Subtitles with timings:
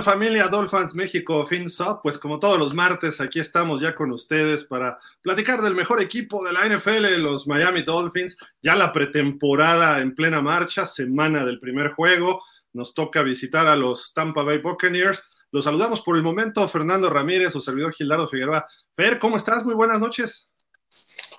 [0.00, 2.00] ¿Qué tal familia Dolphins México FinSop?
[2.02, 6.42] Pues como todos los martes, aquí estamos ya con ustedes para platicar del mejor equipo
[6.42, 8.38] de la NFL, los Miami Dolphins.
[8.62, 12.42] Ya la pretemporada en plena marcha, semana del primer juego.
[12.72, 15.22] Nos toca visitar a los Tampa Bay Buccaneers.
[15.50, 18.66] Los saludamos por el momento, Fernando Ramírez, su servidor Gildardo Figueroa.
[18.96, 19.66] Fer, ¿cómo estás?
[19.66, 20.48] Muy buenas noches.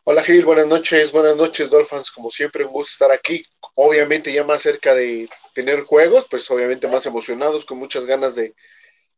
[0.04, 3.44] Hola Gil, buenas noches, buenas noches Dolphins, como siempre un gusto estar aquí,
[3.76, 8.54] obviamente ya más cerca de tener juegos, pues obviamente más emocionados, con muchas ganas de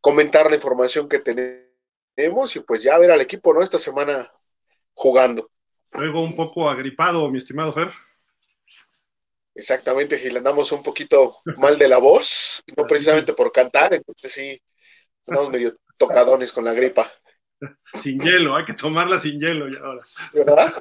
[0.01, 3.63] comentar la información que tenemos y pues ya ver al equipo, ¿no?
[3.63, 4.27] Esta semana
[4.93, 5.49] jugando.
[5.93, 7.91] Luego un poco agripado, mi estimado Fer.
[9.55, 14.59] Exactamente, Gil, andamos un poquito mal de la voz, no precisamente por cantar, entonces sí,
[15.27, 17.09] andamos medio tocadones con la gripa.
[17.93, 20.07] sin hielo, hay que tomarla sin hielo ya ahora.
[20.33, 20.73] ¿Verdad?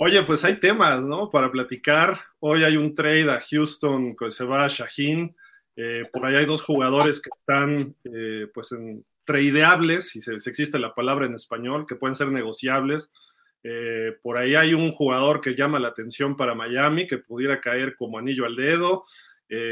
[0.00, 1.28] Oye, pues hay temas, ¿no?
[1.28, 2.20] Para platicar.
[2.38, 5.34] Hoy hay un trade a Houston que se va a Shaheen.
[5.74, 10.78] Eh, por ahí hay dos jugadores que están, eh, pues, en tradeables, si, se, existe
[10.78, 13.10] la palabra en español, que pueden ser negociables.
[13.64, 17.96] Eh, por ahí hay un jugador que llama la atención para Miami, que pudiera caer
[17.96, 19.04] como anillo al dedo.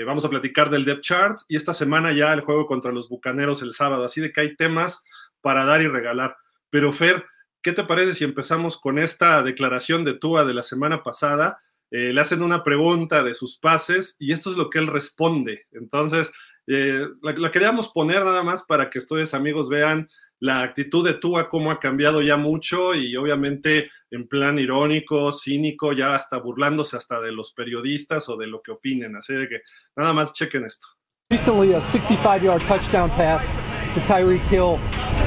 [0.07, 3.63] vamos a platicar del depth chart y esta semana ya el juego contra los Bucaneros
[3.63, 4.05] el sábado.
[4.05, 5.05] Así de que hay temas
[5.41, 6.37] para dar y regalar.
[6.69, 7.25] Pero Fer,
[7.67, 11.59] ¿qué te parece si empezamos con esta declaración de Tua de la semana pasada?
[11.91, 15.67] Eh, le hacen una pregunta de sus pases y esto es lo que él responde.
[15.73, 16.31] Entonces,
[16.69, 21.49] eh, la, queríamos poner nada más para que ustedes amigos vean la actitud de Tua,
[21.49, 27.21] cómo ha cambiado ya mucho y obviamente en plan irónico, cínico, ya hasta burlándose hasta
[27.21, 29.17] de los periodistas o de lo que opinen.
[29.17, 29.63] Así que
[29.97, 30.87] nada más chequen esto.
[31.33, 33.66] Recently a 65-yard touchdown pass
[33.97, 34.79] to Tyreek Hill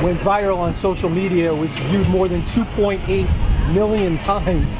[0.04, 1.52] went viral on social media.
[1.52, 4.72] It was viewed more than 2.8 million times.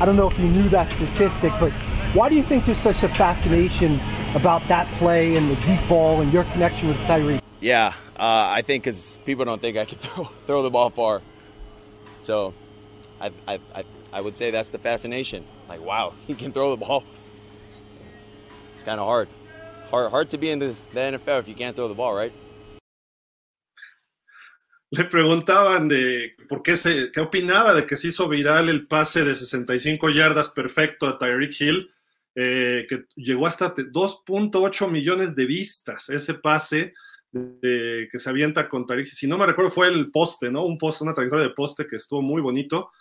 [0.00, 1.70] I don't know if you knew that statistic, but
[2.12, 4.00] why do you think there's such a fascination
[4.34, 7.40] about that play and the deep ball and your connection with Tyreek?
[7.60, 11.22] Yeah, uh, I think because people don't think I can throw, throw the ball far.
[12.22, 12.52] So
[13.20, 15.44] I, I, I, I would say that's the fascination.
[15.68, 17.04] Like, wow, he can throw the ball.
[18.74, 19.28] It's kind of hard.
[19.90, 22.32] Hard, hard to be in the, the NFL if you can't throw the ball, right?
[24.90, 29.24] Le preguntaban de por qué se, qué opinaba de que se hizo viral el pase
[29.24, 31.90] de 65 yardas perfecto a Tyreek Hill,
[32.36, 36.94] eh, que llegó hasta 2.8 millones de vistas ese pase
[37.32, 39.08] de, que se avienta con Tyreek.
[39.08, 40.64] Si no me recuerdo, fue el poste, ¿no?
[40.64, 42.92] Un poste, una trayectoria de poste que estuvo muy bonito.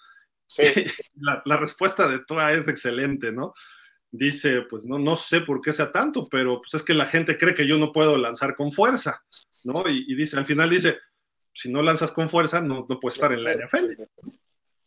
[0.48, 0.64] Sí.
[1.22, 3.54] la, la, respuesta de Tua es excelente, ¿no?
[4.10, 7.38] Dice, pues no, no sé por qué sea tanto, pero pues es que la gente
[7.38, 9.24] cree que yo no puedo lanzar con fuerza,
[9.64, 9.88] ¿no?
[9.88, 10.98] Y, y dice, al final dice,
[11.56, 14.04] si no lanzas con fuerza, no, no puedes estar en la NFL.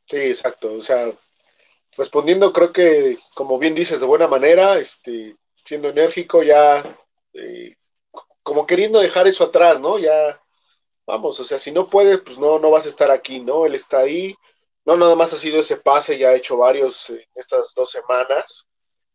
[0.05, 0.75] Sí, exacto.
[0.75, 1.11] O sea,
[1.97, 5.34] respondiendo, creo que, como bien dices, de buena manera, este,
[5.65, 6.84] siendo enérgico, ya
[7.33, 7.75] eh,
[8.43, 9.99] como queriendo dejar eso atrás, ¿no?
[9.99, 10.41] Ya,
[11.06, 13.65] vamos, o sea, si no puedes, pues no, no vas a estar aquí, ¿no?
[13.65, 14.37] Él está ahí.
[14.85, 18.69] No, nada más ha sido ese pase, ya ha hecho varios en estas dos semanas.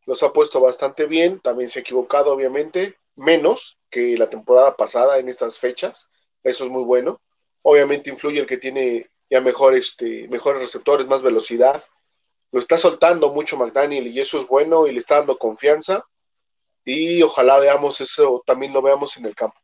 [0.06, 5.20] Los ha puesto bastante bien, también se ha equivocado, obviamente, menos que la temporada pasada
[5.20, 6.10] en estas fechas.
[6.44, 7.22] Eso es muy bueno.
[7.64, 11.84] Obviamente influye el que tiene ya mejor, este, mejores receptores, más velocidad.
[12.52, 16.06] Lo está soltando mucho McDaniel y eso es bueno y le está dando confianza.
[16.86, 19.58] Y ojalá veamos eso, también lo veamos en el campo.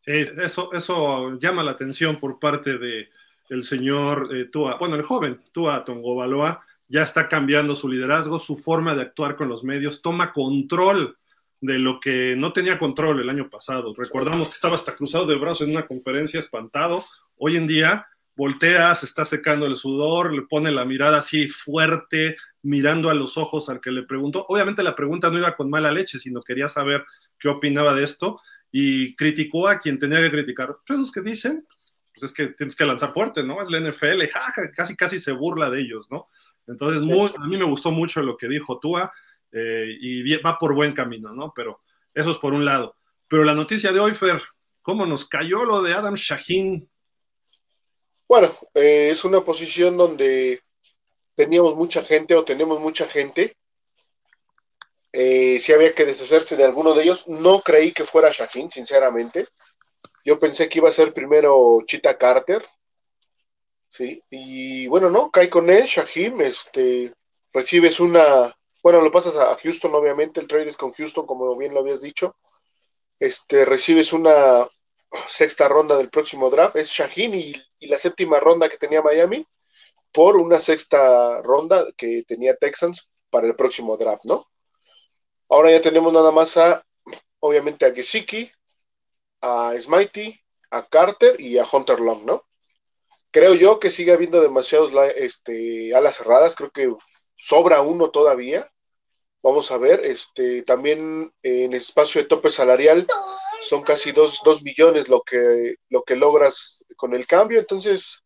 [0.00, 0.12] Sí,
[0.42, 3.08] eso, eso llama la atención por parte de
[3.48, 8.56] el señor eh, Tua, bueno, el joven Tua Tongobaloa ya está cambiando su liderazgo, su
[8.56, 11.16] forma de actuar con los medios, toma control
[11.64, 13.94] de lo que no tenía control el año pasado.
[13.96, 17.02] Recordamos que estaba hasta cruzado de brazos en una conferencia espantado.
[17.36, 18.06] Hoy en día
[18.36, 23.38] voltea, se está secando el sudor, le pone la mirada así fuerte, mirando a los
[23.38, 24.44] ojos al que le preguntó.
[24.48, 27.06] Obviamente la pregunta no iba con mala leche, sino quería saber
[27.38, 30.76] qué opinaba de esto y criticó a quien tenía que criticar.
[30.86, 31.66] Pues esos que dicen,
[32.12, 33.62] pues es que tienes que lanzar fuerte, ¿no?
[33.62, 34.22] Es la NFL,
[34.76, 36.28] casi casi se burla de ellos, ¿no?
[36.66, 39.10] Entonces, a mí me gustó mucho lo que dijo Tua.
[39.56, 41.52] Eh, y va por buen camino, ¿no?
[41.54, 42.96] Pero eso es por un lado.
[43.28, 44.42] Pero la noticia de hoy, Fer,
[44.82, 46.90] ¿cómo nos cayó lo de Adam Shaheen?
[48.26, 50.60] Bueno, eh, es una posición donde
[51.36, 53.56] teníamos mucha gente o tenemos mucha gente.
[55.12, 59.46] Eh, si había que deshacerse de alguno de ellos, no creí que fuera Shaheen, sinceramente.
[60.24, 62.64] Yo pensé que iba a ser primero Chita Carter.
[63.88, 67.14] Sí, y bueno, no, cae con él, Shaheen, este,
[67.52, 68.52] recibes una
[68.84, 72.02] bueno, lo pasas a Houston, obviamente, el trade es con Houston, como bien lo habías
[72.02, 72.36] dicho.
[73.18, 74.68] Este, recibes una
[75.26, 77.54] sexta ronda del próximo draft, es Shaheen y,
[77.88, 79.46] la séptima ronda que tenía Miami
[80.12, 84.46] por una sexta ronda que tenía Texans para el próximo draft, ¿no?
[85.48, 86.84] Ahora ya tenemos nada más a
[87.40, 88.50] obviamente a Gesicki,
[89.40, 90.38] a Smitey,
[90.70, 92.46] a Carter y a Hunter Long, ¿no?
[93.30, 96.94] Creo yo que sigue habiendo demasiados este, alas cerradas, creo que
[97.34, 98.70] sobra uno todavía.
[99.44, 103.06] Vamos a ver, este, también en espacio de tope salarial
[103.60, 108.24] son casi dos, millones lo que, lo que logras con el cambio, entonces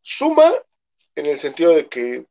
[0.00, 0.48] suma
[1.16, 2.24] en el sentido de que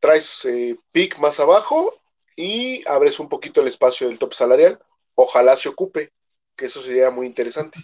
[0.00, 1.94] traes eh, pick más abajo
[2.34, 4.80] y abres un poquito el espacio del top salarial.
[5.14, 6.12] Ojalá se ocupe,
[6.56, 7.78] que eso sería muy interesante.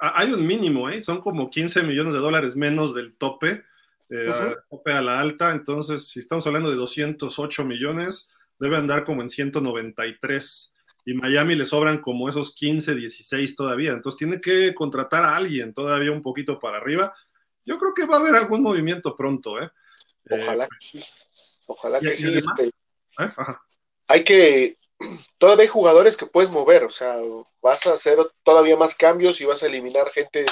[0.00, 1.02] Hay un mínimo, ¿eh?
[1.02, 3.64] son como 15 millones de dólares menos del tope,
[4.08, 5.50] eh, tope a la alta.
[5.50, 10.72] Entonces, si estamos hablando de 208 millones, debe andar como en 193.
[11.04, 13.92] Y Miami le sobran como esos 15, 16 todavía.
[13.92, 17.14] Entonces, tiene que contratar a alguien todavía un poquito para arriba.
[17.64, 19.70] Yo creo que va a haber algún movimiento pronto, ¿eh?
[20.30, 21.04] Ojalá eh, que sí.
[21.66, 22.36] Ojalá que sí.
[22.36, 23.28] este, ¿Eh?
[24.08, 24.76] Hay que.
[25.38, 27.18] Todavía hay jugadores que puedes mover, o sea,
[27.60, 30.46] vas a hacer todavía más cambios y vas a eliminar gente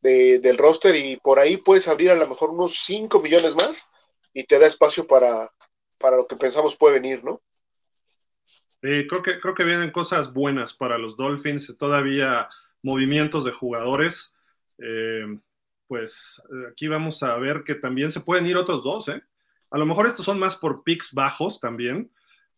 [0.00, 3.90] del roster y por ahí puedes abrir a lo mejor unos 5 millones más
[4.32, 5.50] y te da espacio para,
[6.02, 7.40] para lo que pensamos puede venir, ¿no?
[8.80, 12.48] creo, que, creo que vienen cosas buenas para los Dolphins, todavía
[12.82, 14.34] movimientos de jugadores.
[14.78, 15.38] Eh,
[15.86, 19.22] pues aquí vamos a ver que también se pueden ir otros dos, ¿eh?
[19.70, 22.10] A lo mejor estos son más por picks bajos también.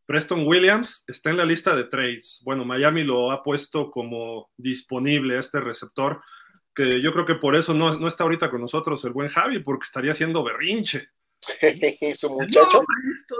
[0.06, 2.42] Preston Williams está en la lista de trades.
[2.44, 6.20] Bueno, Miami lo ha puesto como disponible este receptor,
[6.74, 9.84] que yo creo que por eso no, está ahorita con nosotros el buen Javi, porque
[9.84, 11.08] estaría haciendo berrinche.
[12.16, 12.84] Su muchacho.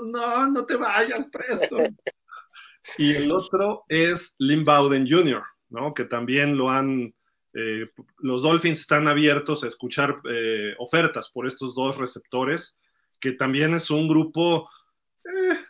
[0.02, 1.96] No, no, te vayas, Preston.
[2.98, 5.94] y el otro es Lynn Bowden Jr., ¿no?
[5.94, 7.14] Que también lo han.
[7.54, 12.80] Eh, los Dolphins están abiertos a escuchar eh, ofertas por estos dos receptores
[13.20, 14.68] que también es un grupo
[15.24, 15.60] eh,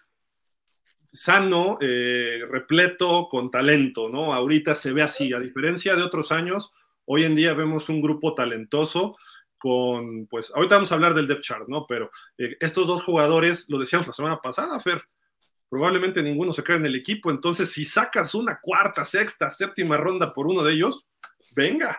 [1.04, 4.32] sano, repleto, con talento, ¿no?
[4.32, 6.72] Ahorita se ve así, a diferencia de otros años,
[7.04, 9.16] hoy en día vemos un grupo talentoso
[9.64, 11.86] con, pues, ahorita vamos a hablar del depth chart, ¿no?
[11.86, 15.02] Pero eh, estos dos jugadores, lo decíamos la semana pasada, Fer,
[15.70, 20.34] probablemente ninguno se quede en el equipo, entonces si sacas una cuarta, sexta, séptima ronda
[20.34, 21.06] por uno de ellos,
[21.56, 21.98] venga.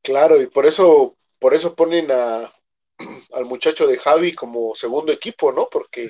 [0.00, 2.50] Claro, y por eso, por eso ponen a,
[3.34, 5.68] al muchacho de Javi como segundo equipo, ¿no?
[5.70, 6.08] Porque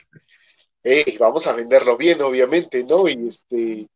[1.19, 3.09] vamos a venderlo bien, obviamente, ¿no?
[3.09, 3.89] Y este,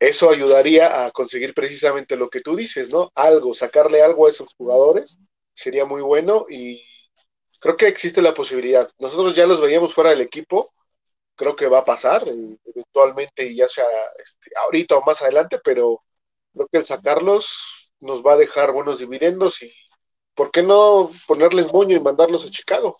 [0.00, 3.12] eso ayudaría a conseguir precisamente lo que tú dices, ¿no?
[3.14, 5.18] Algo, sacarle algo a esos jugadores
[5.54, 6.82] sería muy bueno y
[7.60, 8.90] creo que existe la posibilidad.
[8.98, 10.72] Nosotros ya los veíamos fuera del equipo,
[11.34, 13.84] creo que va a pasar eh, eventualmente, ya sea
[14.22, 16.00] este, ahorita o más adelante, pero
[16.52, 19.72] creo que el sacarlos nos va a dejar buenos dividendos y
[20.34, 22.96] ¿por qué no ponerles moño y mandarlos a Chicago?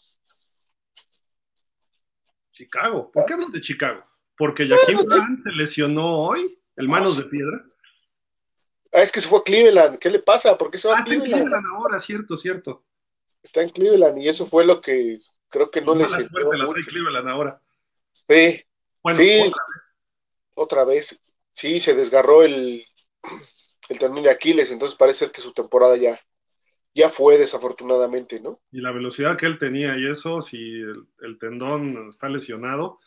[2.52, 4.04] Chicago, ¿por qué hablas de Chicago?
[4.36, 7.64] Porque Jaquim Grant se lesionó hoy, el manos de piedra.
[8.92, 10.56] Ah, es que se fue a Cleveland, ¿qué le pasa?
[10.58, 11.26] ¿Por qué se va a ah, Cleveland?
[11.26, 12.84] Está en Cleveland ahora, cierto, cierto.
[13.42, 15.18] Está en Cleveland y eso fue lo que
[15.48, 16.90] creo que no le sirvió la mucho.
[16.90, 17.60] Cleveland ahora.
[18.28, 18.62] Sí,
[19.02, 19.84] bueno, sí, otra vez.
[20.54, 21.22] otra vez.
[21.54, 22.82] Sí, se desgarró el,
[23.88, 26.18] el tendón de Aquiles, entonces parece que su temporada ya,
[26.94, 28.60] ya fue desafortunadamente, ¿no?
[28.70, 32.98] Y la velocidad que él tenía y eso, si el, tendón está lesionado.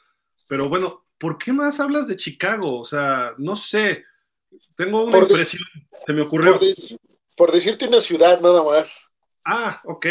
[0.48, 2.80] Pero bueno, ¿por qué más hablas de Chicago?
[2.80, 4.06] O sea, no sé,
[4.76, 5.70] tengo una impresión,
[6.06, 6.60] se me ocurrió.
[7.36, 9.12] Por, decirte una ciudad nada más.
[9.46, 10.08] Ah, ok.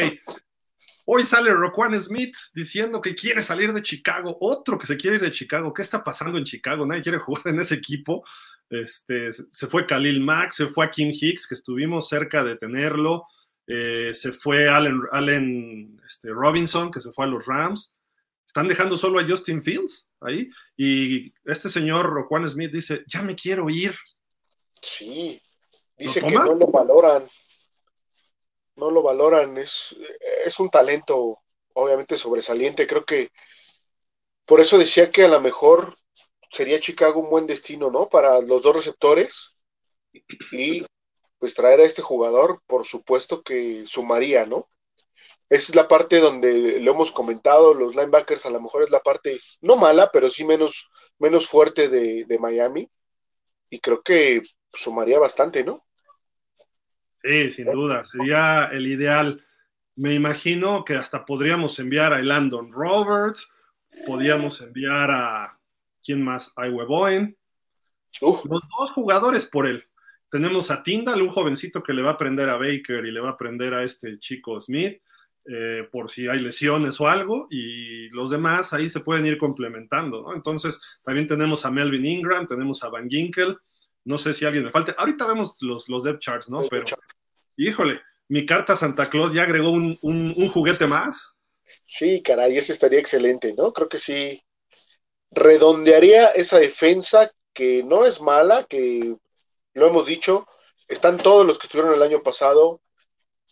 [1.07, 5.23] Hoy sale Roquan Smith diciendo que quiere salir de Chicago, otro que se quiere ir
[5.23, 5.73] de Chicago.
[5.75, 6.87] ¿Qué está pasando en Chicago?
[6.87, 8.25] Nadie quiere jugar en ese equipo.
[8.71, 13.27] Este, se fue Khalil Mack, se fue a Kim Hicks, que estuvimos cerca de tenerlo.
[13.67, 17.95] Eh, se fue Allen, Allen este, Robinson, que se fue a los Rams.
[18.47, 20.49] Están dejando solo a Justin Fields ahí.
[20.77, 23.95] Y este señor Roquan Smith dice, ya me quiero ir.
[24.85, 25.41] Sí,
[25.97, 27.25] dice que no lo valoran.
[28.77, 29.57] No lo valoran.
[29.57, 29.97] Es,
[30.45, 31.39] es un talento
[31.75, 32.87] obviamente sobresaliente.
[32.87, 33.31] Creo que
[34.45, 35.97] por eso decía que a lo mejor
[36.51, 38.09] sería Chicago un buen destino, ¿no?
[38.09, 39.57] Para los dos receptores.
[40.53, 40.85] Y
[41.39, 44.69] pues traer a este jugador, por supuesto que sumaría, ¿no?
[45.51, 49.01] Esa es la parte donde lo hemos comentado, los linebackers a lo mejor es la
[49.01, 52.91] parte no mala, pero sí menos, menos fuerte de, Miami.
[53.71, 54.43] Y creo que
[54.75, 55.85] sumaría bastante, ¿no?
[57.23, 59.45] Sí, sin duda, sería el ideal.
[59.97, 63.51] Me imagino que hasta podríamos enviar a Landon Roberts,
[64.07, 65.59] podríamos enviar a,
[66.05, 66.53] ¿quién más?
[66.57, 67.37] A Bowen.
[68.21, 69.85] Los dos jugadores por él.
[70.31, 73.29] Tenemos a Tyndall, un jovencito que le va a aprender a Baker y le va
[73.29, 75.01] a aprender a este chico Smith,
[75.47, 80.23] eh, por si hay lesiones o algo, y los demás ahí se pueden ir complementando,
[80.23, 80.35] ¿no?
[80.35, 83.59] Entonces, también tenemos a Melvin Ingram, tenemos a Van Ginkel,
[84.05, 84.95] No sé si alguien me falte.
[84.97, 86.67] Ahorita vemos los, los depth charts, ¿no?
[86.69, 86.85] Pero,
[87.57, 91.33] híjole, mi carta Santa Claus ya agregó un, un, juguete más.
[91.85, 93.73] Sí, caray, ese estaría excelente, ¿no?
[93.73, 94.43] Creo que sí.
[95.31, 99.17] Redondearía esa defensa que no es mala, que
[99.73, 100.45] lo hemos dicho,
[100.89, 102.81] están todos los que estuvieron el año pasado,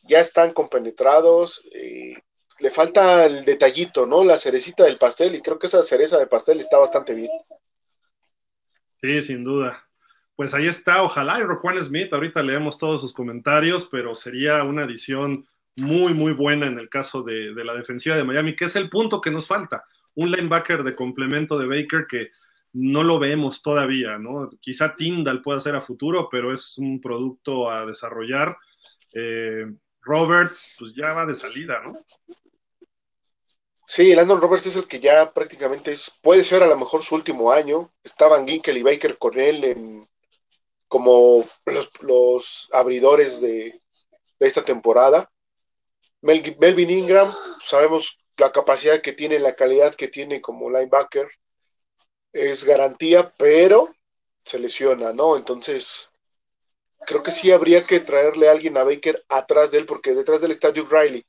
[0.04, 2.14] ya están compenetrados, eh,
[2.60, 4.24] le falta el detallito, ¿no?
[4.24, 7.30] La cerecita del pastel, y creo que esa cereza de pastel está bastante bien.
[8.94, 9.84] Sí, sin duda.
[10.36, 14.84] Pues ahí está, ojalá y Roquan Smith, ahorita leemos todos sus comentarios, pero sería una
[14.84, 15.46] adición
[15.76, 18.88] muy, muy buena en el caso de, de la defensiva de Miami, que es el
[18.88, 19.84] punto que nos falta.
[20.14, 22.30] Un linebacker de complemento de Baker que
[22.72, 24.50] no lo vemos todavía, ¿no?
[24.60, 28.56] Quizá Tyndall pueda ser a futuro, pero es un producto a desarrollar.
[29.12, 29.66] Eh,
[30.02, 31.92] Roberts, pues ya va de salida, ¿no?
[33.86, 37.14] Sí, Landon Roberts es el que ya prácticamente es, puede ser a lo mejor su
[37.14, 37.92] último año.
[38.02, 40.08] Estaban Ginkel y Baker con él en,
[40.92, 41.42] como
[42.02, 43.80] los, abridores de,
[44.38, 45.32] esta temporada.
[46.20, 47.32] Melvin Ingram,
[47.62, 51.30] sabemos la capacidad que tiene, la calidad que tiene como linebacker
[52.34, 53.88] es garantía, pero
[54.44, 55.38] se lesiona, ¿no?
[55.38, 56.10] Entonces,
[57.06, 60.42] creo que sí habría que traerle a alguien a Baker atrás de él, porque detrás
[60.42, 61.24] del está Duke Riley.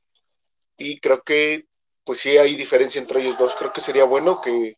[0.75, 1.67] Y creo que,
[2.03, 3.55] pues sí hay diferencia entre ellos dos.
[3.55, 4.75] Creo que sería bueno que,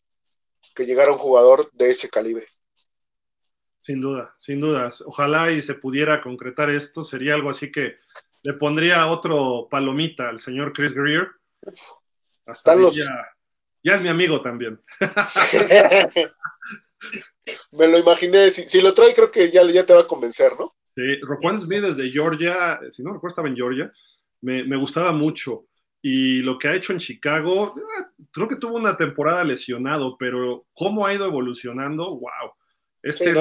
[0.76, 2.46] llegara un jugador de ese calibre.
[3.86, 4.92] Sin duda, sin duda.
[5.04, 7.04] Ojalá y se pudiera concretar esto.
[7.04, 7.98] Sería algo así que
[8.42, 11.28] le pondría otro palomita al señor Chris Greer.
[12.46, 14.82] Hasta los, ya es mi amigo también.
[17.78, 18.50] Me lo imaginé.
[18.50, 20.72] Si, lo trae, creo que ya, ya te va a convencer, ¿no?
[20.96, 23.92] Sí, Roquan Smith desde Georgia, si no recuerdo, estaba en Georgia,
[24.40, 25.68] me, gustaba mucho.
[26.02, 30.66] Y lo que ha hecho en Chicago, ah, creo que tuvo una temporada lesionado, pero
[30.74, 32.50] cómo ha ido evolucionando, wow.
[33.06, 33.32] Este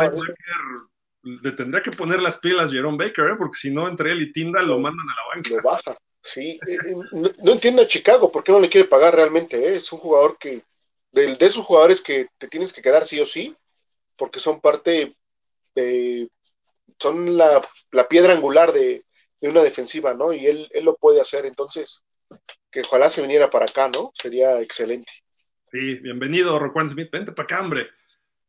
[1.25, 3.35] le tendría que poner las pilas Jerome Baker, ¿eh?
[3.35, 5.49] porque si no, entre él y Tinda lo mandan a la banca.
[5.49, 5.97] Lo baja.
[6.21, 6.95] Sí, eh, eh,
[7.43, 9.57] no, entiendo a Chicago, ¿por qué no le quiere pagar realmente?
[9.57, 9.77] Eh?
[9.77, 10.61] Es un jugador que,
[11.11, 13.55] de, de, esos jugadores que te tienes que quedar sí o sí,
[14.15, 15.15] porque son parte,
[15.73, 16.29] de,
[16.99, 17.61] son la,
[18.07, 19.03] piedra angular de,
[19.41, 20.33] una defensiva, ¿no?
[20.33, 22.03] Y él, él lo puede hacer, entonces,
[22.71, 24.11] que ojalá se viniera para acá, ¿no?
[24.15, 25.11] Sería excelente.
[25.71, 27.89] Sí, bienvenido, Roquan Smith, vente para acá, hombre.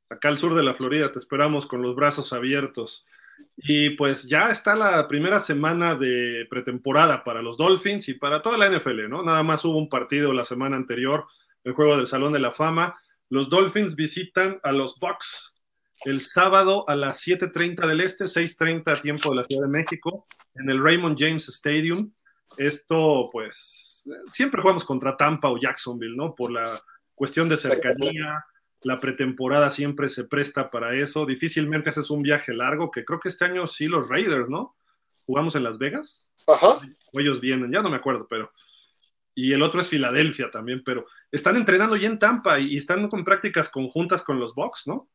[0.08, 3.06] Acá al sur de la Florida, te esperamos con los brazos abiertos.
[3.56, 8.56] Y pues ya está la primera semana de pretemporada para los Dolphins y para toda
[8.56, 9.22] la NFL, ¿no?
[9.22, 11.26] Nada más hubo un partido la semana anterior,
[11.64, 12.98] el juego del Salón de la Fama.
[13.28, 15.54] Los Dolphins visitan a los Bucks
[16.04, 20.26] el sábado a las 7:30 del Este, 6:30 a tiempo de la Ciudad de México,
[20.54, 22.12] en el Raymond James Stadium.
[22.58, 26.34] Esto, pues, siempre jugamos contra Tampa o Jacksonville, ¿no?
[26.34, 26.64] Por la
[27.14, 28.44] cuestión de cercanía,
[28.82, 31.26] la pretemporada siempre se presta para eso.
[31.26, 34.76] Difícilmente haces un viaje largo, que creo que este año sí los Raiders, ¿no?
[35.24, 36.30] Jugamos en Las Vegas.
[36.46, 36.78] Ajá.
[37.12, 38.52] O ellos vienen, ya no me acuerdo, pero.
[39.34, 43.24] Y el otro es Filadelfia también, pero están entrenando ya en Tampa y están con
[43.24, 45.10] prácticas conjuntas con los Bucks, ¿no?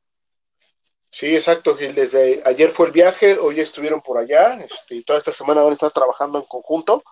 [1.10, 1.94] Sí, exacto, Gil.
[1.94, 5.72] Desde ayer fue el viaje, hoy estuvieron por allá este, y toda esta semana van
[5.72, 7.03] a estar trabajando en conjunto.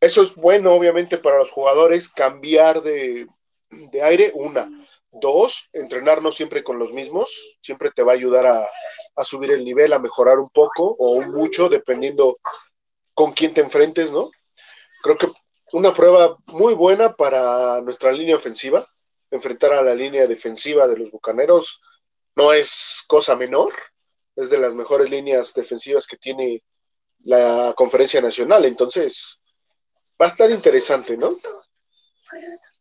[0.00, 3.26] Eso es bueno, obviamente, para los jugadores, cambiar de,
[3.70, 4.70] de aire, una.
[5.20, 8.68] Dos, entrenarnos siempre con los mismos, siempre te va a ayudar a,
[9.24, 12.38] subir el nivel, a mejorar un poco o mucho, dependiendo
[13.14, 14.30] con quién te enfrentes, ¿no?
[15.02, 15.28] Creo que
[15.72, 18.86] una prueba muy buena para nuestra línea ofensiva,
[19.30, 21.80] enfrentar a la línea defensiva de los Bucaneros
[22.36, 23.72] no es cosa menor,
[24.36, 26.62] es de las mejores líneas defensivas que tiene
[27.24, 29.42] la conferencia nacional, entonces
[30.20, 31.36] va a estar interesante, ¿no?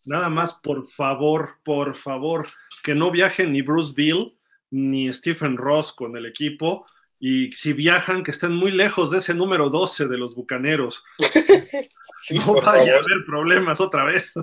[0.08, 2.48] Nada más, por favor, por favor,
[2.82, 4.38] que no viajen ni Bruce Bill
[4.72, 6.86] ni Stephen Ross con el equipo.
[7.20, 11.04] Y si viajan, que estén muy lejos de ese número 12 de los bucaneros.
[12.32, 14.34] no vaya a haber problemas otra vez.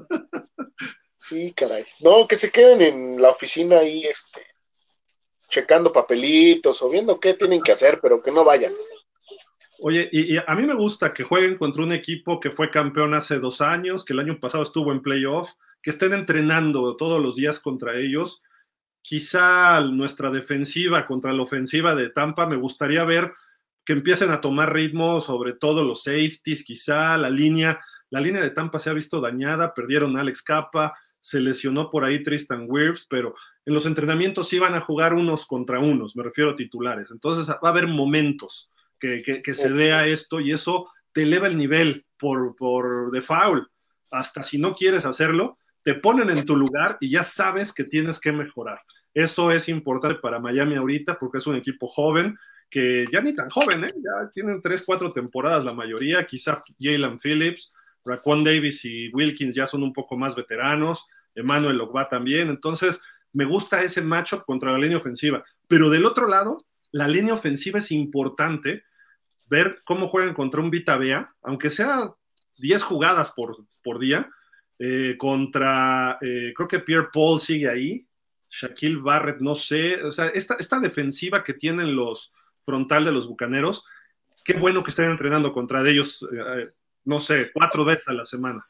[1.17, 1.85] sí, caray.
[2.01, 4.43] No, que se queden en la oficina ahí, este,
[5.49, 8.73] checando papelitos o viendo qué tienen que hacer, pero que no vayan.
[9.87, 13.39] Oye, y, a mí me gusta que jueguen contra un equipo que fue campeón hace
[13.39, 15.51] dos años, que el año pasado estuvo en playoff,
[15.83, 18.41] que estén entrenando todos los días contra ellos.
[19.03, 23.35] Quizá nuestra defensiva contra la ofensiva de Tampa, me gustaría ver
[23.85, 27.79] que empiecen a tomar ritmo, sobre todo los safeties, quizá la línea.
[28.09, 32.05] La línea de Tampa se ha visto dañada, perdieron a Alex Capa, se lesionó por
[32.05, 33.35] ahí Tristan Wirfs, pero
[33.67, 37.11] en los entrenamientos iban a jugar unos contra unos, me refiero a titulares.
[37.11, 42.07] Entonces va a haber momentos que, se vea esto y eso te eleva el nivel
[42.19, 43.69] por, por default.
[44.11, 48.19] Hasta si no quieres hacerlo, te ponen en tu lugar y ya sabes que tienes
[48.19, 48.81] que mejorar.
[49.13, 52.37] Eso es importante para Miami ahorita porque es un equipo joven
[52.71, 53.89] que ya ni tan joven, ¿eh?
[53.95, 57.73] ya tienen tres, cuatro temporadas la mayoría, quizá Jalen Phillips,
[58.05, 63.01] Raquan Davis y Wilkins ya son un poco más veteranos, Emmanuel Ogba también, entonces
[63.33, 67.81] me gusta ese matchup contra la línea ofensiva, pero del otro lado, la línea ofensiva
[67.81, 68.85] es importante
[69.49, 72.15] ver cómo juegan contra un Vita Bea, aunque sea
[72.59, 74.31] 10 jugadas por, por día,
[74.79, 78.07] eh, contra, eh, creo que Pierre Paul sigue ahí,
[78.49, 82.33] Shaquille Barrett, no sé, o sea, esta, esta defensiva que tienen los
[82.65, 83.85] frontal de los Bucaneros,
[84.45, 86.71] qué bueno que estén entrenando contra ellos, eh,
[87.07, 88.65] no sé, cuatro veces a la semana.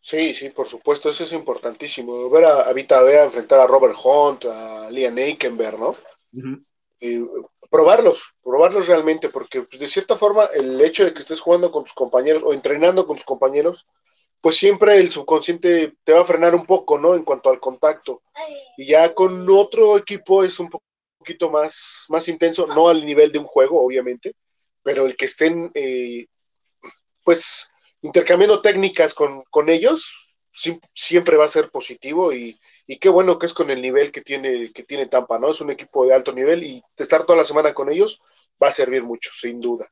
[0.00, 2.30] Sí, sí, por supuesto, eso es importantísimo.
[2.30, 5.94] Ver a, a Vita Bea enfrentar a Robert Hunt, a Liam Eikenberg, ¿no?
[7.00, 7.22] Y
[7.70, 11.84] probarlos, probarlos realmente, porque pues, de cierta forma el hecho de que estés jugando con
[11.84, 13.86] tus compañeros o entrenando con tus compañeros,
[14.40, 17.14] pues siempre el subconsciente te va a frenar un poco, ¿no?
[17.14, 18.22] En cuanto al contacto.
[18.76, 20.70] Y ya con otro equipo es un
[21.18, 24.34] poquito más, más intenso, no al nivel de un juego, obviamente,
[24.82, 26.26] pero el que estén, eh,
[27.24, 27.70] pues,
[28.02, 30.38] intercambiando técnicas con, con ellos,
[30.94, 34.22] siempre va a ser positivo y, y, qué bueno que es con el nivel que
[34.22, 35.50] tiene, que tiene Tampa, ¿no?
[35.50, 38.20] Es un equipo de alto nivel y estar toda la semana con ellos
[38.62, 39.90] va a servir mucho, sin duda.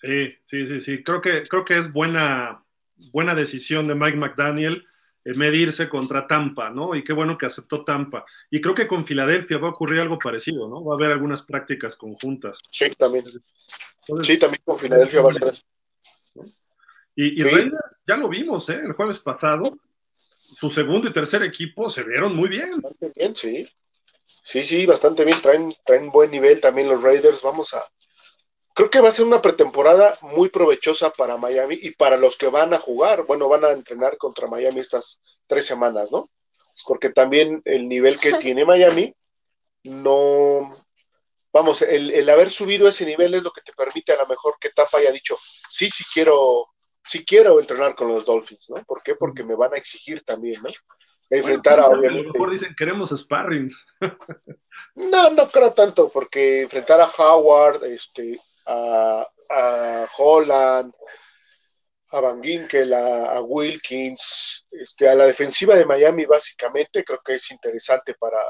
[0.00, 1.02] Sí, sí, sí, sí.
[1.02, 2.64] Creo que, creo que es buena,
[3.12, 4.86] buena decisión de Mike McDaniel
[5.24, 6.94] eh, medirse contra Tampa, ¿no?
[6.94, 8.24] Y qué bueno que aceptó Tampa.
[8.50, 10.84] Y creo que con Filadelfia va a ocurrir algo parecido, ¿no?
[10.84, 12.58] Va a haber algunas prácticas conjuntas.
[12.70, 13.24] Sí, también.
[14.22, 15.62] sí, también con Filadelfia va a ser así.
[17.16, 17.70] Y, y sí.
[18.06, 18.80] ya lo vimos, ¿eh?
[18.84, 19.64] El jueves pasado,
[20.56, 22.70] su segundo y tercer equipo se vieron muy bien.
[22.70, 23.68] Bastante bien, sí.
[24.24, 25.40] Sí, sí, bastante bien.
[25.40, 27.42] Traen, traen buen nivel también los Raiders.
[27.42, 27.84] Vamos a,
[28.78, 32.46] creo que va a ser una pretemporada muy provechosa para Miami y para los que
[32.46, 36.30] van a jugar, bueno, van a entrenar contra Miami estas tres semanas, ¿no?
[36.86, 39.12] Porque también el nivel que tiene Miami,
[39.82, 40.70] no,
[41.52, 44.54] vamos, el, el, haber subido ese nivel es lo que te permite a lo mejor
[44.60, 45.36] que Tapa haya dicho,
[45.68, 46.68] sí, sí quiero,
[47.08, 48.84] sí quiero entrenar con los Dolphins, ¿no?
[48.84, 49.14] ¿Por qué?
[49.14, 50.70] Porque me van a exigir también, ¿no?
[51.30, 52.20] enfrentar bueno, a obviamente.
[52.20, 53.86] A lo mejor dicen queremos sparrings.
[54.94, 60.92] no, no creo tanto, porque enfrentar a Howard, este, a, a Holland,
[62.10, 67.34] a Van Ginkel, a, a, Wilkins, este, a la defensiva de Miami básicamente, creo que
[67.34, 68.40] es interesante para,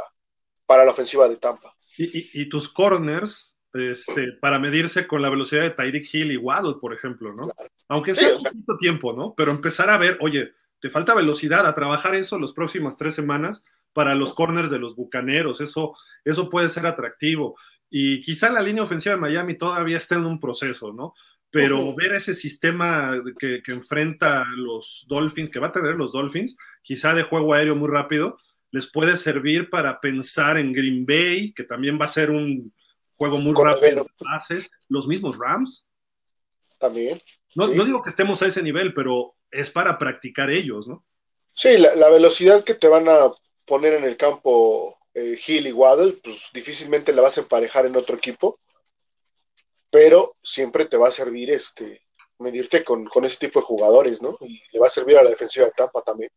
[0.65, 1.75] para la ofensiva de Tampa.
[1.97, 6.37] Y, y, y tus corners, este, para medirse con la velocidad de Tyreek Hill y
[6.37, 7.49] Waddle, por ejemplo, ¿no?
[7.49, 7.71] Claro.
[7.89, 9.35] Aunque sea sí, o sea, poquito tiempo, ¿no?
[9.37, 13.65] Pero empezar a ver, oye, te falta velocidad, a trabajar eso las próximas tres semanas
[13.93, 17.57] para los corners de los bucaneros, eso, eso puede ser atractivo.
[17.91, 21.15] Y quizá la línea ofensiva de Miami todavía está en un proceso, ¿no?
[21.51, 21.97] Pero uh -huh.
[21.97, 27.15] ver ese sistema que, que, enfrenta los Dolphins, que va a tener los Dolphins, quizá
[27.15, 28.39] de juego aéreo muy rápido,
[28.71, 32.73] les puede servir para pensar en Green Bay, que también va a ser un
[33.19, 35.87] juego muy Con rápido pases, los mismos Rams.
[36.79, 37.21] También.
[37.55, 37.75] No, sí.
[37.75, 41.05] no, digo que estemos a ese nivel, pero es para practicar ellos, ¿no?
[41.53, 43.33] Sí, la, la velocidad que te van a
[43.65, 47.97] poner en el campo eh, Hill y Waddle, pues difícilmente la vas a emparejar en
[47.97, 48.61] otro equipo,
[49.91, 52.03] pero siempre te va a servir este
[52.39, 54.37] medirte con, con, ese tipo de jugadores, ¿no?
[54.43, 56.31] Y le va a servir a la defensiva de Tampa también.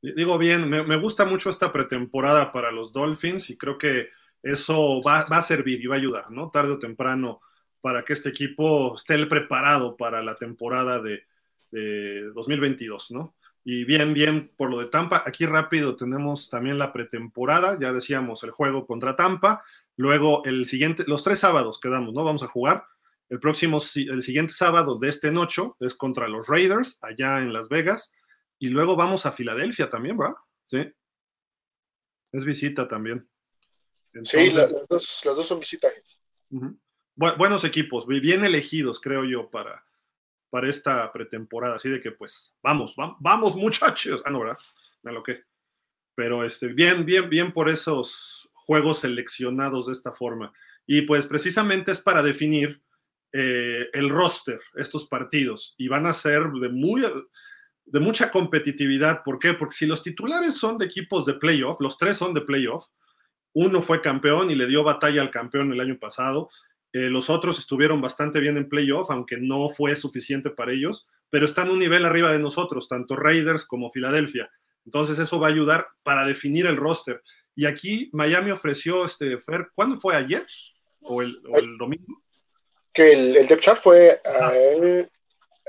[0.00, 4.10] Digo bien, me, me gusta mucho esta pretemporada para los Dolphins y creo que
[4.42, 6.50] eso va, va, a servir y va a ayudar, ¿no?
[6.50, 7.40] Tarde o temprano
[7.80, 11.24] para que este equipo esté preparado para la temporada de,
[11.70, 13.34] de 2022, ¿no?
[13.68, 15.24] Y bien, bien por lo de Tampa.
[15.26, 17.76] Aquí rápido tenemos también la pretemporada.
[17.80, 19.64] Ya decíamos el juego contra Tampa.
[19.96, 22.22] Luego el siguiente, los tres sábados quedamos, ¿no?
[22.22, 22.84] Vamos a jugar.
[23.28, 27.68] El próximo, el siguiente sábado de este noche es contra los Raiders, allá en Las
[27.68, 28.12] Vegas.
[28.60, 30.36] Y luego vamos a Filadelfia también, ¿verdad?
[30.66, 30.92] Sí.
[32.30, 33.28] Es visita también.
[34.18, 35.58] Entonces, sí, la, las, dos, las, dos, son.
[35.58, 36.78] Uh -huh.
[37.14, 39.84] Bu buenos equipos, bien elegidos, creo yo, para,
[40.50, 44.58] para esta pretemporada, así de que pues vamos, vamos, vamos muchachos, ah no, ¿verdad?
[45.02, 45.44] Me lo que.
[46.14, 50.52] Pero este, bien, bien, bien por esos juegos seleccionados de esta forma.
[50.86, 52.80] Y pues precisamente es para definir
[53.32, 57.02] eh, el roster, estos partidos, y van a ser de, muy,
[57.84, 59.22] de mucha competitividad.
[59.24, 59.52] ¿Por qué?
[59.52, 62.86] Porque si los titulares son de equipos de playoff, los tres son de playoff,
[63.56, 66.50] uno fue campeón y le dio batalla al campeón el año pasado,
[66.92, 71.46] eh, los otros estuvieron bastante bien en playoff, aunque no fue suficiente para ellos, pero
[71.46, 74.50] están un nivel arriba de nosotros, tanto Raiders como Filadelfia.
[74.84, 77.22] Entonces eso va a ayudar para definir el roster.
[77.54, 80.46] Y aquí Miami ofreció, este, Fer, ¿cuándo fue ayer?
[81.00, 82.22] ¿O el, o el domingo?
[82.92, 84.50] Que el, el depth chart fue, ah.
[84.54, 85.08] eh,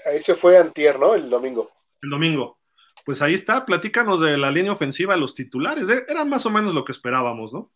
[0.08, 1.16] ahí se fue antier, ¿no?
[1.16, 1.72] El domingo.
[2.02, 2.60] El domingo.
[3.06, 6.06] pues ahí está, platícanos de la línea ofensiva, los titulares, ¿eh?
[6.10, 7.72] era más o menos lo que esperábamos, ¿no?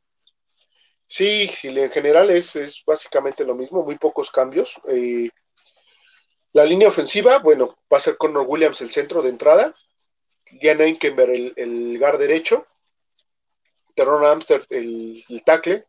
[1.12, 4.80] Sí, en general es, es básicamente lo mismo, muy pocos cambios.
[4.88, 5.30] Eh,
[6.54, 9.76] la línea ofensiva, bueno, va a ser Connor Williams el centro de entrada,
[10.62, 12.66] Jan Eikenberg el, el guard derecho,
[13.94, 15.86] Terron Amster el, el tackle,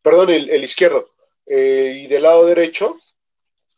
[0.00, 1.10] perdón, el, el izquierdo,
[1.44, 2.98] eh, y del lado derecho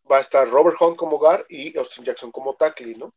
[0.08, 3.12] va a estar Robert Hunt como guard y Austin Jackson como tackle, ¿no?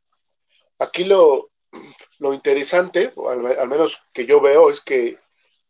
[0.80, 1.52] Aquí lo,
[2.18, 5.20] lo interesante, al, menos que yo veo, es que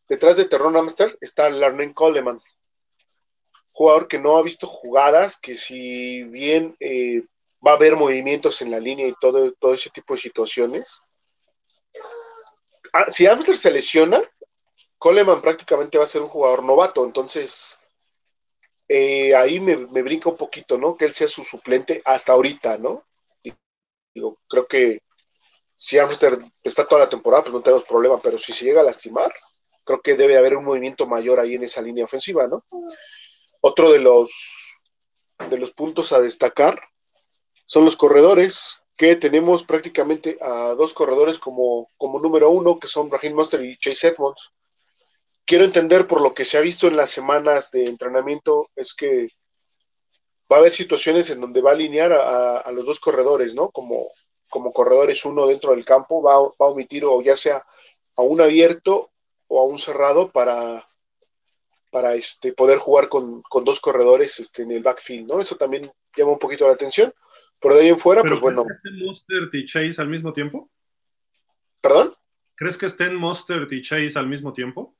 [0.10, 2.42] detrás de Terron Amster está Larnen Coleman,
[3.72, 7.24] jugador que no ha visto jugadas, que si bien eh,
[7.66, 11.02] va a haber movimientos en la línea y todo, todo ese tipo de situaciones,
[12.92, 14.20] ah, si Amster se lesiona,
[14.98, 17.78] Coleman prácticamente va a ser un jugador novato, entonces
[18.88, 20.98] eh, ahí me, me, brinca un poquito, ¿no?
[20.98, 23.06] Que él sea su suplente hasta ahorita, ¿no?
[24.14, 25.00] Digo, creo que
[25.76, 28.84] si Amster está toda la temporada, pues no tenemos problema, pero si se llega a
[28.84, 29.32] lastimar,
[29.90, 32.64] creo que debe haber un movimiento mayor ahí en esa línea ofensiva, ¿no?
[33.60, 34.84] Otro de los,
[35.50, 36.80] de los puntos a destacar
[37.66, 43.10] son los corredores, que tenemos prácticamente a dos corredores como, como número uno, que son
[43.10, 44.52] Raheem Monster y Chase Edmonds.
[45.44, 49.30] Quiero entender por lo que se ha visto en las semanas de entrenamiento, es que
[50.52, 53.72] va a haber situaciones en donde va a alinear a, los dos corredores, ¿no?
[53.72, 54.06] Como,
[54.50, 57.66] como corredores uno dentro del campo, va, va, a omitir o ya sea
[58.18, 59.10] a un abierto
[59.50, 60.88] o a un cerrado para,
[61.92, 65.42] para este, poder jugar con, con, dos corredores este, en el backfield, ¿no?
[65.42, 67.14] Eso también llama un poquito la atención.
[67.60, 68.64] Pero de ahí en fuera, pues bueno.
[68.64, 70.70] ¿Crees que estén Mostert y Chase al mismo tiempo?
[71.82, 72.16] ¿Perdón?
[72.56, 74.96] ¿Crees que estén Mostert y Chase al mismo tiempo?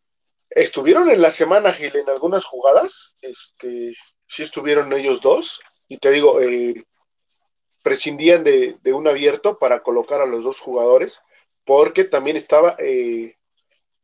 [0.50, 3.16] Estuvieron en la semana, Gil, en algunas jugadas.
[3.22, 3.96] Este,
[4.28, 5.62] sí estuvieron ellos dos.
[5.88, 6.84] Y te digo, eh,
[7.84, 11.22] prescindían de, de, un abierto para colocar a los dos jugadores,
[11.64, 13.39] porque también estaba eh,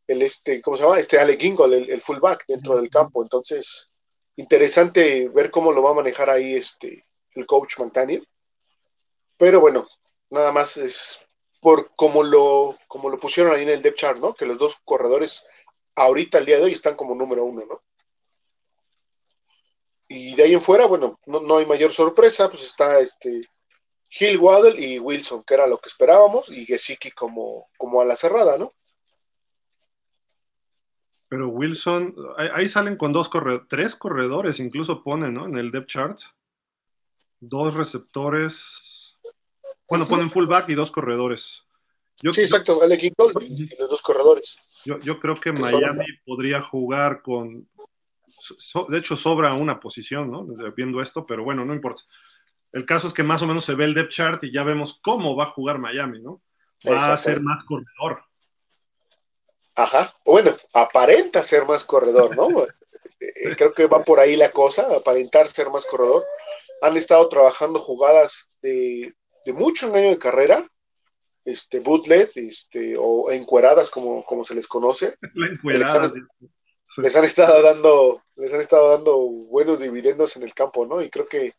[0.08, 1.00] el este, ¿cómo se llama?
[1.00, 3.24] Este Ale Gingle, el, el, fullback dentro del campo.
[3.24, 3.90] Entonces,
[4.36, 8.28] interesante ver cómo lo va a manejar ahí este, el coach McDaniel.
[9.38, 9.88] Pero bueno,
[10.30, 11.20] nada más es
[11.62, 14.34] por como lo, como lo pusieron ahí en el depth chart, ¿no?
[14.34, 15.46] Que los dos corredores
[15.96, 17.82] ahorita, el día de hoy, están como número uno, ¿no?
[20.08, 23.42] Y de ahí en fuera, bueno, no, no hay mayor sorpresa, pues está este
[24.10, 28.16] Hill Waddle y Wilson, que era lo que esperábamos, y Gesicki como, como a la
[28.16, 28.74] cerrada, ¿no?
[31.36, 32.16] Pero Wilson,
[32.54, 35.46] ahí salen con dos corredores, tres corredores incluso ponen, ¿no?
[35.46, 36.20] En el depth chart.
[37.42, 39.18] Dos receptores.
[39.90, 41.64] Bueno, ponen fullback y dos corredores.
[42.24, 44.82] Yo, sí, exacto, el equipo y los dos corredores.
[44.86, 47.68] Yo, yo creo que Miami podría jugar con.
[48.26, 50.48] So, de hecho, sobra una posición, ¿no?
[50.74, 52.04] Viendo esto, pero bueno, no importa.
[52.72, 55.02] El caso es que más o menos se ve el depth chart y ya vemos
[55.02, 56.42] cómo va a jugar Miami, ¿no?
[56.90, 58.24] Va a ser más corredor.
[59.76, 62.48] Ajá, bueno, aparenta ser más corredor, ¿no?
[63.58, 66.24] Creo que va por ahí la cosa, aparentar ser más corredor.
[66.82, 69.14] Han estado trabajando jugadas de,
[69.46, 70.66] de mucho año de carrera,
[71.44, 75.16] este, bootleg, este, o encueradas, como, como se les conoce.
[75.64, 76.10] Les han,
[76.98, 81.02] les han, estado dando, les han estado dando buenos dividendos en el campo, ¿no?
[81.02, 81.54] Y creo que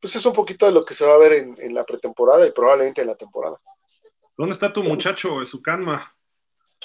[0.00, 2.44] pues es un poquito de lo que se va a ver en, en la pretemporada
[2.46, 3.60] y probablemente en la temporada.
[4.36, 6.12] ¿Dónde está tu muchacho, Esukanma?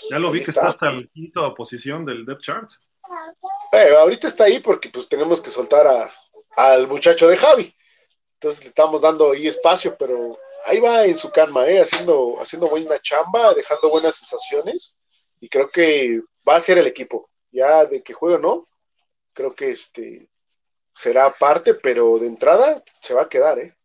[0.09, 2.69] Ya lo vi que está hasta la quinta posición del depth chart.
[3.71, 6.11] Eh, ahorita está ahí porque pues tenemos que soltar a,
[6.55, 7.75] al muchacho de Javi.
[8.33, 12.67] Entonces le estamos dando ahí espacio, pero ahí va en su calma, eh, haciendo, haciendo
[12.67, 14.97] buena chamba, dejando buenas sensaciones.
[15.39, 17.29] Y creo que va a ser el equipo.
[17.51, 18.67] Ya de que juegue o no,
[19.33, 20.29] creo que este
[20.93, 23.75] será parte, pero de entrada se va a quedar, eh.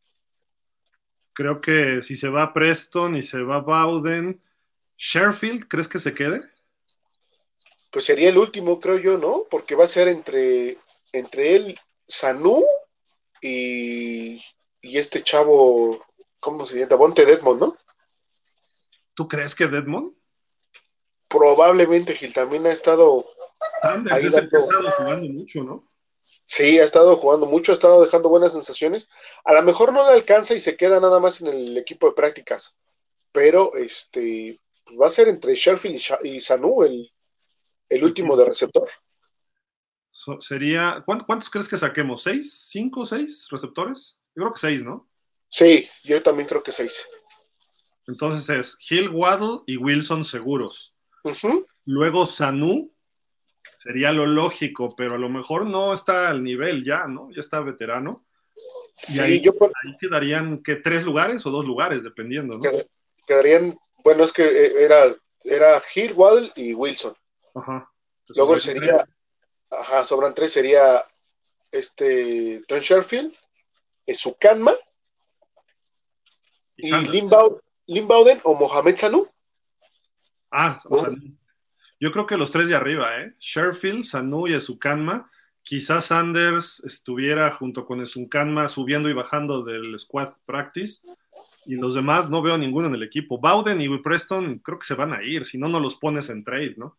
[1.33, 4.41] Creo que si se va Preston y se va Bowden,
[5.01, 6.41] Sherfield, ¿crees que se quede?
[7.91, 9.47] Pues sería el último, creo yo, ¿no?
[9.51, 10.77] Porque va a ser entre,
[11.13, 12.63] entre él, Sanu
[13.41, 14.35] y,
[14.83, 16.05] y este chavo,
[16.39, 16.97] ¿cómo se llama?
[16.97, 17.79] Bonte Dedmond, ¿no?
[19.15, 20.13] ¿Tú crees que Dedmond?
[21.29, 23.25] Probablemente Gil también ha estado
[23.81, 24.37] Sanders ahí dando...
[24.37, 25.89] ha estado jugando mucho, ¿no?
[26.45, 29.09] Sí, ha estado jugando mucho, ha estado dejando buenas sensaciones.
[29.45, 32.13] A lo mejor no le alcanza y se queda nada más en el equipo de
[32.13, 32.77] prácticas,
[33.33, 34.61] pero este
[34.91, 37.09] pues va a ser entre Sherfield y Sanu el,
[37.89, 38.89] el último de receptor.
[40.11, 42.25] So, sería, ¿cuántos crees que saquemos?
[42.25, 42.67] ¿Seis?
[42.69, 43.07] ¿Cinco?
[43.07, 44.17] ¿Seis receptores?
[44.35, 45.09] Yo creo que seis, ¿no?
[45.49, 47.07] Sí, yo también creo que seis.
[48.09, 50.97] Entonces es Hill, Waddle y Wilson seguros.
[51.23, 51.67] Uh -huh.
[51.85, 52.93] Luego Sanu
[53.79, 57.31] sería lo lógico, pero a lo mejor no está al nivel ya, ¿no?
[57.31, 58.27] Ya está veterano.
[58.93, 59.71] Sí, y ahí, yo por...
[59.85, 62.71] ahí quedarían que tres lugares o dos lugares, dependiendo, ¿no?
[63.25, 65.13] Quedarían bueno, es que eh, era,
[65.45, 67.15] era Hill, Waddle y Wilson.
[67.55, 67.91] Ajá.
[68.29, 69.05] Luego sería,
[69.71, 71.05] ajá, sobran tres, sería
[71.73, 73.35] este Trent Sherfield,
[74.07, 74.73] Esukanma
[76.77, 76.95] y,
[77.87, 79.29] y Bowden o Mohamed Sanu.
[80.51, 81.11] Ah, o sea,
[82.01, 83.35] yo creo que los tres de arriba, ¿eh?
[83.39, 85.31] Sherfield, Sanu y Esukanma.
[85.63, 91.03] Quizás Sanders estuviera junto con Esukanma subiendo y bajando del squad practice.
[91.67, 93.39] Y los demás no veo ninguno en el equipo.
[93.39, 96.45] Bowden y Preston creo que se van a ir, si no, no los pones en
[96.45, 96.99] trade, ¿no?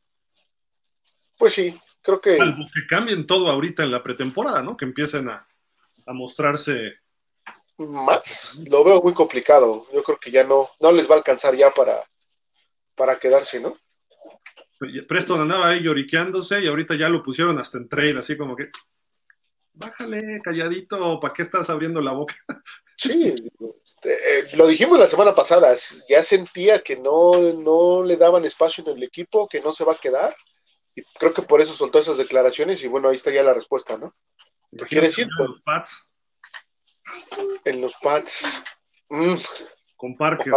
[1.37, 2.37] Pues sí, creo que.
[2.37, 4.77] que cambien todo ahorita en la pretemporada, ¿no?
[4.77, 5.47] Que empiecen a,
[6.05, 6.93] a mostrarse.
[7.79, 9.85] Más, lo veo muy complicado.
[9.93, 11.99] Yo creo que ya no, no les va a alcanzar ya para,
[12.95, 13.75] para quedarse, ¿no?
[15.07, 18.69] Preston andaba ahí lloriqueándose y ahorita ya lo pusieron hasta en trade, así como que,
[19.73, 22.35] bájale, calladito, ¿para qué estás abriendo la boca?
[23.03, 23.33] Sí,
[24.03, 25.73] eh, lo dijimos la semana pasada,
[26.07, 29.93] ya sentía que no, no le daban espacio en el equipo, que no se va
[29.93, 30.35] a quedar,
[30.93, 33.97] y creo que por eso soltó esas declaraciones, y bueno, ahí está ya la respuesta,
[33.97, 34.13] ¿no?
[34.77, 35.27] ¿Qué quiere decir?
[35.39, 36.07] En los pads.
[37.65, 38.63] En los pads.
[39.09, 39.35] Mm,
[39.97, 40.53] Con Parker.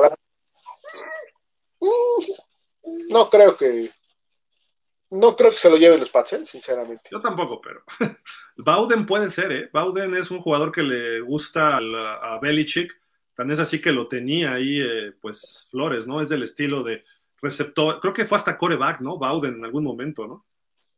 [1.80, 3.90] Mm, no creo que
[5.14, 6.44] no creo que se lo lleven los Pats, ¿eh?
[6.44, 7.08] sinceramente.
[7.10, 7.82] Yo tampoco, pero
[8.56, 9.70] Bowden puede ser, ¿eh?
[9.72, 12.92] Bowden es un jugador que le gusta a, Belichick,
[13.34, 16.20] tan es así que lo tenía ahí, eh, pues, Flores, ¿no?
[16.20, 17.04] Es del estilo de
[17.40, 19.18] receptor, creo que fue hasta coreback, ¿no?
[19.18, 20.46] Bowden en algún momento, ¿no?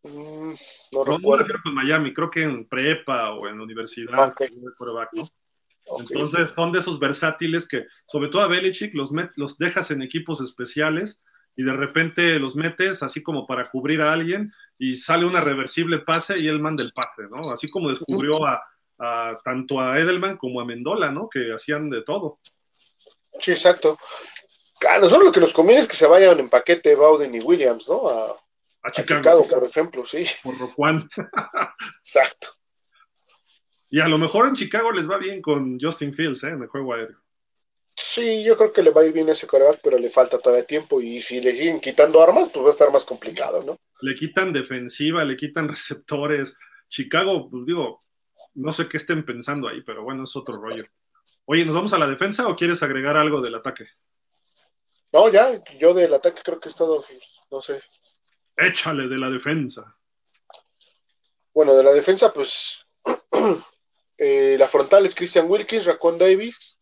[0.02, 0.55] Mm,
[0.92, 1.46] no, recuerdo.
[1.64, 4.35] en Miami, creo que en prepa o en universidad,
[4.76, 5.24] coreback, ¿no?
[5.98, 10.40] Entonces son de esos versátiles que, sobre todo a Belichick, los, los dejas en equipos
[10.40, 11.22] especiales
[11.57, 15.99] y de repente los metes así como para cubrir a alguien y sale una reversible
[15.99, 17.51] pase y él manda el pase, ¿no?
[17.51, 18.62] Así como descubrió a,
[19.42, 21.29] tanto a Edelman como a Mendola, ¿no?
[21.31, 22.40] Que hacían de todo.
[23.38, 23.99] Sí, exacto.
[24.87, 27.88] A nosotros lo que nos conviene es que se vayan en paquete Bowden y Williams,
[27.88, 28.09] ¿no?
[28.09, 28.37] A,
[28.92, 30.25] Chicago, por ejemplo, sí.
[30.45, 30.97] Por Roquan.
[31.99, 32.49] exacto.
[33.90, 36.51] Y a lo mejor en Chicago les va bien con Justin Fields, ¿eh?
[36.51, 37.19] En el juego aéreo.
[37.98, 40.66] Sí, yo creo que le va a ir bien ese coreback, pero le falta todavía
[40.66, 43.78] tiempo y si le siguen quitando armas, pues va a estar más complicado, ¿no?
[44.02, 46.54] Le quitan defensiva, le quitan receptores.
[46.88, 47.98] Chicago, pues digo,
[48.54, 50.85] no sé qué estén pensando ahí, pero bueno, es otro rollo.
[51.46, 53.87] Oye, ¿nos vamos a la defensa o quieres agregar algo del ataque?
[55.12, 57.02] No, ya, yo del ataque creo que es todo,
[57.50, 57.80] no sé.
[58.59, 59.96] Échale de la defensa.
[61.54, 62.87] Bueno, de la defensa, pues
[64.18, 66.76] eh, la frontal es Christian Wilkins, Racon Davis,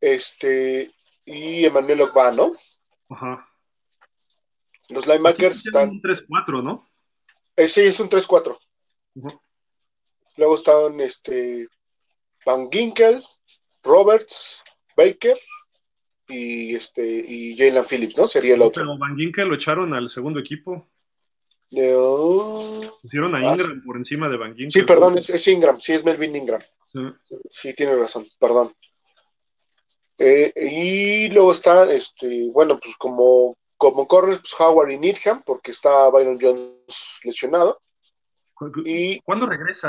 [0.00, 0.90] este,
[1.24, 2.54] y Emmanuel Ogba, ¿no?
[3.10, 3.46] Ajá.
[4.88, 5.90] Los linebackers están.
[5.90, 6.90] Un 3-4, ¿no?
[7.56, 8.58] Eh, sí, es un 3-4.
[10.36, 11.68] Luego están este,
[12.44, 13.22] Van Ginkel,
[13.82, 14.62] Roberts,
[14.96, 15.36] Baker
[16.28, 18.28] y este y Jalen Phillips, ¿no?
[18.28, 18.84] Sería el otro.
[18.84, 20.88] Pero Van Ginkel lo echaron al segundo equipo.
[21.70, 21.94] De,
[23.02, 24.70] Pusieron a ah, Ingram por encima de Van Ginkel.
[24.70, 26.60] Sí, perdón, es, es, Ingram, sí, es Melvin Ingram.
[26.92, 27.00] Sí,
[27.50, 28.72] sí tiene razón, perdón.
[30.22, 35.70] Eh, y luego está, este, bueno, pues como, como corners, pues Howard y Needham, porque
[35.70, 37.80] está Byron Jones lesionado.
[38.84, 39.88] Y, ¿Cuándo regresa?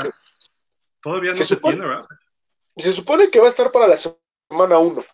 [1.02, 2.06] Todavía no se, tiene, ¿verdad?
[2.74, 5.04] Se supone que va a estar para la semana 1.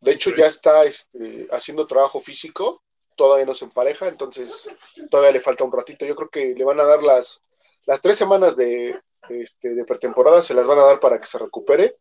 [0.00, 2.82] De hecho, ya está este, haciendo trabajo físico,
[3.16, 4.70] todavía no se empareja, entonces
[5.10, 6.06] todavía le falta un ratito.
[6.06, 7.42] Yo creo que le van a dar las,
[7.84, 8.98] las tres semanas de,
[9.28, 11.98] este, de pretemporada, se las van a dar para que se recupere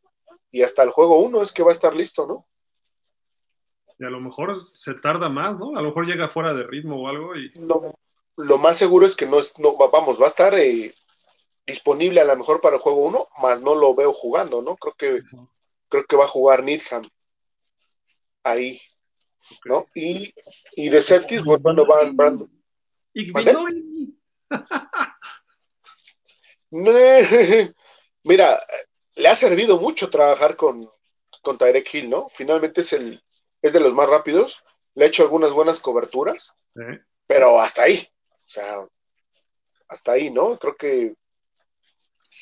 [0.52, 2.48] y hasta el juego uno es que va a estar listo, ¿no?
[4.00, 5.78] Y a lo mejor se tarda más, ¿no?
[5.78, 7.52] A lo mejor llega fuera de ritmo o algo y...
[7.60, 7.94] No,
[8.38, 10.94] lo más seguro es que no es, no, vamos, va a estar eh,
[11.68, 14.78] disponible a lo mejor para el juego uno, más no lo veo jugando, ¿no?
[14.78, 15.22] Creo que,
[15.90, 17.10] creo que va a jugar Needham
[18.44, 18.80] ahí,
[19.66, 19.86] ¿no?
[19.94, 20.34] Y,
[20.76, 22.50] y de pues, bueno, van Brandon.
[28.24, 28.60] Mira,
[29.20, 30.90] le ha servido mucho trabajar con,
[31.42, 32.28] con Tyrek Hill, ¿no?
[32.30, 33.22] Finalmente es, el,
[33.62, 34.64] es de los más rápidos,
[34.96, 36.58] le ha hecho algunas buenas coberturas,
[37.28, 38.88] pero hasta ahí, o sea,
[39.88, 40.58] hasta ahí, ¿no?
[40.58, 41.14] Creo que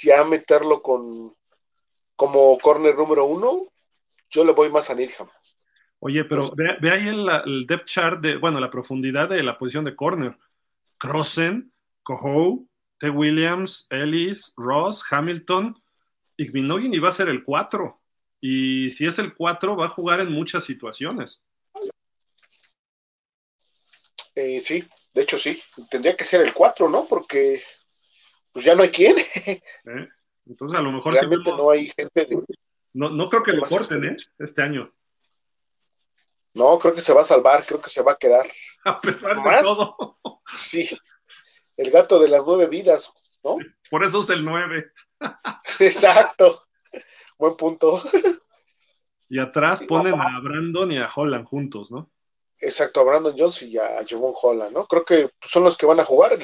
[0.03, 1.35] ya meterlo con
[2.15, 3.67] como corner número uno,
[4.29, 5.29] yo le voy más a Needham.
[5.99, 9.95] Oye, pero ve, ahí el, depth chart de, bueno, la profundidad de la posición de
[9.95, 10.37] corner.
[10.97, 11.71] Crossen,
[12.03, 12.65] Coho,
[12.99, 13.09] T.
[13.09, 15.79] Williams, Ellis, Ross, Hamilton,
[16.37, 18.01] Igminogin iba a ser el 4.
[18.39, 21.43] Y si es el 4, va a jugar en muchas situaciones.
[24.35, 25.61] Eh, sí, de hecho sí.
[25.89, 27.05] Tendría que ser el 4, ¿no?
[27.05, 27.61] Porque
[28.51, 29.17] pues ya no hay quien.
[29.47, 30.07] ¿Eh?
[30.45, 31.13] Entonces a lo mejor...
[31.13, 32.27] Realmente no hay gente
[32.93, 34.15] No, no creo que lo corten, ¿eh?
[34.37, 34.93] Este año.
[36.53, 38.47] No, creo que se va a salvar, creo que se va a quedar.
[38.85, 40.17] A pesar de todo.
[40.53, 40.87] Sí,
[41.75, 43.57] el gato de las nueve vidas, ¿no?
[43.91, 44.91] por eso es el nueve.
[45.79, 46.63] Exacto,
[47.37, 48.01] buen punto.
[49.29, 52.09] Y atrás ponen a Brandon y a Holland juntos, ¿no?
[52.59, 54.85] Exacto, a Brandon Jones y a Javon Holland, ¿no?
[54.85, 56.39] Creo que son los que van a jugar.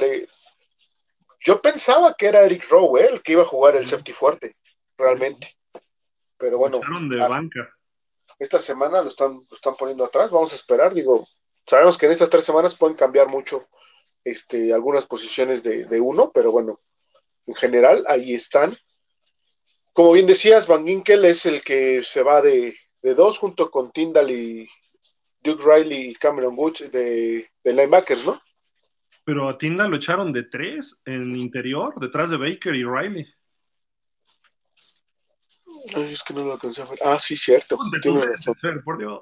[1.40, 3.10] Yo pensaba que era Eric Rowe, ¿eh?
[3.12, 4.58] el que iba a jugar el safety fuerte,
[4.98, 5.56] realmente.
[6.38, 6.80] Pero bueno.
[6.80, 7.70] De banca.
[8.38, 11.26] Esta semana lo están, lo están poniendo atrás, vamos a esperar, digo,
[11.66, 13.68] sabemos que en estas tres semanas pueden cambiar mucho
[14.24, 16.80] este, algunas posiciones de, de uno, pero bueno,
[17.46, 18.76] en general ahí están.
[19.94, 23.92] Como bien decías, Van Ginkel es el que se va de, de dos junto con
[23.92, 24.68] Tyndall y
[25.42, 28.42] Duke Riley y Cameron Woods de, de linebackers, ¿no?
[29.26, 33.26] Pero a Tyndall lo echaron de tres en interior, detrás de Baker y Riley.
[35.96, 37.00] Ay, es que no lo alcancé a ver.
[37.04, 37.78] Ah, sí, cierto.
[37.78, 39.20] Ponte tus lentes, Fer, por Dios.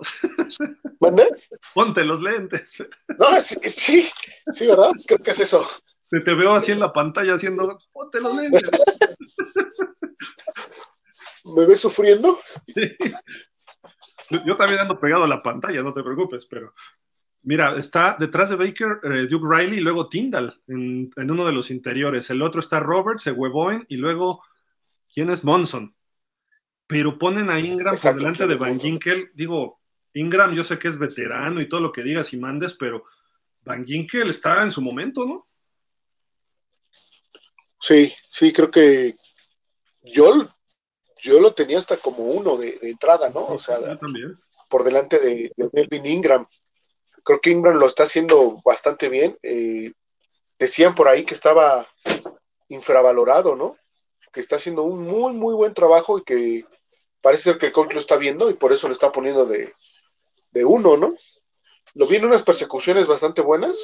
[1.00, 1.28] ¿Mande?
[1.74, 2.78] Ponte los lentes.
[3.18, 4.10] No, sí, sí,
[4.54, 4.92] sí, ¿verdad?
[5.08, 5.66] Creo que es eso.
[6.12, 8.70] Te, te veo así en la pantalla haciendo, ponte los lentes.
[11.56, 12.38] ¿Me ves sufriendo?
[12.68, 12.96] Sí.
[14.46, 16.74] Yo también ando pegado a la pantalla, no te preocupes, pero
[17.44, 21.54] mira, está detrás de Baker eh, Duke Riley y luego Tyndall en, en, uno de
[21.54, 22.30] los interiores.
[22.30, 24.44] El otro está Roberts, Weboen y luego,
[25.14, 25.96] ¿quién es Monson?
[26.88, 29.32] Pero ponen a Ingram por delante de Van Ginkel.
[29.34, 29.80] Digo,
[30.14, 33.06] Ingram yo sé que es veterano y todo lo que digas y mandes, pero
[33.64, 35.48] Van Ginkel está en su momento, ¿no?
[37.82, 39.16] Sí, sí, creo que
[40.04, 40.32] yo,
[41.22, 43.46] yo lo tenía hasta como uno de, de entrada, ¿no?
[43.46, 43.80] O sea,
[44.70, 46.48] por delante de, de, Melvin Ingram.
[47.24, 49.38] Creo que Ingram lo está haciendo bastante bien.
[49.42, 49.92] Eh,
[50.60, 51.88] decían por ahí que estaba
[52.70, 53.78] infravalorado, ¿no?
[54.32, 56.64] Que está haciendo un muy, muy buen trabajo y que
[57.20, 59.74] parece ser que el coach lo está viendo y por eso lo está poniendo de,
[60.52, 61.16] de uno, ¿no?
[61.96, 63.78] Lo vi en unas persecuciones bastante buenas,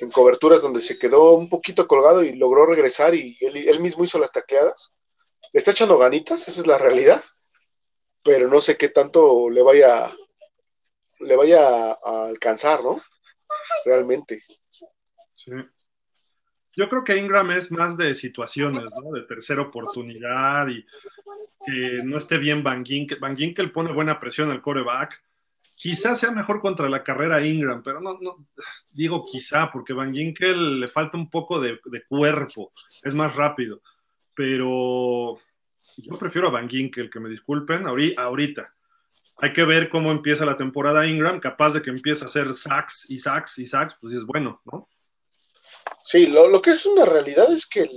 [0.00, 4.18] en coberturas donde se quedó un poquito colgado y logró regresar y él, mismo hizo
[4.18, 4.92] las tacleadas.
[5.52, 7.22] Le está echando ganitas, esa es la realidad,
[8.22, 10.12] pero no sé qué tanto le vaya,
[11.20, 13.00] le vaya a, alcanzar, ¿no?
[13.84, 14.42] Realmente.
[15.34, 15.52] Sí.
[16.76, 19.10] Yo creo que Ingram es más de situaciones, ¿no?
[19.10, 20.86] De tercera oportunidad y
[21.66, 23.18] que no esté bien Van Ginkel.
[23.18, 25.20] Van Ginkel pone buena presión al coreback.
[25.78, 28.48] Quizás sea mejor contra la carrera Ingram, pero no, no
[28.90, 32.72] digo quizá, porque Van Ginkel le falta un poco de, cuerpo,
[33.04, 33.80] es más rápido.
[34.34, 35.38] Pero
[35.96, 38.74] yo prefiero a Van Ginkel, que me disculpen, ahorita.
[39.40, 43.08] Hay que ver cómo empieza la temporada Ingram, capaz de que empiece a hacer sacks
[43.08, 44.88] y sacks y sacks, pues es bueno, ¿no?
[46.00, 47.88] Sí, lo, que es una realidad es que,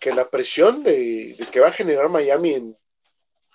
[0.00, 2.74] que la presión de, que va a generar Miami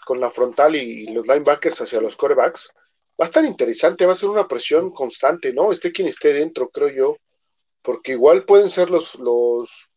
[0.05, 2.71] con la frontal y los linebackers hacia los corebacks
[3.19, 5.71] va a estar interesante, va a ser una presión constante, ¿no?
[5.71, 7.17] Esté quien esté dentro, creo yo,
[7.81, 9.89] porque igual pueden ser los, los,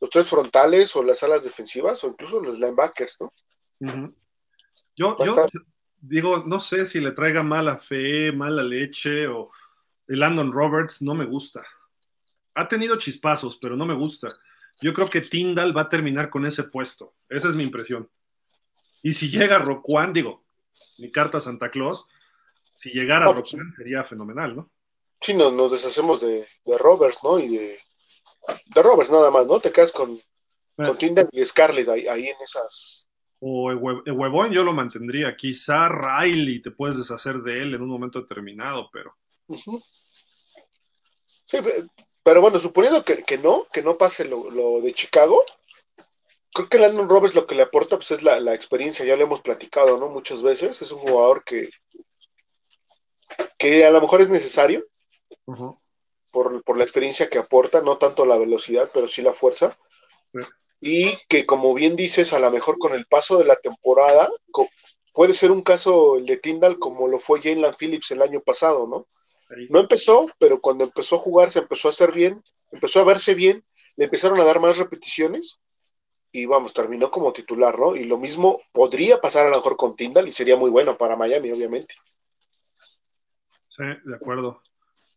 [0.00, 3.32] los tres frontales o las alas defensivas o incluso los linebackers, ¿no?
[3.80, 4.14] Uh -huh.
[4.96, 5.46] Yo, yo
[6.00, 9.50] digo, no sé si le traiga mala fe, mala leche o
[10.08, 11.64] el Landon Roberts, no me gusta.
[12.54, 14.28] Ha tenido chispazos, pero no me gusta.
[14.80, 17.14] Yo creo que Tyndall va a terminar con ese puesto.
[17.28, 18.08] Esa es mi impresión.
[19.02, 20.44] Y si llega Roquan, digo,
[20.98, 22.06] mi carta Santa Claus,
[22.78, 24.70] si llegara no, Roquan sería fenomenal, ¿no?
[25.20, 27.38] Sí, nos, nos deshacemos de, de, Roberts, ¿no?
[27.38, 27.78] Y de,
[28.66, 29.60] de Roberts nada más, ¿no?
[29.60, 30.18] Te quedas con,
[30.76, 30.92] bueno.
[30.92, 33.06] con Tyndall y Scarlett ahí, ahí en esas.
[33.40, 35.36] O el, hue, el huevón yo lo mantendría.
[35.36, 39.14] Quizá Riley te puedes deshacer de él en un momento determinado, pero.
[39.48, 39.82] Uh -huh.
[41.46, 41.58] Sí,
[42.22, 45.42] pero bueno, suponiendo que, que no, que no pase lo, lo, de Chicago,
[46.52, 49.22] creo que Landon Roberts lo que le aporta pues, es la, la, experiencia, ya lo
[49.22, 50.10] hemos platicado, ¿no?
[50.10, 51.70] Muchas veces, es un jugador que,
[53.58, 54.84] que a lo mejor es necesario
[55.46, 55.78] uh -huh.
[56.30, 59.76] por, por, la experiencia que aporta, no tanto la velocidad, pero sí la fuerza.
[60.32, 60.48] Uh -huh.
[60.80, 64.28] Y que como bien dices, a lo mejor con el paso de la temporada,
[65.12, 68.86] puede ser un caso el de Tyndall como lo fue Jalen Phillips el año pasado,
[68.86, 69.06] ¿no?
[69.70, 73.34] No empezó, pero cuando empezó a jugar se empezó a hacer bien, empezó a verse
[73.34, 73.64] bien,
[73.96, 75.60] le empezaron a dar más repeticiones
[76.32, 77.96] y vamos, terminó como titular, ¿no?
[77.96, 81.16] Y lo mismo podría pasar a lo mejor con Tyndall y sería muy bueno para
[81.16, 81.94] Miami, obviamente.
[83.76, 84.62] Sí, de acuerdo.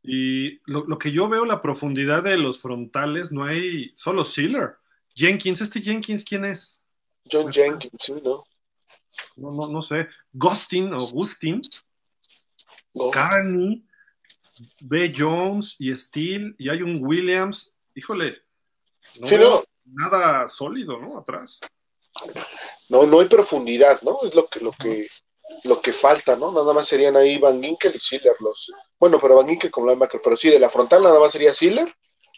[0.04, 4.76] Y lo, lo que yo veo, la profundidad de los frontales, no hay solo Sealer.
[5.16, 6.78] Jenkins, ¿este Jenkins quién es?
[7.30, 8.44] John Jenkins, sí, ¿no?
[9.36, 10.08] No, no, no sé.
[10.32, 11.62] Gustin o Gustin.
[13.12, 13.86] Carney.
[14.82, 15.14] B.
[15.16, 18.36] Jones y Steele, y hay un Williams, híjole,
[19.20, 19.64] no, sí, no.
[19.86, 21.18] nada sólido, ¿no?
[21.18, 21.60] Atrás.
[22.90, 24.20] No, no hay profundidad, ¿no?
[24.24, 25.08] Es lo que, lo que,
[25.64, 26.52] lo que falta, ¿no?
[26.52, 28.72] Nada más serían ahí Van Ginkel y Siller los.
[29.00, 31.88] Bueno, pero Van Ginkel como linebacker, pero sí, de la frontal nada más sería Siller.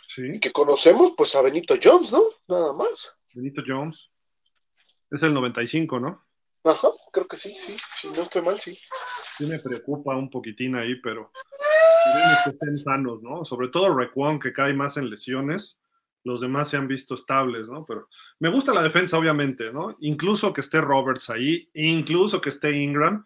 [0.08, 0.24] Sí.
[0.34, 2.24] Y que conocemos, pues a Benito Jones, ¿no?
[2.48, 3.18] Nada más.
[3.34, 4.10] Benito Jones.
[5.10, 6.26] Es el 95, ¿no?
[6.64, 8.78] Ajá, creo que sí, sí, si no estoy mal, sí.
[9.38, 11.32] Sí me preocupa un poquitín ahí, pero
[12.44, 13.44] que estén sanos, ¿no?
[13.46, 15.81] Sobre todo Requan, que cae más en lesiones
[16.24, 17.86] los demás se han visto estables, ¿no?
[17.86, 18.08] Pero
[18.40, 19.98] me gusta la defensa, obviamente, ¿no?
[20.00, 23.26] Incluso que esté Roberts ahí, incluso que esté Ingram.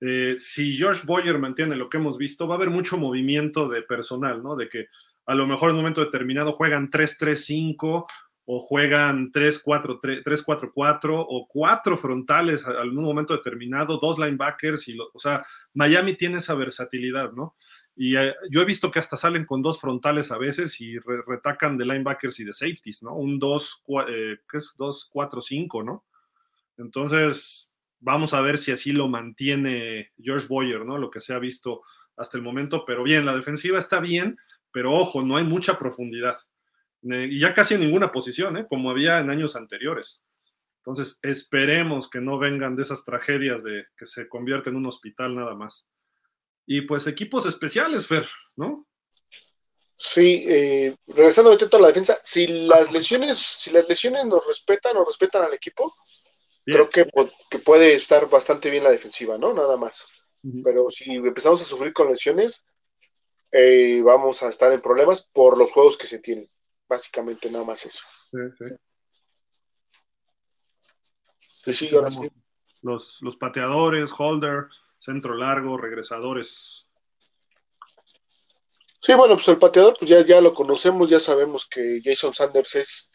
[0.00, 3.82] Eh, si George Boyer mantiene lo que hemos visto, va a haber mucho movimiento de
[3.82, 4.56] personal, ¿no?
[4.56, 4.86] De que
[5.26, 8.06] a lo mejor en un momento determinado juegan 3-3-5
[8.48, 15.44] o juegan 3-4-4 o cuatro frontales en un momento determinado, dos linebackers, y o sea,
[15.74, 17.56] Miami tiene esa versatilidad, ¿no?
[17.98, 21.78] Y eh, yo he visto que hasta salen con dos frontales a veces y retacan
[21.78, 23.14] de linebackers y de safeties, ¿no?
[23.14, 24.74] Un 2, eh, ¿qué es?
[24.76, 26.04] 2, 4, 5, ¿no?
[26.76, 30.98] Entonces, vamos a ver si así lo mantiene George Boyer, ¿no?
[30.98, 31.82] Lo que se ha visto
[32.16, 32.84] hasta el momento.
[32.84, 34.36] Pero bien, la defensiva está bien,
[34.70, 36.36] pero ojo, no hay mucha profundidad.
[37.00, 38.66] Y ya casi en ninguna posición, ¿eh?
[38.68, 40.22] Como había en años anteriores.
[40.78, 45.34] Entonces, esperemos que no vengan de esas tragedias de que se convierte en un hospital
[45.34, 45.88] nada más
[46.66, 48.86] y pues equipos especiales, Fer, ¿no?
[49.96, 55.04] Sí, eh, regresando a la defensa, si las lesiones, si las lesiones nos respetan o
[55.04, 55.90] respetan al equipo,
[56.66, 57.08] creo que,
[57.50, 59.54] que, puede estar bastante bien la defensiva, ¿no?
[59.54, 60.34] Nada más.
[60.62, 62.66] Pero si empezamos a sufrir con lesiones,
[63.50, 66.48] eh, vamos a estar en problemas por los juegos que se tienen.
[66.88, 68.04] Básicamente nada más eso.
[68.30, 68.38] Sí,
[71.64, 71.72] sí.
[71.72, 72.28] sí, ahora sí.
[72.82, 74.66] Los, los pateadores, holder,
[74.98, 76.86] centro largo, regresadores.
[79.00, 82.74] Sí, bueno, pues el pateador, pues ya, ya lo conocemos, ya sabemos que Jason Sanders
[82.74, 83.10] es,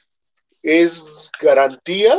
[0.63, 2.17] es garantía.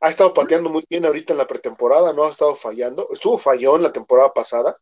[0.00, 3.06] Ha estado pateando muy bien ahorita en la pretemporada, no ha estado fallando.
[3.12, 4.76] Estuvo fallón la temporada pasada.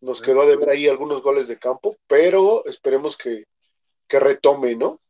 [0.00, 3.44] Nos quedó de ver ahí algunos goles de campo, pero esperemos que,
[4.10, 5.00] retome, ¿no?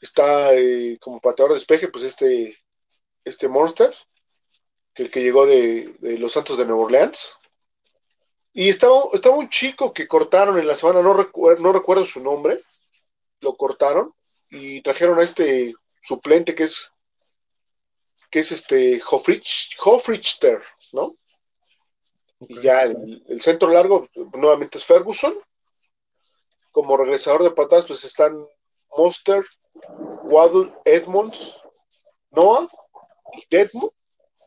[0.00, 2.56] Está eh, como pateador de despeje, pues este,
[3.24, 3.92] este Monster
[4.96, 7.36] que el que llegó de, los Santos de Nueva Orleans.
[8.54, 12.58] Y estaba, estaba un chico que cortaron en la semana, no, no recuerdo su nombre,
[13.40, 14.14] lo cortaron
[14.50, 16.90] y trajeron a este suplente que es
[18.30, 19.00] que es este
[19.84, 21.12] Hofrichter, ¿no?
[22.40, 25.38] Y ya el, centro largo nuevamente es Ferguson.
[26.70, 28.46] Como regresador de patadas, pues están
[28.96, 29.44] Monster,
[30.24, 31.62] Waddle, Edmonds,
[32.30, 32.68] Noah
[33.34, 33.95] y Deadmond.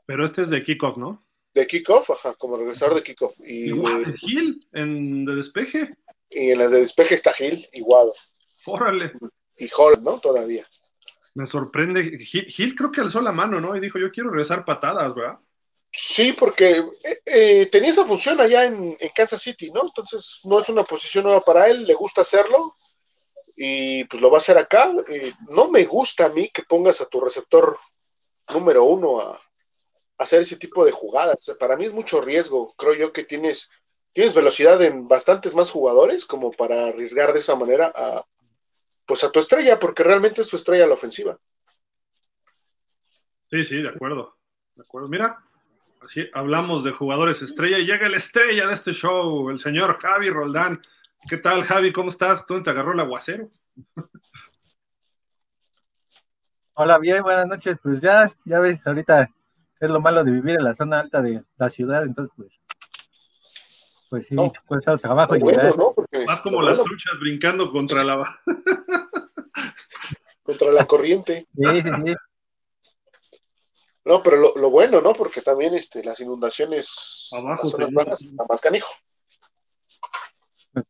[0.10, 1.24] Pero este es de kickoff, ¿no?
[1.53, 3.41] De kickoff, ajá, como regresador de kickoff.
[3.45, 5.88] Y, de Gil en de despeje.
[6.32, 8.10] Y en las de despeje está Gil, igual.
[8.66, 9.12] Órale.
[9.60, 10.20] Y Hall, ¿no?
[10.20, 10.68] Todavía.
[11.36, 12.18] Me sorprende.
[12.26, 13.76] Gil, creo que alzó la mano, ¿no?
[13.76, 15.38] Y dijo, yo quiero regresar patadas, ¿verdad?
[15.91, 19.84] Sí, porque eh, eh, tenía esa función allá en, en, Kansas City, ¿no?
[19.84, 22.76] Entonces no es una posición nueva para él, le gusta hacerlo
[23.55, 24.91] y pues lo va a hacer acá.
[25.07, 27.78] Eh, no me gusta a mí que pongas a tu receptor
[28.51, 29.39] número uno a,
[30.20, 31.55] hacer ese tipo de jugadas.
[31.59, 32.74] Para mí es mucho riesgo.
[32.78, 33.72] Creo yo que tienes,
[34.11, 38.22] tienes velocidad en bastantes más jugadores como para arriesgar de esa manera a,
[39.05, 41.39] pues a tu estrella, porque realmente es tu estrella la ofensiva.
[43.49, 44.38] Sí, sí, de acuerdo.
[44.76, 45.07] De acuerdo.
[45.07, 45.43] Mira,
[46.01, 50.30] así hablamos de jugadores estrella y llega la estrella de este show, el señor Javi
[50.30, 50.82] Roldán.
[51.30, 51.93] ¿Qué tal, Javi?
[51.93, 52.45] ¿Cómo estás?
[52.45, 53.49] ¿Dónde te agarró el aguacero?
[56.74, 57.78] Hola, bien, buenas noches.
[57.82, 59.30] Pues ya, ya ves, ahorita
[59.80, 62.60] es lo malo de vivir en la zona alta de la ciudad, entonces pues
[64.10, 65.94] pues sí, no, cuesta trabajo bueno,
[66.26, 68.28] Más como las truchas brincando contra la
[70.42, 71.48] contra la corriente.
[71.56, 72.16] Sí, sí, sí.
[74.06, 75.14] No, pero lo, bueno, ¿no?
[75.14, 78.90] Porque también este, las inundaciones Abajo, las zonas bajas más canijo.
[80.72, 80.86] Pues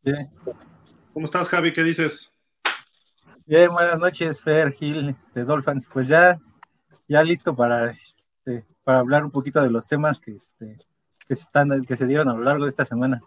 [1.12, 1.74] ¿Cómo estás, Javi?
[1.74, 2.30] ¿Qué dices?
[3.44, 5.86] Bien, buenas noches, Fer, Gil, este, Dolphins.
[5.92, 6.38] Pues ya,
[7.08, 10.76] ya listo para este, para hablar un poquito de los temas que, este,
[11.24, 13.22] que, se, están, que se dieron a lo largo de esta semana.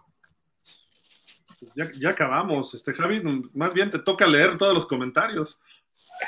[1.74, 3.22] Ya, acabamos, este Javi,
[3.54, 5.58] más bien te toca leer todos los comentarios.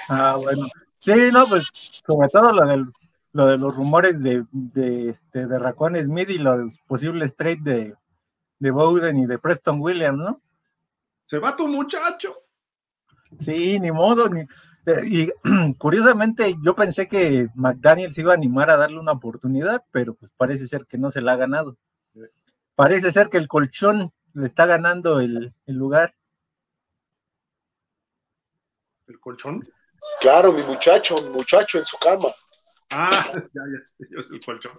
[0.09, 0.66] Ah, bueno.
[0.97, 1.70] Sí, no, pues
[2.07, 2.87] sobre todo lo, del,
[3.32, 7.95] lo de los rumores de, de, este, de Raccoon Smith y los posibles trades de,
[8.59, 10.41] de Bowden y de Preston Williams, ¿no?
[11.26, 12.39] Se va tu muchacho.
[13.39, 14.47] Sí, ni modo, ni,
[15.05, 15.32] y
[15.78, 20.30] curiosamente yo pensé que McDaniel se iba a animar a darle una oportunidad, pero pues
[20.37, 21.76] parece ser que no se la ha ganado.
[22.74, 26.14] Parece ser que el colchón le está ganando el, lugar.
[29.09, 29.62] ¿El colchón?
[30.20, 32.28] Claro, mi muchacho, mi muchacho en su cama.
[32.91, 33.62] Ah, ya,
[33.99, 34.72] ya, el colchón.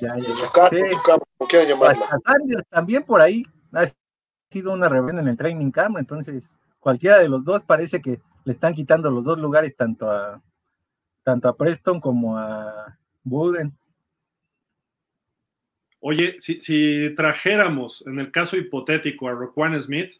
[0.00, 2.18] Ya, ya, Su casa, su campo, como quieran llamarla.
[2.70, 3.86] También por ahí ha
[4.50, 8.52] sido una rebelión en el training camp, entonces cualquiera de los dos parece que le
[8.52, 10.42] están quitando los dos lugares tanto a
[11.22, 13.76] tanto a Preston como a Buden.
[16.00, 20.14] Oye, si, si trajéramos en el caso hipotético a Roquan Smith,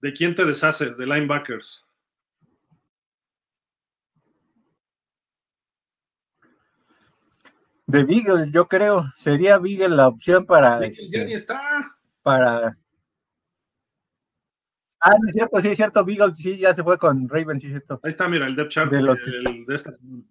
[0.00, 0.96] ¿de quién te deshaces?
[0.96, 1.84] ¿De linebackers?
[7.86, 11.94] De Beagle, yo creo, sería Beagle la opción para Ya este, ni está.
[12.22, 12.78] para
[15.00, 17.66] Ah, no es cierto, sí es cierto, Beagle sí ya se fue con Raven, sí
[17.66, 18.00] es cierto.
[18.02, 20.22] Ahí está, mira, el depth chart De los que el- de esta semana.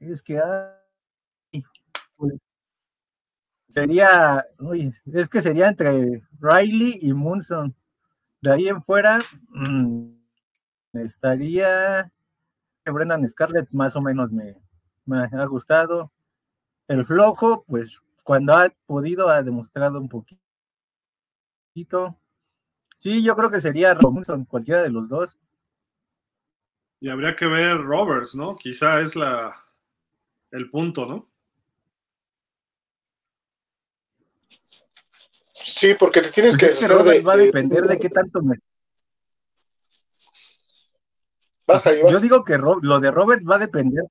[0.00, 1.62] Es que ay,
[3.68, 7.74] sería, uy, es que sería entre Riley y Munson.
[8.40, 10.06] De ahí en fuera mm,
[10.94, 12.10] estaría
[12.84, 14.56] Brendan Scarlett, más o menos me,
[15.04, 16.10] me ha gustado.
[16.88, 20.40] El flojo, pues cuando ha podido ha demostrado un poquito.
[23.00, 25.38] Sí, yo creo que sería Robinson, cualquiera de los dos.
[27.00, 28.56] Y habría que ver Roberts, ¿no?
[28.56, 29.56] Quizá es la
[30.50, 31.30] el punto, ¿no?
[35.54, 37.84] Sí, porque te tienes Pues que es que deshacer de, Roberts va a de- depender
[37.84, 38.56] de qué tanto me.
[41.66, 41.84] Vas.
[42.10, 44.04] Yo digo que Ro- lo de Roberts va a depender,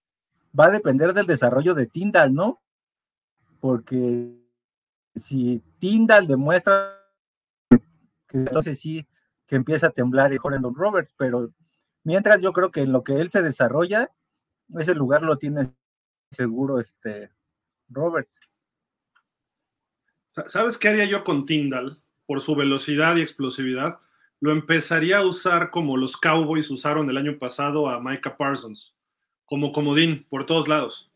[0.60, 2.60] va a depender del desarrollo de Tyndall, ¿no?
[3.60, 4.34] Porque
[5.16, 6.99] si Tyndall demuestra
[8.30, 9.06] que entonces sí
[9.46, 11.52] que empieza a temblar los Roberts, pero
[12.04, 14.12] mientras yo creo que en lo que él se desarrolla,
[14.78, 15.74] ese lugar lo tiene
[16.32, 17.32] seguro este
[17.90, 18.40] Roberts.
[20.28, 22.00] Sa- ¿Sabes qué haría yo con Tyndall?
[22.28, 24.00] Por su velocidad y explosividad,
[24.40, 28.96] lo empezaría a usar como los Cowboys usaron el año pasado a Micah Parsons,
[29.46, 31.12] como comodín por todos lados.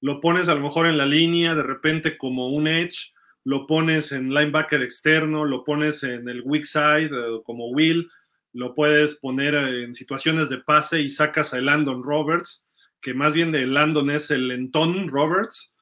[0.00, 3.12] Lo pones a lo mejor en la línea, de repente como un edge,
[3.44, 8.10] lo pones en linebacker externo, lo pones en el weak side eh, como Will,
[8.52, 12.66] lo puedes poner eh, en situaciones de pase y sacas a Landon Roberts,
[13.00, 15.74] que más bien de Landon es el Lenton Roberts,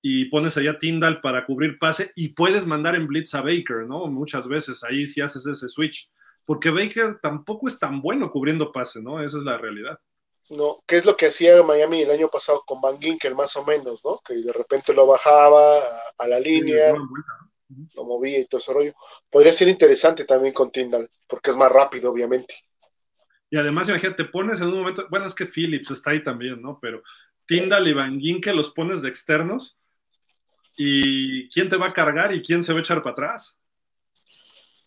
[0.00, 3.86] y pones allá a Tyndall para cubrir pase y puedes mandar en blitz a Baker,
[3.86, 4.06] ¿no?
[4.06, 6.10] Muchas veces ahí sí haces ese switch,
[6.44, 9.20] porque Baker tampoco es tan bueno cubriendo pase, ¿no?
[9.20, 9.98] Esa es la realidad.
[10.50, 13.64] No, ¿qué es lo que hacía Miami el año pasado con Van Ginkel, más o
[13.64, 14.20] menos, ¿no?
[14.26, 16.94] Que de repente lo bajaba a, a la línea,
[17.94, 18.94] lo movía y todo ese rollo.
[19.30, 22.54] Podría ser interesante también con Tyndall, porque es más rápido, obviamente.
[23.50, 26.60] Y además, imagínate, te pones en un momento, bueno, es que Phillips está ahí también,
[26.60, 26.78] ¿no?
[26.80, 27.02] Pero
[27.46, 29.78] Tyndall y Van Ginkel los pones de externos
[30.76, 33.58] y quién te va a cargar y quién se va a echar para atrás.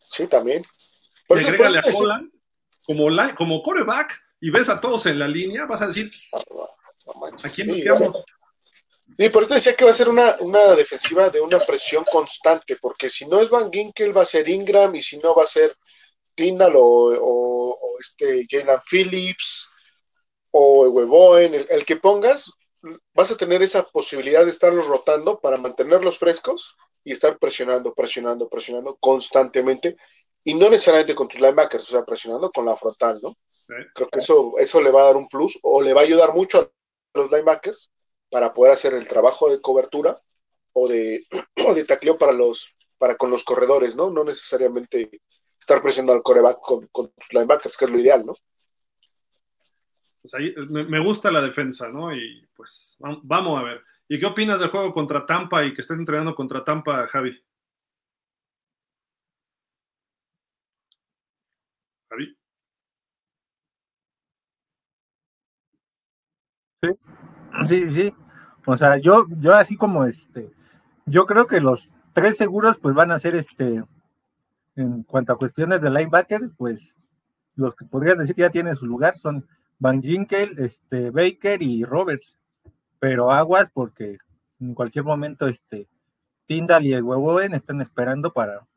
[0.10, 0.62] Sí, también.
[0.62, 2.32] Y Por agrégale a Holland
[2.86, 6.12] como, como coreback y ves a todos en la línea, vas a decir,
[7.06, 8.24] no manches, ¿a quién sí, bloqueamos?
[9.18, 12.78] Sí, por eso decía que va a ser una, una defensiva de una presión constante,
[12.82, 15.48] porque si no es Van Ginkel va a ser Ingram y si no va a
[15.48, 15.76] ser
[16.36, 19.70] Tyndall o, o- o este Jalen Phillips
[20.52, 22.52] o Weboen, el, el que pongas,
[23.14, 28.50] vas a tener esa posibilidad de estarlos rotando para mantenerlos frescos y estar presionando, presionando,
[28.50, 29.98] presionando constantemente
[30.44, 33.38] y no necesariamente con tus linebackers, o sea, presionando con la frontal, ¿no?
[33.50, 33.74] Sí.
[33.94, 36.34] Creo que eso, eso le va a dar un plus o le va a ayudar
[36.34, 36.72] mucho a
[37.20, 37.92] los linebackers
[38.30, 40.18] para poder hacer el trabajo de cobertura
[40.74, 41.26] o de,
[41.66, 44.12] o de tacleo para los para con los corredores, ¿no?
[44.12, 45.10] No necesariamente
[45.60, 48.36] estar presionando al coreback con, con tus linebackers, que es lo ideal, ¿no?
[50.22, 52.16] Pues ahí me, gusta la defensa, ¿no?
[52.16, 53.82] Y pues vam- vamos a ver.
[54.08, 57.36] ¿Y qué opinas del juego contra Tampa y que estén entrenando contra Tampa, Javi?
[62.12, 62.38] Javi.
[67.66, 68.14] Sí, sí.
[68.66, 70.52] O sea, yo, yo así como este,
[71.06, 73.84] yo creo que los tres seguros pues van a ser este,
[74.76, 77.00] en cuanto a cuestiones de linebackers, pues
[77.56, 79.48] los que podrías decir que ya tienen su lugar son
[79.80, 82.38] Van Ginkel, este, Baker y Roberts.
[83.00, 84.18] Pero aguas porque
[84.60, 85.88] en cualquier momento este
[86.46, 88.68] Tyndall y Weboen están esperando para,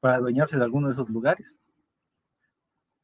[0.00, 1.59] para adueñarse de alguno de esos lugares.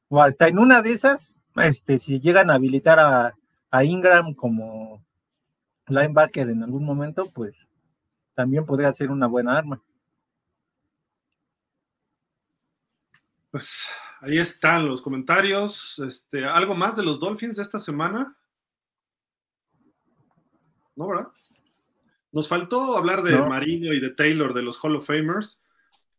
[0.08, 3.34] O hasta en una de esas, este, si llegan a habilitar a,
[3.70, 5.04] a Ingram como
[5.88, 7.56] linebacker en algún momento, pues
[8.34, 9.82] también podría ser una buena arma.
[13.50, 13.88] Pues
[14.20, 15.98] ahí están los comentarios.
[16.06, 18.36] Este, ¿Algo más de los Dolphins de esta semana?
[20.94, 21.28] ¿No, verdad?
[22.32, 23.48] Nos faltó hablar de No.
[23.48, 25.62] Marino y de Taylor, de los Hall of Famers,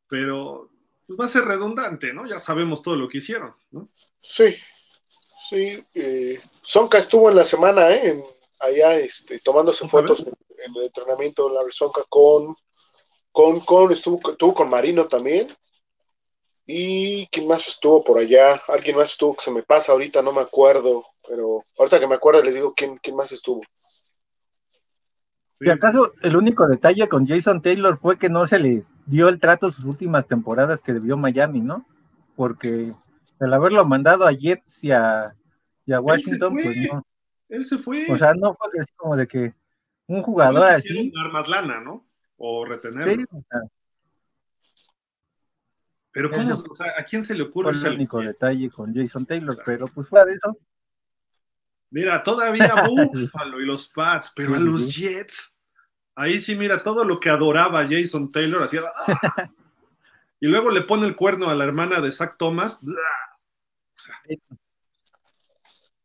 [0.07, 0.69] pero
[1.07, 2.27] pues, va a ser redundante, ¿no?
[2.27, 3.89] Ya sabemos todo lo que hicieron, ¿no?
[4.19, 4.55] Sí,
[5.49, 5.83] sí.
[5.95, 8.09] Eh, Sonka estuvo en la semana, ¿eh?
[8.09, 8.23] En-
[8.59, 10.33] allá este, tomándose ¿Otra fotos en,
[10.65, 12.55] en el entrenamiento la Sonka con,
[13.31, 15.47] con, con, estuvo, estuvo con Marino también.
[16.65, 18.61] ¿Y quién más estuvo por allá?
[18.67, 22.15] Alguien más estuvo que se me pasa ahorita, no me acuerdo, pero ahorita que me
[22.15, 23.61] acuerdo les digo quién, quién más estuvo.
[25.59, 29.39] Si acaso el único detalle con Jason Taylor fue que no se le dio el
[29.39, 31.85] trato sus últimas temporadas que debió Miami, ¿no?
[32.35, 32.93] Porque
[33.39, 35.33] el haberlo mandado a Jets y a,
[35.87, 37.05] Washington, pues no.
[37.49, 38.05] Él se fue.
[38.11, 39.55] O sea, no fue así como de que
[40.05, 41.11] un jugador así.
[41.15, 42.05] Dar más lana, ¿no?
[42.37, 43.23] O retenerlo.
[43.23, 43.39] Sí,
[46.11, 46.51] pero ¿cómo?
[46.51, 47.75] o sea, ¿a quién se le ocurre?
[47.75, 50.57] Fue el único detalle con Jason Taylor, pero pues fuera de eso.
[51.91, 52.73] Mira, todavía
[53.13, 55.55] Buffalo y los Pats, pero a los Jets,
[56.18, 58.82] ahí sí, mira, todo lo que adoraba Jason Taylor hacía.
[59.07, 59.49] ¡ah!
[60.39, 62.80] y luego le pone el cuerno a la hermana de Zach Thomas.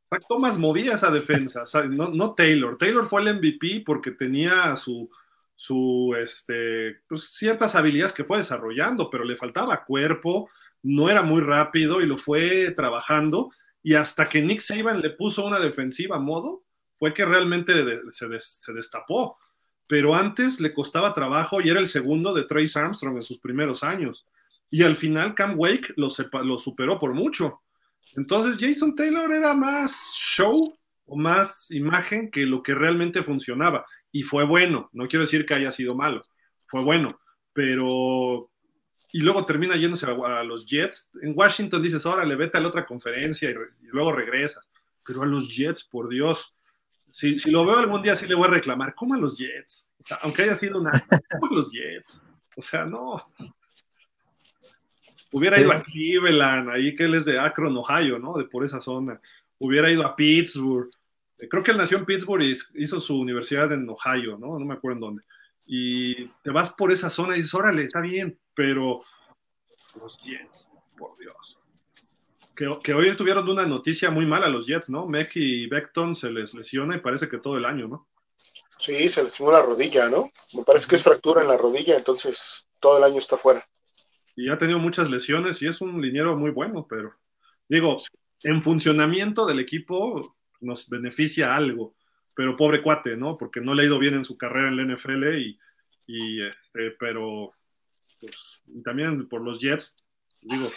[0.09, 2.77] Zach Thomas movía esa defensa, no, no, Taylor.
[2.77, 5.11] Taylor fue el MVP porque tenía su,
[5.57, 10.49] su este, pues, ciertas habilidades que fue desarrollando, pero le faltaba cuerpo,
[10.83, 13.51] no era muy rápido y lo fue trabajando
[13.83, 16.65] y hasta que Nick Saban le puso una defensiva a modo,
[16.97, 17.73] fue que realmente
[18.13, 19.39] se, destapó.
[19.93, 23.83] Pero antes le costaba trabajo y era el segundo de Trace Armstrong en sus primeros
[23.85, 24.27] años.
[24.71, 27.61] Y al final Cam Wake lo, superó por mucho.
[28.17, 30.59] Entonces Jason Taylor era más show
[31.05, 33.85] o más imagen que lo que realmente funcionaba.
[34.11, 36.25] Y fue bueno, no quiero decir que haya sido malo,
[36.69, 37.21] fue bueno,
[37.53, 38.39] pero
[39.13, 41.11] y luego termina yéndose a, los Jets.
[41.21, 43.55] En Washington dices, órale, vete a la otra conferencia y,
[43.93, 44.67] luego regresas.
[45.05, 46.55] Pero a los Jets, por Dios.
[47.13, 48.95] Si, lo veo algún día, sí le voy a reclamar.
[48.95, 49.93] ¿Cómo a los Jets?
[49.99, 51.05] O sea, aunque haya sido una.
[51.41, 52.23] ¿Cómo a los Jets?
[52.57, 53.25] O sea, no.
[55.31, 58.35] Hubiera ido a Cleveland, ahí que él es de Akron, Ohio, ¿no?
[58.35, 59.21] De por esa zona.
[59.59, 60.91] Hubiera ido a Pittsburgh.
[61.49, 64.59] Creo que él nació en Pittsburgh y hizo su universidad en Ohio, ¿no?
[64.59, 65.23] No me acuerdo en dónde
[65.67, 69.03] y te vas por esa zona y dices, órale, está bien, pero
[70.01, 71.59] los Jets, por Dios.
[72.63, 75.07] Que, que hoy tuvieron una noticia muy mala los Jets, ¿no?
[75.07, 78.09] Mech y Beckton se les lesiona y parece que todo el año, ¿no?
[78.79, 80.31] Sí, se lesionó la rodilla, ¿no?
[80.55, 83.67] Me parece que es fractura en la rodilla, entonces todo el año está fuera.
[84.37, 87.15] Y ha tenido muchas lesiones y es un liniero muy bueno, pero
[87.69, 87.97] digo,
[88.45, 91.97] en funcionamiento del equipo nos beneficia algo
[92.35, 93.37] pero pobre cuate, ¿no?
[93.37, 95.59] Porque no le ha ido bien en su carrera en la NFL y,
[96.07, 97.53] y este, pero
[98.21, 99.95] pues, también por los Jets,
[100.41, 100.71] digo,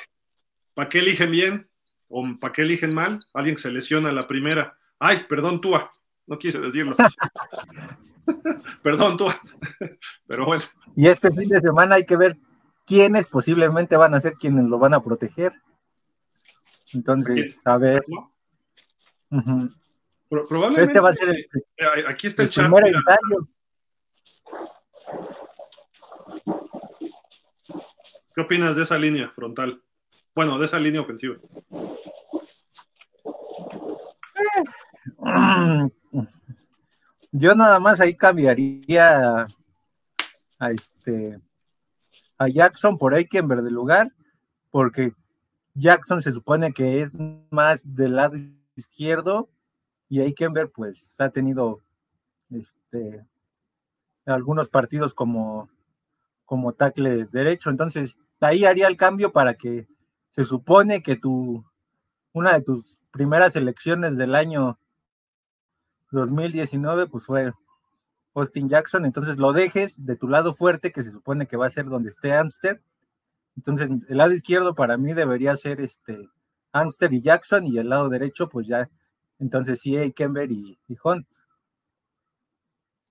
[0.73, 1.69] ¿para qué eligen bien
[2.09, 3.19] o para qué eligen mal?
[3.33, 4.77] Alguien se lesiona la primera.
[4.99, 5.85] Ay, perdón, Tua,
[6.27, 6.95] no quise decirlo.
[8.83, 9.39] perdón, Tua,
[10.27, 10.63] pero bueno.
[10.95, 12.37] Y este fin de semana hay que ver
[12.85, 15.53] quiénes posiblemente van a ser quienes lo van a proteger.
[16.93, 18.03] Entonces, a ver
[20.29, 20.83] probablemente.
[20.83, 21.37] Este va a ser el,
[21.77, 22.71] eh, aquí está el, chat.
[28.33, 29.81] ¿Qué opinas de esa línea frontal?
[30.35, 31.37] Bueno, de esa línea ofensiva.
[37.31, 39.47] Yo nada más ahí cambiaría
[40.59, 41.39] a este
[42.37, 44.11] a Jackson por ahí que en verde lugar,
[44.71, 45.13] porque
[45.73, 47.13] Jackson se supone que es
[47.49, 48.35] más del lado
[48.75, 49.49] izquierdo
[50.09, 50.19] y
[50.49, 51.81] ver pues ha tenido
[52.49, 53.25] este
[54.25, 55.69] algunos partidos como
[56.43, 59.87] como tackle derecho, entonces ahí haría el cambio para que
[60.35, 61.63] se supone que tu
[62.33, 64.77] una de tus primeras elecciones del año
[66.11, 67.53] 2019 pues fue
[68.33, 71.71] Austin Jackson, entonces lo dejes de tu lado fuerte que se supone que va a
[71.71, 72.81] ser donde esté Amster.
[73.55, 76.27] Entonces, el lado izquierdo para mí debería ser este
[76.73, 78.89] Amster y Jackson y el lado derecho pues ya
[79.39, 81.25] entonces sí, Kember y, y Hunt.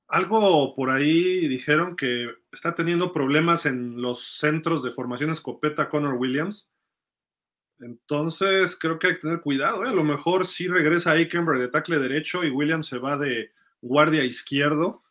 [0.09, 6.15] Algo por ahí dijeron que está teniendo problemas en los centros de formación escopeta Connor
[6.15, 6.71] Williams.
[7.81, 9.85] Entonces creo que hay que tener cuidado.
[9.85, 9.89] ¿eh?
[9.89, 14.25] A lo mejor sí regresa Aikenberg de tackle derecho y Williams se va de guardia
[14.25, 15.03] izquierdo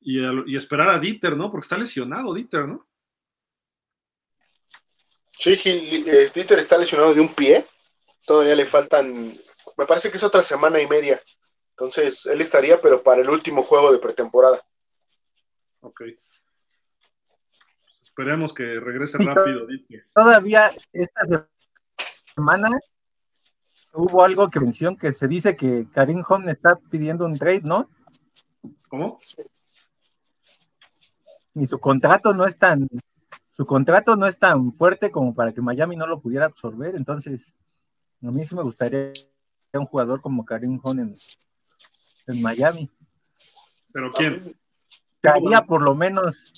[0.00, 1.50] y, y, esperar a Dieter, ¿no?
[1.50, 2.86] Porque está lesionado Dieter, ¿no?
[5.30, 7.64] Sí, eh, Dieter está lesionado de un pie.
[8.24, 9.34] Todavía le faltan
[9.76, 11.20] me parece que es otra semana y media.
[11.70, 14.60] Entonces, él estaría, pero para el último juego de pretemporada.
[15.80, 16.02] Ok.
[18.02, 19.66] Esperemos que regrese rápido.
[20.14, 21.48] Todavía esta
[22.36, 22.68] semana
[23.94, 27.88] hubo algo que mencionó que se dice que Karim Home está pidiendo un trade, ¿no?
[28.88, 29.18] ¿Cómo?
[31.54, 32.86] Y su contrato no es tan,
[33.52, 36.94] su contrato no es tan fuerte como para que Miami no lo pudiera absorber.
[36.94, 37.54] Entonces,
[38.22, 39.12] a mí sí me gustaría
[39.72, 41.16] un jugador como Karim Hunt
[42.26, 42.90] en, Miami.
[43.92, 44.56] ¿Pero quién?
[45.20, 46.52] Caería por lo menos.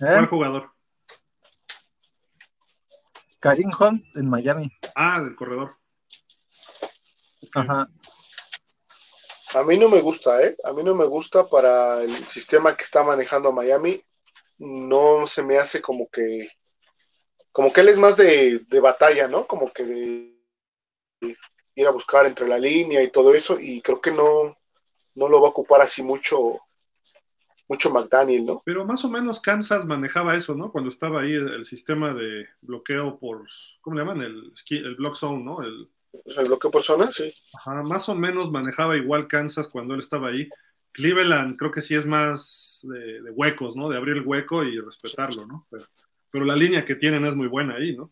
[0.00, 0.06] ¿Eh?
[0.06, 0.73] ¿Cuál jugador?
[3.44, 4.72] Karim Hunt en Miami.
[4.94, 5.76] Ah, del corredor.
[7.54, 7.86] Ajá.
[9.52, 10.56] A mí no me gusta, ¿eh?
[10.64, 14.00] A mí no me gusta para el sistema que está manejando Miami.
[14.56, 16.48] No se me hace como que.
[17.52, 19.46] Como que él es más de, batalla, ¿no?
[19.46, 21.36] Como que de,
[21.74, 23.60] ir a buscar entre la línea y todo eso.
[23.60, 24.56] Y creo que no,
[25.16, 26.62] no lo va a ocupar así mucho
[27.68, 28.62] mucho McDaniel, ¿no?
[28.64, 30.70] Pero más o menos Kansas manejaba eso, ¿no?
[30.70, 33.46] Cuando estaba ahí el, sistema de bloqueo por,
[33.80, 34.22] ¿cómo le llaman?
[34.22, 35.62] El, el block zone, ¿no?
[35.62, 35.88] El,
[36.36, 37.32] el bloqueo por zona, sí.
[37.54, 40.48] Ajá, más o menos manejaba igual Kansas cuando él estaba ahí.
[40.92, 43.88] Cleveland creo que sí es más de, huecos, ¿no?
[43.88, 45.66] De abrir el hueco y respetarlo, ¿no?
[46.30, 48.10] Pero, la línea que tienen es muy buena ahí, ¿no?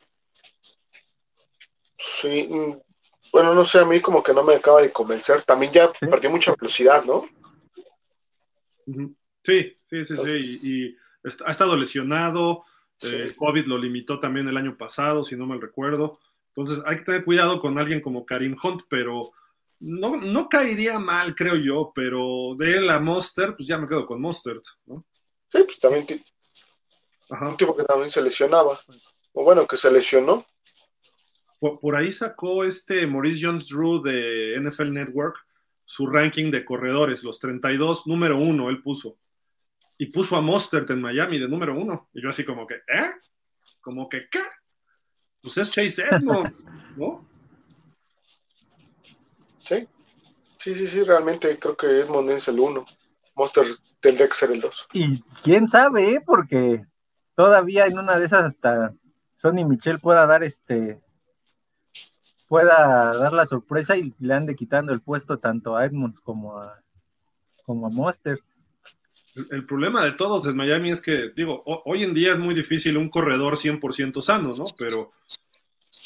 [1.97, 2.77] Sí, mm,
[3.33, 5.43] bueno, no sé, a mí como que no me acaba de convencer.
[5.43, 7.25] También ya perdió mucha velocidad, ¿no?
[9.43, 10.73] Sí, sí, sí, sí.
[10.73, 10.97] Y,
[11.45, 12.65] ha estado lesionado.
[13.03, 16.21] Eh, COVID lo limitó también el año pasado, si no mal recuerdo.
[16.55, 19.33] Entonces hay que tener cuidado con alguien como Karim Hunt, pero
[19.81, 24.07] no, no caería mal, creo yo, pero de él a Monster, pues ya me quedo
[24.07, 25.05] con Monster, ¿no?
[25.51, 26.07] Sí, pues también
[27.41, 28.79] un tipo que también se lesionaba.
[29.33, 30.45] O bueno, que se lesionó.
[31.59, 35.37] Por, ahí sacó este Maurice Jones Drew de NFL Network
[35.85, 39.19] su ranking de corredores, los 32, número uno, él puso.
[40.03, 42.09] Y puso a Mostert en Miami de número uno.
[42.13, 43.13] Y yo así como que, ¿eh?
[43.81, 44.41] Como que, ¿qué?
[45.41, 46.53] pues es Chase Edmonds,
[46.97, 47.25] ¿no?
[49.59, 49.87] Sí,
[50.57, 52.85] sí, sí, sí, realmente creo que Edmond es el uno.
[53.37, 53.65] Monster
[54.01, 54.89] tendría que ser el dos.
[54.93, 56.21] Y quién sabe, ¿eh?
[56.27, 56.85] porque
[57.37, 58.93] todavía en una de esas hasta
[59.37, 61.01] Sonny Michel pueda dar este
[62.49, 66.83] pueda dar la sorpresa y le ande quitando el puesto tanto a Edmonds como a
[67.65, 68.43] como a Monster.
[69.35, 72.97] El, problema de todos en Miami es que, digo, hoy en día es muy difícil
[72.97, 74.65] un corredor 100% sano, ¿no?
[74.77, 75.11] Pero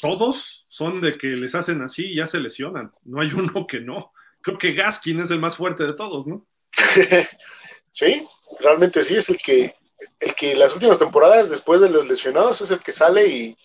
[0.01, 2.93] todos son de que les hacen así y ya se lesionan.
[3.03, 4.13] No hay uno que no.
[4.41, 6.47] Creo que Gaskin es el más fuerte de todos, ¿no?
[7.91, 8.25] sí,
[8.61, 9.75] realmente sí, es el que,
[10.19, 13.57] el que las últimas temporadas, después de los lesionados, es el que sale y,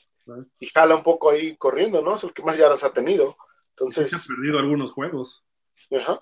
[0.58, 2.16] y jala un poco ahí corriendo, ¿no?
[2.16, 3.36] Es el que más yardas ha tenido.
[3.70, 4.10] Entonces.
[4.10, 5.44] Se ha perdido algunos juegos.
[5.96, 6.20] Ajá.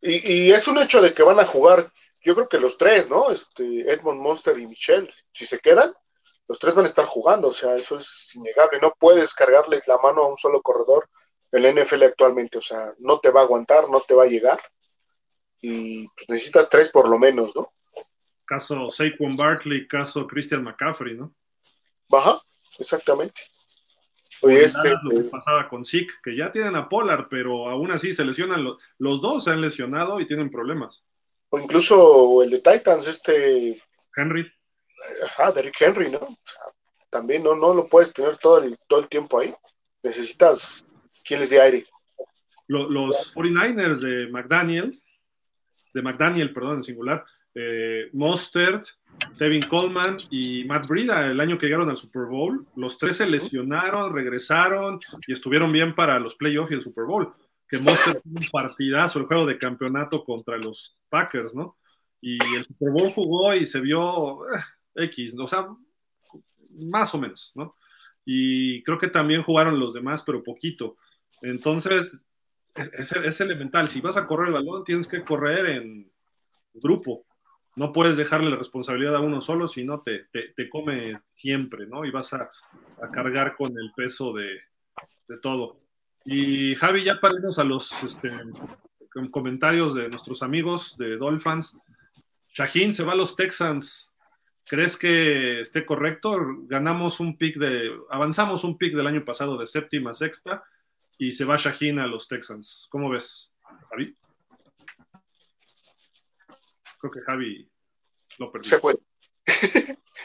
[0.00, 1.90] Y, y, es un hecho de que van a jugar
[2.24, 3.30] yo creo que los tres, ¿no?
[3.30, 5.92] Este, Edmond Monster y Michelle, si se quedan,
[6.48, 8.80] los tres van a estar jugando, o sea, eso es innegable.
[8.80, 11.08] No puedes cargarle la mano a un solo corredor
[11.52, 14.28] en la NFL actualmente, o sea, no te va a aguantar, no te va a
[14.28, 14.58] llegar,
[15.60, 17.72] y pues, necesitas tres por lo menos, ¿no?
[18.44, 21.34] Caso Saquon Barkley, caso Christian McCaffrey, ¿no?
[22.08, 22.38] Baja,
[22.78, 23.42] exactamente.
[24.42, 28.12] Oye, este, lo que pasaba con Zeke, que ya tienen a Pollard, pero aún así
[28.12, 31.04] se lesionan, los, los dos se han lesionado y tienen problemas
[31.54, 33.80] o incluso el de Titans, este
[34.16, 34.50] Henry.
[35.22, 36.36] Ajá, Derrick Henry, ¿no?
[37.10, 39.54] también no, no lo puedes tener todo el, todo el tiempo ahí.
[40.02, 40.84] Necesitas
[41.24, 41.84] quienes de aire.
[42.66, 44.92] Los, 49ers de McDaniel,
[45.92, 47.24] de McDaniel, perdón, en singular,
[47.54, 48.84] eh, Mostert,
[49.38, 53.26] Tevin Coleman y Matt Brida, el año que llegaron al Super Bowl, los tres se
[53.26, 54.98] lesionaron, regresaron
[55.28, 57.32] y estuvieron bien para los playoffs y el Super Bowl
[57.68, 61.72] que Monster un partidazo el juego de campeonato contra los Packers, ¿no?
[62.20, 65.66] Y el Super Bowl jugó y se vio eh, X, o sea,
[66.70, 67.74] más o menos, ¿no?
[68.24, 70.96] Y creo que también jugaron los demás, pero poquito.
[71.42, 72.24] Entonces,
[72.74, 73.88] es, elemental.
[73.88, 76.10] Si vas a correr el balón, tienes que correr en
[76.72, 77.26] grupo.
[77.76, 82.04] No puedes dejarle la responsabilidad a uno solo, sino te, te, come siempre, ¿no?
[82.04, 82.50] Y vas a,
[83.12, 84.48] cargar con el peso de,
[85.28, 85.83] de todo.
[86.24, 88.30] Y Javi, ya paremos a los este,
[89.30, 91.78] comentarios de nuestros amigos de Dolphins.
[92.48, 94.12] Shaheen se va a los Texans.
[94.64, 96.38] ¿Crees que esté correcto?
[96.66, 100.64] Ganamos un pick de, avanzamos un pick del año pasado de séptima a sexta
[101.18, 102.86] y se va Shaheen a los Texans.
[102.90, 103.50] ¿Cómo ves,
[103.90, 104.16] Javi?
[106.98, 107.68] Creo que Javi
[108.38, 108.70] lo perdió.
[108.70, 108.94] Se fue.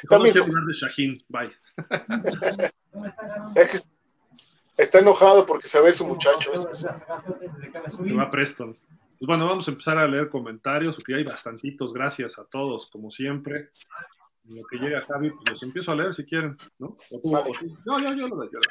[0.10, 0.42] También se...
[0.42, 1.22] de Shaheen.
[1.28, 1.52] Bye.
[4.80, 6.52] Está enojado porque se ve su muchacho.
[6.56, 6.88] Se
[8.14, 8.78] va Preston.
[9.20, 11.92] Pues bueno, vamos a empezar a leer comentarios, porque hay bastantitos.
[11.92, 13.72] Gracias a todos, como siempre.
[14.48, 16.96] En lo que llega Javi, pues los empiezo a leer si quieren, ¿no?
[17.26, 18.62] No, yo, yo lo leo.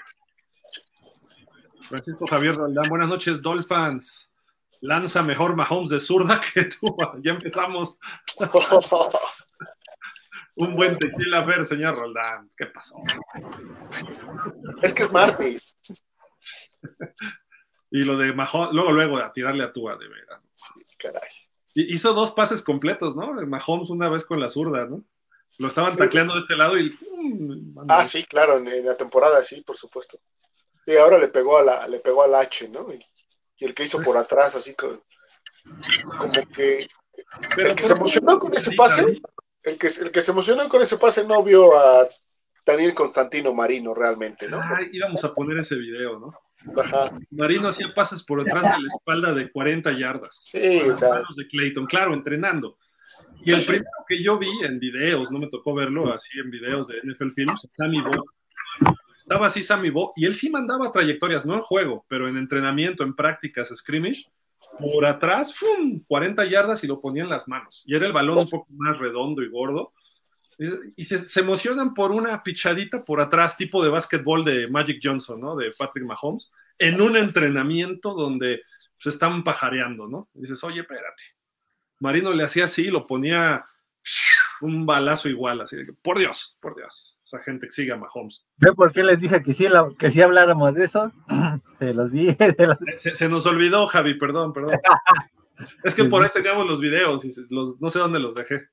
[1.82, 4.30] Francisco Javier Roldán, buenas noches, Dolphins.
[4.80, 6.96] Lanza mejor Mahomes de zurda que tú.
[7.22, 7.98] Ya empezamos.
[10.58, 12.50] Un buen tequila ver, señor Roldán.
[12.56, 12.96] ¿Qué pasó?
[14.82, 15.76] Es que es martes.
[17.90, 20.42] y lo de Mahón, luego, luego, a tirarle a Tua, de veras.
[20.98, 21.28] caray.
[21.74, 23.32] Hizo dos pases completos, ¿no?
[23.46, 25.04] Mahomes una vez con la zurda, ¿no?
[25.58, 26.98] Lo estaban tacleando de este lado y.
[27.88, 30.18] ah, sí, claro, en, la temporada, sí, por supuesto.
[30.86, 32.92] Y ahora le pegó a la, le pegó al H, ¿no?
[32.92, 33.04] Y,
[33.64, 35.02] el que hizo por atrás, así como
[36.54, 36.88] que.
[37.58, 39.20] el que se emocionó con ese pase,
[39.62, 42.08] el que, el que se emocionó con ese pase no vio a
[42.64, 44.58] Daniel Constantino Marino realmente, ¿no?
[44.58, 46.32] Ah, íbamos a poner ese video, ¿no?
[47.30, 50.40] Marino hacía pases por detrás de la espalda de 40 yardas.
[50.44, 51.22] Sí, o sea.
[51.36, 52.78] de Clayton, claro, entrenando.
[53.44, 56.86] Y el primero que yo vi en videos, no me tocó verlo así en videos
[56.88, 58.24] de NFL Films, Sammy Bo.
[59.20, 63.02] Estaba así Sammy Bo, y él sí mandaba trayectorias, no en juego, pero en entrenamiento,
[63.02, 64.26] en prácticas, scrimmage,
[64.78, 66.02] por atrás, ¡fum!
[66.06, 67.82] 40 yardas y lo ponía en las manos.
[67.86, 69.92] Y era el balón un poco más redondo y gordo.
[70.96, 75.54] Y se, emocionan por una pichadita por atrás, tipo de básquetbol de Magic Johnson, ¿no?
[75.54, 78.62] De Patrick Mahomes, en un entrenamiento donde
[78.98, 80.28] se están pajareando, ¿no?
[80.34, 81.22] dices, oye, espérate.
[82.00, 83.64] Marino le hacía así, lo ponía
[84.60, 87.96] un balazo igual, así de que, por Dios, por Dios, esa gente que sigue a
[87.96, 88.46] Mahomes.
[88.56, 89.68] ¿Ve por qué les dije que sí,
[89.98, 91.12] que sí habláramos de eso?
[91.78, 92.36] Se los dije.
[92.98, 94.78] Se, nos olvidó, Javi, perdón, perdón.
[95.84, 98.68] es que por ahí teníamos los videos y no sé dónde los dejé.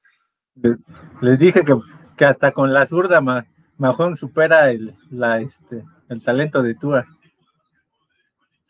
[1.22, 3.22] Les dije que, hasta con la zurda
[3.78, 7.06] Mahomes supera el, la, este, el talento de Tua.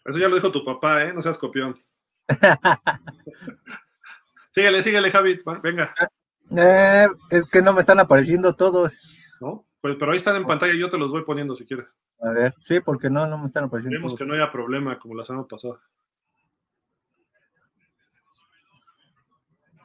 [0.04, 1.14] Eso ya lo dijo tu papá, ¿eh?
[1.14, 1.80] No seas copión.
[4.52, 5.38] síguele, síguele, Javi.
[5.62, 5.94] Venga.
[6.58, 8.98] Eh, es que no me están apareciendo todos.
[9.42, 9.66] ¿No?
[9.82, 11.88] Pues, pero ahí están en pantalla, yo te los voy poniendo si quieres.
[12.22, 13.98] A ver, sí, porque no, no me están apareciendo.
[13.98, 15.80] Vemos que no haya problema como la semana pasada.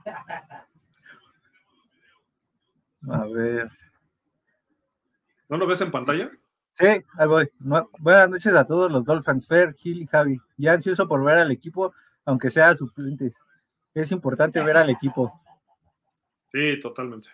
[3.08, 3.70] A ver.
[5.48, 6.30] ¿No lo ves en pantalla?
[6.74, 7.50] Sí, ahí voy.
[7.98, 10.38] buenas noches a todos los Dolphins, Fer, Gil y Javi.
[10.56, 11.92] Ya ansioso por ver al equipo,
[12.24, 13.34] aunque sea suplentes.
[13.94, 15.32] Es importante ver al equipo.
[16.48, 17.28] Sí, totalmente.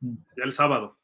[0.00, 0.96] Ya el sábado.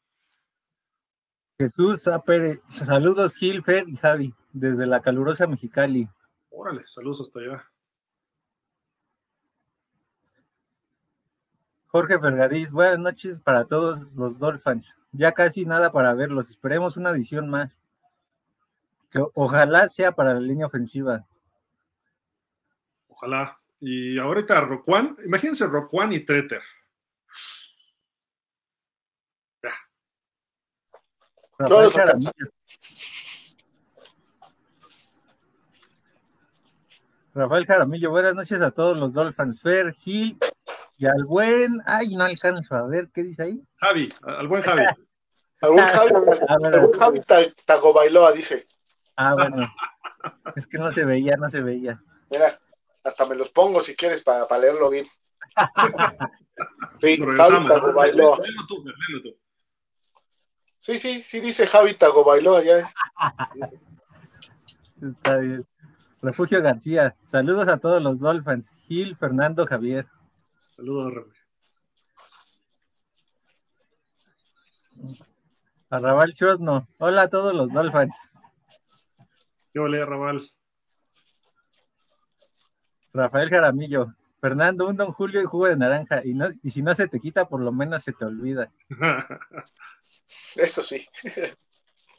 [1.59, 6.09] Jesús Pérez, saludos Gil, Fer y Javi, desde la calurosa Mexicali.
[6.51, 7.71] Órale, saludos hasta allá.
[11.95, 14.93] Jorge Fergadís, buenas noches para todos los Dolphins.
[15.13, 16.51] Ya casi nada para verlos.
[16.51, 17.81] Esperemos una edición más.
[19.13, 21.25] Que ojalá sea para la línea ofensiva.
[23.07, 23.61] Ojalá.
[23.79, 26.63] Y ahorita Roquan, imagínense Roquan y Treter.
[29.63, 29.71] Ya.
[31.59, 32.31] Rafael Jaramillo.
[37.35, 39.61] Rafael Jaramillo, buenas noches a todos los Dolphins.
[39.61, 40.39] Fer, Gil
[40.97, 43.63] y al buen, ay, no alcanzo a ver, ¿qué dice ahí?
[43.77, 44.85] Javi, al buen Javi.
[45.61, 46.11] al buen Javi,
[46.49, 47.21] al buen Javi
[47.65, 48.67] Tagobailoa dice.
[49.17, 49.73] Ah, bueno.
[50.57, 52.03] Es que no se veía, no se veía.
[52.31, 52.59] Mira,
[53.03, 55.07] hasta me los pongo si quieres para leerlo bien.
[57.01, 58.39] sí, Javi Tagobailoa.
[60.85, 61.93] Sí, sí, sí dice Javi.
[65.03, 65.67] Está bien.
[66.21, 68.71] Refugio García, saludos a todos los Dolphins.
[68.87, 70.07] Gil, Fernando, Javier.
[70.59, 71.35] Saludos, Raúl.
[75.89, 76.87] A Raval no.
[76.99, 78.15] Hola a todos los Dolphins.
[79.73, 80.51] ¿Qué ole, Raval?
[83.15, 84.15] Rafael Jaramillo.
[84.39, 86.21] Fernando, un don Julio y jugo de naranja.
[86.23, 88.71] Y, no, y si no se te quita, por lo menos se te olvida.
[90.57, 91.05] Eso sí.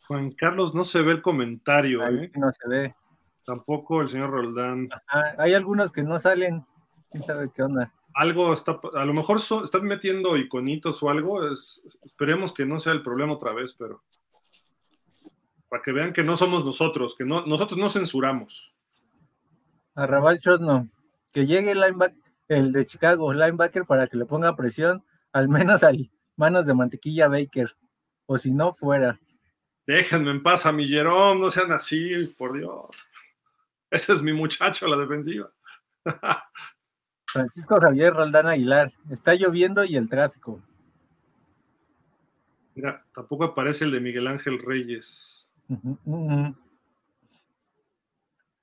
[0.07, 2.07] Juan Carlos, no se ve el comentario.
[2.07, 2.31] ¿eh?
[2.35, 2.95] No se ve.
[3.43, 4.89] Tampoco el señor Roldán.
[5.37, 6.65] hay algunos que no salen.
[7.09, 7.93] ¿Quién sabe qué onda?
[8.15, 13.03] algo está, a lo mejor están metiendo iconitos o algo, esperemos que no sea el
[13.03, 14.03] problema otra vez, pero
[15.67, 18.73] para que vean que no somos nosotros, que no, nosotros no censuramos.
[19.95, 20.89] Arrabal no,
[21.31, 21.83] que llegue el,
[22.47, 25.03] el de Chicago, linebacker, para que le ponga presión,
[25.33, 27.75] al menos al manos de mantequilla Baker,
[28.25, 29.19] o si no, fuera.
[29.87, 32.89] Déjenme en paz a mi Jerome, no sean así, por Dios.
[33.89, 35.51] Ese es mi muchacho, la defensiva.
[37.27, 40.61] Francisco Javier Roldán Aguilar, está lloviendo y el tráfico.
[42.73, 45.47] Mira, tampoco aparece el de Miguel Ángel Reyes.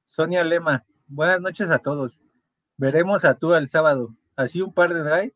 [0.04, 2.22] Sonia Lema, buenas noches a todos.
[2.76, 4.14] Veremos a tú el sábado.
[4.36, 5.34] Así un par de drive.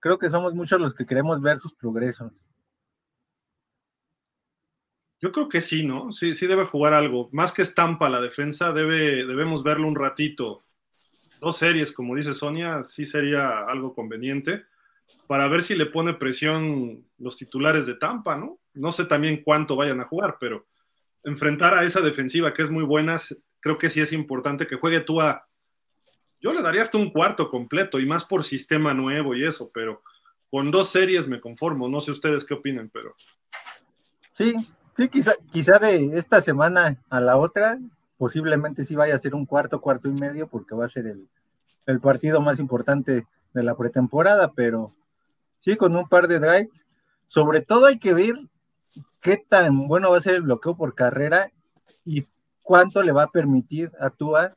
[0.00, 2.42] Creo que somos muchos los que queremos ver sus progresos.
[5.24, 6.12] Yo creo que sí, ¿no?
[6.12, 7.30] Sí, sí debe jugar algo.
[7.32, 10.66] Más que estampa la defensa, debe, debemos verlo un ratito
[11.40, 14.66] dos series, como dice Sonia, sí sería algo conveniente
[15.26, 18.58] para ver si le pone presión los titulares de Tampa, ¿no?
[18.74, 20.66] No sé también cuánto vayan a jugar, pero
[21.22, 23.16] enfrentar a esa defensiva que es muy buena,
[23.60, 25.48] creo que sí es importante que juegue tú a...
[26.38, 30.02] Yo le daría hasta un cuarto completo y más por sistema nuevo y eso, pero
[30.50, 31.88] con dos series me conformo.
[31.88, 33.14] No sé ustedes qué opinan, pero.
[34.34, 34.54] Sí,
[34.96, 37.78] sí, quizá, quizá de esta semana a la otra,
[38.16, 41.28] posiblemente sí vaya a ser un cuarto, cuarto y medio, porque va a ser el,
[41.86, 44.94] el partido más importante de la pretemporada, pero
[45.58, 46.84] sí, con un par de drives.
[47.26, 48.34] Sobre todo hay que ver
[49.20, 51.50] qué tan bueno va a ser el bloqueo por carrera
[52.04, 52.26] y
[52.62, 54.56] cuánto le va a permitir a Tua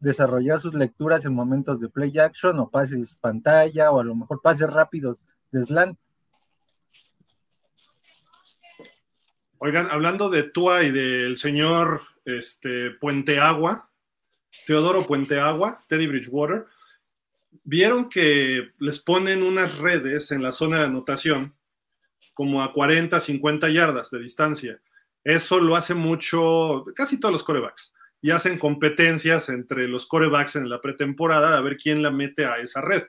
[0.00, 4.40] desarrollar sus lecturas en momentos de play action o pases pantalla o a lo mejor
[4.42, 5.22] pases rápidos
[5.52, 5.98] de slant.
[9.58, 13.90] Oigan, hablando de Tua y del señor este, Puente Agua,
[14.66, 16.66] Teodoro Puente Agua, Teddy Bridgewater,
[17.64, 21.56] vieron que les ponen unas redes en la zona de anotación
[22.34, 24.80] como a 40, 50 yardas de distancia.
[25.24, 27.94] Eso lo hace mucho, casi todos los corebacks.
[28.20, 32.58] Y hacen competencias entre los corebacks en la pretemporada a ver quién la mete a
[32.58, 33.04] esa red.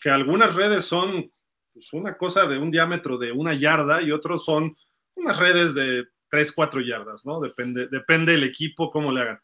[0.00, 1.30] Que algunas redes son
[1.72, 4.76] pues, una cosa de un diámetro de una yarda y otros son
[5.22, 7.40] unas redes de 3, 4 yardas, ¿no?
[7.40, 9.40] Depende, depende del equipo, cómo le hagan.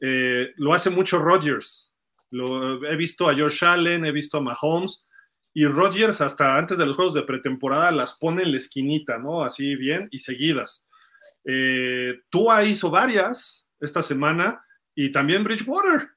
[0.00, 1.92] Eh, lo hace mucho Rodgers.
[2.30, 5.06] Lo, he visto a George Allen, he visto a Mahomes
[5.54, 9.42] y Rodgers hasta antes de los juegos de pretemporada las pone en la esquinita, ¿no?
[9.42, 10.86] Así bien y seguidas.
[11.44, 14.62] Eh, Tua hizo varias esta semana
[14.94, 16.10] y también Bridgewater.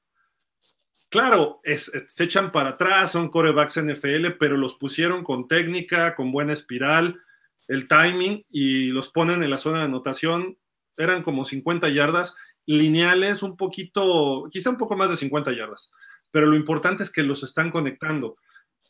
[1.08, 6.54] Claro, se echan para atrás, son corebacks NFL, pero los pusieron con técnica, con buena
[6.54, 7.20] espiral,
[7.68, 10.58] el timing y los ponen en la zona de anotación.
[10.96, 12.34] Eran como 50 yardas
[12.66, 15.90] lineales, un poquito, quizá un poco más de 50 yardas,
[16.30, 18.36] pero lo importante es que los están conectando.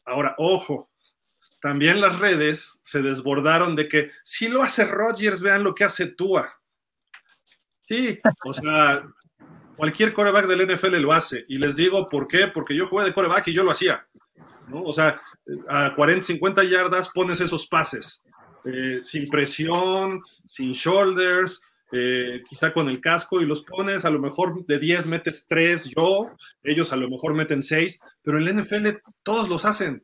[0.04, 0.90] Ahora, ojo,
[1.60, 6.06] también las redes se desbordaron de que si lo hace Rodgers, vean lo que hace
[6.06, 6.52] Tua.
[7.82, 9.06] Sí, o sea,
[9.76, 11.44] cualquier coreback del NFL lo hace.
[11.48, 14.06] Y les digo por qué, porque yo jugué de coreback y yo lo hacía.
[14.68, 14.82] ¿no?
[14.82, 15.20] O sea,
[15.68, 18.22] a 40, 50 yardas pones esos pases,
[18.64, 21.60] eh, sin presión, sin shoulders,
[21.94, 25.90] eh, quizá con el casco y los pones, a lo mejor de 10 metes 3
[25.94, 26.30] yo,
[26.62, 28.88] ellos a lo mejor meten 6, pero en la NFL
[29.22, 30.02] todos los hacen.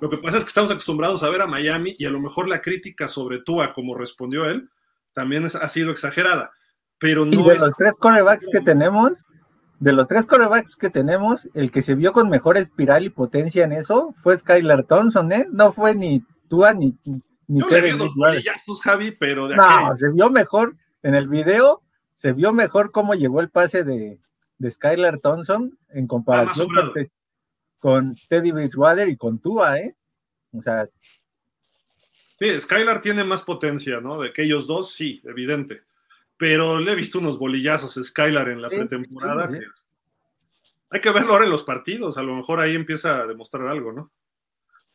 [0.00, 2.48] Lo que pasa es que estamos acostumbrados a ver a Miami y a lo mejor
[2.48, 4.68] la crítica sobre Tua, como respondió él,
[5.12, 6.50] también ha sido exagerada.
[6.98, 9.12] Pero no y de los tres corebacks que tenemos,
[9.78, 13.64] de los tres corebacks que tenemos, el que se vio con mejor espiral y potencia
[13.64, 15.46] en eso fue Skylar Thompson, ¿eh?
[15.52, 16.96] No fue ni Tua ni,
[17.48, 17.62] ni
[18.82, 21.82] Javi, pero de No, se vio mejor en el video,
[22.12, 24.20] se vio mejor cómo llegó el pase de,
[24.58, 26.92] de Skylar Thompson en comparación con,
[27.78, 29.96] con Teddy Bridgewater y con Tua, ¿eh?
[30.52, 30.88] O sea.
[32.38, 34.20] Sí, Skylar tiene más potencia, ¿no?
[34.20, 35.82] De que ellos dos, sí, evidente.
[36.36, 39.50] Pero le he visto unos bolillazos a Skylar en la pretemporada.
[40.90, 43.92] Hay que verlo ahora en los partidos, a lo mejor ahí empieza a demostrar algo,
[43.92, 44.10] ¿no?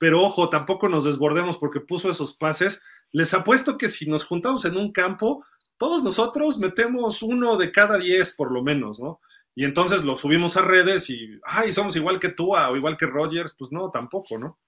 [0.04, 2.82] Pero ojo, tampoco nos desbordemos porque puso esos pases.
[3.14, 5.46] Les apuesto que si nos juntamos en un campo,
[5.78, 9.22] todos nosotros metemos uno de cada diez por lo menos, ¿no?
[9.56, 13.06] y entonces lo subimos a redes y, ay, somos igual que tú o igual que
[13.06, 14.60] Rogers, pues no, tampoco, ¿no?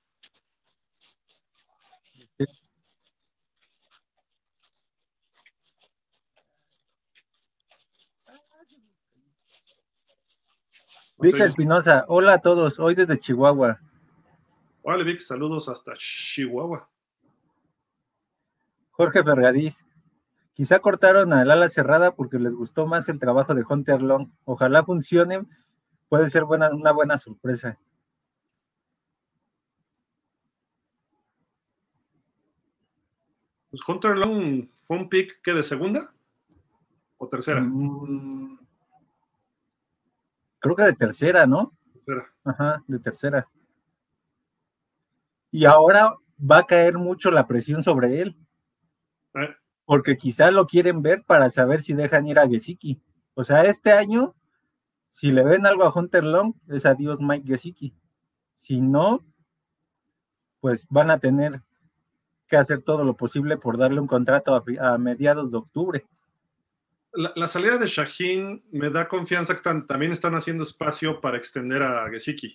[11.17, 13.81] Vic Espinosa, hola a todos, hoy desde Chihuahua.
[14.87, 16.87] Hola Vic, saludos hasta Chihuahua.
[18.91, 19.83] Jorge Fergadís,
[20.53, 24.29] Quizá cortaron al ala cerrada porque les gustó más el trabajo de Hunter Long.
[24.43, 25.43] Ojalá funcione,
[26.07, 27.79] puede ser buena, una buena sorpresa.
[33.71, 36.13] Pues Hunter Long fue un pick que de segunda
[37.17, 37.59] o tercera.
[37.59, 38.59] Mm,
[40.59, 41.73] creo que de tercera, ¿no?
[42.05, 42.31] Tercera.
[42.43, 43.49] Ajá, de tercera.
[45.55, 48.37] Y ahora va a caer mucho la presión sobre él.
[49.35, 53.01] Eh porque quizá lo quieren ver para saber si dejan ir a Gesicki.
[53.35, 54.35] O sea, este año,
[55.09, 57.93] si le ven algo a Hunter Long, es adiós Mike Gesicki.
[58.55, 59.23] Si no,
[60.59, 61.61] pues van a tener
[62.47, 66.05] que hacer todo lo posible por darle un contrato a, mediados de octubre.
[67.13, 72.09] La, salida de Shaheen me da confianza que también están haciendo espacio para extender a
[72.09, 72.53] Gesicki.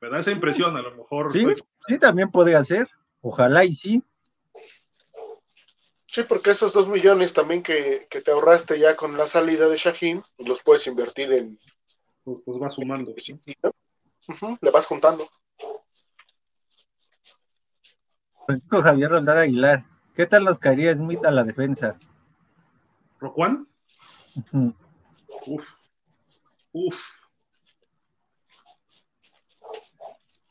[0.00, 1.30] Me da esa impresión, a lo mejor.
[1.30, 1.44] Sí,
[1.86, 2.88] sí, también puede hacer.
[3.20, 4.04] Ojalá y sí.
[6.06, 10.22] Sí, porque esos dos millones también que, te ahorraste ya con la salida de Shaheen,
[10.36, 11.58] pues los puedes invertir en.
[12.24, 13.14] Pues, pues vas sumando.
[14.60, 15.28] le vas juntando.
[18.46, 19.84] Francisco Javier Roldán Aguilar,
[20.14, 21.98] ¿qué tal nos caería Smith a la defensa?
[23.18, 23.66] ¿Roquan?
[25.46, 25.66] Uf.
[26.72, 27.25] Uf.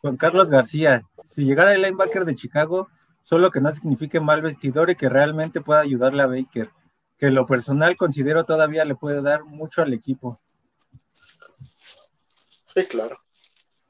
[0.05, 2.89] Juan Carlos García, si llegara el linebacker de Chicago,
[3.23, 6.69] solo que no signifique mal vestidor y que realmente pueda ayudarle a Baker,
[7.17, 10.39] que lo personal considero todavía le puede dar mucho al equipo.
[12.71, 13.19] Sí, claro.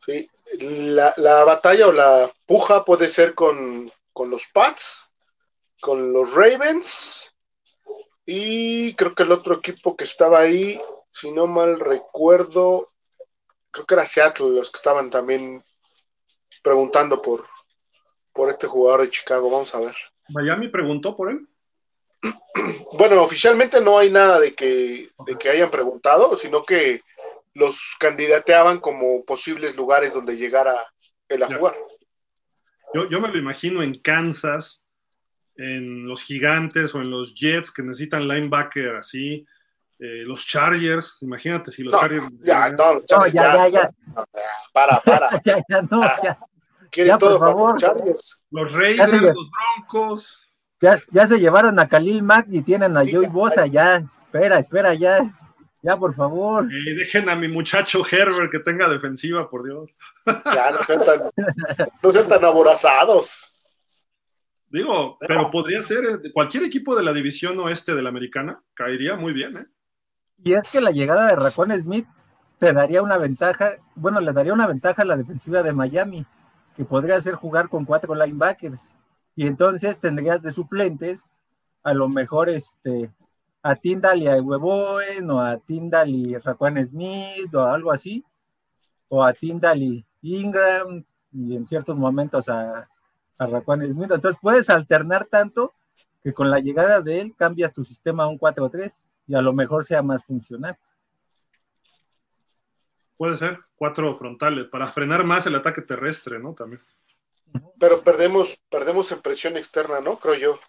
[0.05, 0.29] Sí.
[0.61, 5.11] La, la batalla o la puja puede ser con, con los Pats,
[5.81, 7.35] con los Ravens
[8.25, 10.79] y creo que el otro equipo que estaba ahí,
[11.11, 12.93] si no mal recuerdo,
[13.69, 15.61] creo que era Seattle los que estaban también
[16.65, 17.45] preguntando por,
[18.33, 19.51] por este jugador de Chicago.
[19.51, 19.95] Vamos a ver.
[20.29, 21.47] ¿Miami preguntó por él?
[22.97, 27.01] Bueno, oficialmente no hay nada de que, de que hayan preguntado, sino que
[27.53, 30.73] los candidateaban como posibles lugares donde llegara
[31.27, 31.75] él a jugar.
[32.93, 34.85] Yo, yo, me lo imagino en Kansas,
[35.57, 39.45] en los Gigantes o en los Jets que necesitan linebacker así.
[39.99, 42.27] Eh, los Chargers, imagínate si los no, Chargers.
[42.41, 44.25] Ya, no, los Chargers, ya, ya, ya, ya.
[44.71, 45.29] Para, para.
[45.43, 46.39] ya, ya, no, ya.
[46.95, 47.71] Quieren Ya, por todo para favor.
[47.73, 48.43] los Chargers.
[48.51, 49.33] Los Raiders, se- los
[49.75, 50.55] Broncos.
[50.81, 53.31] Ya, ya se llevaron a Khalil Mack y tienen a Sí, Joey ya.
[53.31, 53.95] Bosa, ya.
[54.25, 55.33] Espera, espera, ya.
[55.81, 56.65] Ya, por favor.
[56.71, 59.95] Eh, dejen a mi muchacho Herbert que tenga defensiva, por Dios.
[60.25, 61.21] Ya no sean tan,
[62.01, 63.51] no sean tan aborazados.
[64.69, 69.15] Digo, pero podría ser eh, cualquier equipo de la división oeste de la americana, caería
[69.15, 69.65] muy bien, ¿eh?
[70.43, 72.07] Y es que la llegada de Racón Smith
[72.57, 76.25] te daría una ventaja, bueno, le daría una ventaja a la defensiva de Miami,
[76.75, 78.81] que podría hacer jugar con cuatro linebackers.
[79.35, 81.25] Y entonces tendrías de suplentes
[81.83, 83.11] a lo mejor este
[83.61, 88.23] a Tyndall y a Weboen, o a Tyndall y Raquan Smith, o algo así,
[89.07, 92.87] o a Tyndall y Ingram, y en ciertos momentos a,
[93.39, 94.11] a Raquan Smith.
[94.11, 95.73] Entonces puedes alternar tanto
[96.23, 98.91] que con la llegada de él cambias tu sistema a un 4-3
[99.27, 100.77] y a lo mejor sea más funcional.
[103.17, 106.53] Puede ser cuatro frontales para frenar más el ataque terrestre, ¿no?
[106.53, 106.81] También.
[107.79, 110.17] Pero perdemos, perdemos en presión externa, ¿no?
[110.17, 110.59] Creo yo.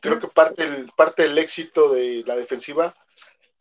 [0.00, 2.94] Creo que parte del, parte del éxito de la defensiva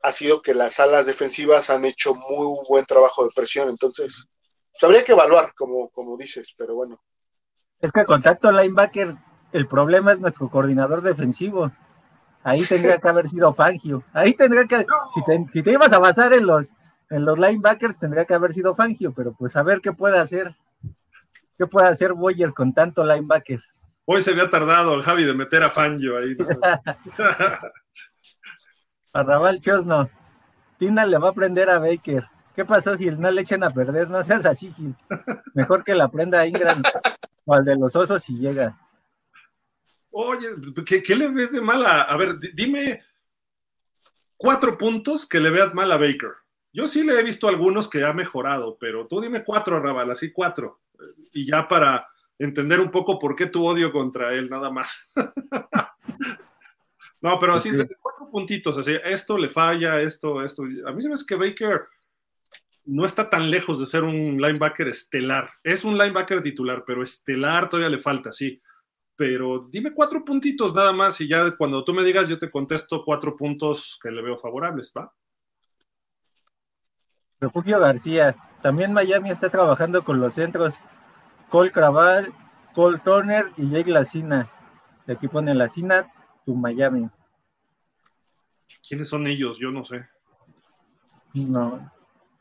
[0.04, 3.70] ha sido que las alas defensivas han hecho muy buen trabajo de presión.
[3.70, 4.28] Entonces,
[4.72, 7.02] pues, habría que evaluar, como, como dices, pero bueno.
[7.82, 9.16] Es que el contacto linebacker,
[9.52, 11.72] el problema es nuestro coordinador defensivo.
[12.44, 14.04] Ahí tendría que haber sido Fangio.
[14.14, 16.72] Ahí tendría que, si te, si te ibas a basar en los,
[17.10, 20.56] en los linebackers, tendría que haber sido Fangio, pero pues a ver qué puede hacer.
[21.58, 23.60] ¿Qué puede hacer Boyer con tanto linebacker?
[24.06, 26.36] Hoy se había tardado el Javi de meter a Fangio ahí.
[26.36, 26.48] ¿no?
[29.14, 30.10] Arrabal Chosno.
[30.78, 32.26] Tina le va a aprender a Baker.
[32.56, 33.20] ¿Qué pasó, Gil?
[33.20, 34.96] No le echen a perder, no seas así, Gil.
[35.54, 36.82] Mejor que la aprenda a Ingram
[37.46, 38.78] o al de los osos si llega.
[40.12, 40.48] Oye,
[40.86, 42.02] ¿qué, qué le ves de mal a.?
[42.04, 43.04] A ver, di- dime
[44.36, 46.32] cuatro puntos que le veas mal a Baker.
[46.78, 50.32] Yo sí le he visto algunos que ha mejorado, pero tú dime cuatro, Raval, así
[50.32, 50.82] cuatro.
[51.34, 55.12] Y ya para entender un poco por qué tu odio contra él, nada más.
[57.22, 60.62] no, pero así, cuatro puntitos, así, esto le falla, esto, esto.
[60.86, 61.88] A mí se me hace que Baker
[62.86, 65.50] no está tan lejos de ser un linebacker estelar.
[65.64, 68.62] Es un linebacker titular, pero estelar todavía le falta, sí.
[69.16, 73.04] Pero dime cuatro puntitos nada más y ya cuando tú me digas yo te contesto
[73.04, 75.12] cuatro puntos que le veo favorables, ¿va?
[77.40, 78.36] Refugio García.
[78.62, 80.76] También Miami está trabajando con los centros
[81.50, 82.34] Cole Craval,
[82.74, 84.50] Cole Turner y Jake Lacina.
[85.08, 86.12] Y aquí pone Lacina,
[86.46, 87.10] tu Miami.
[88.88, 89.58] ¿Quiénes son ellos?
[89.60, 90.08] Yo no sé.
[91.34, 91.92] No,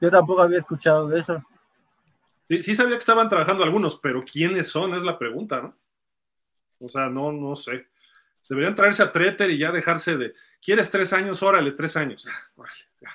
[0.01, 1.43] yo tampoco había escuchado de eso.
[2.49, 4.95] Sí, sí sabía que estaban trabajando algunos, pero ¿quiénes son?
[4.95, 5.77] Es la pregunta, ¿no?
[6.79, 7.89] O sea, no, no sé.
[8.49, 10.35] Deberían traerse a Treter y ya dejarse de.
[10.63, 11.43] ¿Quieres tres años?
[11.43, 12.27] Órale, tres años.
[12.31, 13.11] Ah, órale, ya.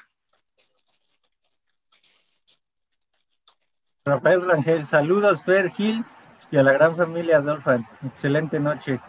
[4.03, 6.03] Rafael Rangel, saludos Fer Gil
[6.49, 7.87] y a la gran familia Dolphin.
[8.03, 8.99] Excelente noche.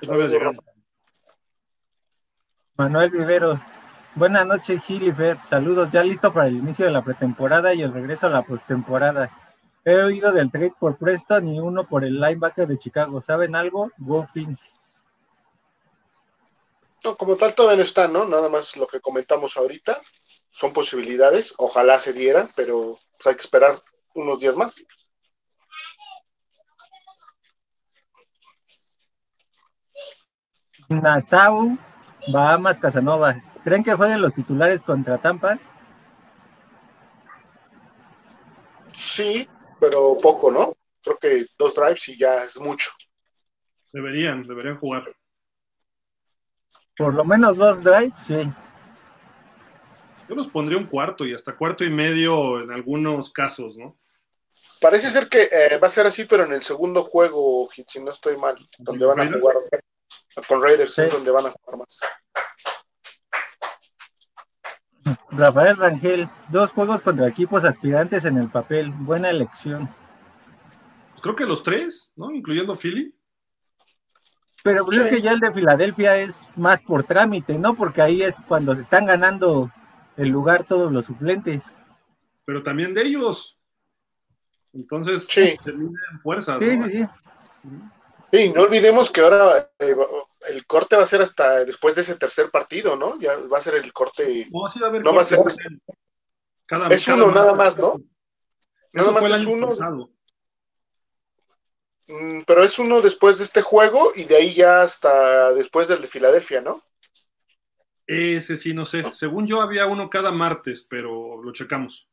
[0.00, 0.60] Llegando.
[2.76, 3.60] Manuel Vivero,
[4.16, 5.38] buenas noches Gil y Fer.
[5.48, 9.30] Saludos, ya listo para el inicio de la pretemporada y el regreso a la postemporada.
[9.84, 13.22] He oído del trade por Preston y uno por el linebacker de Chicago.
[13.22, 13.92] ¿Saben algo?
[13.98, 14.72] Go Fins.
[17.04, 18.24] No, como tal todavía no está, ¿no?
[18.24, 19.96] Nada más lo que comentamos ahorita.
[20.48, 23.80] Son posibilidades, ojalá se dieran, pero pues, hay que esperar
[24.14, 24.82] unos días más.
[30.88, 31.76] Nassau,
[32.32, 33.42] Bahamas, Casanova.
[33.62, 35.58] ¿Creen que jueguen los titulares contra Tampa?
[38.92, 39.48] Sí,
[39.78, 40.74] pero poco, ¿no?
[41.02, 42.90] Creo que dos drives y ya es mucho.
[43.92, 45.04] Deberían, deberían jugar.
[46.96, 48.52] Por lo menos dos drives, sí.
[50.28, 53.96] Yo los pondría un cuarto y hasta cuarto y medio en algunos casos, ¿no?
[54.80, 58.10] Parece ser que eh, va a ser así, pero en el segundo juego, si no
[58.10, 59.56] estoy mal, donde van a jugar
[60.46, 62.00] con Raiders, es donde van a jugar más.
[65.30, 68.90] Rafael Rangel, dos juegos contra equipos aspirantes en el papel.
[68.90, 69.92] Buena elección.
[71.22, 72.30] Creo que los tres, ¿no?
[72.30, 73.14] Incluyendo Philly.
[74.62, 77.74] Pero creo que ya el de Filadelfia es más por trámite, ¿no?
[77.74, 79.70] Porque ahí es cuando se están ganando
[80.18, 81.62] el lugar todos los suplentes.
[82.44, 83.56] Pero también de ellos.
[84.74, 86.58] Entonces se miden fuerzas.
[86.60, 87.04] Sí, sí, sí.
[88.30, 89.96] Y no olvidemos que ahora eh,
[90.50, 93.18] el corte va a ser hasta después de ese tercer partido, ¿no?
[93.18, 94.46] Ya va a ser el corte.
[94.52, 95.40] No, sí va a haber no va a ser.
[96.90, 98.00] es uno nada más, ¿no?
[98.92, 99.70] Nada más es uno.
[102.08, 106.02] Mm, pero es uno después de este juego y de ahí ya hasta después del
[106.02, 106.82] de Filadelfia, ¿no?
[108.08, 109.04] Ese sí, no sé.
[109.04, 112.08] Según yo había uno cada martes, pero lo checamos.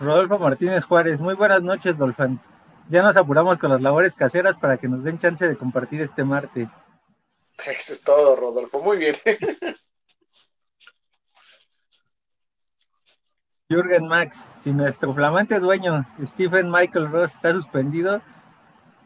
[0.00, 2.40] Rodolfo Martínez Juárez, muy buenas noches, Dolfán.
[2.88, 6.22] Ya nos apuramos con las labores caseras para que nos den chance de compartir este
[6.22, 6.68] martes.
[7.66, 8.80] Eso es todo, Rodolfo.
[8.80, 9.16] Muy bien.
[13.68, 18.22] Jürgen Max, si nuestro flamante dueño Stephen Michael Ross está suspendido,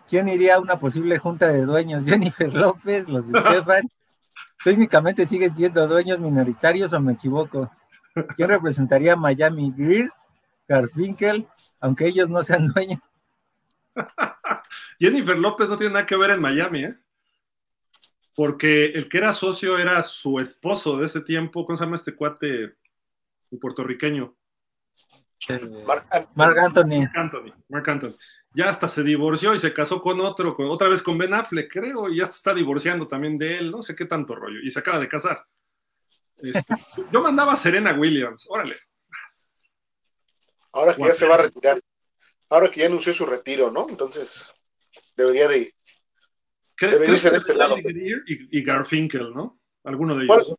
[0.08, 2.04] ¿quién iría a una posible junta de dueños?
[2.06, 3.90] Jennifer López, los Stefan.
[4.64, 7.70] Técnicamente siguen siendo dueños minoritarios o me equivoco.
[8.34, 9.72] ¿Quién representaría a Miami?
[9.76, 10.10] Greer,
[10.66, 11.46] Garfinkel,
[11.80, 13.00] aunque ellos no sean dueños.
[14.98, 16.96] Jennifer López no tiene nada que ver en Miami, ¿eh?
[18.34, 22.14] Porque el que era socio era su esposo de ese tiempo, ¿cómo se llama este
[22.14, 22.76] cuate
[23.60, 24.34] puertorriqueño?
[26.34, 27.08] Mark, Anthony.
[27.68, 28.14] Mark Anthony.
[28.56, 31.70] Ya hasta se divorció y se casó con otro, con, otra vez con Ben Affleck,
[31.70, 34.70] creo, y ya se está divorciando también de él, no sé qué tanto rollo, y
[34.70, 35.44] se acaba de casar.
[36.38, 36.74] Este,
[37.12, 38.76] yo mandaba a Serena Williams, órale.
[40.72, 41.80] Ahora que ya se va a retirar,
[42.48, 43.86] ahora que ya anunció su retiro, ¿no?
[43.90, 44.50] Entonces,
[45.16, 45.74] debería de,
[46.80, 47.76] debería ser este lado.
[47.78, 49.58] Y, Garfinkel, ¿no?
[49.84, 50.54] Alguno de ellos.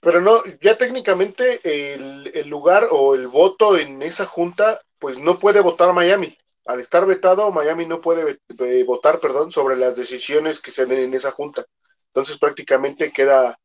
[0.00, 5.60] Pero no, ya técnicamente el, lugar o el voto en esa junta, pues no puede
[5.60, 6.36] votar Miami.
[6.66, 8.40] Al estar vetado, Miami no puede
[8.84, 11.64] votar, perdón, sobre las decisiones que se den en esa junta.
[12.08, 13.56] Entonces prácticamente queda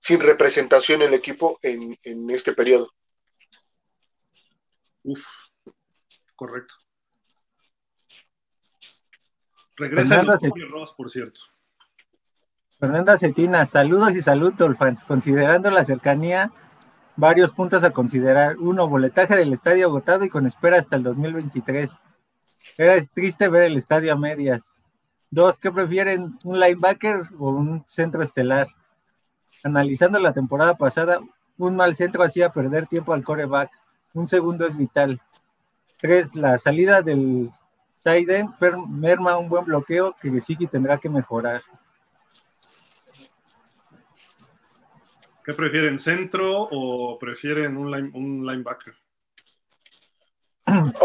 [0.00, 1.96] sin representación el equipo en,
[2.30, 2.90] este periodo.
[5.04, 5.24] Uf,
[6.34, 6.74] correcto.
[9.76, 11.40] Regresa el Ross, por cierto.
[12.80, 15.04] Fernanda Cetina, saludos y salud, Dolphins.
[15.04, 16.52] Considerando la cercanía,
[17.16, 18.56] varios puntos a considerar.
[18.58, 21.90] Uno, boletaje del estadio agotado y con espera hasta el 2023.
[22.76, 24.62] Era triste ver el estadio a medias.
[25.30, 28.68] Dos, ¿qué prefieren, un linebacker o un centro estelar?
[29.64, 31.20] Analizando la temporada pasada,
[31.58, 33.70] un mal centro hacía perder tiempo al coreback.
[34.14, 35.20] Un segundo es vital.
[36.00, 37.50] Tres, la salida del
[38.04, 38.54] Tiden
[38.88, 41.62] merma un buen bloqueo que Gesicki tendrá que mejorar.
[45.44, 47.90] ¿Qué prefieren, centro o prefieren un,
[48.46, 48.94] linebacker?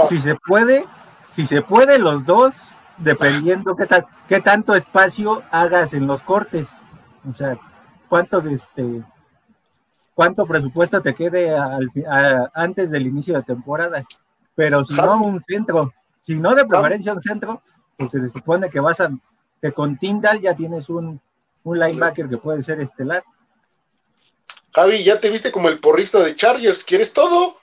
[0.09, 0.83] Si se puede,
[1.33, 2.53] si se puede los dos,
[2.97, 3.87] dependiendo qué,
[4.27, 6.67] qué tanto espacio hagas en los cortes.
[7.29, 7.57] O sea,
[8.07, 9.03] cuántos, este,
[10.13, 11.55] cuánto presupuesto te quede
[12.53, 14.03] antes del inicio de temporada.
[14.55, 17.61] Pero si no, un centro, si no de preferencia un centro,
[17.97, 19.09] porque se supone que vas a,
[19.61, 21.19] que con Tyndall ya tienes un,
[21.63, 23.23] un linebacker que puede ser estelar.
[24.73, 27.55] Javi, ya te viste como el porrista de Chargers, ¿quieres todo?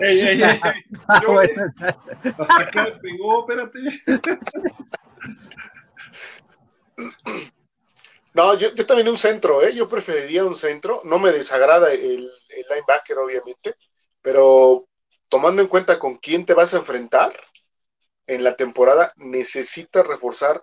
[0.00, 0.60] Ey, ey, ey,
[2.38, 3.80] hasta acá pegó, espérate.
[8.34, 9.74] No, yo, yo, también un centro, ¿eh?
[9.74, 11.02] Yo preferiría un centro.
[11.04, 13.74] No me desagrada el, el, linebacker, obviamente,
[14.22, 14.86] pero
[15.28, 17.32] tomando en cuenta con quién te vas a enfrentar
[18.26, 20.62] en la temporada, necesitas reforzar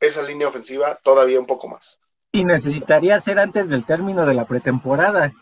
[0.00, 2.00] esa línea ofensiva todavía un poco más.
[2.32, 5.32] Y necesitaría ser antes del término de la pretemporada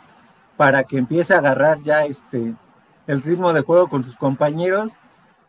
[0.60, 2.54] para que empiece a agarrar ya este
[3.06, 4.92] el ritmo de juego con sus compañeros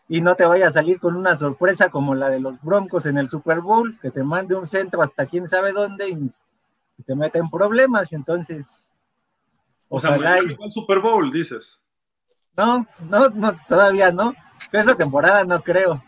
[0.08, 3.18] y no te vaya a salir con una sorpresa como la de los Broncos en
[3.18, 6.32] el Super Bowl, que te mande un centro hasta quién sabe dónde y,
[7.04, 8.90] te mete en problemas, y entonces
[9.90, 11.78] o sea, el Super Bowl, dices.
[12.56, 14.32] No, no, no, todavía no.
[14.72, 16.02] Esa temporada no creo.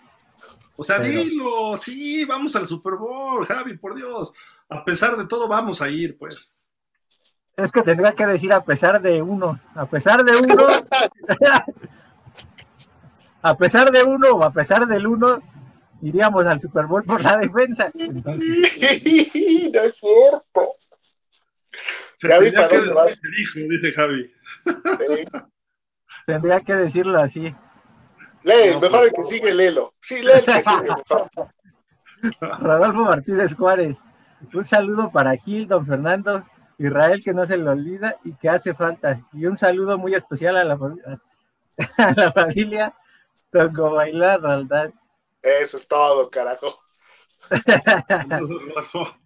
[0.76, 4.32] O sea, dilo, sí, vamos al Super Bowl, Javi, por Dios
[4.68, 6.52] a pesar de todo vamos a ir, pues.
[7.56, 10.66] Es que tendría que decir a pesar de uno, a pesar de uno,
[13.42, 15.40] a pesar de uno o a pesar del uno,
[16.02, 17.90] iríamos al Super Bowl por la defensa.
[17.94, 20.74] no es cierto.
[22.22, 23.20] Gaby, ¿para dónde vas?
[23.20, 24.32] Dijo, dice Javi.
[26.26, 27.54] Tendría que decirlo así.
[28.42, 29.94] Lee, mejor el que sigue, léelo.
[30.00, 30.86] Sí, lee el que sigue,
[32.40, 33.98] Rodolfo Martínez Juárez.
[34.52, 36.44] Un saludo para Gil, don Fernando,
[36.78, 39.20] Israel, que no se le olvida y que hace falta.
[39.32, 40.74] Y un saludo muy especial a la,
[41.98, 42.94] a la familia
[43.50, 44.92] Tongo Bailar, Roldán.
[45.40, 46.76] Eso es todo, carajo.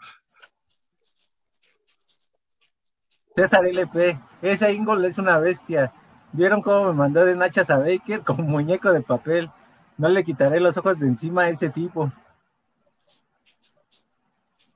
[3.37, 5.93] César LP, ese Ingol es una bestia.
[6.33, 9.51] ¿Vieron cómo me mandó de nachas a Baker como muñeco de papel?
[9.97, 12.13] No le quitaré los ojos de encima a ese tipo.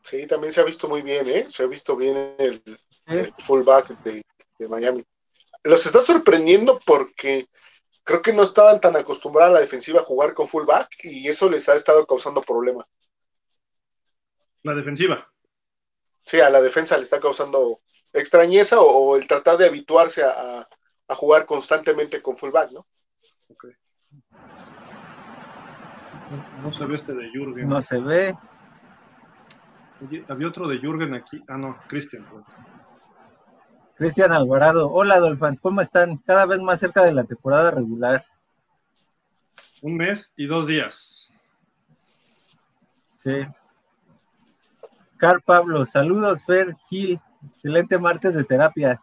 [0.02, 1.46] Sí, también se ha visto muy bien, ¿eh?
[1.48, 2.62] Se ha visto bien el,
[3.38, 4.22] fullback de,
[4.68, 5.04] Miami.
[5.64, 7.46] Los está sorprendiendo porque
[8.04, 11.48] creo que no estaban tan acostumbrados a la defensiva a jugar con fullback y eso
[11.48, 12.86] les ha estado causando problemas.
[14.62, 15.28] La defensiva.
[16.20, 17.78] Sí, a la defensa le está causando
[18.12, 20.66] extrañeza o, el tratar de habituarse a,
[21.10, 22.86] jugar constantemente con fullback, ¿no?
[23.50, 23.72] Okay.
[26.62, 27.68] No se ve este de Jürgen.
[27.68, 28.34] No se ve.
[30.28, 31.42] Había otro de Jürgen aquí.
[31.48, 32.26] Ah, no, Cristian.
[33.96, 34.90] Cristian Alvarado.
[34.90, 36.16] Hola, Dolphins, ¿cómo están?
[36.18, 38.24] Cada vez más cerca de la temporada regular.
[39.82, 41.30] Un mes y dos días.
[43.16, 43.46] Sí.
[45.16, 49.00] Car Pablo, saludos, Fer, Gil, Excelente martes de terapia.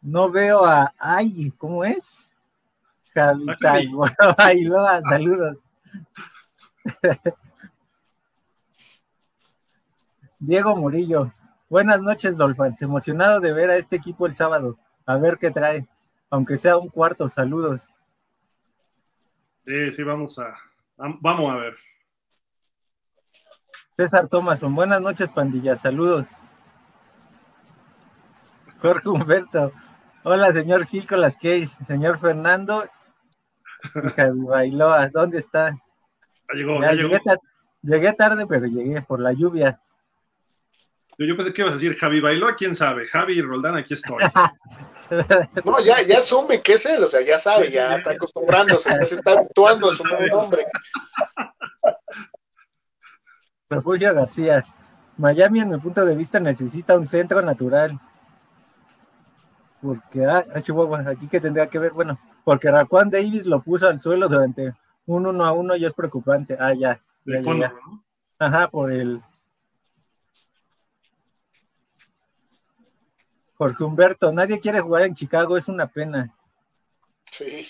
[0.00, 0.92] No veo a.
[0.98, 2.32] Ay, ¿cómo es?
[3.14, 3.46] Javi
[4.36, 5.62] Bailoa, saludos.
[10.46, 11.32] Diego Murillo.
[11.70, 12.82] Buenas noches, Dolphins.
[12.82, 14.78] Emocionado de ver a este equipo el sábado.
[15.06, 15.86] A ver qué trae.
[16.28, 17.88] Aunque sea un cuarto, saludos.
[19.64, 20.54] Sí, sí, vamos a,
[20.96, 21.74] vamos a ver.
[23.96, 26.28] César Thomason, buenas noches, pandilla, saludos.
[28.82, 29.72] Jorge Humberto.
[30.24, 32.84] Hola, señor Gil las Cage, señor Fernando
[33.94, 35.70] y Javi Bailoa, ¿dónde está?
[36.48, 37.20] Ya llegó, ya, llegué,
[37.82, 39.80] llegué, tarde, pero llegué por la lluvia.
[41.18, 43.06] Yo, pensé que ibas a decir Javi Bailoa, quién sabe.
[43.06, 44.22] Javi Roldán, aquí estoy.
[45.64, 49.04] no, ya, ya asume que es él, o sea, ya sabe, ya está acostumbrándose, ya
[49.04, 50.66] se está actuando a su nombre.
[53.68, 54.64] Refugio García.
[55.16, 58.00] Miami, en mi punto de vista, necesita un centro natural
[59.84, 64.00] porque ah, ah aquí que tendría que ver, bueno, porque Raquan Davis lo puso al
[64.00, 64.74] suelo durante
[65.04, 66.56] un uno a uno y es preocupante.
[66.58, 67.00] Ah, ya.
[68.38, 69.22] Ajá, por el.
[73.56, 76.34] Jorge Humberto, nadie quiere jugar en Chicago, es una pena.
[77.30, 77.66] Sí.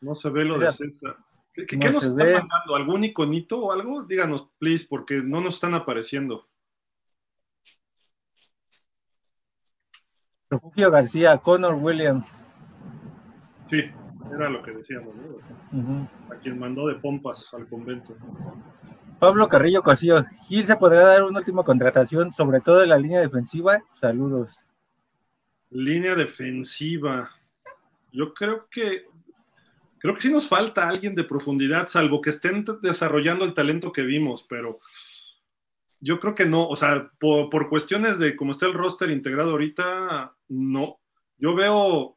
[0.00, 1.16] No se ve lo de César.
[1.52, 2.76] ¿Qué, nos están mandando?
[2.76, 4.02] ¿Algún iconito o algo?
[4.02, 6.46] Díganos, please, porque no nos están apareciendo.
[10.50, 12.36] Refugio García, Connor Williams.
[13.70, 13.90] Sí,
[14.34, 16.08] era lo que decíamos, ¿no?
[16.34, 18.16] A quien mandó de pompas al convento.
[19.18, 23.20] Pablo Carrillo Cosillo, Gil se podrá dar una última contratación, sobre todo en la línea
[23.20, 23.82] defensiva.
[23.90, 24.66] Saludos.
[25.70, 27.30] Línea defensiva.
[28.12, 29.06] Yo creo que
[29.98, 34.02] creo que sí nos falta alguien de profundidad, salvo que estén desarrollando el talento que
[34.02, 34.78] vimos, pero
[36.00, 40.36] yo creo que no, o sea, por, cuestiones de cómo está el roster integrado ahorita,
[40.48, 41.00] no.
[41.38, 42.15] Yo veo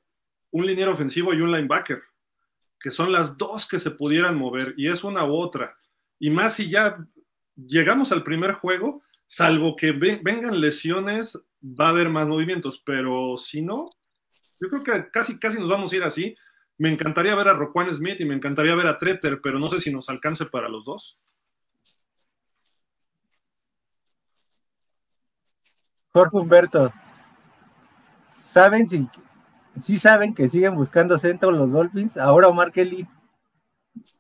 [0.52, 2.02] un liniero ofensivo y un linebacker,
[2.80, 5.78] que son las dos que se pudieran mover, y es una u otra.
[6.18, 6.98] Y más si ya
[7.56, 13.62] llegamos al primer juego, salvo que vengan lesiones, va a haber más movimientos, pero si
[13.62, 13.90] no,
[14.60, 16.36] yo creo que casi, casi nos vamos a ir así.
[16.78, 19.80] Me encantaría ver a Roquan Smith y me encantaría ver a Treter, pero no sé
[19.80, 21.20] si nos alcance para los dos.
[26.12, 26.92] Jorge Humberto,
[28.36, 29.08] ¿saben si,
[29.82, 32.18] si saben que siguen buscando centro los Dolphins?
[32.18, 33.08] Ahora Omar Kelly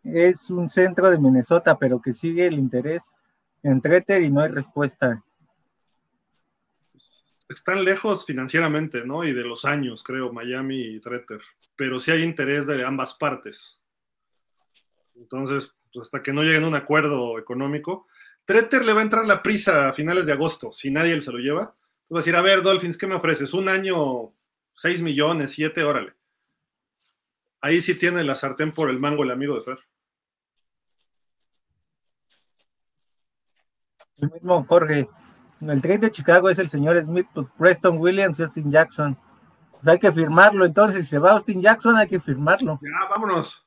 [0.03, 3.11] es un centro de Minnesota, pero que sigue el interés
[3.63, 5.23] en Treter y no hay respuesta.
[7.47, 9.23] Están lejos financieramente, ¿no?
[9.23, 11.41] Y de los años, creo, Miami y Treter.
[11.75, 13.79] Pero sí hay interés de ambas partes.
[15.15, 18.07] Entonces, pues, hasta que no lleguen a un acuerdo económico,
[18.45, 21.39] Treter le va a entrar la prisa a finales de agosto, si nadie se lo
[21.39, 21.75] lleva.
[22.09, 23.53] Vas a decir, a ver, Dolphins, ¿qué me ofreces?
[23.53, 24.33] Un año,
[24.79, 26.13] 6 millones, 7, órale.
[27.59, 29.79] Ahí sí tiene la sartén por el mango el amigo de Fer.
[34.21, 35.09] El mismo Jorge.
[35.59, 39.17] El trade de Chicago es el señor Smith, pues, Preston Williams y Austin Jackson.
[39.71, 42.79] Pues hay que firmarlo, entonces, si se va Austin Jackson, hay que firmarlo.
[42.81, 43.61] Ya, vámonos.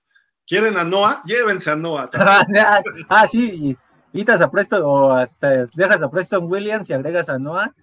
[0.47, 1.23] ¿Quieren a Noah?
[1.27, 2.09] Llévense a Noah.
[3.11, 3.77] ah, sí,
[4.15, 7.75] quitas a Preston, o hasta dejas a Preston Williams y agregas a Noah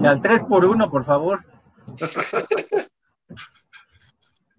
[0.00, 1.44] Y al 3 por 1, por favor.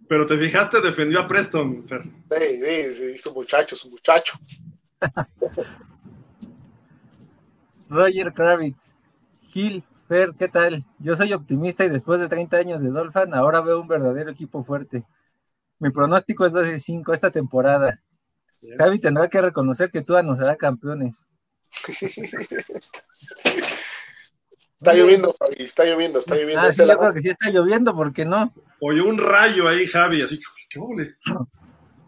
[0.10, 2.02] Pero te fijaste, defendió a Preston, Fer.
[2.04, 4.40] Sí, sí, sí, su muchacho, su muchacho.
[7.90, 8.92] Roger Kravitz.
[9.44, 10.84] Gil, Fer, ¿qué tal?
[10.98, 14.64] Yo soy optimista y después de 30 años de Dolphin, ahora veo un verdadero equipo
[14.64, 15.06] fuerte.
[15.78, 18.02] Mi pronóstico es 12-5 esta temporada.
[18.78, 21.24] Javi tendrá que reconocer que Tua nos hará campeones.
[24.80, 26.62] Está lloviendo, Javi, está lloviendo, está lloviendo.
[26.62, 28.54] Ah, sí, yo creo que sí está lloviendo, ¿por qué no?
[28.80, 30.40] Oye, un rayo ahí, Javi, así,
[30.70, 31.18] qué ole.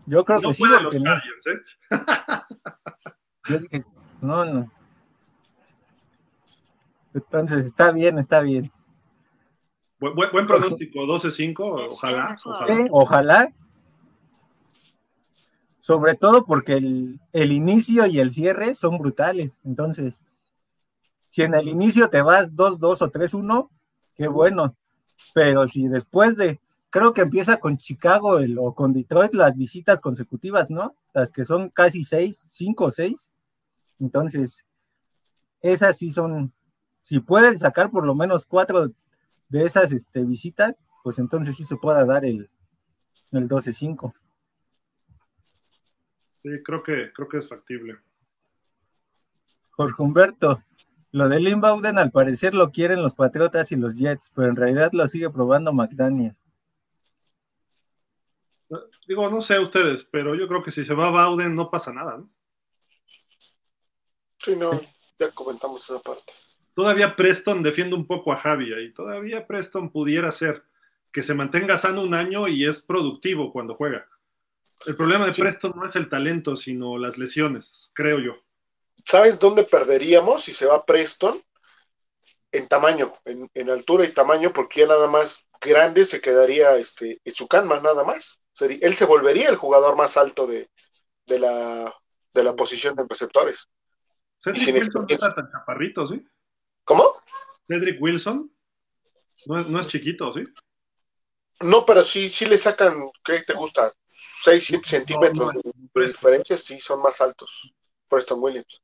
[0.05, 0.63] Yo creo que sí.
[0.81, 1.13] Los no.
[1.13, 1.19] ¿eh?
[3.49, 3.83] Yo dije,
[4.21, 4.71] no, no.
[7.13, 8.71] Entonces, está bien, está bien.
[9.99, 12.37] Buen, buen pronóstico, 12-5, ojalá.
[12.45, 12.87] Ojalá.
[12.91, 13.53] Ojalá.
[15.81, 19.59] Sobre todo porque el, el inicio y el cierre son brutales.
[19.65, 20.23] Entonces,
[21.31, 23.69] si en el inicio te vas 2-2 o 3-1,
[24.15, 24.75] qué bueno.
[25.33, 26.59] Pero si después de,
[26.89, 30.93] creo que empieza con Chicago el, o con Detroit las visitas consecutivas, ¿no?
[31.13, 33.31] Las que son casi 6, 5 o 6.
[34.01, 34.65] Entonces,
[35.61, 36.51] esas sí son,
[36.99, 38.91] si puedes sacar por lo menos cuatro
[39.47, 42.49] de esas este, visitas, pues entonces sí se pueda dar el,
[43.31, 44.13] el 12-5.
[46.43, 47.99] Sí, creo que, creo que es factible.
[49.69, 50.61] Jorge Humberto,
[51.11, 54.55] lo de Lynn Bowden al parecer lo quieren los Patriotas y los Jets, pero en
[54.55, 56.35] realidad lo sigue probando McDaniel.
[59.05, 62.17] Digo, no sé ustedes, pero yo creo que si se va Bowden no pasa nada,
[62.17, 62.29] ¿no?
[64.37, 64.71] Sí, no,
[65.19, 66.33] ya comentamos esa parte.
[66.73, 70.63] Todavía Preston defiende un poco a Javi y todavía Preston pudiera ser
[71.11, 74.07] que se mantenga sano un año y es productivo cuando juega.
[74.85, 78.33] El problema de Preston no es el talento, sino las lesiones, creo yo.
[79.05, 81.41] ¿Sabes dónde perderíamos si se va Preston?
[82.51, 87.21] En tamaño, en, altura y tamaño, porque ya nada más grande se quedaría este,
[87.63, 88.41] más nada más.
[88.59, 90.69] él se volvería el jugador más alto de,
[91.27, 91.93] la,
[92.33, 93.69] de la posición de receptores.
[94.37, 96.25] Cedric Wilson no está tan chaparrito, ¿sí?
[96.83, 97.05] ¿Cómo?
[97.67, 98.51] Cedric Wilson
[99.45, 100.43] no es, no es chiquito, ¿sí?
[101.61, 103.91] No, pero sí, sí le sacan, ¿qué te gusta?
[104.43, 107.73] 6, 7 centímetros de, diferencia, sí son más altos.
[108.07, 108.81] Preston Williams.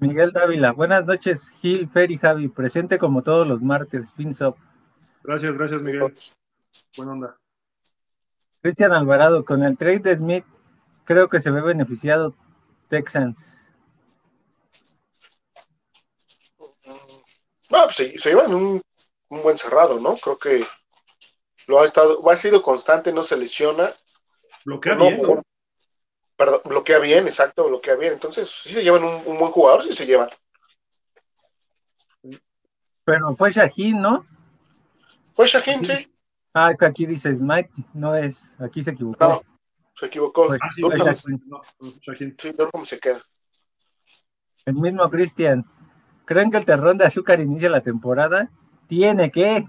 [0.00, 4.56] Miguel Dávila, buenas noches, Gil, Fer y Javi, presente como todos los martes, FinSop.
[5.24, 6.14] Gracias, gracias, Miguel.
[6.96, 7.36] Buena onda.
[8.60, 10.44] Cristian Alvarado, con el trade de Smith,
[11.04, 12.36] creo que se ve beneficiado
[12.86, 13.36] Texans.
[17.70, 18.80] No, pues se, se llevan un,
[19.30, 20.16] un, buen cerrado, ¿no?
[20.16, 20.64] Creo que
[21.66, 23.90] lo ha estado, ha sido constante, no se lesiona.
[24.64, 25.22] Bloquea no, bien.
[25.22, 25.42] ¿no?
[26.38, 28.12] Perdón, bloquea bien, exacto, bloquea bien.
[28.12, 30.30] Entonces, sí se llevan un, un buen jugador, sí se llevan.
[33.04, 34.24] Pero fue Shaheen, ¿no?
[35.32, 36.14] Fue Shaheen, sí.
[36.54, 39.28] Ah, es que aquí dice Smite, no es, aquí se equivocó.
[39.28, 39.42] No,
[39.94, 40.46] se equivocó.
[40.46, 41.42] Pues, Ah, sí, no, Shaheen.
[42.02, 42.36] Shaheen.
[42.38, 42.54] sí,
[42.84, 43.20] se queda.
[44.64, 45.64] El mismo Cristian.
[46.24, 48.48] ¿Creen que el terrón de azúcar inicia la temporada?
[48.86, 49.66] Tiene que.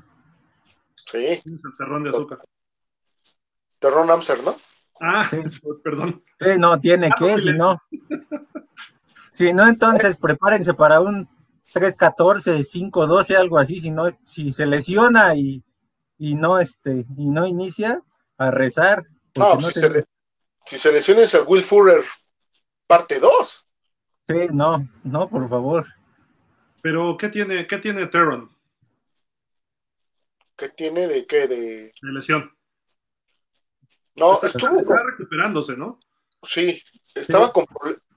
[1.06, 2.44] Sí, ¿Quién es el terrón de azúcar?
[3.80, 4.56] Terron Amser, ¿no?
[5.02, 5.30] Ah,
[5.84, 6.24] perdón.
[6.40, 7.82] Eh, no, tiene Ah, que, no, si no.
[9.34, 11.28] Si no, entonces prepárense para un
[11.74, 13.80] 3-14, 5-12, algo así.
[13.80, 15.64] Si no, si se lesiona y,
[16.18, 18.02] y no este, y no inicia,
[18.38, 19.06] a rezar.
[19.36, 20.06] No, si, te- se le,
[20.66, 22.02] si se lesiona es el Will Fuller
[22.88, 23.66] parte 2.
[24.28, 25.86] Sí, no, no, por favor.
[26.82, 28.50] Pero, ¿qué tiene, qué tiene Terron
[30.56, 31.48] ¿Qué tiene de qué?
[31.48, 31.94] De...
[32.02, 32.52] de lesión?
[34.20, 36.00] No, estuvo está recuperándose, ¿no?
[36.44, 36.82] Sí,
[37.16, 37.52] estaba Sí.
[37.54, 37.66] Con,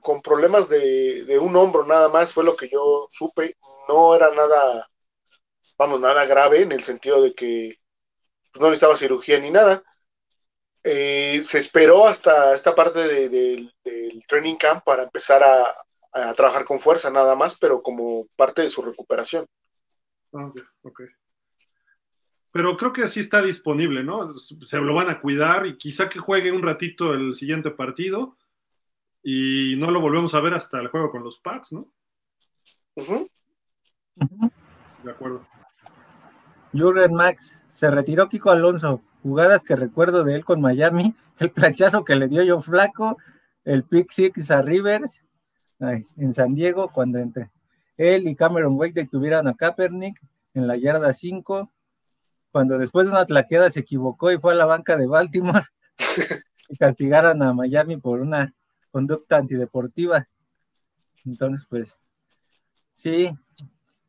[0.01, 3.57] con problemas de, de un hombro nada más, fue lo que yo supe.
[3.89, 4.89] No era nada,
[5.79, 7.79] vamos, nada grave en el sentido de que
[8.53, 9.83] pues, no necesitaba cirugía ni nada.
[10.85, 15.65] Eh, se esperó hasta esta parte de- de- del training camp para empezar a,
[16.12, 19.47] a trabajar con fuerza nada más, pero como parte de su recuperación.
[20.33, 21.01] Ah, ok, ok.
[22.53, 24.35] Pero creo que sí está disponible, ¿no?
[24.35, 28.37] Se lo van a cuidar y quizá que juegue un ratito el siguiente partido
[29.23, 31.89] y no lo volvemos a ver hasta el juego con los Pats, ¿no?
[32.97, 33.29] Ujú.
[35.03, 35.47] De acuerdo.
[36.73, 39.03] Jurgen Max, se retiró Kiko Alonso.
[39.23, 43.16] Jugadas que recuerdo de él con Miami, el planchazo que le dio yo flaco,
[43.65, 45.23] el pick six a Rivers
[45.83, 47.51] ay, en San Diego cuando entre
[47.97, 50.20] él y Cameron Wake detuvieron a Kaepernick
[50.55, 51.72] en la yarda 5,
[52.53, 55.65] cuando después de una tlaqueada se equivocó y fue a la banca de Baltimore
[56.69, 58.55] y castigaron a Miami por una
[58.91, 60.29] conducta antideportiva.
[61.24, 61.99] Entonces, pues,
[62.93, 63.31] Sí.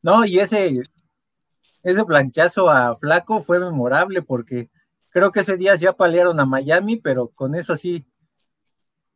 [0.02, 0.84] No, y ese,
[1.84, 4.70] ese planchazo a Flaco fue memorable porque
[5.10, 8.06] creo que ese día ya palearon a Miami, pero con eso sí,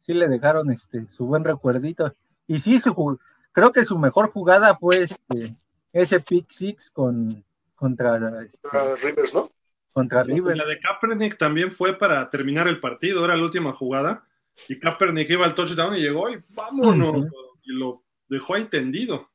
[0.01, 2.15] sí le dejaron este su buen recuerdito.
[2.47, 3.19] Y sí, su,
[3.51, 5.55] creo que su mejor jugada fue este,
[5.91, 7.43] ese pick six con
[7.77, 9.51] contra, este, Rivers, ¿no?
[9.93, 10.57] Contra Rivers.
[10.57, 14.27] La de Kaepernick también fue para terminar el partido, era la última jugada.
[14.67, 17.31] Y Kaepernick iba al touchdown y llegó y vámonos.
[17.63, 19.29] Y lo dejó ahí tendido.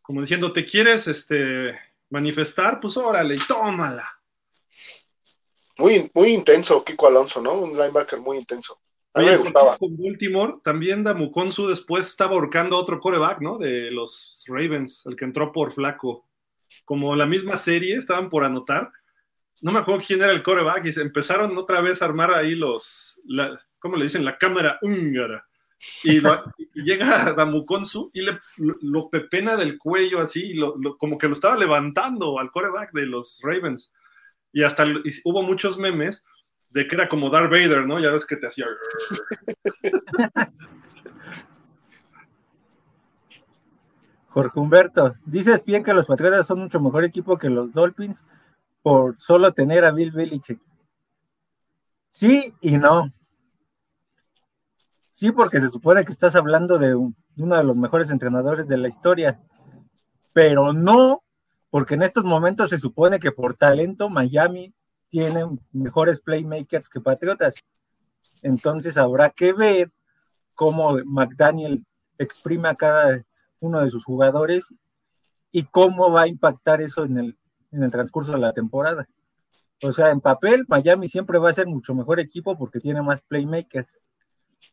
[0.00, 1.78] Como diciendo, ¿te quieres este,
[2.08, 2.80] manifestar?
[2.80, 4.10] Pues órale, y tómala.
[5.78, 7.54] Muy, muy intenso Kiko Alonso, ¿no?
[7.54, 8.80] Un linebacker muy intenso.
[9.12, 9.76] A mí me gustaba.
[9.76, 13.58] Con Baltimore, también Damukonsu después estaba ahorcando a otro coreback, ¿no?
[13.58, 16.29] De los Ravens, el que entró por flaco.
[16.84, 18.90] Como la misma serie, estaban por anotar.
[19.62, 22.54] No me acuerdo quién era el coreback y se empezaron otra vez a armar ahí
[22.54, 24.24] los, la, ¿cómo le dicen?
[24.24, 25.46] La cámara húngara.
[26.04, 26.20] Y,
[26.74, 30.58] llega Damukonsu y le, lo, pepena del cuello así,
[30.98, 33.92] como que lo estaba levantando al coreback de los Ravens.
[34.52, 34.84] Y hasta
[35.24, 36.24] hubo muchos memes
[36.70, 37.98] de que era como Darth Vader, ¿no?
[38.00, 38.66] Ya ves que te hacía.
[44.30, 48.24] Jorge Humberto, dices bien que los Patriotas son mucho mejor equipo que los Dolphins
[48.80, 50.60] por solo tener a Bill Belichick.
[52.08, 53.12] Sí y no.
[55.10, 58.88] Sí, porque se supone que estás hablando de, uno de los mejores entrenadores de la
[58.88, 59.40] historia,
[60.32, 61.24] pero no,
[61.68, 64.72] porque en estos momentos se supone que por talento Miami
[65.08, 67.56] tiene mejores playmakers que Patriotas.
[68.42, 69.90] Entonces habrá que ver
[70.54, 71.84] cómo McDaniel
[72.16, 73.24] exprime a cada
[73.60, 74.66] uno de sus jugadores
[75.52, 77.38] y cómo va a impactar eso en el,
[77.72, 79.08] en el transcurso de la temporada.
[79.82, 83.22] O sea, en papel, Miami siempre va a ser mucho mejor equipo porque tiene más
[83.22, 83.98] playmakers.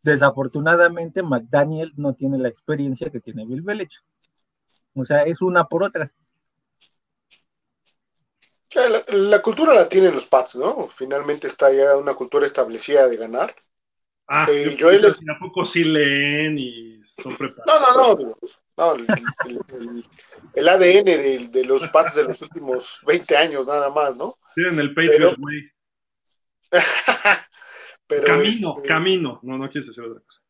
[0.04, 4.04] Desafortunadamente, McDaniel no tiene la experiencia que tiene Bill Belichick.
[4.94, 6.12] O sea, es una por otra.
[9.12, 10.88] La, cultura la tienen los Pats, ¿no?
[10.88, 13.56] Finalmente está ya una cultura establecida de ganar.
[14.28, 15.18] Ah, eh, yo les...
[15.18, 17.98] ¿a poco sí leen y son preparados?
[17.98, 18.38] No, no, no.
[18.78, 21.06] El, ADN
[21.52, 24.38] de, los Pats de los últimos 20 años, nada más, ¿no?
[24.54, 25.72] Tienen el Patriot Way.
[28.26, 29.40] camino, este, camino.
[29.42, 30.42] No, no quieres decir otra cosa.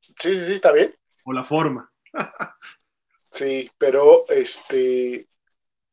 [0.00, 0.92] Sí, sí, sí, está bien.
[1.24, 1.92] O la forma.
[3.30, 5.28] sí, pero este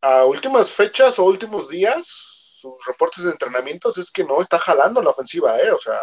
[0.01, 5.01] a últimas fechas o últimos días, sus reportes de entrenamientos es que no está jalando
[5.01, 5.71] la ofensiva, ¿eh?
[5.71, 5.99] O sea,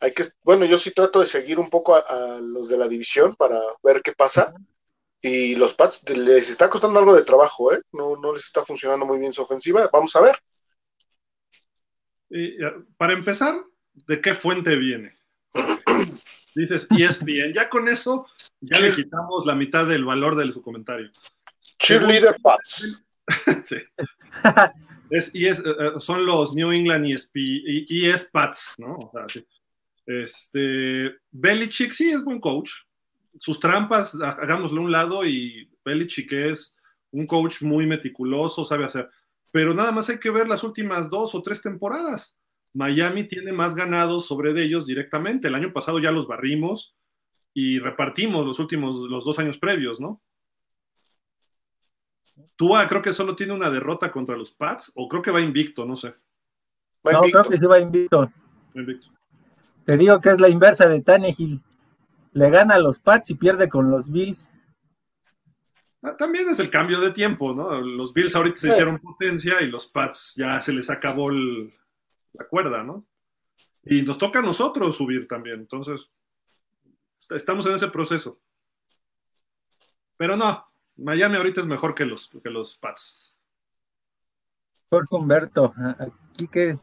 [0.00, 3.34] hay que, bueno, yo sí trato de seguir un poco a, los de la división
[3.36, 4.52] para ver qué pasa.
[5.22, 7.82] Y los Pats les está costando algo de trabajo, ¿eh?
[7.92, 9.88] No, no les está funcionando muy bien su ofensiva.
[9.92, 10.36] Vamos a ver.
[12.30, 12.56] Y,
[12.96, 13.54] para empezar,
[13.92, 15.18] ¿de qué fuente viene?
[16.54, 18.26] Dices ESPN, ya con eso
[18.60, 21.10] ya le quitamos la mitad del valor de su comentario.
[21.78, 23.04] Cheerleader Pats.
[23.64, 23.76] sí.
[25.10, 28.94] Es, y es, eh, eh, son los New England ESP, y, es Pats, ¿no?
[28.94, 29.44] O sea, sí.
[30.06, 32.70] Este, Belichick sí es buen coach.
[33.38, 36.76] Sus trampas, hagámoslo a un lado, y Belichick es
[37.12, 39.08] un coach muy meticuloso, sabe hacer.
[39.52, 42.36] Pero nada más hay que ver las últimas dos o tres temporadas.
[42.72, 45.48] Miami tiene más ganados sobre de ellos directamente.
[45.48, 46.94] El año pasado ya los barrimos
[47.52, 50.20] y repartimos los últimos, los dos años previos, ¿no?
[52.56, 55.84] Tua creo que solo tiene una derrota contra los Pats, o creo que va invicto,
[55.84, 56.14] no sé.
[57.04, 58.30] no, creo que sí va invicto.
[59.84, 61.60] Te digo que es la inversa de Tannehill.
[62.32, 64.50] Le gana a los Pats y pierde con los Bills.
[66.02, 67.80] Ah, también es el cambio de tiempo, ¿no?
[67.80, 72.82] Los Bills ahorita se hicieron potencia y los Pats ya se les acabó la cuerda,
[72.82, 73.06] ¿no?
[73.84, 76.10] Y nos toca a nosotros subir también, entonces
[77.30, 78.40] estamos en ese proceso.
[80.16, 80.66] Pero no,
[80.96, 83.34] Miami ahorita es mejor que los, que los Pats.
[84.88, 86.78] Jorge Humberto, aquí que.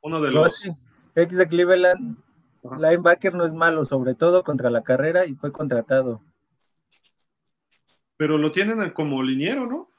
[0.00, 0.68] uno de los.
[1.14, 2.18] Ex de Cleveland,
[2.78, 6.22] linebacker no es malo, sobre todo contra la carrera y fue contratado.
[8.16, 9.90] Pero lo tienen como liniero, ¿no?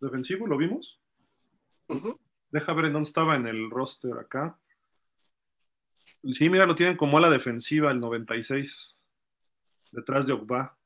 [0.00, 1.00] Defensivo, ¿lo vimos?
[2.50, 4.58] Deja ver en dónde estaba en el roster acá.
[6.34, 8.96] Sí, mira, lo tienen como a la defensiva, el 96.
[9.92, 10.76] Detrás de Ogba.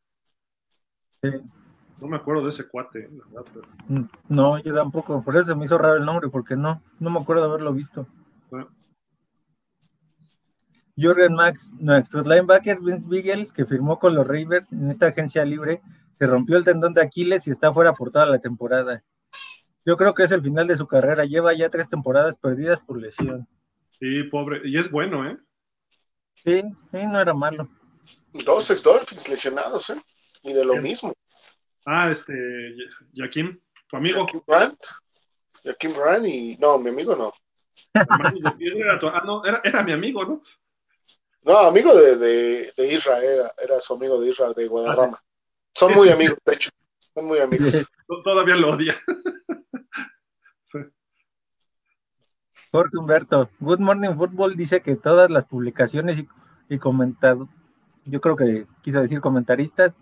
[2.00, 3.50] No me acuerdo de ese cuate, la verdad.
[3.52, 3.68] Pero...
[3.88, 5.22] Mm, no, yo tampoco.
[5.22, 8.06] Por eso me hizo raro el nombre, porque no, no me acuerdo de haberlo visto.
[10.96, 15.82] Jürgen Max, nuestro linebacker Vince Beagle, que firmó con los Ravens en esta agencia libre,
[16.18, 19.02] se rompió el tendón de Aquiles y está fuera por toda la temporada.
[19.84, 21.24] Yo creo que es el final de su carrera.
[21.24, 23.46] Lleva ya tres temporadas perdidas por lesión.
[23.90, 24.62] Sí, pobre.
[24.64, 25.36] Y es bueno, ¿eh?
[26.34, 27.68] Sí, sí, no era malo.
[28.32, 30.00] Dos ex Dolphins lesionados, ¿eh?
[30.42, 31.12] Y de lo mismo.
[31.84, 32.34] Ah, este,
[33.14, 33.58] Jaquim,
[33.88, 34.20] tu amigo.
[34.20, 34.78] Jaquim Brandt.
[35.64, 36.56] Jaquim Brandt y.
[36.58, 37.32] No, mi amigo no.
[37.92, 39.08] Era tu...
[39.08, 40.42] Ah, no, era, era, mi amigo, ¿no?
[41.44, 45.18] No, amigo de, de, de Israel, era, era, su amigo de Israel, de Guadarrama.
[45.18, 45.80] Ah, sí.
[45.80, 46.70] Son muy amigos, de hecho.
[47.12, 47.86] Son muy amigos.
[48.24, 48.94] Todavía lo odia.
[52.72, 56.26] Jorge Humberto, Good Morning Football dice que todas las publicaciones y,
[56.68, 57.48] y comentado,
[58.04, 59.94] yo creo que quiso decir comentaristas,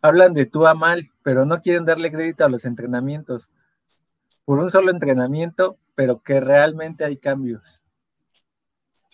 [0.00, 3.50] hablan de tú a mal, pero no quieren darle crédito a los entrenamientos.
[4.44, 7.83] Por un solo entrenamiento, pero que realmente hay cambios.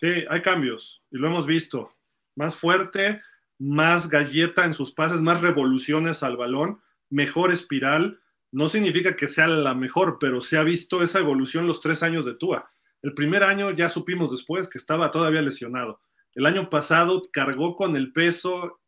[0.01, 1.95] Sí, hay cambios, y lo hemos visto.
[2.35, 3.21] Más fuerte,
[3.59, 8.19] más galleta en sus pases, más revoluciones al balón, mejor espiral.
[8.51, 12.25] No significa que sea la mejor, pero se ha visto esa evolución los tres años
[12.25, 12.71] de Tua.
[13.03, 16.01] El primer año ya supimos después que estaba todavía lesionado.
[16.33, 18.79] El año pasado cargó con el peso,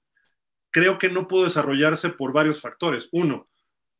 [0.71, 3.07] creo que no pudo desarrollarse por varios factores.
[3.11, 3.49] Uno,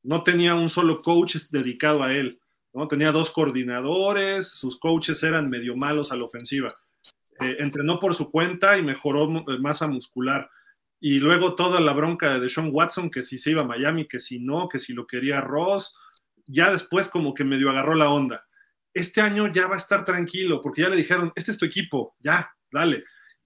[0.02, 2.42] no tenía un solo coach dedicado a él,
[2.74, 2.88] ¿no?
[2.88, 6.74] Tenía dos coordinadores, sus coaches eran medio malos a la ofensiva.
[7.42, 9.30] Eh, entrenó por su cuenta y mejoró
[9.60, 10.50] masa muscular.
[11.00, 14.20] Y luego toda la bronca de Deshaun Watson, que si se iba a Miami, que
[14.20, 15.96] si no, que si lo quería Ross,
[16.46, 18.46] ya después como que medio agarró la onda.
[18.94, 22.16] Este año ya va a estar tranquilo, porque ya le dijeron, este es tu equipo,
[22.20, 23.04] ya, dale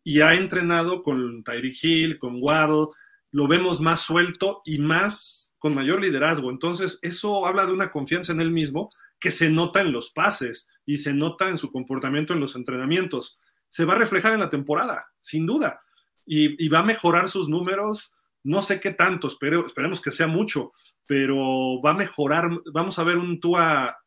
[0.08, 2.96] y ha entrenado con Tyreek Hill, con Waddle,
[3.34, 6.50] lo vemos más suelto y más con mayor liderazgo.
[6.50, 8.88] Entonces, eso habla de una confianza en él mismo
[9.20, 13.38] que se nota en los pases y se nota en su comportamiento en los entrenamientos.
[13.68, 15.82] Se va a reflejar en la temporada, sin duda,
[16.26, 18.14] y, y va a mejorar sus números.
[18.44, 20.72] No sé qué tanto, espero, esperemos que sea mucho,
[21.08, 22.50] pero va a mejorar.
[22.74, 23.98] Vamos a ver un Tua,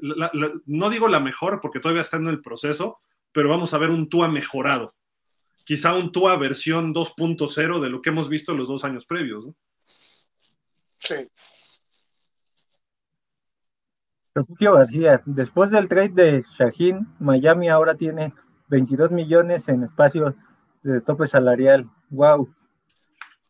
[0.00, 3.00] la, la, no digo la mejor porque todavía está en el proceso,
[3.32, 4.96] pero vamos a ver un Tua mejorado
[5.66, 9.46] quizá un TUA versión 2.0 de lo que hemos visto los dos años previos.
[9.46, 9.54] ¿no?
[10.96, 11.28] Sí.
[14.32, 18.32] Refugio García, después del trade de Shaheen, Miami ahora tiene
[18.68, 20.34] 22 millones en espacio
[20.82, 21.90] de tope salarial.
[22.10, 22.54] ¡Wow!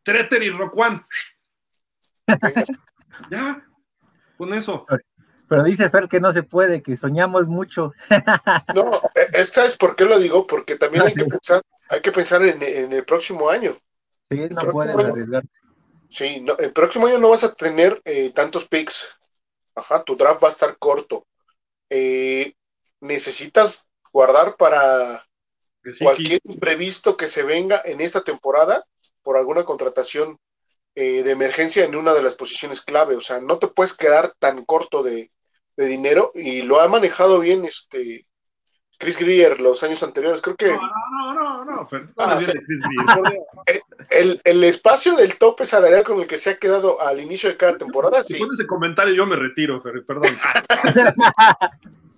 [0.03, 1.07] Treter y Roquan.
[3.31, 3.67] ya,
[4.37, 4.87] con eso.
[5.49, 7.93] Pero dice Fer que no se puede, que soñamos mucho.
[8.75, 8.91] no,
[9.45, 10.47] ¿sabes por qué lo digo?
[10.47, 13.73] Porque también hay que pensar, hay que pensar en, en el próximo año.
[14.31, 15.45] Sí, no puedes arriesgar.
[16.09, 19.19] Sí, no, el próximo año no vas a tener eh, tantos picks.
[19.75, 21.27] Ajá, tu draft va a estar corto.
[21.91, 22.55] Eh,
[23.01, 23.86] necesitas
[24.17, 25.23] guardar para
[25.85, 28.83] sí, cualquier imprevisto que se venga en esta temporada
[29.23, 30.39] por alguna contratación
[30.95, 33.15] eh, de emergencia en una de las posiciones clave.
[33.15, 35.31] O sea, no te puedes quedar tan corto de,
[35.77, 38.27] de dinero y lo ha manejado bien este
[38.99, 40.41] Chris Greer los años anteriores.
[40.41, 40.73] Creo que.
[40.73, 42.53] No, no, no, no, Fer, ah, sí.
[44.09, 47.59] el, el, espacio del tope salarial con el que se ha quedado al inicio de
[47.59, 48.39] cada temporada, sí.
[48.39, 50.33] Con ese comentario yo me retiro, Fer, perdón.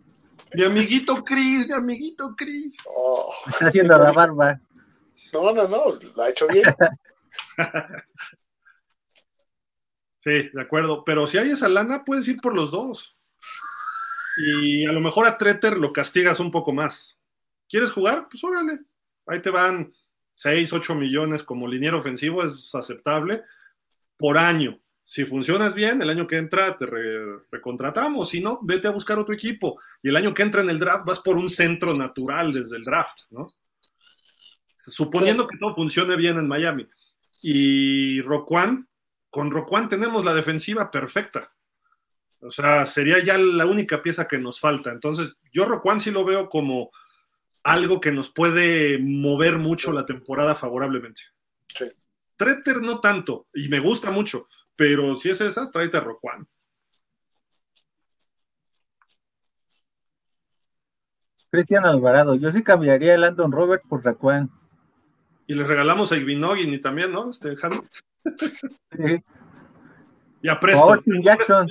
[0.54, 2.78] mi amiguito Chris, mi amiguito Chris.
[2.86, 3.32] Oh.
[3.46, 4.60] Está haciendo la barba.
[5.32, 5.84] No, no, no,
[6.16, 6.64] la ha hecho bien.
[10.18, 11.04] sí, de acuerdo.
[11.04, 13.18] Pero si hay esa lana, puedes ir por los dos
[14.40, 17.18] y a lo mejor a Treter lo castigas un poco más.
[17.68, 18.28] ¿Quieres jugar?
[18.30, 18.78] Pues órale,
[19.26, 19.92] ahí te van
[20.36, 23.42] 6, 8 millones como liniero ofensivo, es aceptable
[24.16, 24.78] por año.
[25.08, 29.18] Si funcionas bien, el año que entra te re recontratamos, si no, vete a buscar
[29.18, 29.80] otro equipo.
[30.02, 32.82] Y el año que entra en el draft vas por un centro natural desde el
[32.82, 33.46] draft, ¿no?
[34.76, 36.86] Suponiendo que todo funcione bien en Miami.
[37.40, 38.86] Y Roquan,
[39.30, 41.54] con Roquan tenemos la defensiva perfecta.
[42.42, 44.92] O sea, sería ya la única pieza que nos falta.
[44.92, 46.90] Entonces, yo Roquan sí lo veo como
[47.62, 51.22] algo que nos puede mover mucho la temporada favorablemente.
[51.66, 51.86] Sí.
[52.36, 54.48] Treter no tanto, y me gusta mucho,
[54.78, 56.46] pero si es esas, tráete a Roquan.
[61.50, 64.48] Cristian Alvarado, yo sí cambiaría el Landon Robert por Roquan.
[65.48, 67.28] Y le regalamos a Igbinogin y también, ¿no?
[67.28, 67.64] Este, sí.
[70.40, 70.84] Y a Presto.
[70.84, 71.68] O Austin Jackson.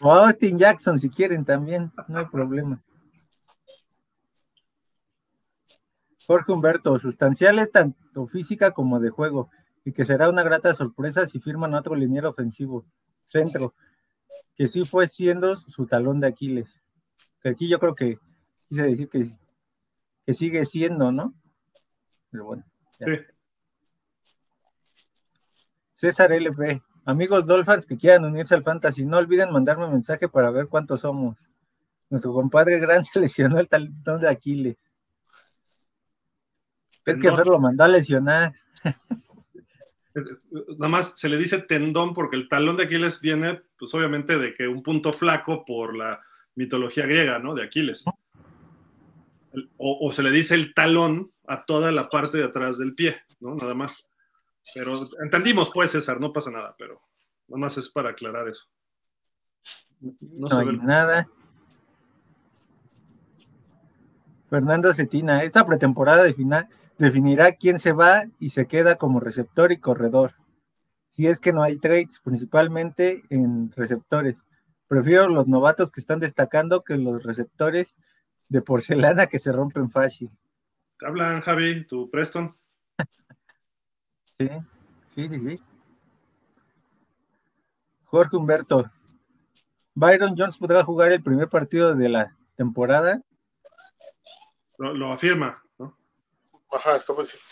[0.00, 2.82] O Austin Jackson, si quieren también, no hay problema.
[6.26, 9.50] Jorge Humberto, sustanciales tanto física como de juego,
[9.84, 12.86] y que será una grata sorpresa si firman otro liniero ofensivo,
[13.22, 13.74] centro,
[14.56, 16.82] que sí fue siendo su talón de Aquiles.
[17.40, 18.18] Que aquí yo creo que
[18.68, 19.28] quise decir que,
[20.24, 21.34] que sigue siendo, ¿no?
[22.30, 22.64] Pero bueno.
[22.98, 23.06] Ya.
[23.06, 23.28] Sí.
[25.92, 30.50] César LP, Amigos Dolphins que quieran unirse al Fantasy, no olviden mandarme un mensaje para
[30.50, 31.48] ver cuántos somos.
[32.10, 34.76] Nuestro compadre Gran seleccionó el talón de Aquiles.
[37.04, 38.54] Es que Fer lo mandó a lesionar.
[40.14, 44.54] Nada más se le dice tendón porque el talón de Aquiles viene, pues obviamente, de
[44.54, 46.22] que un punto flaco por la
[46.54, 47.54] mitología griega, ¿no?
[47.54, 48.04] De Aquiles.
[49.76, 53.54] O, se le dice el talón a toda la parte de atrás del pie, ¿no?
[53.54, 54.08] Nada más.
[54.74, 57.00] Pero entendimos, pues, César, no pasa nada, pero
[57.48, 58.64] nada más es para aclarar eso.
[60.00, 61.28] No, hay nada.
[64.54, 69.72] Fernando Cetina, esta pretemporada de final definirá quién se va y se queda como receptor
[69.72, 70.34] y corredor.
[71.10, 74.44] Si es que no hay trades, principalmente en receptores.
[74.86, 77.98] Prefiero los novatos que están destacando que los receptores
[78.48, 80.30] de porcelana que se rompen fácil.
[81.00, 81.84] ¿Te hablan, Javi?
[81.84, 82.56] ¿Tu Preston?
[84.38, 84.48] sí,
[85.16, 85.62] sí, sí, sí.
[88.04, 88.88] Jorge Humberto.
[89.96, 93.20] Byron Jones podrá jugar el primer partido de la temporada.
[94.78, 95.96] Lo, afirma, ¿no?
[96.70, 96.98] Ajá,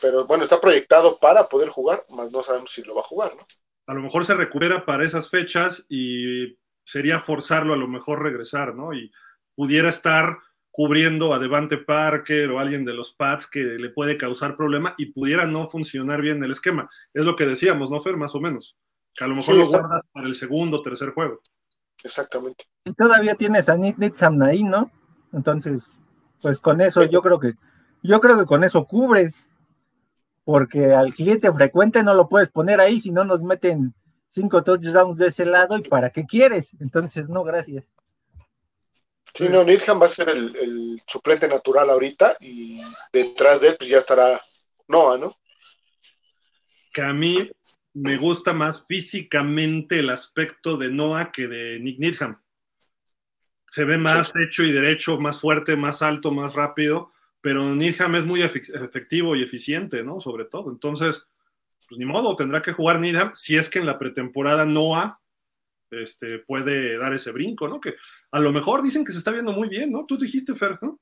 [0.00, 3.32] pero bueno, está proyectado para poder jugar, más no sabemos si lo va a jugar,
[3.36, 3.46] ¿no?
[3.86, 8.74] A lo mejor se recupera para esas fechas y sería forzarlo a lo mejor regresar,
[8.74, 8.92] ¿no?
[8.92, 9.12] Y
[9.54, 10.38] pudiera estar
[10.72, 15.06] cubriendo a Devante Parker o alguien de los Pats que le puede causar problema y
[15.06, 16.90] pudiera no funcionar bien el esquema.
[17.12, 18.16] Es lo que decíamos, ¿no, Fer?
[18.16, 18.76] Más o menos.
[19.14, 21.40] Que a lo mejor lo guardas para el segundo o tercer juego.
[22.02, 22.64] Exactamente.
[22.84, 24.90] Y todavía tienes a Nick Nitham ahí, ¿no?
[25.32, 25.94] Entonces,
[26.42, 27.54] pues con eso yo creo que
[28.02, 29.48] yo creo que con eso cubres,
[30.44, 33.94] porque al cliente frecuente no lo puedes poner ahí si no nos meten
[34.26, 36.72] cinco touchdowns de ese lado y para qué quieres.
[36.80, 37.84] Entonces, no, gracias.
[39.34, 42.80] Sí, no, Needham va a ser el, suplente natural ahorita y
[43.12, 44.40] detrás de él pues ya estará
[44.88, 45.38] Noah, ¿no?
[46.92, 47.36] Que a mí
[47.94, 52.42] me gusta más físicamente el aspecto de Noah que de Nick Needham.
[53.72, 57.12] Se ve más hecho y derecho, más fuerte, más alto, más rápido
[57.42, 60.20] pero Needham es muy efectivo y eficiente, ¿no?
[60.20, 60.70] Sobre todo.
[60.70, 61.26] Entonces,
[61.88, 65.20] pues ni modo, tendrá que jugar Needham si es que en la pretemporada Noah
[65.90, 67.80] este, puede dar ese brinco, ¿no?
[67.80, 67.96] Que
[68.30, 70.06] a lo mejor dicen que se está viendo muy bien, ¿no?
[70.06, 71.00] Tú dijiste, Fer, ¿no?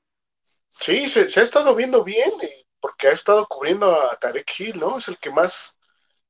[0.71, 4.97] Sí, se, ha estado viendo bien, eh, porque ha estado cubriendo a Tarek Hill, ¿no?
[4.97, 5.77] Es el que más,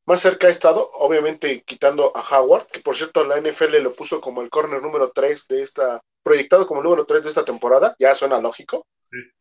[0.05, 4.19] más cerca ha estado, obviamente quitando a Howard, que por cierto la NFL lo puso
[4.19, 7.95] como el corner número 3 de esta, proyectado como el número 3 de esta temporada,
[7.99, 8.85] ya suena lógico.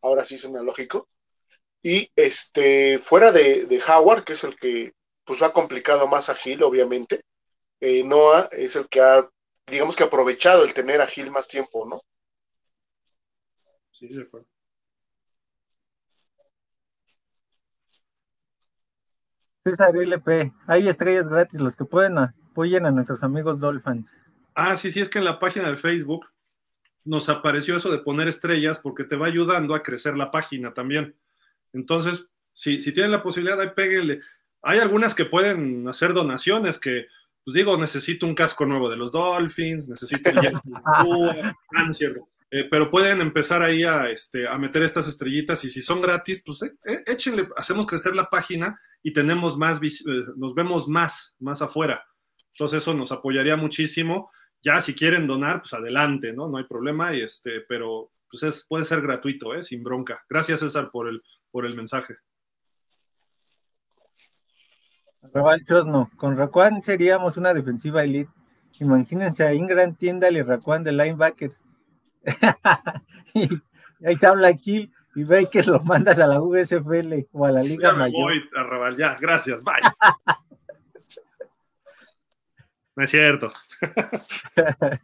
[0.02, 1.09] Ahora sí suena lógico.
[1.82, 4.93] Y este, fuera de, Howard, que es el que
[5.24, 7.23] pues ha complicado más a Gil, obviamente,
[7.81, 9.28] eh, Noah es el que ha,
[9.66, 12.02] digamos que aprovechado el tener a Gil más tiempo, ¿no?
[13.93, 14.47] Sí, de acuerdo.
[19.62, 24.07] César LP, hay estrellas gratis, los que pueden apoyen a nuestros amigos Dolphins.
[24.55, 26.27] Ah, sí, sí, es que en la página de Facebook
[27.05, 31.15] nos apareció eso de poner estrellas porque te va ayudando a crecer la página también.
[31.73, 34.21] Entonces, si, si tienen la posibilidad, ahí péguenle.
[34.63, 37.07] Hay algunas que pueden hacer donaciones que,
[37.45, 40.31] pues digo, necesito un casco nuevo de los Dolphins, necesito
[40.85, 41.55] ah.
[42.53, 46.43] Eh, pero pueden empezar ahí a, este, a meter estas estrellitas y si son gratis,
[46.45, 49.81] pues eh, eh, échenle, hacemos crecer la página y tenemos más,
[50.37, 52.05] nos vemos más, más afuera.
[52.53, 56.49] Entonces eso nos apoyaría muchísimo ya si quieren donar, pues adelante, ¿no?
[56.49, 59.62] No hay problema, y este, pero pues es, puede ser gratuito, ¿eh?
[59.62, 60.24] Sin bronca.
[60.28, 62.16] Gracias, César, por el, por el mensaje.
[65.23, 68.31] Raval Chosno, con Raquan seríamos una defensiva elite.
[68.81, 71.62] Imagínense a Ingram, Tiendal y Raquan de linebackers.
[73.35, 73.49] y
[74.07, 77.97] ahí habla Kill y que lo mandas a la USFL o a la Liga ya
[77.97, 78.23] Mayor.
[78.23, 79.74] Voy, Raval, ya, gracias, bye.
[83.01, 83.51] No es cierto.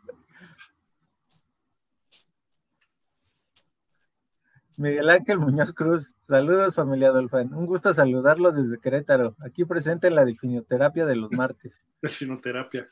[4.77, 10.15] Miguel Ángel Muñoz Cruz, saludos familia Dolfán, un gusto saludarlos desde Querétaro, aquí presente en
[10.15, 11.81] la delfinoterapia de los martes.
[12.03, 12.87] Delfinoterapia.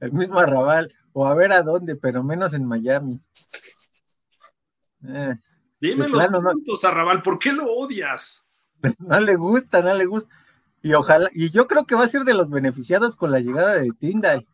[0.00, 3.20] El mismo Arrabal, o a ver a dónde, pero menos en Miami.
[5.06, 5.34] Eh,
[5.78, 8.46] Dime los puntos, Arrabal, ¿por qué lo odias?
[8.98, 10.34] No le gusta, no le gusta.
[10.82, 13.74] Y ojalá, y yo creo que va a ser de los beneficiados con la llegada
[13.74, 14.46] de Tyndall.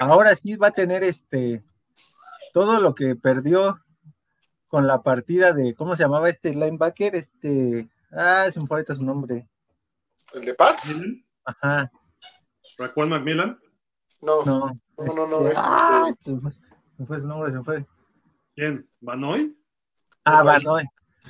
[0.00, 1.62] Ahora sí va a tener este
[2.52, 3.80] todo lo que perdió
[4.66, 7.14] con la partida de, ¿cómo se llamaba este linebacker?
[7.14, 9.48] Este, ah, se me fue ahorita su nombre.
[10.34, 11.00] ¿El de Pats?
[11.44, 11.90] Ajá.
[12.78, 13.58] ¿Raquel Macmillan?
[14.20, 15.46] No, no, no, no, no.
[15.46, 17.86] Este, ah, se, fue, se fue su nombre, se fue.
[18.54, 18.88] ¿Quién?
[19.00, 19.56] ¿Banoy?
[20.24, 20.84] Ah, Banoy.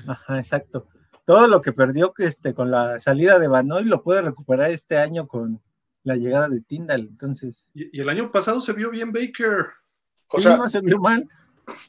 [0.09, 0.89] Ajá, exacto
[1.27, 5.27] todo lo que perdió este, con la salida de Banoy lo puede recuperar este año
[5.27, 5.61] con
[6.05, 7.01] la llegada de Tyndall.
[7.01, 7.69] Entonces.
[7.75, 9.67] Y, el año pasado se vio bien Baker.
[10.29, 11.29] O sea, no se vio mal.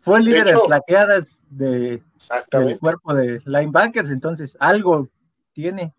[0.02, 2.02] Fue el líder en plaqueadas de,
[2.52, 5.08] del cuerpo de linebackers, entonces algo
[5.54, 5.94] tiene.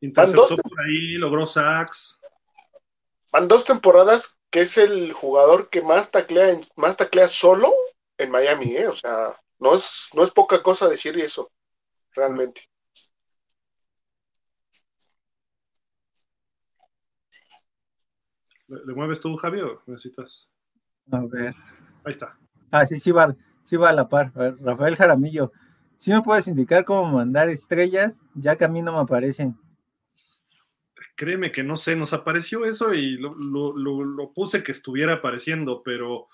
[0.00, 2.20] Interceptó por ahí, logró sacks.
[3.32, 7.72] Van dos temporadas que es el jugador que más taclea, más taclea solo
[8.18, 8.86] en Miami, ¿eh?
[8.86, 11.50] O sea, no es, no es poca cosa decir eso,
[12.12, 12.68] realmente.
[18.84, 19.78] ¿Le, mueves tú, Javier?
[19.86, 20.48] necesitas?
[21.10, 21.54] A ver.
[22.04, 22.36] Ahí está.
[22.70, 24.32] Ah, sí, sí va, sí va a la par.
[24.34, 25.52] Rafael Jaramillo,
[25.98, 29.56] si me puedes indicar cómo mandar estrellas, ya que a mí no me aparecen.
[31.16, 33.34] Créeme que no sé, nos apareció eso y lo,
[33.76, 36.28] lo puse que estuviera apareciendo, pero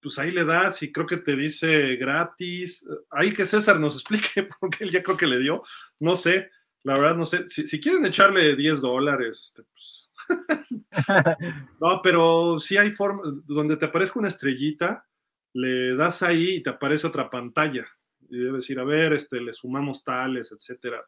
[0.00, 2.86] pues ahí le das y creo que te dice gratis.
[3.10, 5.62] Ahí que César nos explique, porque él ya creo que le dio.
[5.98, 6.50] No sé,
[6.82, 7.46] la verdad no sé.
[7.50, 10.09] Si, quieren echarle 10 dólares, este, pues.
[11.80, 15.06] no, pero sí hay forma, donde te aparezca una estrellita,
[15.52, 17.86] le das ahí y te aparece otra pantalla.
[18.28, 21.04] Y debes ir a ver, este, le sumamos tales, etcétera.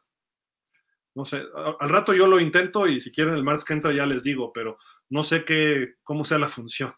[1.15, 1.43] No sé,
[1.79, 4.51] al rato yo lo intento y si quieren el martes que entra ya les digo,
[4.51, 4.77] pero
[5.09, 6.93] no sé qué, cómo sea la función.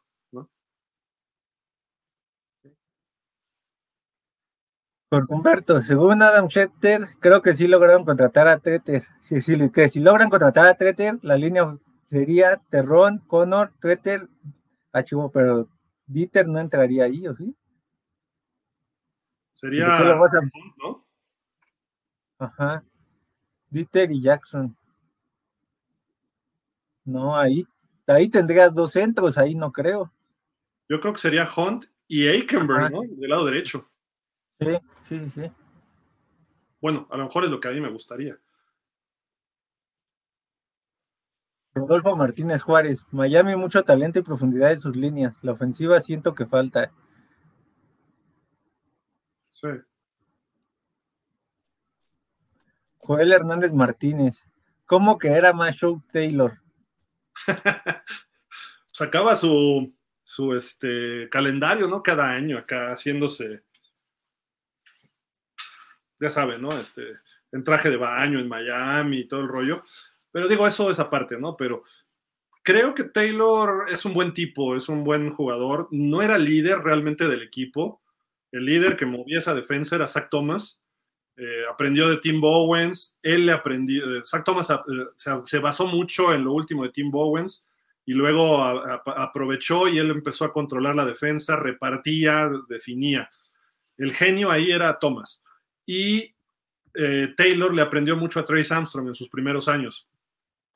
[5.09, 9.05] Por Humberto, según Adam Schechter, creo que sí lograron contratar a Treter.
[9.29, 14.29] Que si logran contratar a Treter, la línea sería Terrón, Connor, Treter,
[14.93, 15.67] Achivo, pero
[16.07, 17.53] Dieter no entraría ahí, ¿o sí?
[19.53, 21.05] Sería ¿no?
[22.37, 22.83] Ajá.
[23.69, 24.75] Dieter y Jackson.
[27.03, 27.65] No, ahí,
[28.07, 30.11] ahí tendrías dos centros, ahí no creo.
[30.87, 33.01] Yo creo que sería Hunt y Aikenberg, ¿no?
[33.01, 33.89] Del lado derecho.
[34.59, 35.51] Sí, sí, sí,
[36.79, 38.37] Bueno, a lo mejor es lo que a mí me gustaría.
[41.75, 45.37] Rodolfo Martínez Juárez, Miami mucho talento y profundidad en sus líneas.
[45.41, 46.91] La ofensiva siento que falta.
[49.51, 49.67] Sí.
[52.97, 54.45] Joel Hernández Martínez,
[54.85, 56.59] ¿cómo que era más show Taylor?
[58.93, 59.93] Sacaba su,
[60.23, 62.01] su este, calendario, ¿no?
[62.01, 63.65] Cada año acá haciéndose
[66.19, 66.69] ya saben, ¿no?
[66.71, 67.19] Este,
[67.51, 69.83] en traje de baño en Miami y todo el rollo.
[70.35, 71.55] Pero digo, eso es aparte, ¿no?
[71.55, 71.83] Pero
[72.61, 75.87] creo que Taylor es un buen tipo, es un buen jugador.
[75.91, 78.01] No era líder realmente del equipo.
[78.51, 80.83] El líder que movía esa defensa era Zach Thomas.
[81.37, 83.17] Eh, aprendió de Tim Bowens.
[83.21, 84.03] Él le aprendió.
[84.13, 87.65] Eh, Zach Thomas eh, se, basó mucho en lo último de Tim Bowens
[88.05, 93.29] y luego aprovechó y él empezó a controlar la defensa, repartía, definía.
[93.97, 95.45] El genio ahí era Thomas
[95.85, 96.35] y
[96.93, 100.09] eh, Taylor le aprendió mucho a Trace Armstrong en sus primeros años.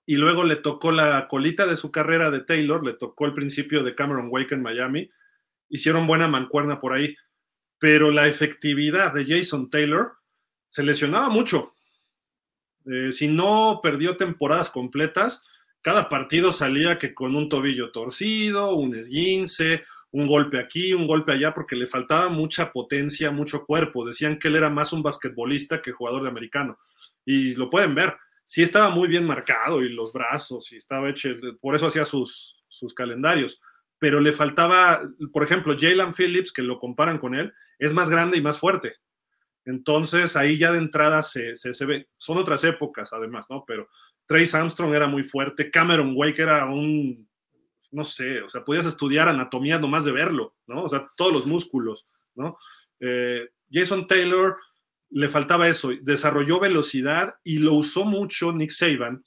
[0.10, 3.84] Y luego le tocó la colita de su carrera de Taylor, le tocó el principio
[3.84, 5.08] de Cameron Wake en Miami.
[5.70, 7.16] Hicieron buena mancuerna por ahí.
[7.78, 10.14] Pero la efectividad de Jason Taylor
[10.68, 11.76] se lesionaba mucho.
[12.88, 15.44] Eh, si no perdió temporadas completas,
[15.80, 21.34] cada partido salía que con un tobillo torcido, un esguince, un golpe aquí, un golpe
[21.34, 24.08] allá, porque le faltaba mucha potencia, mucho cuerpo.
[24.08, 26.80] Decían que él era más un basquetbolista que jugador de americano.
[27.24, 28.16] Y lo pueden ver.
[28.50, 31.30] Sí estaba muy bien marcado y los brazos y estaba hecho,
[31.62, 33.62] por eso hacía sus, sus calendarios.
[34.00, 38.40] Pero le faltaba, por ejemplo, Jalen Phillips, que lo comparan con él, es más grande
[38.40, 38.96] y más fuerte.
[39.66, 42.08] Entonces ahí ya de entrada se, se, ve.
[42.18, 43.66] Son otras épocas además, ¿no?
[43.68, 43.88] Pero
[44.26, 47.30] Trace Armstrong era muy fuerte, Cameron Wake era un
[47.92, 50.86] no sé, o sea, podías estudiar anatomía nomás de verlo, ¿no?
[50.86, 52.58] O sea, todos los músculos, ¿no?
[53.00, 54.58] Eh, Jason Taylor
[55.12, 59.24] le faltaba eso, desarrolló velocidad y lo usó mucho Nick Saban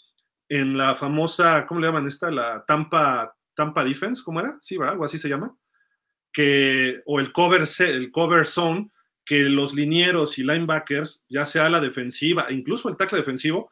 [0.48, 2.30] en la famosa, ¿cómo le llaman esta?
[2.30, 4.58] La Tampa, Tampa Defense, ¿cómo era?
[4.60, 4.76] Sí.
[4.76, 5.56] Algo así se llama.
[6.32, 8.90] Que, o el cover, el cover zone,
[9.24, 13.70] que los linieros y linebackers, ya sea la defensiva, incluso el tackle defensivo,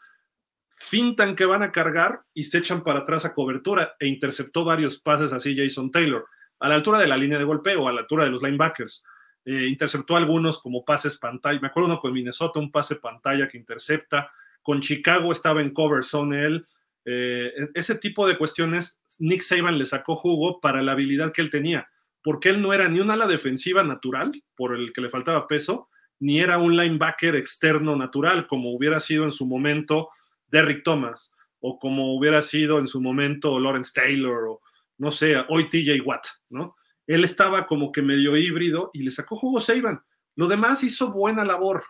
[0.77, 5.01] fintan que van a cargar y se echan para atrás a cobertura e interceptó varios
[5.01, 6.27] pases así Jason Taylor,
[6.61, 9.05] a la altura de la línea de golpeo, a la altura de los linebackers.
[9.44, 11.60] Eh, interceptó algunos como pases pantalla.
[11.60, 14.30] Me acuerdo uno con Minnesota, un pase pantalla que intercepta.
[14.62, 16.68] Con Chicago estaba en cover zone él.
[17.04, 21.40] Eh, e-, ese tipo de cuestiones, Nick Saban le sacó jugo para la habilidad que
[21.40, 21.88] él tenía,
[22.22, 25.88] porque él no era ni un ala defensiva natural, por el que le faltaba peso,
[26.18, 30.10] ni era un linebacker externo natural, como hubiera sido en su momento
[30.48, 34.60] Derrick Thomas, o como hubiera sido en su momento Lawrence Taylor, o
[34.98, 36.76] no sé, hoy TJ Watt, ¿no?
[37.11, 40.01] Él estaba como que medio híbrido y le sacó jugo Saban.
[40.37, 41.82] Lo demás hizo buena labor,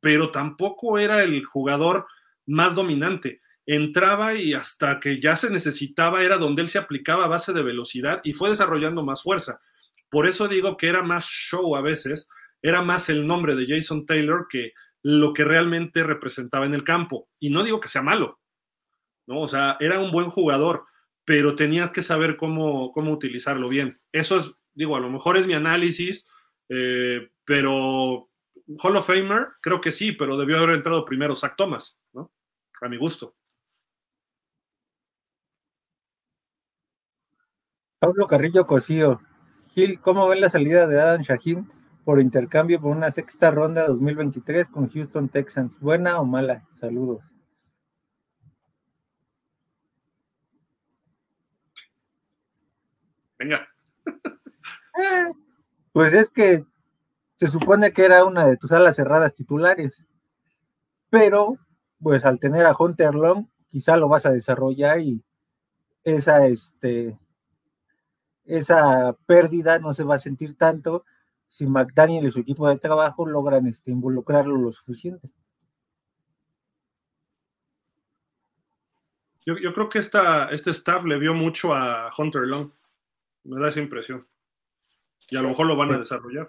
[0.00, 2.08] pero tampoco era el jugador
[2.44, 3.40] más dominante.
[3.66, 7.62] Entraba y hasta que ya se necesitaba era donde él se aplicaba a base de
[7.62, 9.60] velocidad y fue desarrollando más fuerza.
[10.10, 12.28] Por eso digo que era más show a veces,
[12.60, 14.72] era más el nombre de Jason Taylor que
[15.04, 17.28] lo que realmente representaba en el campo.
[17.38, 18.40] Y no digo que sea malo,
[19.28, 19.42] ¿no?
[19.42, 20.87] O sea, era un buen jugador,
[21.28, 24.00] pero tenías que saber cómo, cómo utilizarlo bien.
[24.12, 26.26] Eso es, digo, a lo mejor es mi análisis,
[26.70, 28.30] eh, pero
[28.82, 32.32] Hall of Famer, creo que sí, pero debió haber entrado primero Zach Thomas, ¿no?
[32.80, 33.36] A mi gusto.
[37.98, 39.20] Pablo Carrillo Cosío.
[39.74, 41.70] Gil, ¿cómo ven la salida de Adam Shaheen
[42.06, 45.78] por intercambio por una sexta ronda 2023 con Houston Texans?
[45.78, 46.66] ¿Buena o mala?
[46.70, 47.20] Saludos.
[53.38, 53.68] Venga.
[55.92, 56.64] Pues es que
[57.36, 60.04] se supone que era una de tus alas cerradas titulares,
[61.10, 61.56] pero
[62.00, 65.24] pues al tener a Hunter Long, quizá lo vas a desarrollar y
[66.04, 67.18] esa, este,
[68.44, 71.04] esa pérdida no se va a sentir tanto
[71.46, 75.30] si McDaniel y su equipo de trabajo logran este, involucrarlo lo suficiente.
[79.46, 82.70] Yo, creo que esta, este staff le vio mucho a Hunter Long.
[83.44, 84.26] Me da esa impresión.
[85.30, 86.48] Y a lo mejor lo van a desarrollar.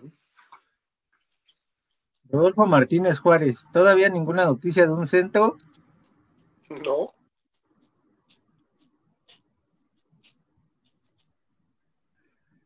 [2.25, 5.57] Rodolfo Martínez Juárez, ¿todavía ninguna noticia de un centro?
[6.85, 7.13] No.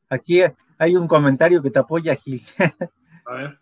[0.09, 0.41] Aquí
[0.77, 2.45] hay un comentario que te apoya, Gil.
[3.25, 3.59] A ver.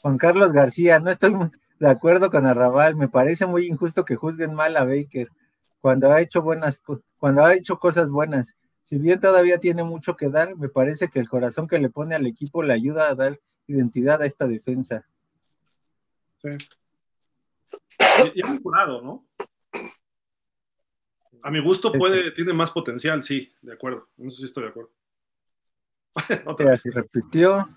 [0.00, 1.34] Juan Carlos García, no estoy
[1.80, 5.28] de acuerdo con Arrabal, me parece muy injusto que juzguen mal a Baker
[5.80, 6.80] cuando ha hecho buenas
[7.18, 8.56] cuando ha hecho cosas buenas.
[8.84, 12.14] Si bien todavía tiene mucho que dar, me parece que el corazón que le pone
[12.14, 15.06] al equipo le ayuda a dar identidad a esta defensa.
[16.42, 16.50] Sí.
[18.34, 19.26] Y, ha mejorado, ¿no?
[21.42, 24.08] A mi gusto puede, tiene más potencial, sí, de acuerdo.
[24.18, 24.90] No sé si estoy de acuerdo.
[26.46, 26.82] Otra vez.
[26.84, 27.68] repitió.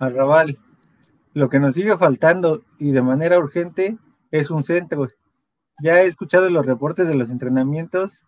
[0.00, 0.58] Arrabal.
[1.32, 3.98] Lo que nos sigue faltando y de manera urgente
[4.32, 5.06] es un centro.
[5.82, 8.22] Ya he escuchado los reportes de los entrenamientos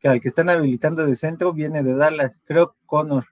[0.00, 3.26] que al que están habilitando de centro viene de Dallas, creo Connor.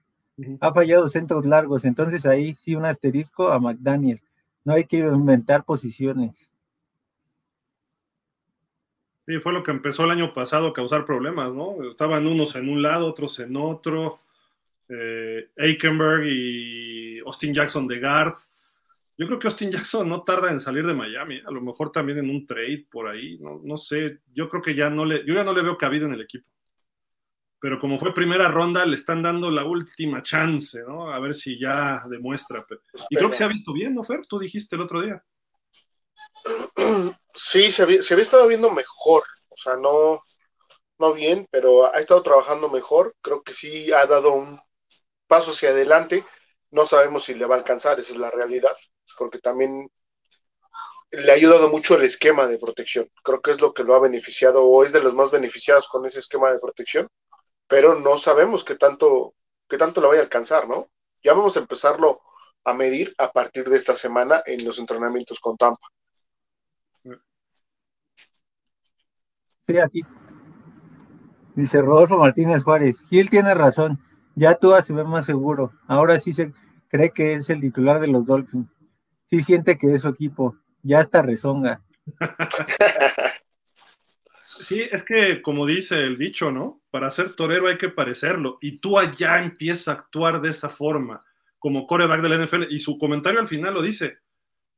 [0.59, 4.21] Ha fallado centros largos, entonces ahí sí un asterisco a McDaniel.
[4.65, 6.49] No hay que inventar posiciones.
[9.25, 11.83] Sí, fue lo que empezó el año pasado a causar problemas, ¿no?
[11.89, 14.19] Estaban unos en un lado, otros en otro.
[14.89, 18.33] Eh, Aikenberg y Austin Jackson de guard.
[19.17, 22.17] Yo creo que Austin Jackson no tarda en salir de Miami, a lo mejor también
[22.17, 25.43] en un trade por ahí, no, sé, yo creo que ya no le, yo ya
[25.43, 26.47] no le veo cabida en el equipo.
[27.59, 31.09] Pero como fue primera ronda, le están dando la última chance, ¿no?
[31.11, 32.57] A ver si ya demuestra.
[33.09, 34.19] Y creo que se ha visto bien, ¿no, Fer?
[34.27, 35.23] Tú dijiste el otro día.
[37.33, 40.21] Sí, se había, se había estado viendo mejor, o sea, no,
[40.99, 43.15] no bien, pero ha estado trabajando mejor.
[43.21, 44.59] Creo que sí ha dado un
[45.27, 46.25] paso hacia adelante.
[46.71, 48.73] No sabemos si le va a alcanzar, esa es la realidad,
[49.17, 49.89] porque también
[51.11, 53.07] le ha ayudado mucho el esquema de protección.
[53.23, 56.05] Creo que es lo que lo ha beneficiado o es de los más beneficiados con
[56.05, 57.07] ese esquema de protección,
[57.67, 59.35] pero no sabemos qué tanto,
[59.69, 60.87] qué tanto lo vaya a alcanzar, ¿no?
[61.21, 62.21] Ya vamos a empezarlo
[62.63, 65.85] a medir a partir de esta semana en los entrenamientos con Tampa.
[69.67, 70.01] Sí, aquí.
[71.55, 72.97] Dice Rodolfo Martínez Juárez.
[73.09, 73.99] Gil tiene razón.
[74.35, 75.71] Ya tú se ve más seguro.
[75.87, 76.51] Ahora sí se
[76.89, 78.67] cree que es el titular de los Dolphins.
[79.33, 80.55] Sí siente que es su equipo.
[80.83, 81.81] Ya está rezonga.
[84.59, 86.81] Sí, es que como dice el dicho, ¿no?
[86.89, 88.59] Para ser torero hay que parecerlo.
[88.61, 91.19] Y tú allá empieza a actuar de esa forma,
[91.59, 92.63] como coreback de la NFL.
[92.69, 94.19] Y su comentario al final lo dice.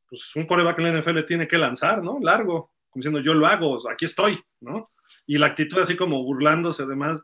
[0.09, 2.17] Pues un coreback de la NFL tiene que lanzar, ¿no?
[2.19, 4.91] Largo diciendo yo lo hago, aquí estoy, ¿no?
[5.27, 7.21] Y la actitud así como burlándose, además,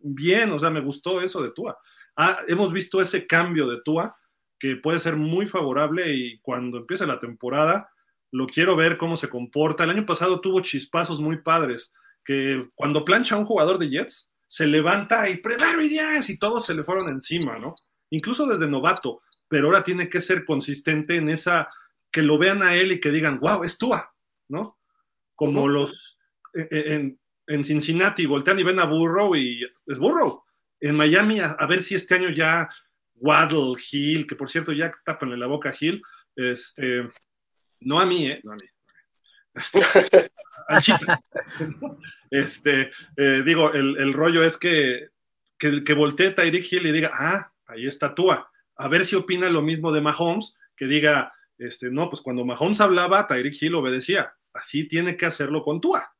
[0.00, 1.76] bien, o sea, me gustó eso de Tua.
[2.14, 4.16] Ah, hemos visto ese cambio de Tua
[4.64, 7.90] que puede ser muy favorable y cuando empiece la temporada
[8.30, 9.84] lo quiero ver cómo se comporta.
[9.84, 11.92] El año pasado tuvo chispazos muy padres,
[12.24, 16.38] que cuando plancha a un jugador de Jets, se levanta y primero y diez y
[16.38, 17.74] todos se le fueron encima, ¿no?
[18.08, 21.68] Incluso desde novato, pero ahora tiene que ser consistente en esa,
[22.10, 24.14] que lo vean a él y que digan, wow, es Tua,
[24.48, 24.78] ¿no?
[25.34, 26.16] Como los
[26.54, 27.18] en,
[27.64, 30.42] Cincinnati voltean y ven a Burrow y es Burrow.
[30.80, 32.70] En Miami, a, ver si este año ya
[33.16, 36.02] Waddle, Hill, que por cierto ya tapan la boca a Hill,
[36.36, 37.08] este,
[37.80, 38.40] no a mí, ¿eh?
[38.42, 38.66] No a mí.
[39.54, 39.80] Este,
[42.30, 45.08] este eh, digo, el, rollo es que,
[45.58, 48.50] que, que voltee Tyreek Hill y diga, ah, ahí está Tua.
[48.76, 52.80] A ver si opina lo mismo de Mahomes, que diga, este, no, pues cuando Mahomes
[52.80, 54.34] hablaba, Tyreek Hill obedecía.
[54.52, 56.12] Así tiene que hacerlo con Tua.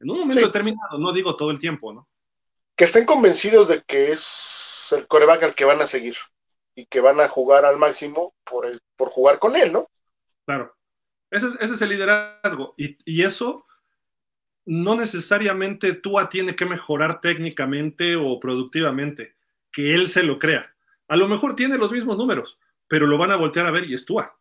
[0.00, 2.08] En un momento determinado, no digo todo el tiempo, ¿no?
[2.76, 6.16] que estén convencidos de que es el coreback al que van a seguir
[6.74, 9.86] y que van a jugar al máximo por, el, por jugar con él, ¿no?
[10.46, 10.74] Claro.
[11.30, 12.74] Ese, es el liderazgo.
[12.76, 13.66] Y, y, eso
[14.64, 19.36] no necesariamente Tua tiene que mejorar técnicamente o productivamente,
[19.70, 20.74] que él se lo crea.
[21.08, 23.94] A lo mejor tiene los mismos números, pero lo van a voltear a ver y
[23.94, 24.38] es Tua.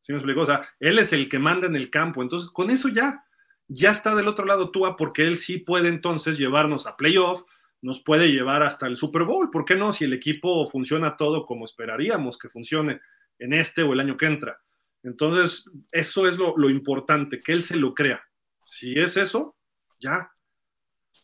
[0.00, 0.42] ¿Sí me explico?
[0.42, 2.22] O sea, él es el que manda en el campo.
[2.22, 3.24] Entonces, con eso ya,
[3.66, 7.42] ya está del otro lado Tua, porque él sí puede entonces llevarnos a playoff,
[7.80, 9.50] nos puede llevar hasta el Super Bowl.
[9.50, 9.92] ¿Por qué no?
[9.92, 13.00] Si el equipo funciona todo como esperaríamos que funcione
[13.38, 14.60] en este o el año que entra.
[15.02, 18.22] Entonces, eso es lo, importante, que él se lo crea.
[18.64, 19.56] Si es eso,
[20.00, 20.32] ya.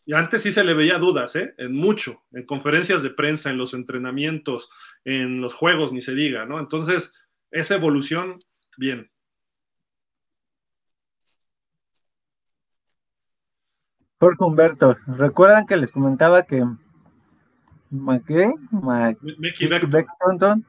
[0.05, 1.53] Y antes sí se le veía dudas, ¿eh?
[1.57, 4.69] En mucho, en conferencias de prensa, en los entrenamientos,
[5.03, 6.59] en los juegos, ni se diga, ¿no?
[6.59, 7.13] Entonces,
[7.51, 8.39] esa evolución,
[8.77, 9.11] bien.
[14.25, 16.65] Jorge Humberto, ¿recuerdan que les comentaba que.
[17.91, 18.55] Mickey
[19.67, 20.65] Beckton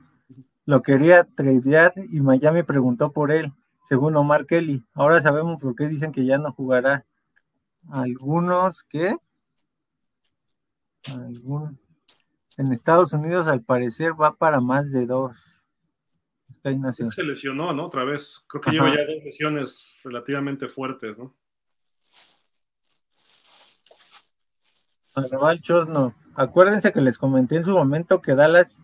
[0.67, 4.85] lo quería tradear y Miami preguntó por él, según Omar Kelly.
[4.93, 7.07] Ahora sabemos por qué dicen que ya no jugará.
[7.91, 9.17] Algunos ¿qué?
[11.11, 11.81] Algún...
[12.59, 15.63] En Estados Unidos al parecer va para más de dos.
[16.63, 17.87] Se lesionó, ¿no?
[17.87, 18.45] Otra vez.
[18.49, 21.35] Creo que lleva ya dos lesiones relativamente fuertes, ¿no?
[25.17, 26.15] Arrabal Chosno.
[26.35, 28.81] Acuérdense que les comenté en su momento que Dallas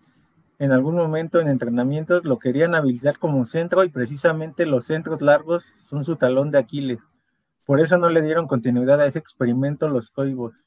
[0.58, 5.64] en algún momento en entrenamientos lo querían habilitar como centro y precisamente los centros largos
[5.80, 7.02] son su talón de Aquiles.
[7.66, 10.64] Por eso no le dieron continuidad a ese experimento los Coibos.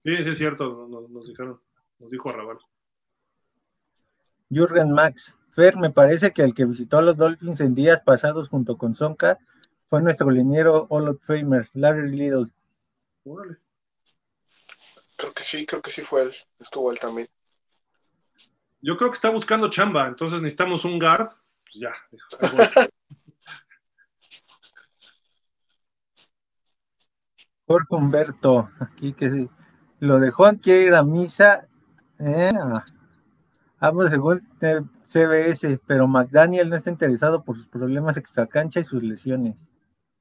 [0.00, 1.60] Sí, sí es cierto, nos, dijeron,
[1.98, 2.58] nos dijo Arrabal.
[4.50, 5.34] Jürgen Max.
[5.50, 8.94] Fer, me parece que el que visitó a los Dolphins en días pasados junto con
[8.94, 9.38] Sonka
[9.86, 12.46] fue nuestro liniero Hall of Famer, Larry Little.
[13.24, 13.58] Órale.
[15.18, 16.32] Creo que sí, creo que sí fue él.
[16.60, 17.26] Estuvo él también.
[18.80, 21.30] Yo creo que está buscando chamba, entonces necesitamos un guard.
[21.64, 21.94] Pues ya.
[27.66, 29.50] Jorge Humberto, aquí que sí.
[29.98, 31.66] Lo dejó quiere ir a misa.
[32.20, 32.52] Eh,
[33.80, 34.40] Ambos según
[35.02, 39.68] CBS, pero McDaniel no está interesado por sus problemas extracancha y sus lesiones.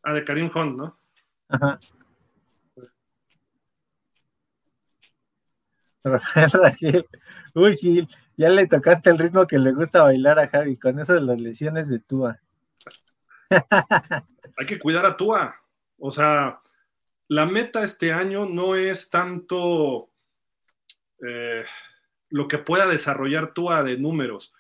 [0.02, 1.00] Ah, de Karim Hunt, ¿no?
[1.50, 1.80] Ajá.
[6.10, 7.06] Rafael
[7.54, 8.08] Uy, Gil,
[8.38, 11.42] ya le tocaste el ritmo que le gusta bailar a Javi con eso de las
[11.42, 12.40] lesiones de Tua.
[14.58, 15.56] Hay que cuidar a Tua.
[15.98, 16.62] O sea,
[17.28, 20.10] la meta este año no es tanto
[21.26, 21.66] eh,
[22.30, 24.54] lo que pueda desarrollar Tua de números.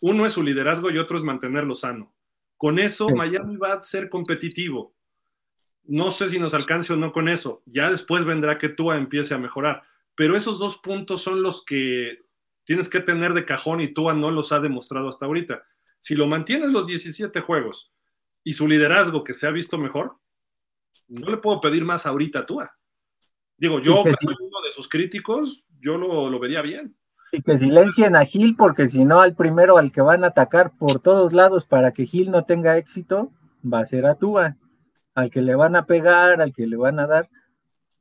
[0.00, 2.14] Uno es su liderazgo y otro es mantenerlo sano.
[2.56, 4.94] Con eso, Miami va a ser competitivo.
[5.84, 7.62] No sé si nos alcance o no con eso.
[7.66, 9.82] Ya después vendrá que Tua empiece a mejorar
[10.20, 12.26] pero esos dos puntos son los que
[12.64, 15.62] tienes que tener de cajón y Tua no los ha demostrado hasta ahorita.
[15.98, 17.90] Si lo mantienes los 17 juegos
[18.44, 20.18] y su liderazgo que se ha visto mejor,
[21.08, 22.76] no le puedo pedir más ahorita a Tua.
[23.56, 26.94] Digo, yo que soy uno de sus críticos, yo lo, vería bien.
[27.32, 30.76] Y que silencien a Gil, porque si no, al primero al que van a atacar
[30.76, 33.32] por todos lados para que Gil no tenga éxito,
[33.64, 34.58] va a ser a Tua.
[35.14, 37.30] Al que le van a pegar, al que le van a dar,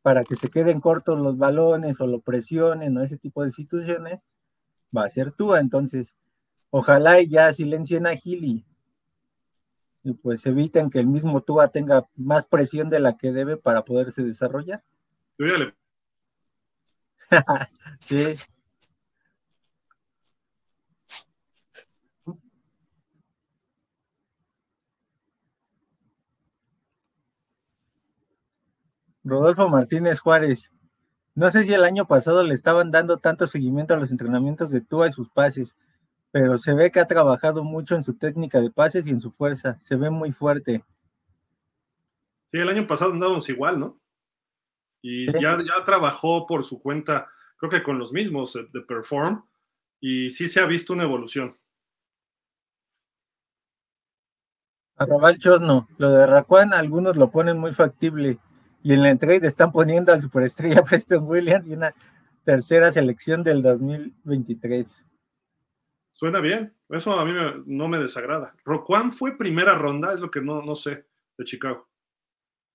[0.02, 4.28] para que se queden cortos los balones o lo presionen o ese tipo de situaciones,
[4.96, 5.56] va a ser tú.
[5.56, 6.16] Entonces,
[6.70, 8.66] ojalá y ya silencien a Gili
[10.04, 13.84] y pues eviten que el mismo Tua tenga más presión de la que debe para
[13.84, 14.84] poderse desarrollar.
[18.00, 18.36] sí.
[29.24, 30.72] Rodolfo Martínez Juárez.
[31.36, 34.82] No sé si el año pasado le estaban dando tanto seguimiento a los entrenamientos de
[34.82, 35.78] Tua y sus pases,
[36.32, 39.32] pero se ve que ha trabajado mucho en su técnica de pases y en su
[39.32, 39.80] fuerza.
[39.84, 40.84] Se ve muy fuerte.
[42.48, 44.00] Sí, el año pasado andábamos igual, ¿no?
[45.02, 49.46] Y ya, ya trabajó por su cuenta, creo que con los mismos eh, de Perform,
[50.02, 51.58] y sí se ha visto una evolución.
[54.98, 58.40] Arrabal Chosno, lo de Raquan algunos lo ponen muy factible,
[58.82, 61.94] y en la trade están poniendo al superestrella Preston Williams y una
[62.44, 65.06] tercera selección del 2023.
[66.12, 67.34] Suena bien, eso a mí
[67.66, 68.54] no me desagrada.
[68.66, 71.08] Roquan fue primera ronda, es lo que no, no sé,
[71.38, 71.88] de Chicago.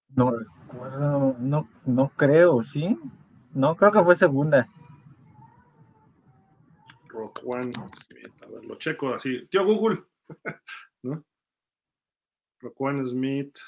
[0.09, 2.98] No recuerdo, no, no creo, ¿sí?
[3.52, 4.68] No, creo que fue segunda.
[7.09, 9.47] Roquan Smith, a ver, lo checo así.
[9.48, 10.05] Tío Google,
[11.02, 11.24] ¿no?
[12.60, 13.59] Roquan Smith,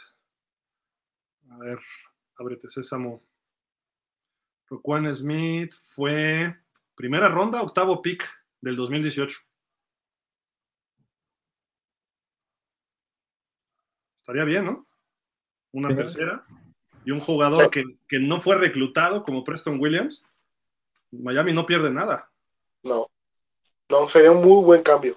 [1.51, 1.79] a ver,
[2.39, 3.23] Ábrete Sésamo.
[4.69, 6.57] Roquan Smith fue
[6.95, 8.29] primera ronda, octavo pick
[8.61, 9.39] del 2018.
[14.17, 14.87] Estaría bien, ¿no?
[15.73, 16.45] Una tercera.
[17.05, 20.27] Y un jugador que, que, no fue reclutado como Preston Williams.
[21.13, 22.29] Miami no pierde nada.
[22.83, 23.07] No.
[23.89, 25.17] No, sería un muy buen cambio.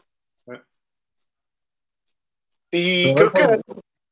[2.71, 3.61] Y creo que,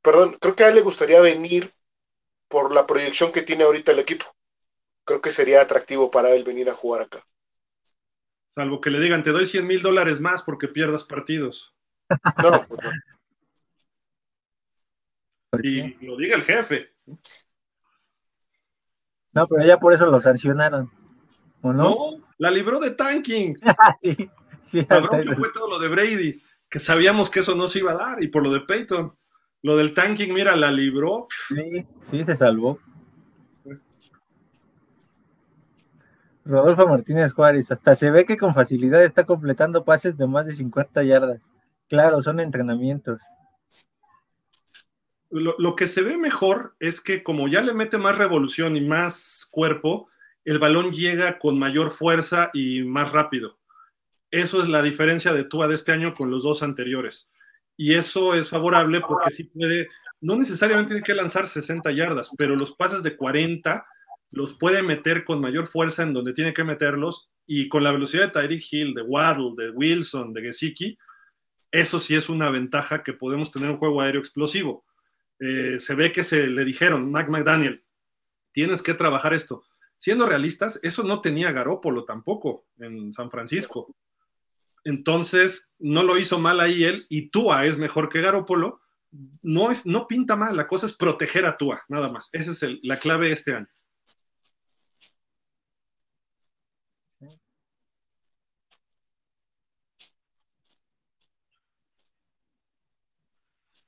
[0.02, 1.70] perdón, creo que a él le gustaría venir
[2.48, 4.26] por la proyección que tiene ahorita el equipo.
[5.04, 7.26] Creo que sería atractivo para él venir a jugar acá.
[8.48, 11.74] Salvo que le digan, te doy 100 mil dólares más porque pierdas partidos.
[12.42, 12.80] No, pues
[15.64, 16.94] Y lo diga el jefe.
[19.34, 20.92] No, pero ya por eso lo sancionaron.
[21.62, 21.84] ¿O no?
[21.84, 23.56] No, la libró de tanking.
[24.02, 24.30] sí,
[24.66, 28.24] sí, fue todo lo de Brady que sabíamos que eso no se iba a dar,
[28.24, 29.16] y por lo de Peyton.
[29.64, 31.28] Lo del tanking, mira, la libró.
[31.50, 32.80] Sí, sí, se salvó.
[36.46, 40.54] Rodolfo Martínez Juárez, hasta se ve que con facilidad está completando pases de más de
[40.56, 41.42] 50 yardas.
[41.90, 43.22] Claro, son entrenamientos.
[45.30, 48.82] Lo, lo, que se ve mejor es que como ya le mete más revolución y
[48.82, 50.08] más cuerpo,
[50.46, 53.60] el balón llega con mayor fuerza y más rápido.
[54.32, 57.30] Eso es la diferencia de Tua de este año con los dos anteriores.
[57.78, 59.88] Y eso es favorable porque sí puede,
[60.20, 63.86] no necesariamente tiene que lanzar 60 yardas, pero los pases de 40
[64.32, 68.26] los puede meter con mayor fuerza en donde tiene que meterlos y con la velocidad
[68.26, 70.98] de Tyreek Hill, de Waddle, de Wilson, de Gesicki,
[71.72, 74.86] eso sí es una ventaja que podemos tener un juego aéreo explosivo.
[75.40, 77.84] Eh, se ve que se le dijeron, Mac McDaniel,
[78.52, 79.64] tienes que trabajar esto.
[79.96, 83.96] Siendo realistas, eso no tenía Garópolo tampoco en San Francisco.
[84.88, 88.80] Entonces, no lo hizo mal ahí él y Tua es mejor que Garópolo.
[89.42, 92.30] No, es, no pinta mal, la cosa es proteger a Tua, nada más.
[92.32, 93.68] Esa es el, la clave este año.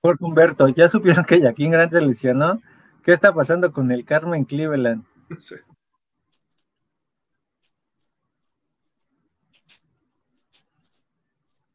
[0.02, 2.60] Jorge Humberto, ¿ya supieron que Jaquín Grant se lesionó?
[3.06, 5.06] ¿Qué está pasando con el Carmen Cleveland?
[5.40, 5.56] Sí.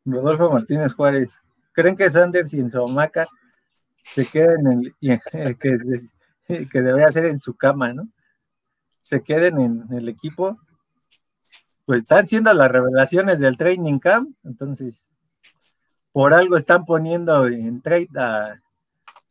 [0.04, 1.30] Rodolfo Martínez Juárez.
[1.72, 3.26] ¿Creen que Sanders y en su hamaca
[4.02, 5.78] se queden en el, que,
[6.70, 8.08] que debería ser en su cama, ¿no?
[9.02, 10.58] Se queden en el equipo.
[11.84, 15.06] Pues están siendo las revelaciones del training camp, entonces
[16.12, 18.60] por algo están poniendo en trade a,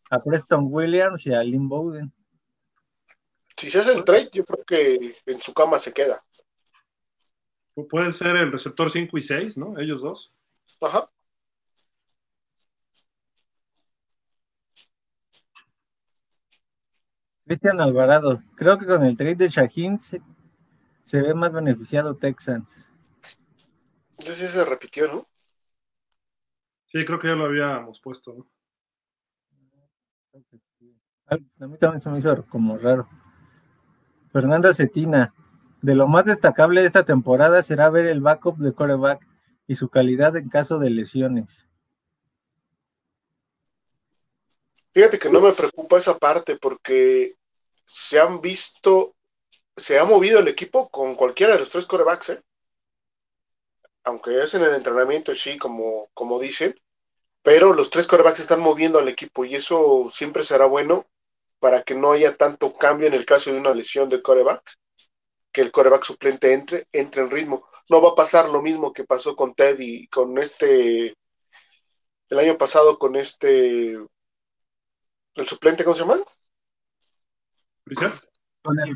[0.10, 2.12] a Preston Williams y a Lynn Bowden.
[3.56, 6.22] Si se hace el trade, yo creo que en su cama se queda.
[7.90, 9.80] Puede ser el receptor 5 y 6, ¿no?
[9.80, 10.34] Ellos dos.
[10.84, 11.10] Ajá.
[17.45, 20.22] Cristian Alvarado, creo que con el trade de Shaheen se,
[21.11, 22.89] ve más beneficiado Texans.
[24.18, 25.26] Entonces se repitió, ¿no?
[26.88, 28.49] Sí, creo que ya lo habíamos puesto, ¿no?
[31.27, 33.07] A mí también se me hizo como raro.
[34.34, 35.34] Fernanda Cetina,
[35.81, 39.32] de lo más destacable de esta temporada será ver el backup de coreback
[39.68, 41.68] y su calidad en caso de lesiones.
[44.94, 47.35] Fíjate que no me preocupa esa parte porque
[47.85, 49.15] se han visto,
[49.76, 52.41] se ha movido el equipo con cualquiera de los tres corebacks, ¿eh?
[54.03, 56.76] aunque es en el entrenamiento, sí, como, como dicen,
[57.41, 61.07] pero los tres corebacks están moviendo al equipo y eso siempre será bueno
[61.60, 64.77] para que no haya tanto cambio en el caso de una lesión de coreback,
[65.52, 69.03] que el coreback suplente entre, entre en ritmo no va a pasar lo mismo que
[69.03, 71.15] pasó con Ted y con este,
[72.30, 76.19] el año pasado con este, el suplente, ¿cómo se llama?
[78.64, 78.95] Con el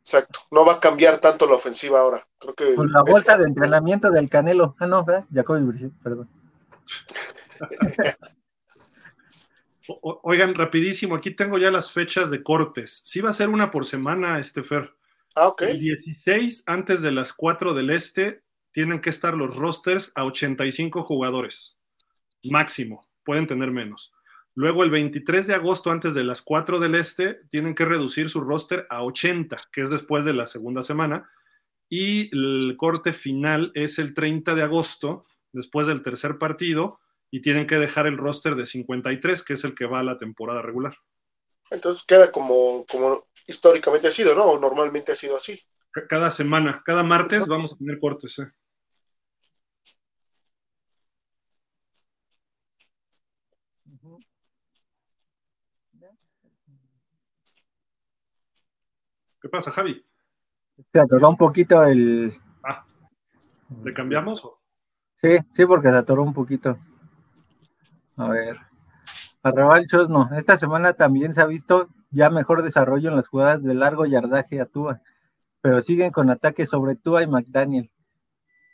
[0.00, 0.40] Exacto.
[0.50, 2.26] No va a cambiar tanto la ofensiva ahora.
[2.38, 4.74] Creo que con la bolsa de entrenamiento del Canelo.
[4.78, 6.28] Ah, no, Jacoby Brissett, perdón.
[10.02, 13.02] Oigan, rapidísimo, aquí tengo ya las fechas de cortes.
[13.04, 14.94] Sí va a ser una por semana, este Fer.
[15.36, 18.42] Ah, El 16, antes de las 4 del este,
[18.72, 21.78] tienen que estar los rosters a 85 jugadores.
[22.44, 24.12] Máximo, pueden tener menos.
[24.54, 28.40] Luego el 23 de agosto, antes de las 4 del este, tienen que reducir su
[28.40, 31.30] roster a 80, que es después de la segunda semana.
[31.88, 37.00] Y el corte final es el 30 de agosto, después del tercer partido,
[37.30, 40.18] y tienen que dejar el roster de 53, que es el que va a la
[40.18, 40.96] temporada regular.
[41.70, 44.44] Entonces queda como, como históricamente ha sido, ¿no?
[44.44, 45.60] O normalmente ha sido así.
[46.08, 48.50] Cada semana, cada martes vamos a tener cortes, ¿eh?
[59.40, 60.04] ¿Qué pasa, Javi?
[60.92, 62.38] Se atoró un poquito el.
[62.62, 62.84] Ah,
[63.82, 64.42] ¿le cambiamos?
[65.16, 66.78] Sí, sí, porque se atoró un poquito.
[68.16, 68.69] A ver.
[69.42, 70.30] Arrabal no.
[70.36, 74.60] Esta semana también se ha visto ya mejor desarrollo en las jugadas de largo yardaje
[74.60, 75.00] a Tua,
[75.60, 77.90] pero siguen con ataques sobre Tua y McDaniel.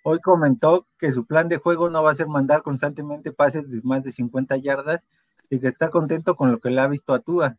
[0.02, 3.80] Hoy comentó que su plan de juego no va a ser mandar constantemente pases de
[3.82, 5.08] más de 50 yardas
[5.50, 7.56] y que está contento con lo que le ha visto a Tua.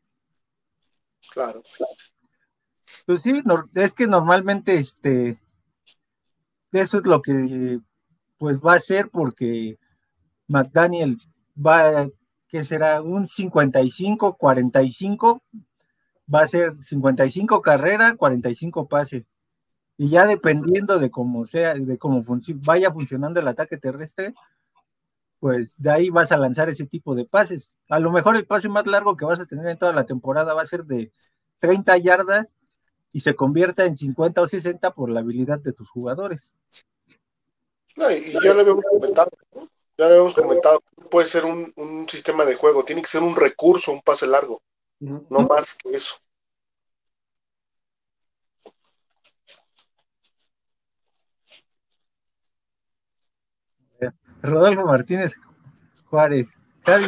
[1.34, 1.62] Claro.
[3.06, 3.42] Pues sí,
[3.76, 5.38] es que normalmente este
[6.72, 7.80] eso es lo que
[8.38, 9.80] pues va a ser porque
[10.48, 11.18] McDaniel
[11.58, 12.08] va
[12.48, 15.42] que será un 55-45,
[16.34, 19.26] va a ser 55 carrera, 45 pase.
[19.98, 22.24] Y ya dependiendo de cómo sea, de cómo
[22.66, 24.34] vaya funcionando el ataque terrestre,
[25.40, 27.74] pues de ahí vas a lanzar ese tipo de pases.
[27.90, 30.54] A lo mejor el pase más largo que vas a tener en toda la temporada
[30.54, 31.12] va a ser de
[31.60, 32.56] 30 yardas
[33.12, 36.54] y se convierta en 50 o 60 por la habilidad de tus jugadores.
[37.96, 39.30] No, y ya lo habíamos comentado,
[39.98, 43.36] ya lo habíamos comentado, puede ser un, un, sistema de juego, tiene que ser un
[43.36, 44.62] recurso, un pase largo,
[45.00, 46.18] no más que eso.
[54.42, 55.36] Rodolfo Martínez
[56.06, 56.58] Juárez.
[56.86, 57.06] Javi,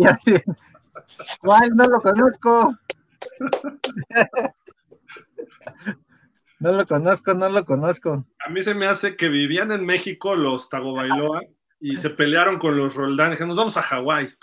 [0.00, 0.18] ya
[1.40, 1.70] ¿Cuál?
[1.74, 2.74] No lo conozco.
[6.60, 8.26] No lo conozco, no lo conozco.
[8.44, 11.42] A mí se me hace que vivían en México los Tagovailoa
[11.80, 13.30] y se pelearon con los Roldán.
[13.30, 14.34] Dijeron, nos vamos a Hawái.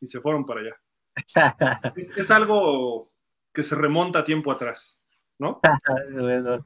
[0.00, 0.76] Y se fueron para allá.
[2.16, 3.12] es, algo
[3.52, 4.98] que se remonta tiempo atrás,
[5.38, 5.60] ¿no?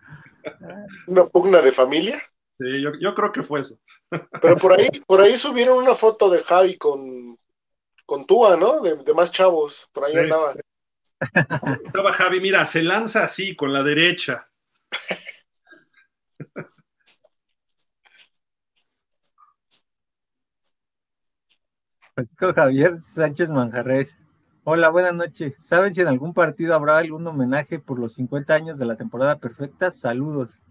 [1.07, 2.23] ¿Una pugna de familia?
[2.59, 3.79] Sí, yo, creo que fue eso.
[4.41, 7.39] Pero por ahí, por ahí subieron una foto de Javi con,
[8.07, 8.81] con Tua, ¿no?
[8.81, 9.91] De, más chavos.
[9.93, 10.55] Por ahí andaba.
[11.85, 14.49] Estaba Javi, mira, se lanza así, con la derecha.
[22.55, 24.17] Javier Sánchez Manjarres.
[24.65, 25.55] Hola, buenas noches.
[25.63, 29.39] ¿Saben si en algún partido habrá algún homenaje por los 50 años de la temporada
[29.39, 29.93] perfecta?
[29.93, 30.63] Saludos.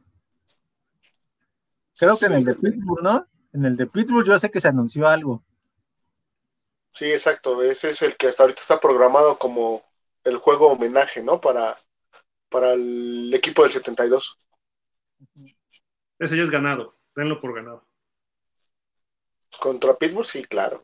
[1.98, 3.28] Creo que en el de Pittsburgh, ¿no?
[3.54, 5.44] En el de Pittsburgh yo sé que se anunció algo.
[6.92, 7.62] Sí, exacto.
[7.62, 9.84] Ese es el que hasta ahorita está programado como
[10.24, 11.40] el juego homenaje, ¿no?
[11.40, 11.78] Para,
[12.50, 14.40] para el equipo del 72.
[16.18, 16.98] Ese ya es ganado.
[17.16, 17.88] Denlo por ganado.
[19.60, 20.84] Contra Pittsburgh, sí, claro.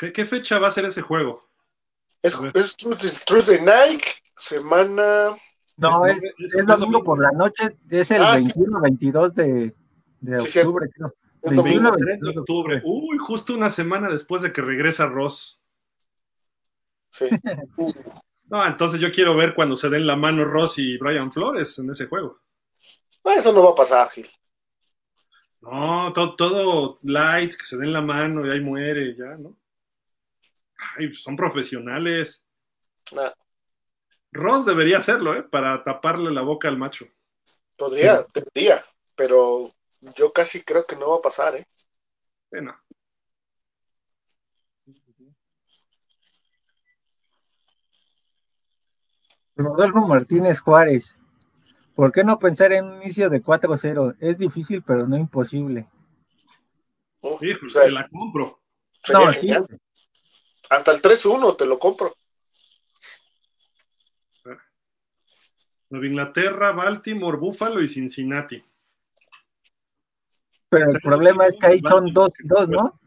[0.00, 1.40] ¿Qué, fecha va a ser ese juego?
[2.22, 2.76] Es, es
[3.26, 4.02] Tuesday Night,
[4.36, 5.36] semana.
[5.76, 6.22] No, es,
[6.54, 9.74] es, domingo por la noche, es el 21 ah, 22 de,
[10.20, 11.14] de octubre, creo.
[11.42, 12.82] 21 de octubre.
[12.84, 15.60] Uy, justo una semana después de que regresa Ross.
[17.10, 17.28] Sí.
[18.48, 21.90] no, entonces yo quiero ver cuando se den la mano Ross y Brian Flores en
[21.90, 22.40] ese juego.
[23.24, 24.28] Ah, eso no va a pasar, Gil.
[25.60, 29.59] No, todo, todo light, que se den la mano y ahí muere, ya, ¿no?
[30.96, 32.44] Ay, son profesionales.
[34.32, 35.42] Ross debería hacerlo, ¿eh?
[35.42, 37.06] Para taparle la boca al macho.
[37.76, 38.84] Podría, tendría,
[39.14, 41.66] pero yo casi creo que no va a pasar, ¿eh?
[42.50, 42.76] Bueno.
[49.56, 51.16] Rodolfo Martínez Juárez.
[51.94, 54.16] ¿Por qué no pensar en un inicio de 4-0?
[54.20, 55.86] Es difícil, pero no imposible.
[57.40, 58.60] sí, pues te la compro.
[59.12, 59.50] No, sí.
[60.70, 62.14] Hasta el 3-1 te lo compro.
[65.90, 68.64] Nueva Inglaterra, Baltimore, Buffalo y Cincinnati.
[70.68, 73.00] Pero el problema es que ahí son dos y dos, ¿no?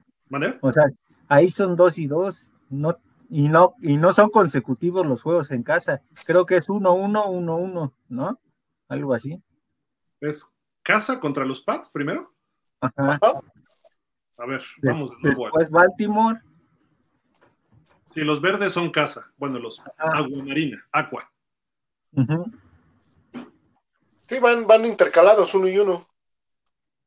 [0.61, 0.84] O sea,
[1.30, 2.99] ahí son dos y dos, no,
[3.30, 6.02] y no, y no son consecutivos los juegos en casa.
[6.26, 8.41] Creo que es 1-1, 1-1, ¿no?
[8.90, 9.41] Algo así.
[10.19, 10.45] ¿Es
[10.81, 12.34] casa contra los Pats primero?
[12.81, 13.18] Ajá.
[14.38, 15.44] A ver, vamos de nuevo.
[15.45, 16.41] Después Baltimore.
[18.14, 19.31] Sí, los verdes son casa.
[19.38, 21.31] Bueno, los agua marina, aqua.
[24.27, 26.07] Sí, van, van intercalados uno y uno.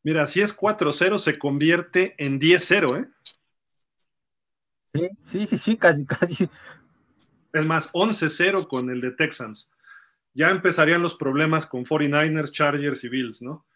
[0.03, 3.09] Mira, si es 4-0 se convierte en 10-0, ¿eh?
[4.95, 6.49] Sí, sí, sí, sí, casi, casi.
[7.53, 9.73] Es más, 11-0 con el de Texans.
[10.35, 13.66] Ya empezarían los problemas con 49ers, Chargers y Bills, ¿no?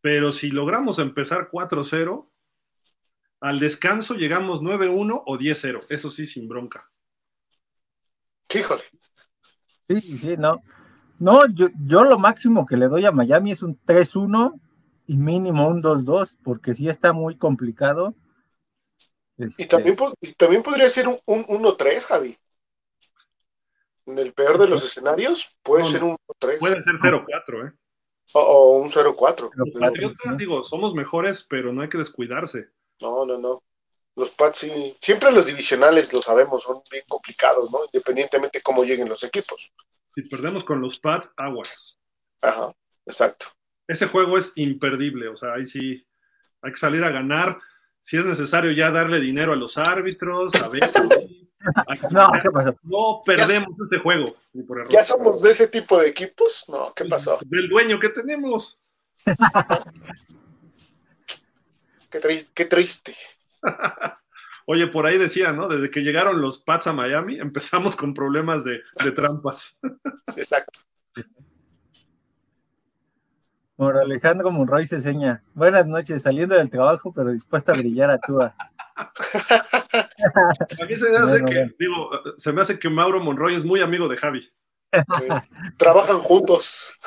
[0.00, 2.28] Pero si logramos empezar 4-0,
[3.40, 5.86] al descanso llegamos 9-1 o 10-0.
[5.88, 6.90] Eso sí, sin bronca.
[8.54, 8.82] Híjole.
[9.88, 10.62] Sí, sí, no.
[11.18, 14.60] No, yo, yo lo máximo que le doy a Miami es un 3-1
[15.06, 18.14] y mínimo un 2-2, porque sí está muy complicado.
[19.36, 19.96] Y, este también,
[20.36, 22.36] también podría ser un, 1-3, Javi.
[24.06, 26.58] En el peor de los escenarios puede ser un 3.
[26.58, 27.72] Puede ser 0-4, ¿eh?
[28.34, 29.50] O, un 0-4.
[29.54, 32.70] Los Patriotas, digo, somos mejores, pero no hay que descuidarse.
[33.00, 33.62] No, no, no.
[34.16, 37.78] Los Pats sí, siempre los divisionales, lo sabemos, son bien complicados, ¿no?
[37.84, 39.72] Independientemente de cómo lleguen los equipos.
[40.14, 41.96] Si perdemos con los Pats, aguas.
[42.42, 42.72] Ajá,
[43.06, 43.46] exacto.
[43.86, 46.04] Ese juego es imperdible, o sea, ahí sí
[46.62, 47.58] hay que salir a ganar.
[48.02, 50.90] Si es necesario ya darle dinero a los árbitros, a ver.
[52.10, 52.76] no, ¿qué pasó?
[52.82, 54.36] No perdemos ese juego.
[54.90, 56.64] ¿Ya somos de ese tipo de equipos?
[56.68, 57.38] No, ¿qué pasó?
[57.46, 58.78] Del dueño que tenemos.
[62.10, 63.14] qué, triste, qué triste.
[64.70, 65.66] Oye, por ahí decía, ¿no?
[65.66, 69.78] Desde que llegaron los Pats a Miami, empezamos con problemas de, de trampas.
[70.36, 70.80] Exacto.
[73.76, 75.42] Por Alejandro Monroy se seña.
[75.54, 78.54] Buenas noches, saliendo del trabajo, pero dispuesta a brillar a Tua.
[78.96, 83.80] a mí se me hace que, digo, se me hace que Mauro Monroy es muy
[83.80, 84.52] amigo de Javi.
[85.76, 86.98] Trabajan juntos.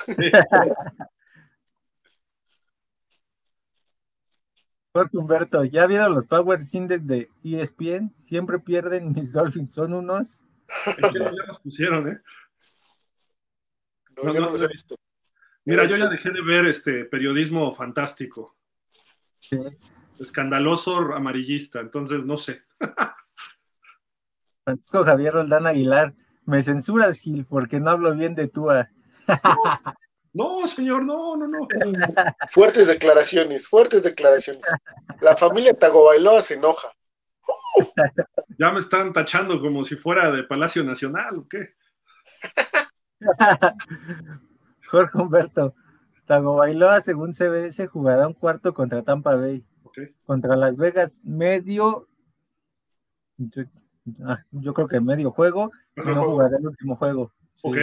[4.93, 8.13] Jorge Humberto, ¿ya vieron los Power Index de ESPN?
[8.19, 10.41] Siempre pierden mis Dolphins, son unos.
[11.13, 12.19] ya los pusieron, ¿eh?
[14.17, 14.95] No, no, no los he visto.
[15.63, 18.57] Mira, yo ya dejé de ver este periodismo fantástico.
[20.19, 22.61] Escandaloso amarillista, entonces no sé.
[24.63, 26.13] Francisco Javier Roldán Aguilar,
[26.45, 28.89] me censuras, Gil, porque no hablo bien de Tua.
[29.27, 29.37] No,
[30.67, 31.67] señor, no, no, no.
[32.49, 34.63] Fuertes declaraciones, fuertes declaraciones.
[35.21, 36.87] La familia Tagovailoa se enoja.
[38.57, 41.73] Ya me están tachando como si fuera de Palacio Nacional, ¿o qué?
[44.87, 45.75] Jorge Humberto,
[46.25, 49.65] Tagovailoa, según CBS, jugará un cuarto contra Tampa Bay.
[50.25, 52.07] Contra Las Vegas, medio.
[53.37, 55.71] Yo, creo que medio juego.
[55.95, 57.33] no jugará el último juego.
[57.53, 57.67] Sí.
[57.67, 57.77] Ok.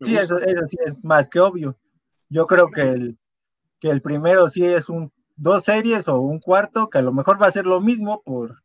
[0.00, 1.78] Sí, eso, sí es más que obvio.
[2.28, 3.18] Yo creo que el,
[3.78, 7.40] que el primero sí es un dos series o un cuarto, que a lo mejor
[7.40, 8.62] va a ser lo mismo por,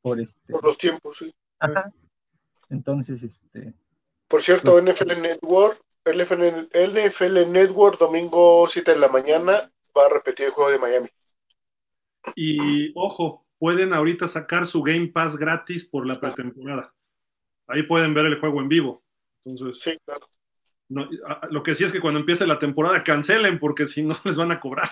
[0.00, 0.52] por este.
[0.52, 1.34] Por los tiempos, sí.
[1.58, 1.92] Ajá.
[2.70, 3.74] Entonces, este.
[4.28, 10.12] Por cierto, pues NFL Network el NFL Network, domingo 7 de la mañana, va a
[10.12, 11.08] repetir el juego de Miami.
[12.36, 16.94] Y ojo, pueden ahorita sacar su Game Pass gratis por la pretemporada.
[17.66, 19.02] Ahí pueden ver el juego en vivo.
[19.44, 20.28] Entonces, sí, claro.
[21.50, 24.52] lo que sí es que cuando empiece la temporada cancelen porque si no les van
[24.52, 24.90] a cobrar.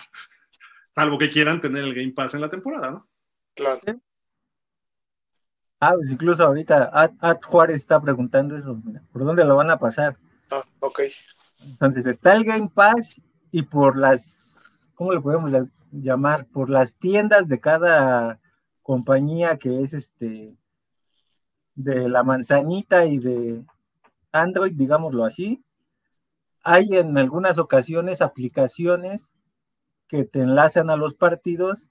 [0.91, 3.09] Salvo que quieran tener el Game Pass en la temporada, ¿no?
[3.55, 3.81] Claro.
[5.81, 8.81] Ah, pues incluso ahorita Ad, Juárez está preguntando eso.
[9.11, 10.17] ¿Por dónde lo van a pasar?
[10.51, 11.01] Ah, ok.
[11.71, 13.21] Entonces está el Game Pass
[13.51, 15.53] y por las, ¿cómo le podemos
[15.91, 16.47] llamar?
[16.47, 18.39] Por las tiendas de cada
[18.83, 20.57] compañía que es este
[21.75, 23.65] de la manzanita y de
[24.33, 25.65] Android, digámoslo así.
[26.65, 29.35] Hay en algunas ocasiones aplicaciones
[30.09, 31.91] que te enlazan a los partidos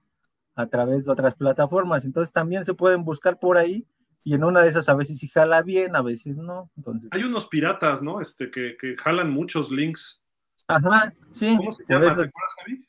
[0.55, 2.05] a través de otras plataformas.
[2.05, 3.87] Entonces también se pueden buscar por ahí
[4.23, 6.69] y en una de esas a veces sí jala bien, a veces no.
[6.77, 7.09] Entonces...
[7.11, 8.21] Hay unos piratas, ¿no?
[8.21, 10.21] Este, que, que jalan muchos links.
[10.67, 11.57] Ajá, sí.
[11.57, 12.05] ¿Cómo se llama?
[12.05, 12.87] ¿Te acuerdas, Javi?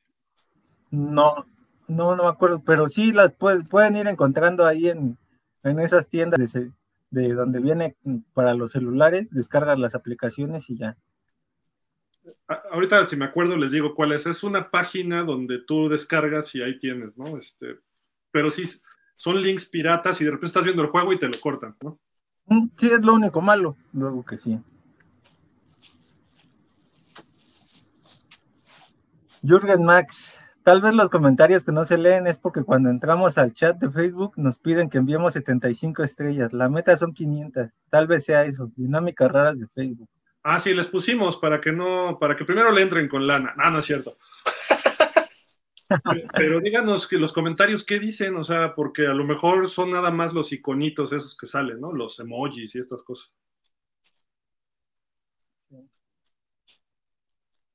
[0.91, 1.47] No,
[1.89, 5.19] no, no me acuerdo, pero sí las pueden ir encontrando ahí en,
[5.63, 6.71] en esas tiendas de,
[7.13, 7.97] de, donde viene
[8.33, 10.97] para los celulares, descargas las aplicaciones y ya.
[12.71, 14.27] Ahorita, si me acuerdo, les digo cuál es.
[14.27, 17.37] Es una página donde tú descargas y ahí tienes, ¿no?
[17.37, 17.79] Este,
[18.31, 18.65] pero sí,
[19.15, 22.01] son links piratas y de repente estás viendo el juego y te lo cortan, ¿no?
[22.47, 24.59] Mm, sí, es lo único malo, luego que sí.
[29.43, 33.53] Jürgen Max, tal vez los comentarios que no se leen es porque cuando entramos al
[33.53, 36.53] chat de Facebook nos piden que enviemos 75 estrellas.
[36.53, 37.69] La meta son 500.
[37.91, 40.09] Tal vez sea eso, dinámicas raras de Facebook.
[40.43, 43.55] Ah, sí, les pusimos para que no, para que primero le entren con lana.
[43.57, 44.17] Ah, no es cierto.
[46.35, 50.11] Pero, díganos que los comentarios qué dicen, o sea, porque a lo mejor son nada
[50.11, 51.93] más los iconitos esos que salen, ¿no?
[51.93, 53.31] Los emojis y estas cosas.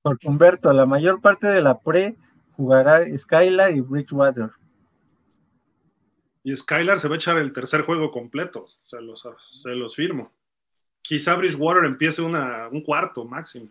[0.01, 2.15] Por Humberto, la mayor parte de la pre
[2.57, 4.49] jugará Skylar y Bridgewater.
[6.43, 10.34] Y Skylar se va a echar el tercer juego completo, se los, se los firmo.
[11.01, 13.69] Quizá Bridgewater empiece una, un cuarto máximo.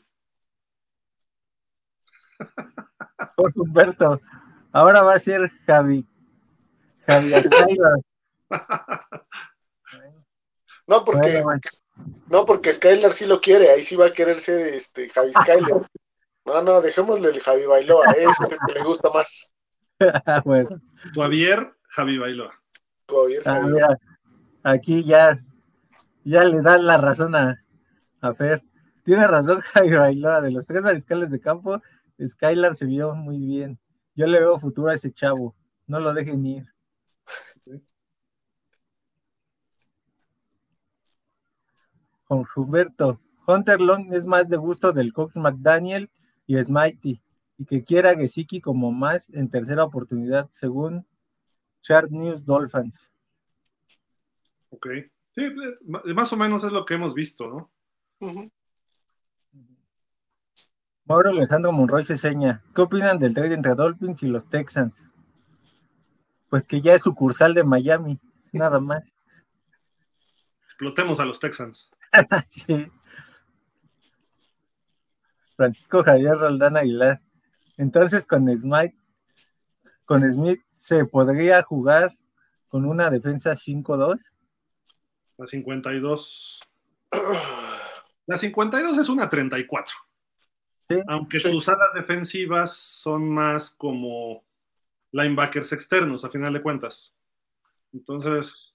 [3.37, 4.21] Por Humberto,
[4.73, 6.07] ahora va a ser Javi.
[7.07, 7.33] Javi
[10.89, 11.43] No, porque,
[12.29, 15.91] no, porque Skylar sí lo quiere, ahí sí va a querer ser este Javi Skylar.
[16.47, 19.53] No, no, dejémosle el Javi Bailoa, ese es el que le gusta más.
[20.45, 20.81] bueno.
[21.15, 22.53] Javier, Javi Bailoa.
[23.09, 23.97] Javier, ah,
[24.63, 25.41] aquí ya
[26.27, 27.65] ya le da la razón a,
[28.21, 28.63] a Fer.
[29.05, 31.81] Tiene razón Jaime Bailoa, de los tres mariscales de campo,
[32.25, 33.79] Skylar se vio muy bien.
[34.15, 35.55] Yo le veo futuro a ese chavo,
[35.87, 36.65] no lo dejen ir.
[42.25, 46.11] Con Humberto, Hunter Long es más de gusto del coach McDaniel
[46.47, 47.23] y Smitey,
[47.59, 51.07] y que quiera a Gesicki como más en tercera oportunidad, según
[51.83, 53.11] Chart News Dolphins.
[54.71, 54.87] Ok.
[55.33, 55.53] Sí,
[55.85, 57.71] más o menos es lo que hemos visto, ¿no?
[61.05, 62.63] Mauro Alejandro Monroy se seña.
[62.75, 64.95] ¿Qué opinan del trade entre Dolphins y los Texans?
[66.49, 68.19] Pues que ya es sucursal de Miami,
[68.53, 69.15] nada más.
[70.65, 71.91] Explotemos a los Texans.
[72.49, 72.91] sí.
[75.57, 77.21] Francisco Javier Roldán Aguilar.
[77.77, 78.95] Entonces con Smith,
[80.05, 82.17] con Smith se podría jugar
[82.69, 84.21] con una defensa 5-2.
[85.39, 86.61] La 52.
[88.27, 89.95] La 52 es una 34.
[91.09, 94.45] Aunque sus alas defensivas son más como
[95.13, 97.13] linebackers externos, a final de cuentas.
[97.93, 98.75] Entonces,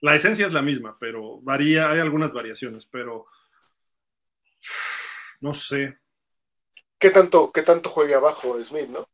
[0.00, 3.26] la esencia es la misma, pero varía, hay algunas variaciones, pero
[5.40, 5.98] no sé.
[6.98, 9.06] ¿Qué tanto, qué tanto juega abajo Smith, no?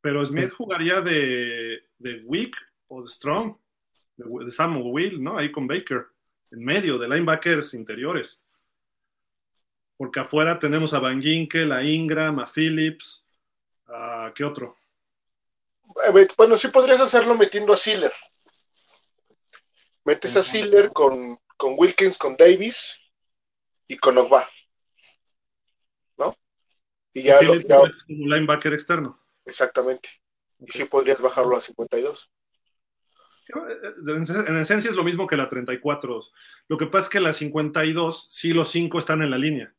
[0.00, 2.54] Pero Smith jugaría de, de weak
[2.88, 3.56] o de strong,
[4.16, 5.38] de, de Samuel Will, ¿no?
[5.38, 6.06] Ahí con Baker,
[6.50, 8.44] en medio, de linebackers interiores
[9.96, 13.24] porque afuera tenemos a Van Ginkel, a Ingram, a Phillips,
[13.86, 14.76] a ¿qué otro?
[16.06, 18.12] Eh, bueno, sí podrías hacerlo metiendo a Siller.
[20.04, 21.38] Metes a Siller con,
[21.78, 23.00] Wilkins, con Davis
[23.86, 24.46] y con Ogba.
[27.14, 27.76] Y ya, lo, ya...
[27.76, 29.20] como linebacker externo.
[29.46, 30.08] Exactamente.
[30.58, 32.30] Y sí podrías bajarlo a 52.
[34.06, 36.22] En esencia es lo mismo que la 34.
[36.68, 39.74] Lo que pasa es que la 52, sí los cinco están en la línea.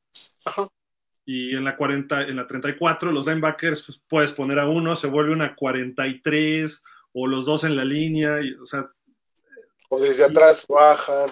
[1.26, 5.08] Y en la 40, en la 34, los linebackers pues, puedes poner a uno, se
[5.08, 6.84] vuelve una 43,
[7.14, 8.92] o los dos en la línea, y, o sea.
[9.90, 11.32] O desde atrás bajan.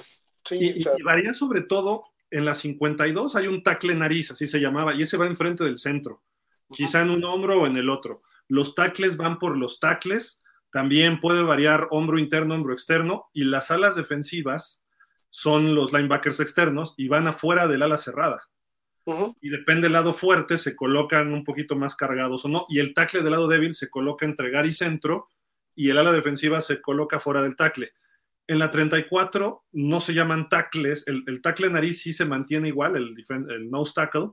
[0.49, 5.03] y, varía sobre todo en la 52 hay un tackle nariz, así se llamaba, y
[5.03, 6.23] ese va enfrente del centro,
[6.69, 8.23] quizá en un hombro o en el otro.
[8.47, 10.41] Los tackles van por los tackles,
[10.72, 14.84] también puede variar hombro interno, hombro externo, y las alas defensivas
[15.30, 18.41] son los linebackers externos y van afuera del ala cerrada.
[19.41, 22.65] Y depende del lado fuerte, se colocan un poquito más cargados o no.
[22.69, 25.27] Y el tackle del lado débil se coloca entre gar y centro,
[25.76, 27.91] y el ala defensiva se coloca fuera del tackle.
[28.48, 32.98] En la 34 no se llaman tackles, el, el tackle nariz sí se mantiene igual,
[32.98, 33.15] el,
[33.49, 34.32] el nose tackle,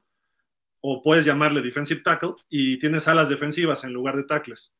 [0.80, 4.72] o puedes llamarle defensive tackle, y tienes alas defensivas en lugar de tackles,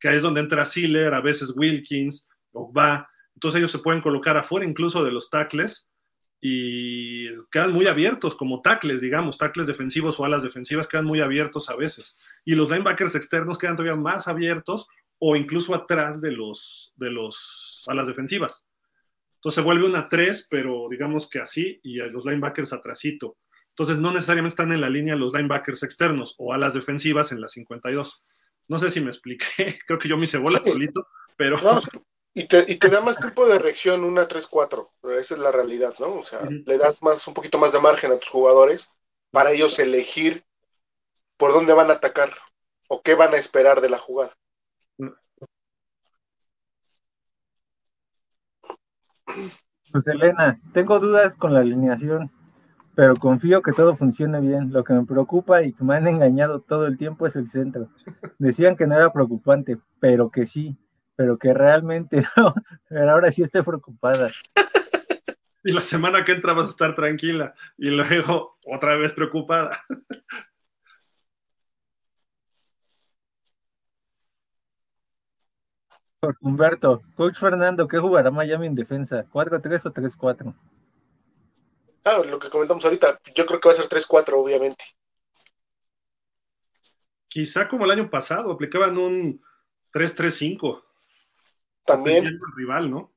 [0.00, 4.36] que ahí es donde entra Sealer, a veces Wilkins, Ogba, entonces ellos se pueden colocar
[4.36, 5.88] afuera incluso de los tackles
[6.40, 11.70] y quedan muy abiertos como tackles, digamos, tackles defensivos o alas defensivas quedan muy abiertos
[11.70, 12.18] a veces.
[12.44, 14.88] Y los linebackers externos quedan todavía más abiertos
[15.18, 18.66] o incluso atrás de los, de los alas defensivas.
[19.42, 23.38] Entonces se vuelve una 3, pero digamos que así, y los linebackers atrasito.
[23.70, 27.48] Entonces no necesariamente están en la línea los linebackers externos o alas defensivas en la
[27.48, 28.22] 52.
[28.68, 29.44] No sé si me expliqué,
[29.86, 31.58] creo que yo me hice bola solito, pero...
[32.34, 34.88] Y te, y te da más tiempo de reacción una 3-4,
[35.18, 36.14] esa es la realidad, ¿no?
[36.14, 38.90] O sea, le das más, un poquito más de margen a tus jugadores
[39.32, 40.44] para ellos elegir
[41.36, 42.30] por dónde van a atacar
[42.88, 44.34] o qué van a esperar de la jugada.
[49.90, 52.30] Pues Elena, tengo dudas con la alineación,
[52.94, 54.72] pero confío que todo funcione bien.
[54.72, 57.88] Lo que me preocupa y que me han engañado todo el tiempo es el centro.
[58.38, 60.78] Decían que no era preocupante, pero que sí
[61.16, 62.54] pero que realmente no,
[62.88, 64.30] pero ahora sí estoy preocupada.
[65.64, 69.84] Y la semana que entra vas a estar tranquila y luego otra vez preocupada.
[76.40, 79.26] Humberto, Coach Fernando, ¿qué jugará Miami en defensa?
[79.32, 80.54] ¿4-3 o 3-4?
[82.04, 84.84] Ah, lo que comentamos ahorita, yo creo que va a ser 3-4, obviamente.
[87.28, 89.42] Quizá como el año pasado, aplicaban un
[89.92, 90.84] 3-3-5
[91.84, 92.38] también.
[92.56, 93.12] rival, ¿no?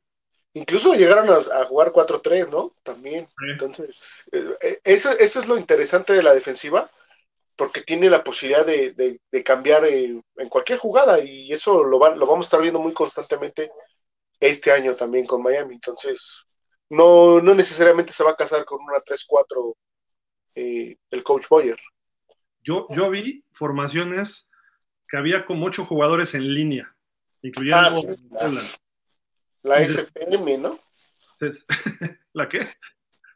[0.54, 2.74] Incluso llegaron a, jugar 4-3, ¿no?
[2.82, 3.28] También.
[3.52, 6.90] Entonces, eh, eh, eso, eso es lo interesante de la defensiva,
[7.56, 12.48] porque tiene la posibilidad de, cambiar en, cualquier jugada y eso lo, lo vamos a
[12.48, 13.72] estar viendo muy constantemente
[14.40, 15.76] este año también con Miami.
[15.76, 16.46] Entonces,
[16.90, 19.76] no, no necesariamente se va a casar con una 3-4
[20.56, 21.80] eh, el coach Boyer.
[22.64, 24.48] Yo, yo vi formaciones
[25.08, 26.96] que había como ocho jugadores en línea
[27.46, 27.78] incluyendo
[28.40, 28.52] ah,
[29.64, 30.80] la, SPM, ¿no?
[32.34, 32.68] ¿La qué?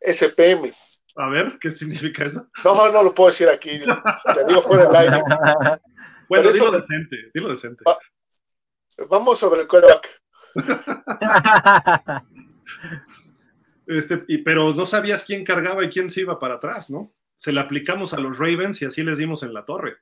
[0.01, 0.71] SPM.
[1.19, 2.47] A ver, ¿qué significa eso?
[2.63, 3.71] No, no lo puedo decir aquí.
[3.71, 5.21] Te digo fuera del aire.
[6.29, 7.83] Bueno, dilo decente, dilo decente.
[9.09, 10.21] Vamos sobre el quarterback.
[13.87, 17.15] este, pero no sabías quién cargaba y quién se iba para atrás, ¿no?
[17.33, 19.97] Se le aplicamos a los Ravens y así les dimos en la torre.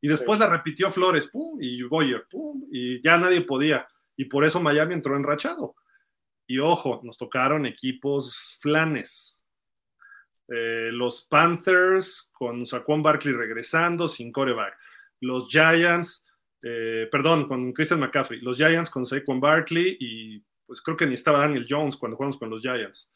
[0.00, 3.88] Y después la repitió Flores, pum, y Boyer, pum, y ya nadie podía.
[4.16, 5.74] Y por eso Miami entró enrachado.
[6.46, 9.41] Y ojo, nos tocaron equipos flanes.
[10.48, 14.76] Eh, los Panthers con Saquon Barkley regresando sin coreback.
[15.20, 16.26] Los Giants,
[16.62, 18.40] eh, perdón, con Christian McCaffrey.
[18.40, 22.38] Los Giants con Saquon Barkley y pues creo que ni estaba Daniel Jones cuando jugamos
[22.38, 23.12] con los Giants.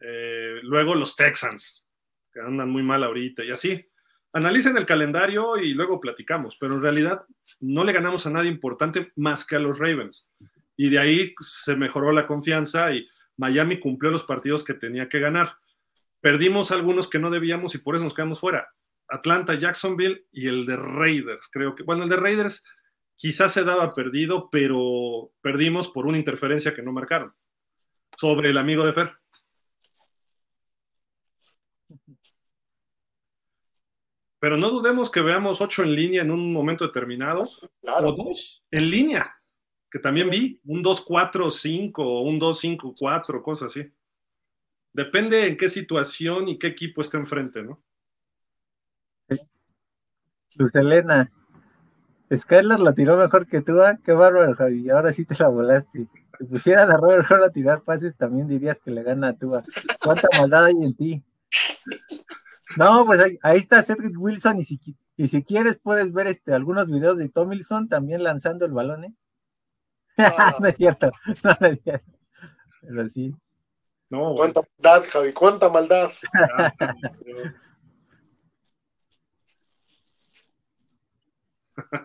[0.00, 1.86] Eh, luego los Texans,
[2.32, 3.86] que andan muy mal ahorita y así.
[4.32, 7.24] Analicen el calendario y luego platicamos, pero en realidad
[7.60, 10.28] no le ganamos a nadie importante más que a los Ravens.
[10.76, 13.06] Y de ahí se mejoró la confianza y
[13.36, 15.56] Miami cumplió los partidos que tenía que ganar.
[16.24, 18.66] Perdimos algunos que no debíamos y por eso nos quedamos fuera.
[19.08, 21.82] Atlanta, Jacksonville y el de Raiders, creo que.
[21.82, 22.64] Bueno, el de Raiders
[23.14, 27.34] quizás se daba perdido, pero perdimos por una interferencia que no marcaron
[28.16, 29.12] sobre el amigo de Fer.
[34.38, 37.44] Pero no dudemos que veamos ocho en línea en un momento determinado,
[37.82, 39.36] o dos en línea,
[39.90, 43.92] que también vi, un 2-4-5 o un 2-5-4, cosas así.
[44.94, 47.82] Depende en qué situación y qué equipo está enfrente, ¿no?
[50.56, 51.32] Luz Elena,
[52.32, 53.98] Skylar la tiró mejor que tú, ¿ah?
[54.04, 56.06] qué bárbaro, Javi, ahora sí te la volaste.
[56.38, 59.60] Si pusieran a Robert a tirar pases, también dirías que le gana a Tua.
[60.02, 61.24] ¿Cuánta maldad hay en ti?
[62.76, 64.80] No, pues ahí, está Cedric Wilson y si,
[65.16, 69.14] y si quieres puedes ver este, algunos videos de Tomilson también lanzando el balón, ¿eh?
[70.18, 70.54] Ah.
[70.60, 70.68] No.
[70.68, 71.10] es cierto,
[71.42, 72.12] no, es cierto.
[72.80, 73.34] Pero sí.
[74.10, 76.10] No, cuánta maldad, Javi, cuánta maldad.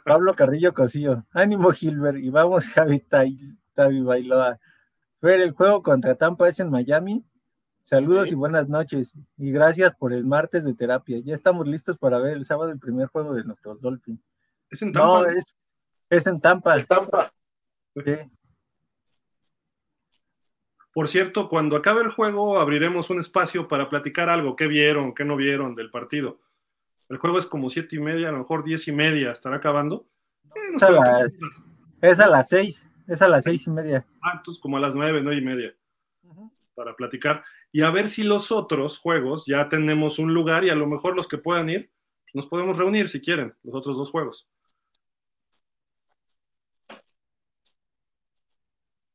[0.05, 4.59] Pablo Carrillo Cosillo, ánimo Gilbert, y vamos Javi Tavi Bailoa.
[5.21, 7.25] Ver el juego contra Tampa es en Miami.
[7.83, 9.13] Saludos y buenas noches.
[9.37, 11.19] Y gracias por el martes de terapia.
[11.19, 14.27] Ya estamos listos para ver el sábado el primer juego de nuestros Dolphins.
[14.69, 15.07] ¿Es en Tampa?
[15.07, 15.55] No, es,
[16.09, 16.77] es en Tampa.
[16.77, 17.31] Es Tampa.
[17.95, 18.15] Sí.
[20.93, 25.23] Por cierto, cuando acabe el juego abriremos un espacio para platicar algo, qué vieron, qué
[25.23, 26.39] no vieron del partido.
[27.09, 30.07] El juego es como siete y media, a lo mejor diez y media, estará acabando.
[30.45, 31.33] Eh, es, a las,
[32.01, 34.05] es, a las, seis, es a las seis y media.
[34.21, 35.75] Ah, entonces como a las nueve, nueve y media,
[36.23, 36.51] uh -huh.
[36.75, 40.75] para platicar y a ver si los otros juegos ya tenemos un lugar y a
[40.75, 41.91] lo mejor los que puedan ir,
[42.33, 44.47] nos podemos reunir si quieren, los otros dos juegos.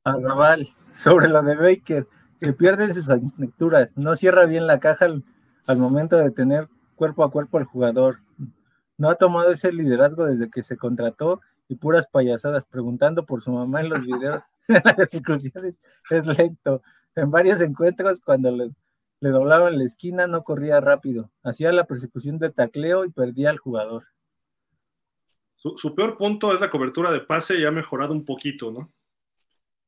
[0.05, 3.08] Arrabal, sobre lo de Baker, se pierden sus
[3.39, 8.20] lecturas, no cierra bien la caja al, momento de tener cuerpo a cuerpo al jugador.
[8.99, 13.50] No ha tomado ese liderazgo desde que se contrató y puras payasadas, preguntando por su
[13.50, 15.08] mamá en los videos de las
[16.10, 16.83] es lento
[17.16, 18.70] en varios encuentros cuando le,
[19.20, 23.58] le doblaban la esquina no corría rápido, hacía la persecución de tacleo y perdía al
[23.58, 24.05] jugador.
[25.57, 28.92] Su, su, peor punto es la cobertura de pase y ha mejorado un poquito, ¿no?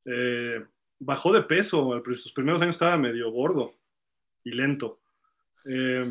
[0.07, 0.65] Eh,
[0.99, 3.73] bajó de peso, sus primeros años estaba medio gordo
[4.43, 5.01] y lento.
[5.65, 6.01] Eh,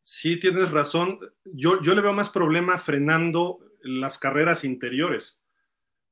[0.00, 5.40] sí, tienes razón, yo, yo le veo más problema frenando las carreras interiores,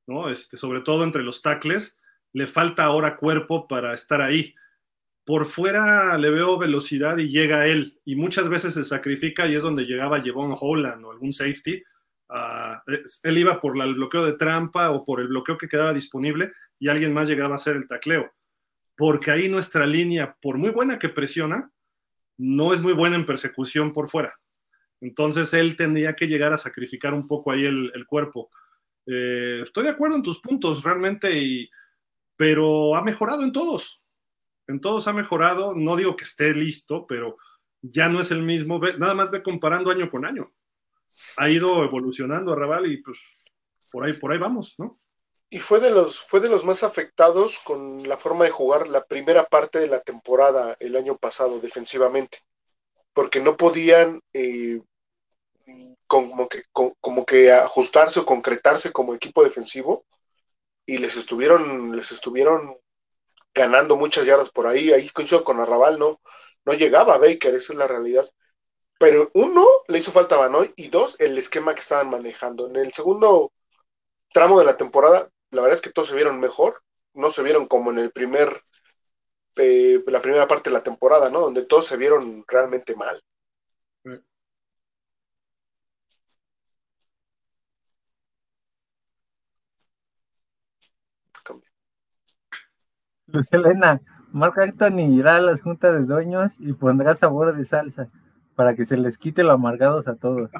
[0.07, 0.29] ¿no?
[0.29, 1.99] Este, sobre todo entre los tacles
[2.31, 4.55] le falta ahora cuerpo para estar ahí.
[5.25, 9.63] Por fuera le veo velocidad y llega él, y muchas veces se sacrifica y es
[9.63, 11.83] donde llegaba Jevon Holland o algún safety.
[12.27, 12.91] Uh,
[13.23, 16.89] él iba por el bloqueo de trampa o por el bloqueo que quedaba disponible y
[16.89, 18.31] alguien más llegaba a hacer el tacleo.
[18.95, 21.71] Porque ahí nuestra línea, por muy buena que presiona,
[22.37, 24.33] no es muy buena en persecución por fuera.
[25.01, 28.49] Entonces él tendría que llegar a sacrificar un poco ahí el, cuerpo.
[29.05, 31.69] Eh, estoy de acuerdo en tus puntos, realmente, y,
[32.35, 34.01] pero ha mejorado en todos.
[34.67, 35.75] En todos ha mejorado.
[35.75, 37.37] No digo que esté listo, pero
[37.81, 38.79] ya no es el mismo.
[38.79, 40.51] Nada más ve comparando año con año.
[41.37, 43.19] Ha ido evolucionando a Raval y pues
[43.91, 44.99] por ahí, por ahí vamos, ¿no?
[45.49, 49.05] Y fue de los, fue de los más afectados con la forma de jugar la
[49.05, 52.39] primera parte de la temporada el año pasado defensivamente.
[53.13, 54.81] Porque no podían eh,
[56.07, 60.05] como, que, como que ajustarse o concretarse como equipo defensivo
[60.85, 62.77] y les estuvieron, les estuvieron
[63.53, 64.91] ganando muchas yardas por ahí.
[64.91, 66.21] Ahí coincido con Arrabal, no,
[66.65, 68.25] no llegaba a Baker, esa es la realidad.
[68.99, 72.67] Pero uno, le hizo falta a Banoy y dos, el esquema que estaban manejando.
[72.67, 73.51] En el segundo
[74.31, 76.81] tramo de la temporada, la verdad es que todos se vieron mejor,
[77.13, 78.49] no se vieron como en el primer
[79.57, 81.39] eh, la primera parte de la temporada, ¿no?
[81.39, 83.19] Donde todos se vieron realmente mal.
[93.27, 94.01] Luz Elena,
[94.31, 98.09] Marc Anthony irá a las juntas de dueños y pondrá sabor de salsa
[98.55, 100.51] para que se les quite lo amargados a todos.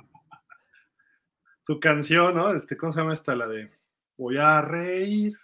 [1.62, 2.54] Su canción, ¿no?
[2.54, 3.36] Este, ¿Cómo se llama esta?
[3.36, 3.72] La de
[4.18, 5.38] Voy a reír,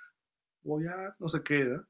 [0.63, 1.85] voy a, no sé qué, ¿no?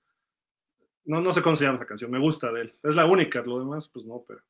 [1.03, 2.75] No, no sé cómo se llama esa canción, me gusta de él.
[2.83, 4.41] Es la única, lo demás, pues no, pero.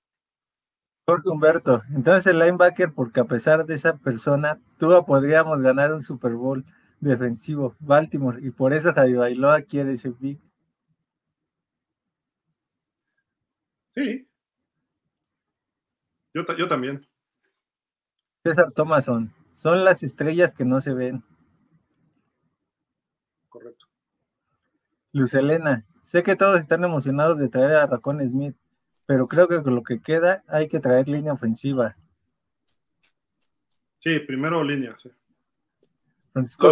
[1.08, 6.02] Jorge Humberto, entonces el linebacker, porque a pesar de esa persona, tú podríamos ganar un
[6.02, 6.64] Super Bowl
[7.00, 10.40] defensivo, Baltimore, y por eso Javi Bailoa quiere ese pick.
[13.90, 14.28] Sí.
[16.34, 17.06] Yo, yo también.
[18.44, 21.24] César Thomason, son las estrellas que no se ven.
[23.50, 23.86] Correcto.
[25.14, 28.56] Luz Elena, sé que todos están emocionados de traer a Racón Smith,
[29.06, 31.98] pero creo que con lo que queda hay que traer línea ofensiva.
[34.00, 35.12] Sí, primero línea, sí.
[36.34, 36.72] Francisco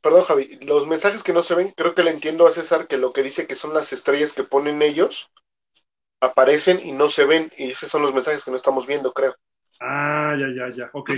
[0.00, 2.96] perdón, Javi, los mensajes que no se ven, creo que le entiendo a César que
[2.96, 5.32] lo que dice que son las estrellas que ponen ellos,
[6.20, 9.34] aparecen y no se ven, y esos son los mensajes que no estamos viendo, creo.
[9.80, 11.10] Ah, ya, ya, ya, ok.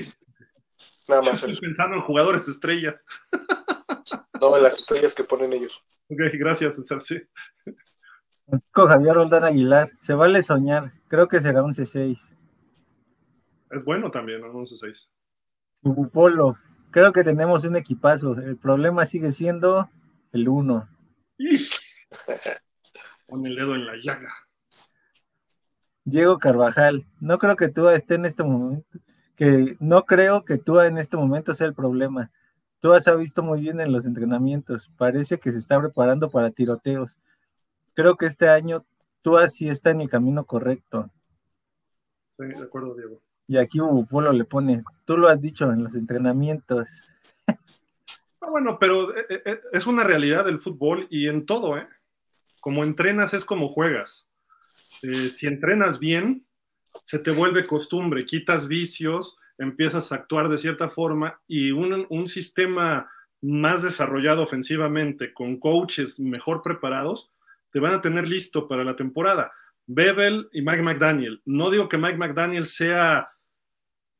[1.08, 1.34] Nada más.
[1.34, 3.04] Estoy pensando en jugadores estrellas.
[4.40, 5.84] No, las estrellas que ponen ellos.
[6.08, 7.20] Ok, gracias, César, sí.
[8.46, 12.18] Francisco Javier Roldán Aguilar, se vale soñar, creo que será un C6.
[13.70, 15.08] Es bueno también, un C6.
[16.12, 16.56] Polo,
[16.90, 19.90] creo que tenemos un equipazo, el problema sigue siendo
[20.32, 20.88] el 1.
[23.26, 24.32] Pon el dedo en la llaga.
[26.04, 28.98] Diego Carvajal, no creo que tú esté en este momento,
[29.36, 32.30] que no creo que tú en este momento sea el problema.
[32.80, 37.18] Tú has visto muy bien en los entrenamientos, parece que se está preparando para tiroteos.
[37.94, 38.86] Creo que este año
[39.22, 41.10] tú así está en el camino correcto.
[42.28, 43.20] Sí, de acuerdo, Diego.
[43.48, 46.86] Y aquí Hugo Polo le pone, tú lo has dicho en los entrenamientos.
[48.40, 51.88] Ah, bueno, pero eh, eh, es una realidad del fútbol y en todo, ¿eh?
[52.60, 54.28] Como entrenas es como juegas.
[55.02, 56.46] Eh, si entrenas bien,
[57.04, 62.28] se te vuelve costumbre, quitas vicios, empiezas a actuar de cierta forma y un, un
[62.28, 67.30] sistema más desarrollado ofensivamente, con coaches mejor preparados,
[67.70, 69.52] te van a tener listo para la temporada.
[69.86, 71.40] Bebel y Mike McDaniel.
[71.44, 73.30] No digo que Mike McDaniel sea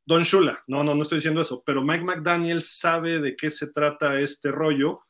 [0.07, 3.67] Don Shula, no, no, no estoy diciendo eso, pero Mike McDaniel sabe de qué se
[3.67, 5.01] trata este rollo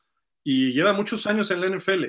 [0.43, 2.05] y lleva muchos años en la NFL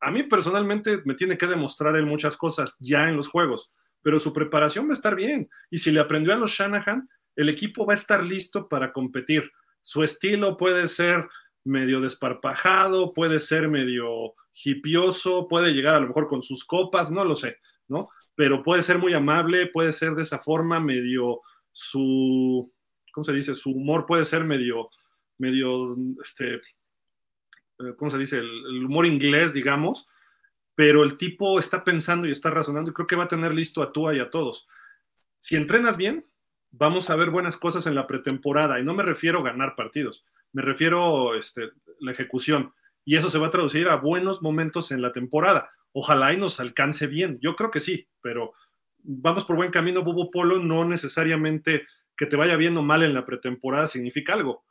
[0.00, 3.70] a mí personalmente me tiene que demostrar él muchas cosas ya en los juegos,
[4.02, 5.48] pero su preparación va a estar bien.
[5.70, 9.52] Y si le aprendió a los Shanahan, el equipo va a estar listo para competir.
[9.80, 11.28] Su estilo puede ser
[11.62, 14.34] medio desparpajado, puede ser medio
[14.64, 18.08] hipioso, puede llegar a lo mejor con sus copas, no lo sé, ¿no?
[18.34, 22.72] Pero puede ser muy amable, puede ser de esa forma medio su,
[23.12, 23.54] ¿cómo se dice?
[23.54, 24.90] Su humor puede ser medio,
[25.38, 25.94] medio,
[26.24, 28.38] este, eh, ¿cómo se dice?
[28.38, 30.08] El, humor inglés, digamos,
[30.74, 33.80] pero el tipo está pensando y está razonando y creo que va a tener listo
[33.80, 34.66] a Tua y a todos.
[35.38, 36.26] Si entrenas bien,
[36.70, 40.24] vamos a ver buenas cosas en la pretemporada y no me refiero a ganar partidos,
[40.52, 42.72] me refiero a este, la ejecución
[43.04, 45.70] y eso se va a traducir a buenos momentos en la temporada.
[45.92, 48.52] Ojalá y nos alcance bien, yo creo que sí, pero
[48.98, 53.14] vamos por buen camino, Bubo Polo, no necesariamente que te vaya bien o mal en
[53.14, 54.64] la pretemporada significa algo.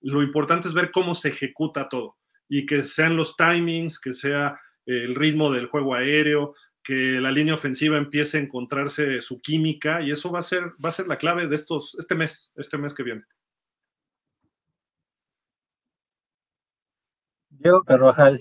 [0.00, 2.16] Lo importante es ver cómo se ejecuta todo
[2.48, 6.54] y que sean los timings, que sea el ritmo del juego aéreo,
[6.88, 10.88] que la línea ofensiva empiece a encontrarse su química y eso va a ser, va
[10.88, 13.24] a ser la clave de estos, este mes, este mes que viene.
[17.50, 18.40] Diego Carvajal,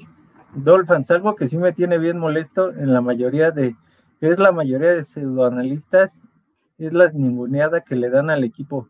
[0.56, 3.76] Dolphins, algo que sí me tiene bien molesto en la mayoría de,
[4.22, 6.18] es la mayoría de pseudoanalistas,
[6.78, 8.88] es la ninguneada que le dan al equipo.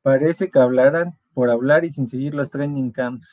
[0.00, 3.28] Parece que hablaran por hablar y sin seguir los training camps.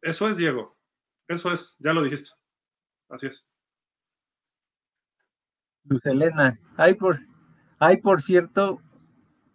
[0.00, 0.76] Eso es, Diego.
[1.26, 2.30] Eso es, ya lo dijiste.
[3.08, 3.44] Así es.
[5.84, 7.20] Luz Elena, hay por,
[7.78, 8.80] hay por cierto,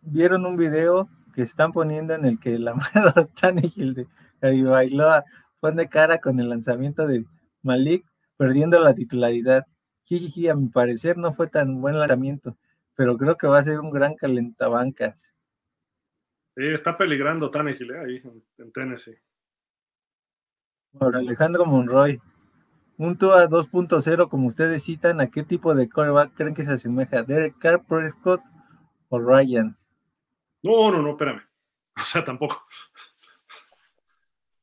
[0.02, 5.26] vieron un video que están poniendo en el que la mano Tannehill de Bailoa
[5.60, 7.26] pone cara con el lanzamiento de
[7.62, 8.06] Malik,
[8.38, 9.66] perdiendo la titularidad.
[10.06, 12.58] Jijiji, a mi parecer no fue tan buen lanzamiento,
[12.96, 15.34] pero creo que va a ser un gran calentabancas.
[16.56, 18.22] Sí, está peligrando Tannehill eh, ahí
[18.58, 19.18] en Tennessee.
[21.00, 22.20] Ahora, Alejandro Monroy,
[23.00, 27.24] un TUA 2.0, como ustedes citan, ¿a qué tipo de coreback creen que se asemeja?
[27.24, 28.42] ¿Derek Carr, Prescott
[29.08, 29.78] o Ryan?
[30.62, 31.42] No, no, no, espérame.
[32.02, 32.66] O sea, tampoco.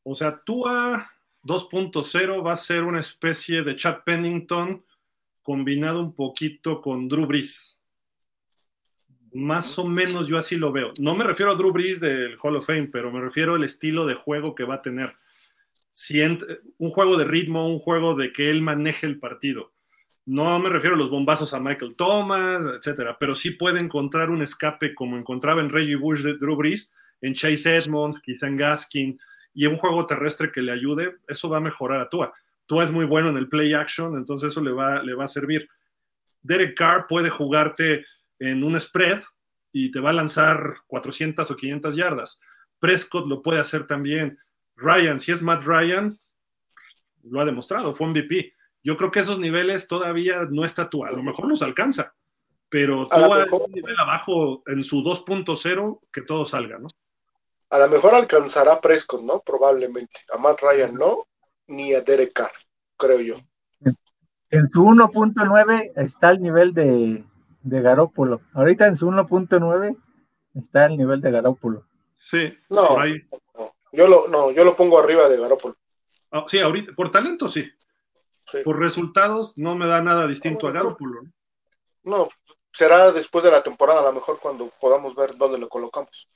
[0.03, 1.11] O sea, Tua
[1.45, 4.85] 2.0 va a ser una especie de Chad Pennington
[5.43, 7.81] combinado un poquito con Drew Brees.
[9.33, 10.93] Más o menos yo así lo veo.
[10.99, 14.07] No me refiero a Drew Brees del Hall of Fame, pero me refiero al estilo
[14.07, 15.15] de juego que va a tener.
[16.79, 19.73] Un juego de ritmo, un juego de que él maneje el partido.
[20.27, 24.43] No me refiero a los bombazos a Michael Thomas, etcétera, pero sí puede encontrar un
[24.43, 29.21] escape como encontraba en Reggie Bush de Drew Brees, en Chase Edmonds, quizá en Gaskin,
[29.55, 32.35] y un juego terrestre que le ayude, eso va a mejorar a Tua.
[32.67, 35.29] Tua es muy bueno en el play action, entonces eso le va, le va a
[35.29, 35.69] servir.
[36.43, 38.05] Derek Carr puede jugarte
[38.39, 39.23] en un spread
[39.73, 42.41] y te va a lanzar 400 o 500 yardas.
[42.79, 44.39] Prescott lo puede hacer también.
[44.77, 46.19] Ryan, si es Matt Ryan,
[47.23, 48.53] lo ha demostrado, fue MVP.
[48.83, 52.15] Yo creo que esos niveles todavía no está tú, a lo mejor los alcanza,
[52.69, 56.89] pero tú a un nivel abajo en su 2.0 que todo salga, ¿no?
[57.71, 59.41] A lo mejor alcanzará Prescott, ¿no?
[59.41, 60.21] Probablemente.
[60.33, 61.25] A Matt Ryan no,
[61.67, 62.53] ni a Derek Carr,
[62.97, 63.37] creo yo.
[64.51, 67.25] En su 1.9 está el nivel de,
[67.63, 68.43] de Garópolo.
[68.53, 69.97] Ahorita en su 1.9
[70.55, 71.85] está el nivel de Garópolo.
[72.15, 72.97] Sí, no,
[73.93, 75.77] Yo lo, no, yo lo pongo arriba de Garópolo.
[76.31, 77.71] Ah, sí, ahorita, por talento sí.
[78.65, 81.23] Por resultados no me da nada distinto a Garópolo.
[82.05, 82.29] ¿no?
[82.77, 86.29] será después de la temporada, a lo mejor cuando podamos ver dónde lo colocamos.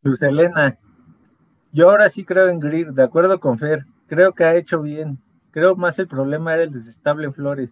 [0.00, 0.78] Luz Elena,
[1.72, 5.22] yo ahora sí creo en Greer, de acuerdo con Fer, creo que ha hecho bien.
[5.50, 7.70] Creo más el problema era el desestable Flores.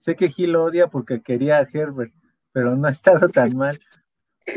[0.00, 2.12] Sé que Gil odia porque quería a Herbert,
[2.52, 3.78] pero no ha estado tan mal.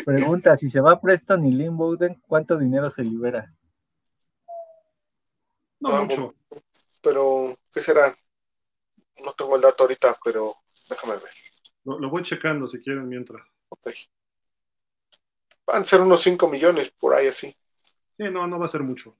[0.06, 3.54] Pregunta, si se va Preston y Lynn Bowden, ¿cuánto dinero se libera?
[5.80, 6.36] No, mucho.
[7.02, 8.16] Pero, ¿qué será?
[9.24, 10.56] No tengo el dato ahorita, pero
[10.90, 11.32] déjame ver.
[11.84, 13.42] Lo, voy checando si quieren mientras.
[13.70, 13.90] Ok.
[15.66, 17.56] Van a ser unos 5 millones por ahí así.
[18.18, 19.18] Sí, no, no va a ser mucho.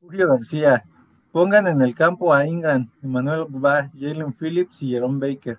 [0.00, 0.84] Julio García,
[1.32, 5.58] Pongan en el campo a Ingram, Emmanuel Va, Jalen Phillips y Jerome Baker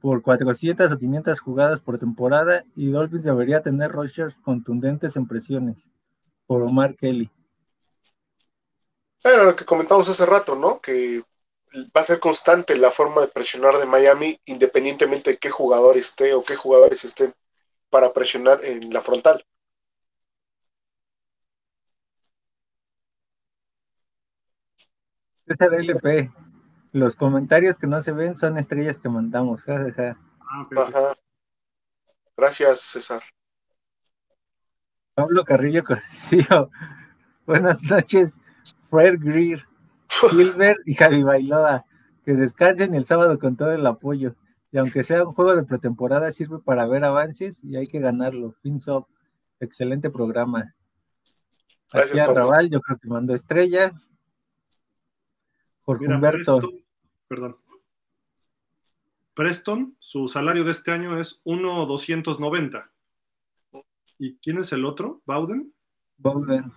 [0.00, 5.88] por 400 o 500 jugadas por temporada y Dolphins debería tener rushers contundentes en presiones
[6.46, 7.30] por Omar Kelly.
[9.24, 10.80] Era lo que comentamos hace rato, ¿no?
[10.80, 11.22] Que
[11.74, 16.32] va a ser constante la forma de presionar de Miami independientemente de qué jugador esté
[16.34, 17.34] o qué jugadores estén
[17.90, 19.44] para presionar en la frontal.
[25.46, 26.30] César LP.
[26.92, 29.62] Los comentarios que no se ven son estrellas que mandamos.
[29.68, 30.66] Ah,
[32.36, 33.20] Gracias, César.
[35.14, 36.70] Pablo Carrillo Corrillo.
[37.46, 38.40] Buenas noches,
[38.88, 39.66] Fred Greer,
[40.30, 41.84] Gilbert y Javi Bailoa.
[42.24, 44.36] Que descansen el sábado con todo el apoyo.
[44.70, 48.54] Y aunque sea un juego de pretemporada, sirve para ver avances y hay que ganarlo.
[48.62, 49.08] Finso,
[49.60, 50.74] excelente programa.
[51.92, 54.07] Gracias, Aquí a Raval, yo creo que mandó estrellas.
[55.88, 56.60] Por Humberto.
[57.28, 57.56] perdón.
[59.32, 62.90] Preston, su salario de este año es 1,290.
[64.18, 65.22] ¿Y quién es el otro?
[65.24, 65.72] ¿Bowden?
[66.18, 66.70] Bowden.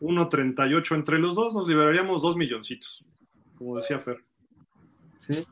[0.00, 3.04] 1,38 entre los dos, nos liberaríamos dos milloncitos,
[3.54, 4.24] como decía Fer.
[5.18, 5.46] Sí.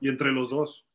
[0.00, 0.86] Y entre los dos.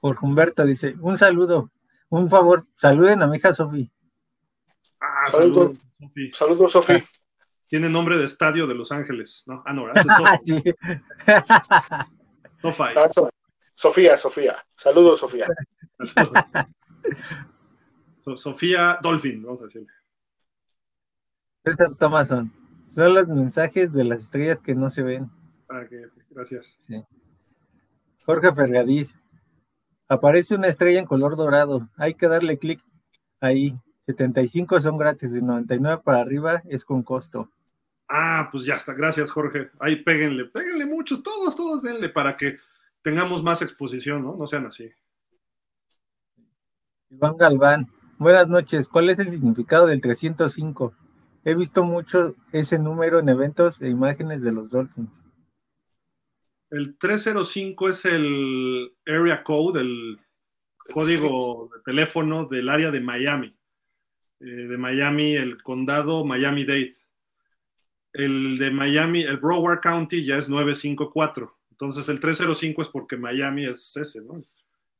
[0.00, 1.70] Por Humberto dice, un saludo,
[2.08, 3.90] un favor, saluden a mi hija Sofía.
[5.26, 6.30] Ah, saludos, Sofi.
[6.32, 6.92] Saludos, Sofi.
[7.68, 9.62] Tiene nombre de estadio de Los Ángeles, ¿no?
[9.66, 10.74] Ah, no, Sofía.
[12.68, 13.08] Ah,
[13.74, 14.56] Sofía, Sofía.
[14.76, 15.46] Saludos, Sofía.
[18.36, 19.88] Sofía Dolphin, vamos a decirle.
[21.64, 22.52] César Thomason.
[22.88, 25.30] Son los mensajes de las estrellas que no se ven.
[25.68, 25.82] Ah,
[26.30, 26.74] gracias.
[26.78, 27.04] Sí.
[28.24, 29.20] Jorge Fergadís.
[30.08, 31.88] Aparece una estrella en color dorado.
[31.96, 32.80] Hay que darle clic
[33.40, 33.78] ahí.
[34.06, 37.50] 75 son gratis, de 99 para arriba es con costo.
[38.08, 39.70] Ah, pues ya está, gracias Jorge.
[39.80, 42.58] Ahí péguenle, péguenle muchos, todos, todos denle para que
[43.02, 44.36] tengamos más exposición, ¿no?
[44.36, 44.90] No sean así.
[47.10, 48.88] Iván Galván, buenas noches.
[48.88, 50.94] ¿Cuál es el significado del 305?
[51.44, 55.22] He visto mucho ese número en eventos e imágenes de los Dolphins.
[56.70, 60.20] El 305 es el area code, el
[60.92, 63.56] código de teléfono del área de Miami.
[64.40, 66.96] Eh, de Miami, el condado Miami-Dade.
[68.12, 71.54] El de Miami, el Broward County ya es 954.
[71.70, 74.42] Entonces el 305 es porque Miami es ese, ¿no?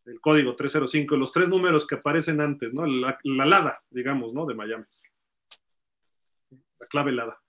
[0.05, 2.86] El código 305, los tres números que aparecen antes, ¿no?
[2.86, 4.47] La, la LADA, digamos, ¿no?
[4.47, 4.84] De Miami.
[6.78, 7.40] La clave LADA.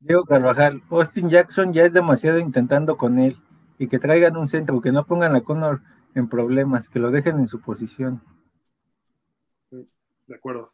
[0.00, 3.36] Diego Carvajal, Austin Jackson ya es demasiado intentando con él
[3.78, 5.82] y que traigan un centro, que no pongan a Connor
[6.14, 8.22] en problemas, que lo dejen en su posición.
[9.70, 10.72] De acuerdo.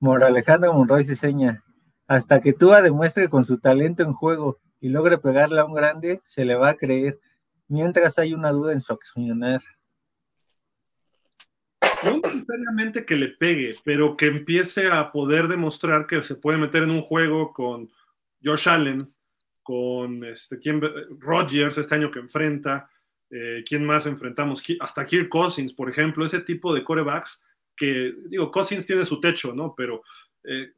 [0.00, 1.64] Mor Alejandro Monroy se seña,
[2.06, 6.20] hasta que Tua demuestre con su talento en juego y logre pegarle a un grande,
[6.22, 7.18] se le va a creer,
[7.66, 9.60] mientras hay una duda en su accionar.
[12.04, 16.84] No necesariamente que le pegue, pero que empiece a poder demostrar que se puede meter
[16.84, 17.90] en un juego con
[18.42, 19.12] Josh Allen,
[19.62, 20.80] con este, ¿quién,
[21.18, 22.88] Rodgers este año que enfrenta,
[23.30, 24.62] eh, ¿quién más enfrentamos?
[24.80, 27.42] Hasta Kirk Cousins, por ejemplo, ese tipo de corebacks
[27.76, 29.74] que, digo, Cousins tiene su techo, ¿no?
[29.76, 30.02] Pero
[30.44, 30.72] eh,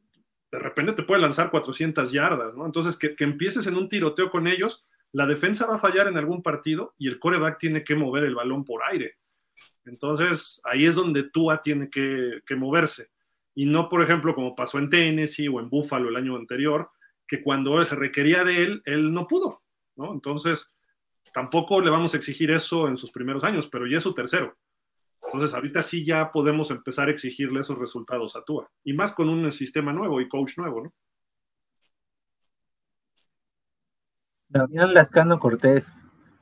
[0.50, 2.66] de repente te puede lanzar 400 yardas, ¿no?
[2.66, 6.42] Entonces, que, empieces en un tiroteo con ellos, la defensa va a fallar en algún
[6.42, 9.16] partido y el coreback tiene que mover el balón por aire.
[9.84, 13.10] Entonces, ahí es donde Tua tiene que, que moverse.
[13.54, 16.90] Y no, por ejemplo, como pasó en Tennessee o en Buffalo el año anterior,
[17.26, 19.62] que cuando se requería de él, él no pudo,
[19.96, 20.12] ¿no?
[20.12, 20.70] Entonces,
[21.32, 24.56] tampoco le vamos a exigir eso en sus primeros años, pero ya es su tercero.
[25.24, 28.68] Entonces, ahorita sí ya podemos empezar a exigirle esos resultados a Tua.
[28.84, 30.92] Y más con un sistema nuevo y coach nuevo, ¿no?
[34.48, 35.86] Damián Lascano Cortés.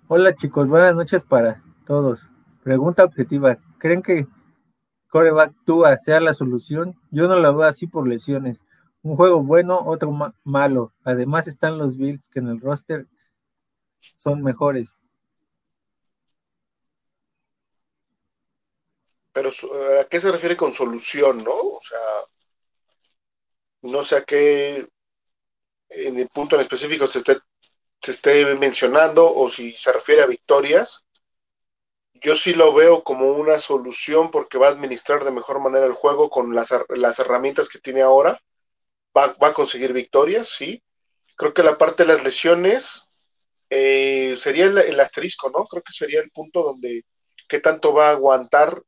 [0.06, 2.26] Hola chicos, buenas noches para todos.
[2.64, 3.58] Pregunta objetiva.
[3.76, 4.26] ¿Creen que
[5.10, 6.98] coreback Tua sea la solución?
[7.10, 8.64] Yo no la veo así por lesiones.
[9.02, 10.10] Un juego bueno, otro
[10.44, 10.94] malo.
[11.04, 13.06] Además están los Bills que en el roster
[14.14, 14.94] son mejores.
[19.32, 19.50] Pero
[20.00, 21.54] ¿a qué se refiere con solución, no?
[21.54, 21.98] O sea,
[23.82, 24.88] no sé a qué
[25.90, 27.38] en el punto en específico se esté,
[28.00, 31.06] se esté mencionando o si se refiere a victorias.
[32.14, 35.92] Yo sí lo veo como una solución porque va a administrar de mejor manera el
[35.92, 38.40] juego con las, las herramientas que tiene ahora.
[39.16, 40.82] Va, va, a conseguir victorias, sí.
[41.36, 43.07] Creo que la parte de las lesiones
[43.70, 45.64] eh, sería el, el, asterisco, ¿no?
[45.66, 47.04] Creo que sería el punto donde
[47.48, 48.82] qué tanto va a aguantar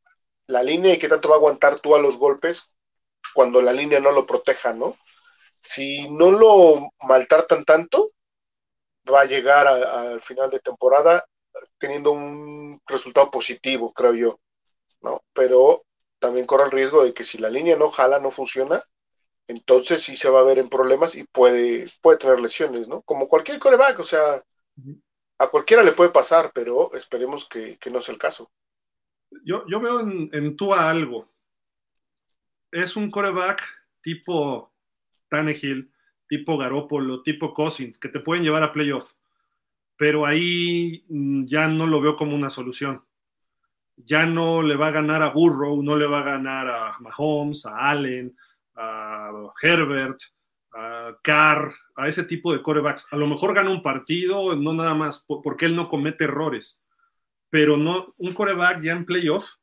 [0.46, 2.70] la línea y qué tanto va a aguantar tú a los golpes
[3.34, 4.96] cuando la línea no lo proteja, ¿no?
[5.62, 8.10] Si no lo maltratan tanto,
[9.12, 11.24] va a llegar al final de temporada
[11.78, 14.40] teniendo un resultado positivo, creo yo,
[15.02, 15.22] ¿no?
[15.32, 15.84] Pero
[16.18, 18.82] también corre el riesgo de que si la línea no jala, no funciona,
[19.48, 23.02] entonces sí se va a ver en problemas y puede, puede tener lesiones, ¿no?
[23.02, 24.42] Como cualquier coreback, o sea,
[25.38, 28.50] a cualquiera le puede pasar, pero esperemos que, que no sea el caso
[29.44, 31.28] yo, yo veo en, en Tua algo.
[32.70, 33.62] Es un coreback
[34.00, 34.72] tipo
[35.28, 35.90] Tannehill,
[36.28, 39.12] tipo Garópolo, tipo Cousins, que te pueden llevar a playoff.
[39.96, 43.04] Pero ahí mm, ya no lo veo como una solución.
[43.96, 47.66] Ya no le va a ganar a Burrow, no le va a ganar a Mahomes,
[47.66, 48.34] a Allen,
[48.76, 50.18] a Herbert,
[50.72, 53.06] a Carr, a ese tipo de corebacks.
[53.10, 56.80] A lo mejor gana un partido, no nada más, porque él no comete errores
[57.50, 59.56] pero no, un coreback ya en playoff,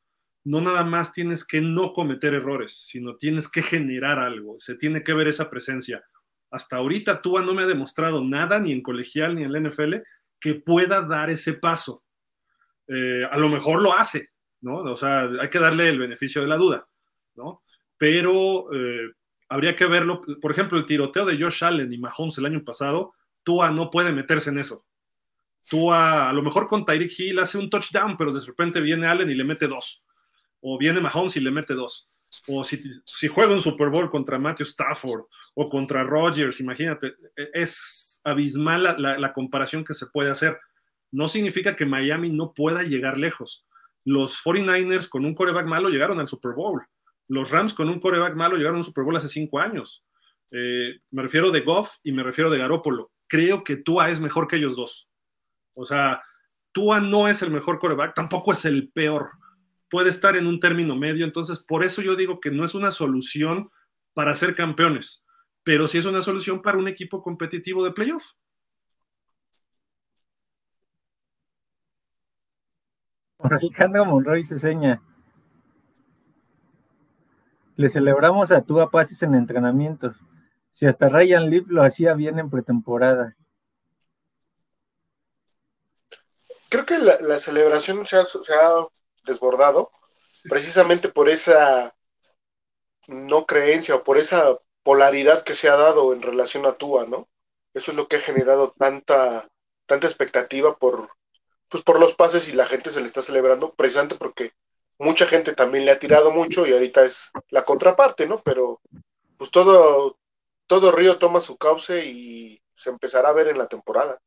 [0.44, 5.02] no nada más tienes que no cometer errores, sino tienes que generar algo, se tiene
[5.02, 6.04] que ver esa presencia.
[6.50, 9.96] Hasta ahorita Tua no me ha demostrado nada, ni en colegial ni en la NFL,
[10.38, 12.04] que pueda dar ese paso.
[12.86, 14.78] Eh, a lo mejor lo hace, ¿no?
[14.78, 16.86] O sea, hay que darle el beneficio de la duda,
[17.34, 17.62] ¿no?
[17.96, 19.12] Pero eh,
[19.48, 20.20] habría que verlo.
[20.40, 24.12] Por ejemplo, el tiroteo de Josh Allen y Mahomes el año pasado, Tua no puede
[24.12, 24.84] meterse en eso
[25.68, 29.30] tú a, lo mejor con Tyreek Hill hace un touchdown, pero de repente viene Allen
[29.30, 30.02] y le mete dos.
[30.60, 32.10] O viene Mahomes y le mete dos.
[32.46, 35.22] O si, si juega un Super Bowl contra Matthew Stafford
[35.54, 40.58] o contra Rodgers, imagínate, e, es abismal la, la, comparación que se puede hacer.
[41.10, 43.66] No significa que Miami no pueda llegar lejos.
[44.04, 46.82] Los 49ers con un coreback malo llegaron al Super Bowl.
[47.28, 50.04] Los Rams con un coreback malo llegaron al Super Bowl hace cinco años.
[50.50, 53.12] Eh, me refiero de Goff y me refiero de Garópolo.
[53.26, 55.08] Creo que Tua es mejor que ellos dos.
[55.74, 56.22] O sea,
[56.72, 59.30] Tua no es el mejor coreback, tampoco es el peor.
[59.90, 62.90] Puede estar en un término medio, entonces por eso yo digo que no es una
[62.90, 63.68] solución
[64.14, 65.24] para ser campeones,
[65.62, 68.24] pero sí es una solución para un equipo competitivo de playoff.
[73.38, 75.00] Alejandro Monroy se seña.
[77.78, 80.16] Le celebramos a Tua pases en entrenamientos.
[80.72, 83.36] Si hasta Ryan Leaf lo hacía bien en pretemporada.
[86.68, 88.86] creo que la, celebración se ha,
[89.24, 89.92] desbordado
[90.48, 91.94] precisamente por esa
[93.06, 97.28] no creencia o por esa polaridad que se ha dado en relación a Tua, ¿no?
[97.74, 99.48] Eso es lo que ha generado tanta,
[99.86, 101.10] tanta expectativa por,
[101.68, 104.52] pues por los pases y la gente se le está celebrando, precisamente porque
[104.98, 108.40] mucha gente también le ha tirado mucho y ahorita es la contraparte, ¿no?
[108.44, 108.80] Pero
[109.36, 110.18] pues todo,
[110.66, 114.20] todo río toma su cauce y se empezará a ver en la temporada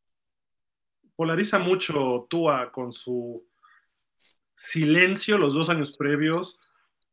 [1.22, 3.45] polariza mucho Tua con su
[4.53, 6.59] silencio los dos años previos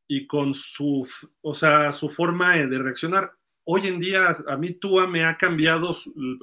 [0.06, 1.06] y con su,
[1.42, 3.34] o sea, su forma de reaccionar.
[3.64, 5.94] Hoy en día a mí Tua me ha cambiado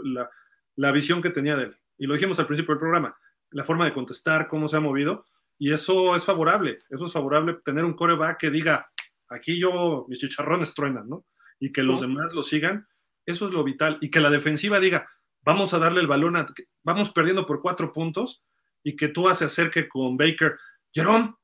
[0.03, 0.29] la,
[0.75, 1.77] la visión que tenía de él.
[1.97, 3.17] Y lo dijimos al principio del programa,
[3.49, 5.25] la forma de contestar, cómo se ha movido.
[5.57, 8.89] Y eso es favorable, eso es favorable tener un coreback que diga,
[9.29, 11.25] aquí yo, mis chicharrones truenan, ¿no?
[11.59, 12.87] Y que los demás lo sigan,
[13.25, 13.97] eso es lo vital.
[14.01, 15.09] Y que la defensiva diga,
[15.41, 16.47] vamos a darle el balón, a,
[16.83, 18.43] vamos perdiendo por cuatro puntos
[18.83, 20.57] y que tú se acerque con Baker,
[20.93, 21.35] Jerome,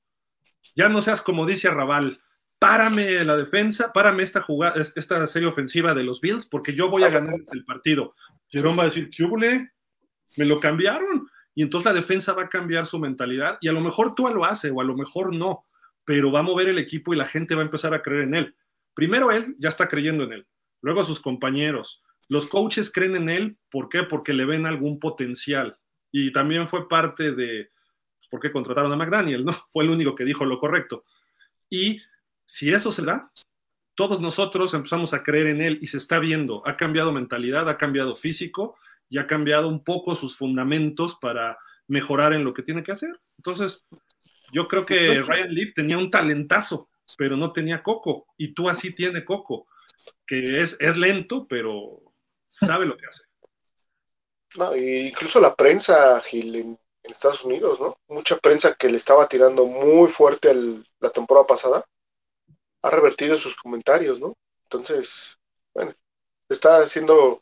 [0.75, 2.22] ya no seas como dice Arrabal,
[2.59, 7.03] párame la defensa, párame esta jugada, esta serie ofensiva de los Bills, porque yo voy
[7.03, 8.14] a ganar el partido.
[8.49, 9.38] Jerome va a decir, ¿qué hubo?
[9.38, 11.27] Me lo cambiaron.
[11.53, 14.45] Y entonces la defensa va a cambiar su mentalidad y a lo mejor tú lo
[14.45, 15.65] hace o a lo mejor no,
[16.05, 18.35] pero va a mover el equipo y la gente va a empezar a creer en
[18.35, 18.55] él.
[18.93, 20.47] Primero él ya está creyendo en él,
[20.81, 22.01] luego sus compañeros.
[22.30, 24.03] Los coaches creen en él, ¿por qué?
[24.03, 25.77] Porque le ven algún potencial.
[26.11, 27.71] Y también fue parte de
[28.17, 29.53] pues, por qué contrataron a McDaniel, ¿no?
[29.71, 31.03] Fue el único que dijo lo correcto.
[31.69, 32.01] Y
[32.45, 33.31] si eso se da,
[33.95, 36.65] todos nosotros empezamos a creer en él y se está viendo.
[36.65, 38.77] Ha cambiado mentalidad, ha cambiado físico
[39.11, 43.11] y ha cambiado un poco sus fundamentos para mejorar en lo que tiene que hacer.
[43.38, 43.85] Entonces,
[44.53, 48.25] yo creo que Ryan Leaf tenía un talentazo, pero no tenía coco.
[48.38, 49.67] Y tú así tiene coco,
[50.25, 52.01] que es, es lento, pero
[52.49, 53.23] sabe lo que hace.
[54.56, 57.98] No, incluso la prensa, Gil, en, Estados Unidos, ¿no?
[58.07, 60.53] Mucha prensa que le estaba tirando muy fuerte
[60.99, 61.83] la temporada pasada,
[62.83, 64.35] ha revertido sus comentarios, ¿no?
[64.64, 65.38] Entonces,
[65.73, 65.93] bueno,
[66.48, 67.41] está haciendo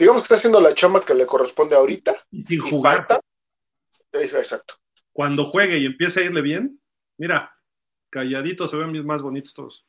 [0.00, 2.14] digamos que está haciendo la chamba que le corresponde ahorita.
[2.30, 3.06] Y sin jugar.
[4.12, 4.74] Exacto.
[5.12, 6.80] Cuando juegue y empiece a irle bien,
[7.18, 7.54] mira,
[8.10, 9.86] calladitos se ven más bonitos todos.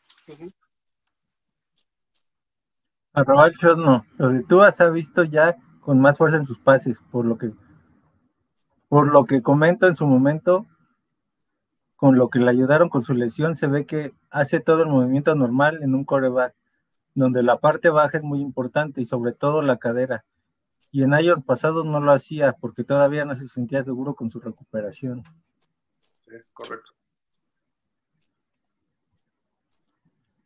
[3.13, 4.05] A no.
[4.17, 7.51] Lo de tú has visto ya con más fuerza en sus pases, por lo que
[8.87, 10.65] por lo que comento en su momento,
[11.95, 15.33] con lo que le ayudaron con su lesión, se ve que hace todo el movimiento
[15.33, 16.53] normal en un coreback
[17.13, 20.25] donde la parte baja es muy importante y sobre todo la cadera.
[20.91, 24.39] Y en años pasados no lo hacía porque todavía no se sentía seguro con su
[24.39, 25.23] recuperación.
[26.19, 26.91] Sí, correcto.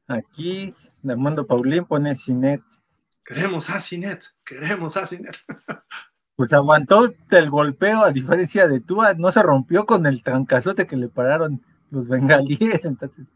[0.08, 0.76] Aquí
[1.08, 2.62] Armando Paulín pone Cinet.
[3.24, 5.36] Queremos a Cinet, queremos a Cinet.
[6.36, 10.98] Pues aguantó el golpeo, a diferencia de Tua, no se rompió con el trancazote que
[10.98, 13.32] le pararon los bengalíes, entonces.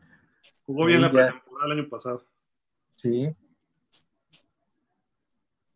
[0.65, 2.25] Jugó bien la pretemporada el año pasado.
[2.99, 3.33] Sí.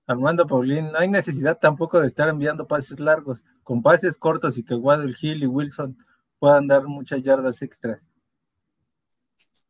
[0.06, 4.66] Armando Paulín, no hay necesidad tampoco de estar enviando pases largos, con pases cortos y
[4.66, 5.98] que Waddle Hill y Wilson
[6.38, 8.02] puedan dar muchas yardas extras.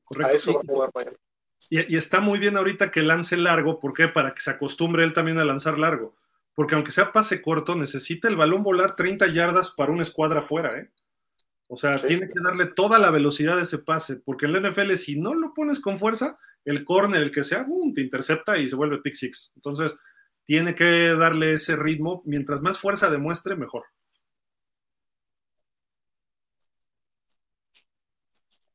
[0.05, 0.33] Correcto.
[0.33, 1.13] A eso va a jugar
[1.69, 4.07] Y, y, está muy bien ahorita que lance largo, ¿por qué?
[4.07, 6.15] Para que se acostumbre él también a lanzar largo.
[6.55, 10.75] Porque aunque sea pase corto, necesita el balón volar 30 yardas para una escuadra afuera,
[10.75, 10.89] ¿eh?
[11.67, 14.95] O sea, tiene que darle toda la velocidad de ese pase, porque en la NFL,
[14.95, 18.75] si no lo pones con fuerza, el corner, el que sea, te intercepta y se
[18.75, 19.51] vuelve pick six.
[19.55, 19.93] Entonces,
[20.45, 22.21] tiene que darle ese ritmo.
[22.25, 23.83] Mientras más fuerza demuestre, mejor.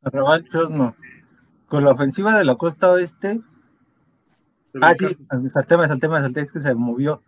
[0.03, 0.97] Arrabal Chosno.
[1.67, 3.41] Con la ofensiva de la costa oeste.
[4.81, 5.07] Ah, sí,
[5.53, 7.23] salté, me salté, me salté, es que se movió.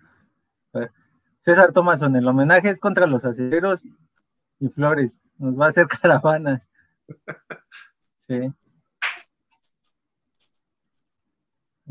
[1.41, 3.87] César Thomason, el homenaje es contra los acereros
[4.59, 5.21] y flores.
[5.39, 6.69] Nos va a hacer caravanas.
[8.19, 8.53] Sí.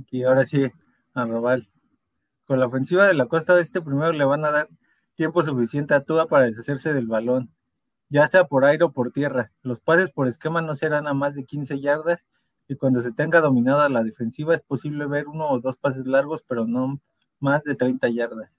[0.01, 0.71] Aquí ahora sí,
[1.13, 1.69] a Robal.
[2.45, 4.67] Con la ofensiva de la costa oeste, primero le van a dar
[5.15, 7.51] tiempo suficiente a Tua para deshacerse del balón,
[8.09, 9.51] ya sea por aire o por tierra.
[9.61, 12.25] Los pases por esquema no serán a más de 15 yardas
[12.67, 16.43] y cuando se tenga dominada la defensiva es posible ver uno o dos pases largos,
[16.43, 16.99] pero no
[17.39, 18.51] más de 30 yardas.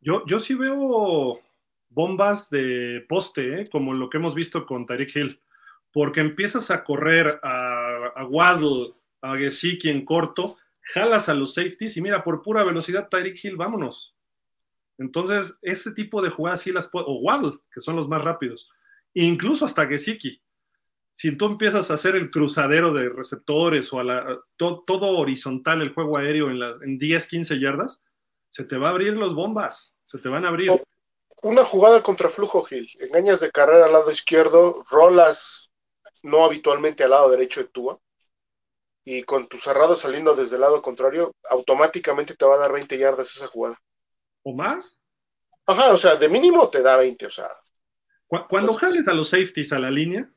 [0.00, 1.40] Yo, yo sí veo
[1.88, 3.68] bombas de poste, ¿eh?
[3.70, 5.40] como lo que hemos visto con Tariq Hill,
[5.92, 8.94] porque empiezas a correr a, a Waddle,
[9.32, 10.56] a Gesicki en corto,
[10.94, 14.14] jalas a los safeties y mira, por pura velocidad, Tyreek Hill, vámonos.
[14.98, 18.70] Entonces, ese tipo de jugadas sí las puede, o Waddle, que son los más rápidos,
[19.14, 20.42] incluso hasta Gesicki.
[21.14, 25.94] Si tú empiezas a hacer el cruzadero de receptores o a la, todo horizontal, el
[25.94, 28.02] juego aéreo en, en 10, 15 yardas,
[28.50, 30.70] se te va a abrir los bombas, se te van a abrir.
[31.42, 32.88] Una jugada contra flujo, Gil.
[33.00, 35.70] Engañas de carrera al lado izquierdo, rolas
[36.22, 37.98] no habitualmente al lado derecho de Tua
[39.08, 42.98] y con tu cerrado saliendo desde el lado contrario, automáticamente te va a dar 20
[42.98, 43.80] yardas esa jugada.
[44.42, 45.00] ¿O más?
[45.64, 47.46] Ajá, o sea, de mínimo te da 20, o sea.
[48.26, 50.28] Cuando jales a los safeties a la línea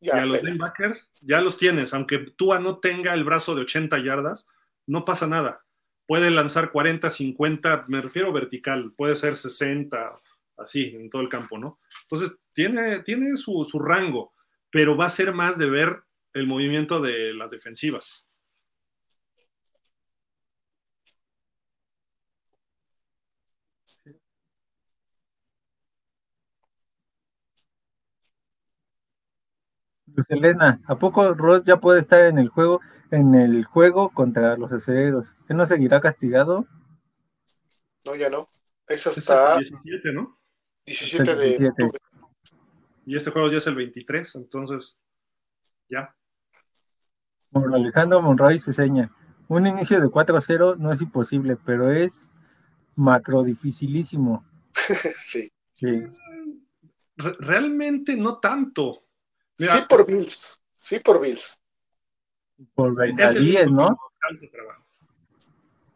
[0.00, 1.94] y a los linebackers, ya los tienes.
[1.94, 4.48] Aunque Tua no tenga el brazo de 80 yardas,
[4.84, 5.64] no pasa nada.
[6.08, 10.20] Puede lanzar 40, 50, me refiero vertical, puede ser 60,
[10.56, 11.78] así, en todo el campo, ¿no?
[12.02, 14.32] Entonces, tiene, tiene su, su rango,
[14.70, 16.02] pero va a ser más de ver
[16.34, 18.24] el movimiento de las defensivas.
[30.14, 34.56] Luz Elena, ¿a poco Ross ya puede estar en el juego, en el juego contra
[34.56, 35.36] los aceleros?
[35.48, 36.66] ¿Él no seguirá castigado?
[38.04, 38.48] No, ya no.
[38.86, 39.58] Eso está.
[39.58, 40.40] 17, ¿no?
[40.86, 41.68] 17 de 17.
[41.68, 42.00] octubre.
[43.06, 44.96] Y este juego ya es el 23, entonces
[45.88, 46.14] ya.
[47.50, 49.10] Por Alejandro Monroy se seña.
[49.48, 52.26] Un inicio de 4-0 no es imposible, pero es
[52.94, 54.44] macro dificilísimo.
[55.16, 55.50] sí.
[55.74, 56.02] Sí.
[57.16, 59.04] Re- realmente no tanto.
[59.58, 60.60] Mira, sí por Bills.
[60.76, 61.58] Sí por Bills.
[62.74, 63.98] Por Bengalíes, ¿no?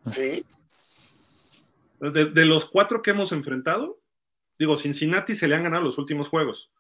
[0.07, 0.45] Sí.
[2.01, 4.01] De, de los cuatro que hemos enfrentado,
[4.59, 6.73] digo, Cincinnati se le han ganado los últimos juegos,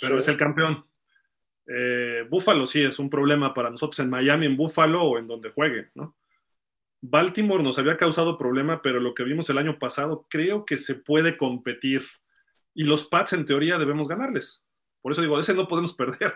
[0.00, 0.20] pero sí.
[0.22, 0.86] es el campeón.
[1.66, 5.50] Eh, Buffalo sí es un problema para nosotros en Miami, en Buffalo o en donde
[5.50, 6.16] juegue, ¿no?
[7.00, 10.94] Baltimore nos había causado problema, pero lo que vimos el año pasado creo que se
[10.94, 12.02] puede competir.
[12.72, 14.62] Y los Pats en teoría debemos ganarles.
[15.02, 16.34] Por eso digo, ese no podemos perder.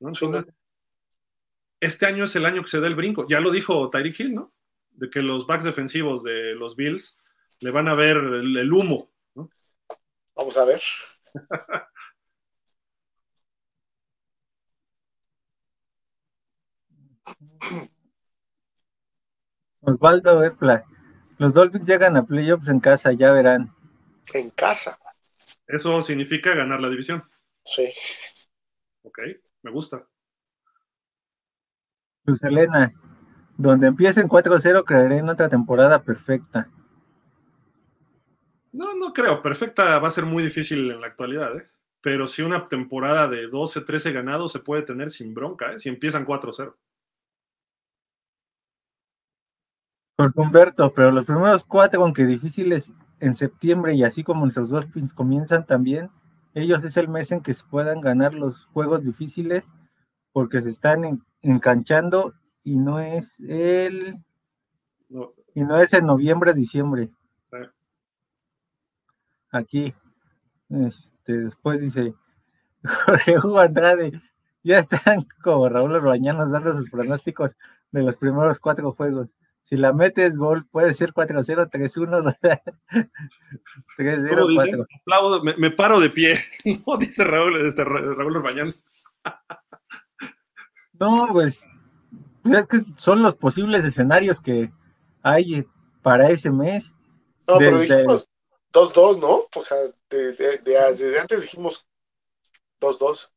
[0.00, 0.08] ¿no?
[0.08, 0.52] Entonces,
[1.80, 3.26] este año es el año que se da el brinco.
[3.28, 4.54] Ya lo dijo Tyreek Hill, ¿no?
[4.90, 7.20] De que los backs defensivos de los Bills
[7.60, 9.10] le van a ver el, el humo.
[9.34, 9.50] ¿no?
[10.34, 10.80] Vamos a ver.
[19.80, 20.84] Osvaldo Erpla.
[21.38, 23.72] Los Dolphins llegan a playoffs en casa, ya verán.
[24.34, 24.98] En casa.
[25.66, 27.24] Eso significa ganar la división.
[27.64, 27.88] Sí.
[29.02, 29.18] Ok,
[29.62, 30.06] me gusta.
[32.24, 32.92] Luz Elena,
[33.56, 36.68] donde empiecen 4-0 creeré en otra temporada perfecta.
[38.72, 39.42] No, no creo.
[39.42, 41.68] Perfecta va a ser muy difícil en la actualidad, ¿eh?
[42.00, 45.80] Pero si una temporada de 12, 13 ganados se puede tener sin bronca, ¿eh?
[45.80, 46.74] Si empiezan 4-0.
[50.18, 55.12] Jorge Humberto, pero los primeros cuatro, aunque difíciles en septiembre y así como nuestros Dolphins
[55.14, 56.10] comienzan también,
[56.54, 59.64] ellos es el mes en que se puedan ganar los juegos difíciles
[60.32, 64.16] porque se están en- enganchando y no es el
[65.10, 67.10] No, y no es en noviembre, diciembre.
[67.52, 67.68] Eh.
[69.50, 69.94] Aquí.
[70.70, 72.14] Este, después dice
[73.06, 74.12] Jorge Hugo Andrade,
[74.64, 77.56] ya están como Raúl Orbañanos dando sus pronósticos
[77.92, 79.36] de los primeros cuatro juegos.
[79.68, 82.36] Si la metes gol, puede ser 4-0, 3-1,
[83.98, 84.76] 3-0, ¿Cómo dice?
[84.76, 84.86] 4.
[85.00, 86.38] Aplaudo, me, me paro de pie.
[86.86, 88.84] No, dice Raúl, este, Ra- Raúl Orbañanos.
[90.98, 91.66] No, pues,
[92.42, 94.72] pues es que son los posibles escenarios que
[95.22, 95.66] hay
[96.00, 96.94] para ese mes.
[97.46, 98.30] No, pero Desde- dijimos
[98.72, 99.40] 2-2, ¿no?
[99.54, 99.76] O sea,
[100.08, 101.86] de- de- de- desde antes dijimos
[102.80, 103.30] 2-2.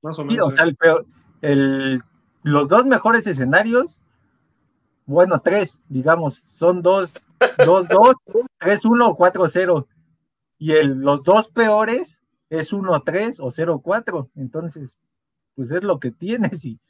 [0.00, 0.46] Más o Sí, menos.
[0.46, 0.52] o ¿eh?
[0.56, 1.06] sea, el peor-
[1.42, 2.00] el-
[2.44, 4.00] los dos mejores escenarios,
[5.06, 7.26] bueno, tres, digamos, son dos,
[7.64, 8.14] dos, dos,
[8.58, 9.88] tres, uno cuatro, cero.
[10.58, 14.30] Y los dos peores es uno, tres o cero, cuatro.
[14.36, 14.98] Entonces,
[15.54, 16.80] pues es lo que tienes y,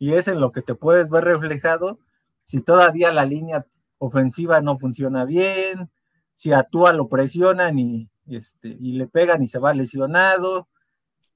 [0.00, 1.98] es en lo que te puedes ver reflejado.
[2.44, 3.66] Si todavía la línea
[3.98, 5.90] ofensiva no funciona bien,
[6.34, 10.68] si a Tua lo presionan y, este, y le pegan y se va lesionado,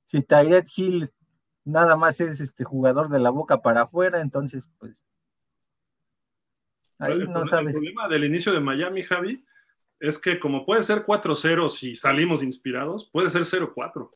[0.07, 1.13] si Tyret Hill
[1.65, 5.05] nada más es este jugador de la boca para afuera, entonces pues
[6.99, 7.73] ahí el, no problema- el sabes.
[7.73, 9.45] problema del inicio de Miami, Javi,
[10.01, 14.11] es que como puede ser 4-0 si salimos inspirados, puede ser 0-4.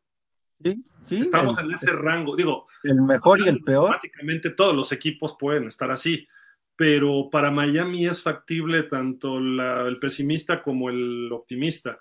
[0.62, 2.34] Sí, sí, Estamos el, en ese rango.
[2.34, 3.90] Digo, el mejor y el peor.
[3.90, 6.26] Prácticamente todos los equipos pueden estar así,
[6.74, 11.98] pero para Miami es factible tanto la- el pesimista como el optimista.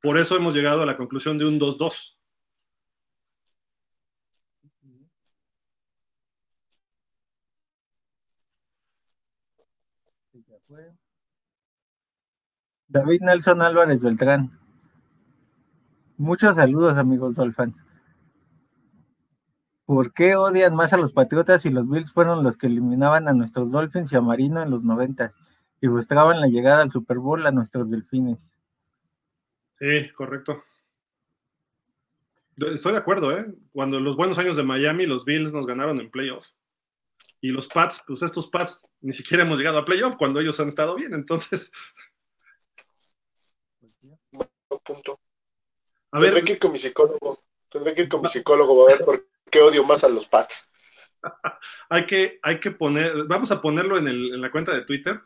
[0.00, 2.18] Por eso hemos llegado a la conclusión de un 2-2.
[12.88, 14.58] David Nelson Álvarez Beltrán.
[16.18, 17.82] Muchos saludos, amigos Dolphins.
[19.86, 23.32] ¿Por qué odian más a los Patriotas si los Bills fueron los que eliminaban a
[23.32, 25.32] nuestros Dolphins y a Marino en los 90
[25.80, 28.54] y frustraban la llegada al Super Bowl a nuestros Delfines?
[29.78, 30.62] Sí, correcto.
[32.56, 33.52] Estoy de acuerdo, ¿eh?
[33.72, 36.46] Cuando en los buenos años de Miami, los Bills nos ganaron en playoff.
[37.42, 40.68] Y los Pats, pues estos Pats ni siquiera hemos llegado a playoff cuando ellos han
[40.68, 41.12] estado bien.
[41.12, 41.70] Entonces,
[44.30, 44.48] Buen
[44.84, 45.20] punto.
[46.12, 47.44] a ver, Tendré que ir con mi psicólogo.
[47.70, 50.70] Tendré que ir con mi psicólogo a ver por qué odio más a los Pats.
[51.90, 55.20] hay que, hay que poner, vamos a ponerlo en, el- en la cuenta de Twitter,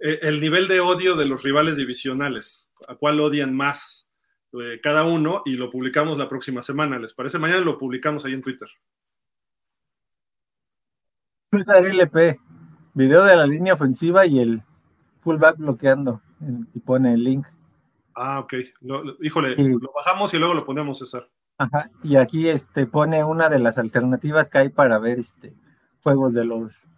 [0.00, 4.08] eh, el nivel de odio de los rivales divisionales, a cuál odian más.
[4.52, 6.98] eh, cada uno y lo publicamos la próxima semana.
[6.98, 7.38] ¿Les parece?
[7.38, 8.68] Mañana lo publicamos ahí en Twitter.
[11.52, 12.38] LP,
[12.94, 14.62] video de la línea ofensiva y el
[15.20, 16.22] fullback bloqueando
[16.74, 17.46] y pone el link.
[18.14, 18.54] Ah, ok.
[19.20, 21.28] híjole, lo bajamos y luego lo ponemos, César.
[21.58, 25.54] Ajá, y aquí este pone una de las alternativas que hay para ver este
[26.02, 26.88] juegos de los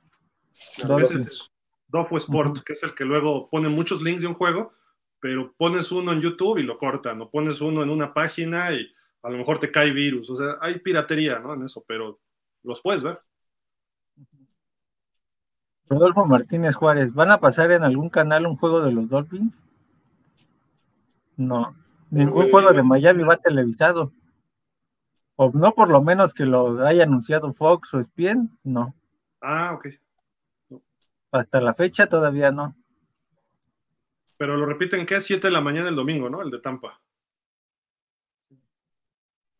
[1.89, 4.72] Dofo Sport, que es el que luego pone muchos links de un juego,
[5.18, 8.86] pero pones uno en YouTube y lo cortan, o pones uno en una página y
[9.22, 10.31] a lo mejor te cae virus.
[10.31, 11.55] O sea, hay piratería, ¿no?
[11.55, 12.20] En eso, pero
[12.62, 13.18] los puedes ver.
[15.89, 19.62] Rodolfo Martínez Juárez, ¿van a pasar en algún canal un juego de los Dolphins?
[21.36, 21.75] No,
[22.11, 24.12] ningún juego de Miami va televisado.
[25.36, 28.94] O no por lo menos que lo haya anunciado Fox o ESPN, no.
[29.41, 29.89] Ah, ok.
[31.33, 32.77] Hasta la fecha todavía no.
[34.36, 36.43] Pero lo repiten que es 7 de la mañana el domingo, ¿no?
[36.43, 37.01] El de Tampa.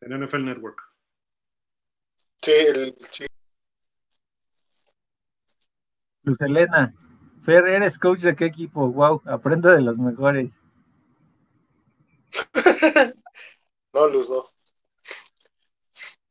[0.01, 0.81] En NFL Network.
[2.41, 3.25] Sí, el, sí.
[6.23, 6.93] Luz Elena,
[7.43, 8.89] Fer, ¿eres coach de qué equipo?
[8.89, 10.51] Wow, aprende de los mejores.
[13.93, 14.43] no, Luz, no.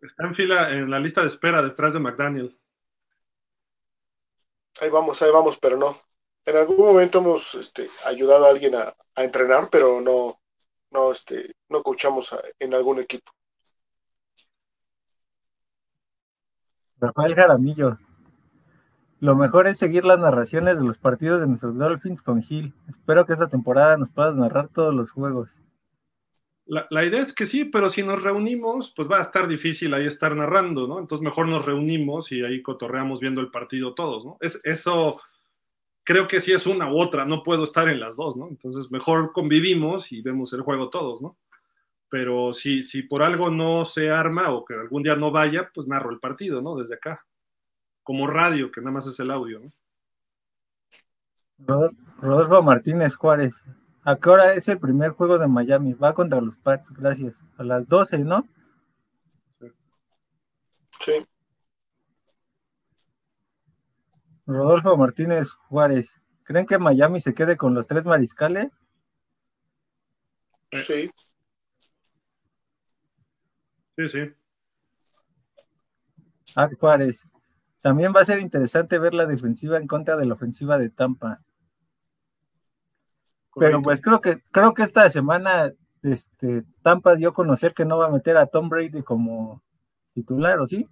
[0.00, 2.58] Está en fila, en la lista de espera detrás de McDaniel.
[4.80, 5.94] Ahí vamos, ahí vamos, pero no.
[6.46, 10.40] En algún momento hemos este, ayudado a alguien a, entrenar, pero no,
[10.90, 13.30] no, este, no coachamos en algún equipo.
[16.96, 17.98] Rafael Jaramillo,
[19.22, 22.74] lo mejor es seguir las narraciones de los partidos de nuestros Dolphins con Gil.
[22.88, 25.60] Espero que esta temporada nos puedas narrar todos los juegos.
[26.66, 30.06] La, idea es que sí, pero si nos reunimos, pues va a estar difícil ahí
[30.06, 30.98] estar narrando, ¿no?
[30.98, 34.38] Entonces mejor nos reunimos y ahí cotorreamos viendo el partido todos, ¿no?
[34.40, 35.20] Es, eso
[36.02, 38.48] creo que sí es una u otra, no puedo estar en las dos, ¿no?
[38.48, 41.36] Entonces mejor convivimos y vemos el juego todos, ¿no?
[42.08, 45.86] Pero si, si por algo no se arma o que algún día no vaya, pues
[45.86, 46.74] narro el partido, ¿no?
[46.74, 47.24] Desde acá
[48.02, 49.70] como radio, que nada más es el audio, ¿no?
[52.18, 53.64] Rodolfo Martínez Juárez.
[54.04, 55.94] ¿A qué hora es el primer juego de Miami?
[55.94, 57.40] Va contra los Pats, gracias.
[57.56, 58.48] A las 12, ¿no?
[60.98, 61.24] Sí.
[64.46, 66.20] Rodolfo Martínez Juárez.
[66.42, 68.68] ¿Creen que Miami se quede con los tres mariscales?
[70.72, 71.10] Sí.
[73.96, 74.34] Sí, sí.
[76.56, 77.24] Ah, Juárez.
[77.82, 81.42] También va a ser interesante ver la defensiva en contra de la ofensiva de Tampa.
[83.56, 87.98] Pero pues creo que creo que esta semana este, Tampa dio a conocer que no
[87.98, 89.62] va a meter a Tom Brady como
[90.14, 90.88] titular, ¿o sí?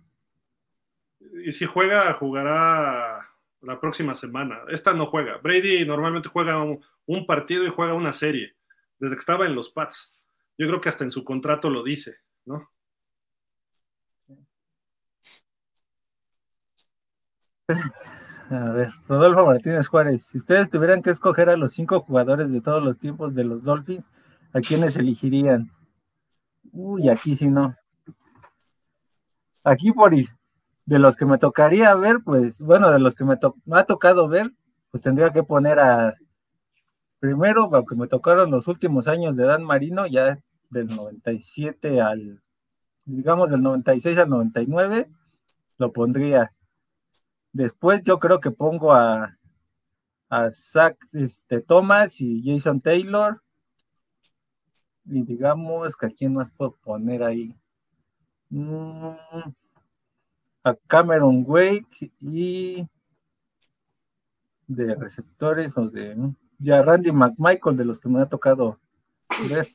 [1.44, 3.28] Y si juega, jugará
[3.62, 4.60] la próxima semana.
[4.68, 5.38] Esta no juega.
[5.38, 8.56] Brady normalmente juega un, un partido y juega una serie,
[8.98, 10.14] desde que estaba en los Pats.
[10.58, 12.70] Yo creo que hasta en su contrato lo dice, ¿no?
[18.50, 22.60] A ver, Rodolfo Martínez Juárez, si ustedes tuvieran que escoger a los cinco jugadores de
[22.60, 24.10] todos los tiempos de los Dolphins,
[24.52, 25.70] ¿a quiénes elegirían?
[26.72, 27.76] Uy, aquí sí no.
[29.62, 33.84] Aquí por de los que me tocaría ver, pues, bueno, de los que me, ha
[33.84, 34.48] tocado ver,
[34.90, 36.16] pues tendría que poner a
[37.20, 40.40] primero, aunque me tocaron los últimos años de Dan Marino, ya
[40.70, 42.42] del 97 al,
[43.04, 45.08] digamos, del 96 al 99,
[45.78, 46.52] lo pondría
[47.52, 49.36] Después yo creo que pongo a,
[50.50, 53.42] Zach este, Thomas y Jason Taylor.
[55.04, 57.56] Y digamos que a quién más puedo poner ahí.
[58.50, 59.10] Mm,
[60.62, 62.86] a Cameron Wake y
[64.66, 66.16] de receptores o de
[66.58, 68.78] ya Randy McMichael de los que me ha tocado
[69.50, 69.66] ver.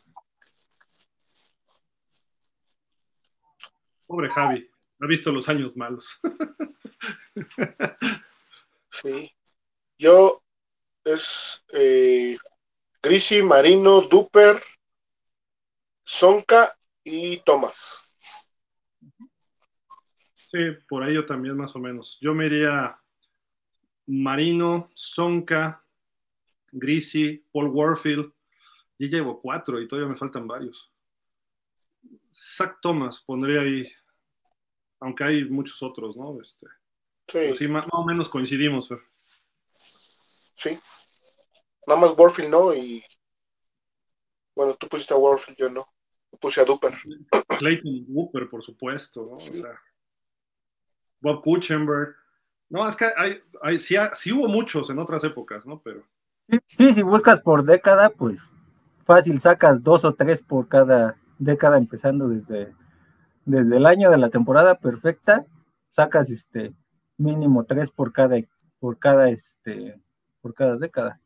[4.08, 4.70] Pobre Javi,
[5.02, 6.20] ha visto los años malos.
[8.90, 9.30] Sí.
[9.98, 10.42] Yo
[11.04, 12.38] es eh,
[13.02, 14.56] Grisi, Marino, Duper,
[16.04, 18.00] Sonka y Tomás.
[20.34, 22.18] Sí, por ahí yo también más o menos.
[22.22, 22.98] Yo me iría
[24.08, 25.84] Marino, Sonka,
[26.72, 28.32] Grisi, Paul Warfield.
[28.98, 30.92] Ya llevo cuatro y todavía me faltan varios.
[32.34, 33.92] Zach Thomas pondría ahí,
[35.06, 36.42] aunque hay muchos otros, ¿no?
[36.42, 36.66] Este,
[37.58, 37.68] Sí.
[37.68, 38.90] más, o menos coincidimos,
[40.56, 40.80] Sí.
[41.88, 43.04] Nada más Warfield no y.
[44.56, 45.86] Bueno, tú pusiste a Warfield, yo no.
[46.40, 46.92] puse a Duper.
[47.60, 49.36] Clayton Wooper, por supuesto, ¿no?
[49.36, 49.80] O sea,
[51.22, 52.16] Bob Kuchenberg.
[52.70, 55.82] No, es que hay, hay sí, sí, hubo muchos en otras épocas, ¿no?
[55.82, 56.04] Pero.
[56.66, 58.52] Sí, si buscas por década, pues
[59.04, 62.74] fácil sacas dos o tres por cada década empezando desde,
[63.46, 65.46] desde el año de la temporada perfecta,
[65.90, 66.74] sacas este
[67.18, 68.38] mínimo tres por cada,
[68.80, 70.00] por cada este,
[70.42, 71.20] por cada década.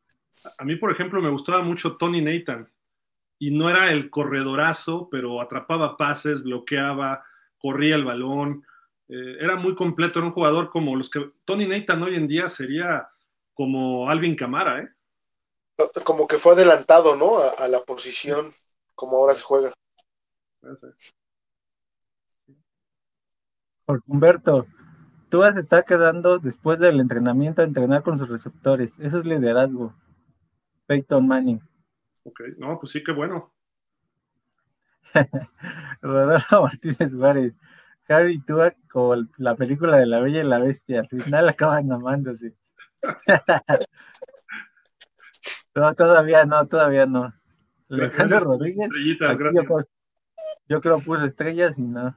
[0.57, 2.69] A mí, por ejemplo, me gustaba mucho Tony Nathan
[3.39, 7.23] y no era el corredorazo, pero atrapaba pases, bloqueaba,
[7.57, 8.63] corría el balón,
[9.07, 12.47] eh, era muy completo, era un jugador como los que Tony Nathan hoy en día
[12.47, 13.09] sería
[13.53, 14.89] como Alvin Camara, ¿eh?
[16.03, 17.39] Como que fue adelantado, ¿no?
[17.39, 18.53] A, la posición
[18.95, 19.73] como ahora se juega.
[23.89, 24.67] Por Humberto,
[25.29, 28.99] tú vas a estar quedando después del entrenamiento a entrenar con sus receptores.
[28.99, 29.95] Eso es liderazgo.
[30.85, 31.59] Peyton Manning.
[32.21, 33.51] Ok, no, pues sí, qué bueno.
[36.03, 37.55] Rodolfo Martínez Juárez.
[38.07, 38.59] Javi tú
[38.91, 40.99] como la película de la Bella y la Bestia.
[40.99, 42.53] Al final acaban amándose.
[45.73, 47.33] no, todavía no, todavía no.
[47.89, 48.87] Alejandro Rodríguez.
[50.67, 52.15] Yo, creo, puse estrellas y no.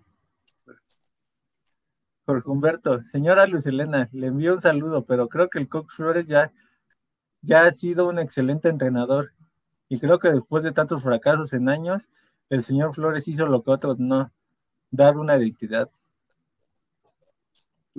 [2.25, 6.27] Jorge Humberto, señora Luz Elena, le envío un saludo, pero creo que el Cox Flores
[6.27, 6.53] ya,
[7.41, 9.33] ya ha sido un excelente entrenador.
[9.89, 12.09] Y creo que después de tantos fracasos en años,
[12.49, 14.33] el señor Flores hizo lo que otros no,
[14.91, 15.91] dar una identidad.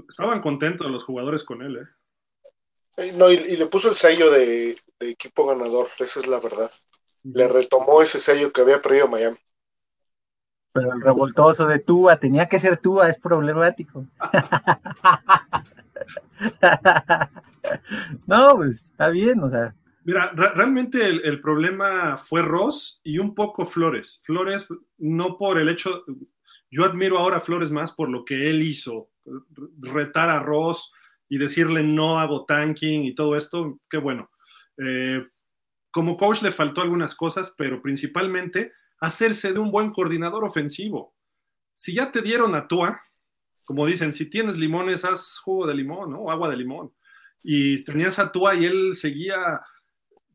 [0.10, 1.88] Estaban contentos los jugadores con él, ¿eh?
[3.16, 6.72] No, y, le puso el sello de, equipo ganador, esa es la verdad.
[7.24, 9.38] Le retomó ese sello que había perdido Miami.
[10.74, 14.06] Pero el revoltoso de Tua, tenía que ser Tua, es problemático.
[18.27, 19.76] no, pues está bien, o sea.
[20.03, 24.22] Mira, realmente el, problema fue Ross y un poco Flores.
[24.26, 26.03] Flores, no por el hecho,
[26.69, 29.10] yo admiro ahora a Flores más por lo que él hizo,
[29.80, 30.92] retar a Ross
[31.30, 34.30] y decirle no hago tanking y todo esto, qué bueno.
[34.77, 35.26] Eh,
[35.90, 38.74] como coach le faltó algunas cosas, pero principalmente
[39.06, 41.15] hacerse de un buen coordinador ofensivo.
[41.73, 43.01] Si ya te dieron a Tua,
[43.65, 46.30] como dicen, si tienes limones, haz jugo de limón, ¿no?
[46.30, 46.93] Agua de limón.
[47.43, 49.61] Y tenías a Tua y él seguía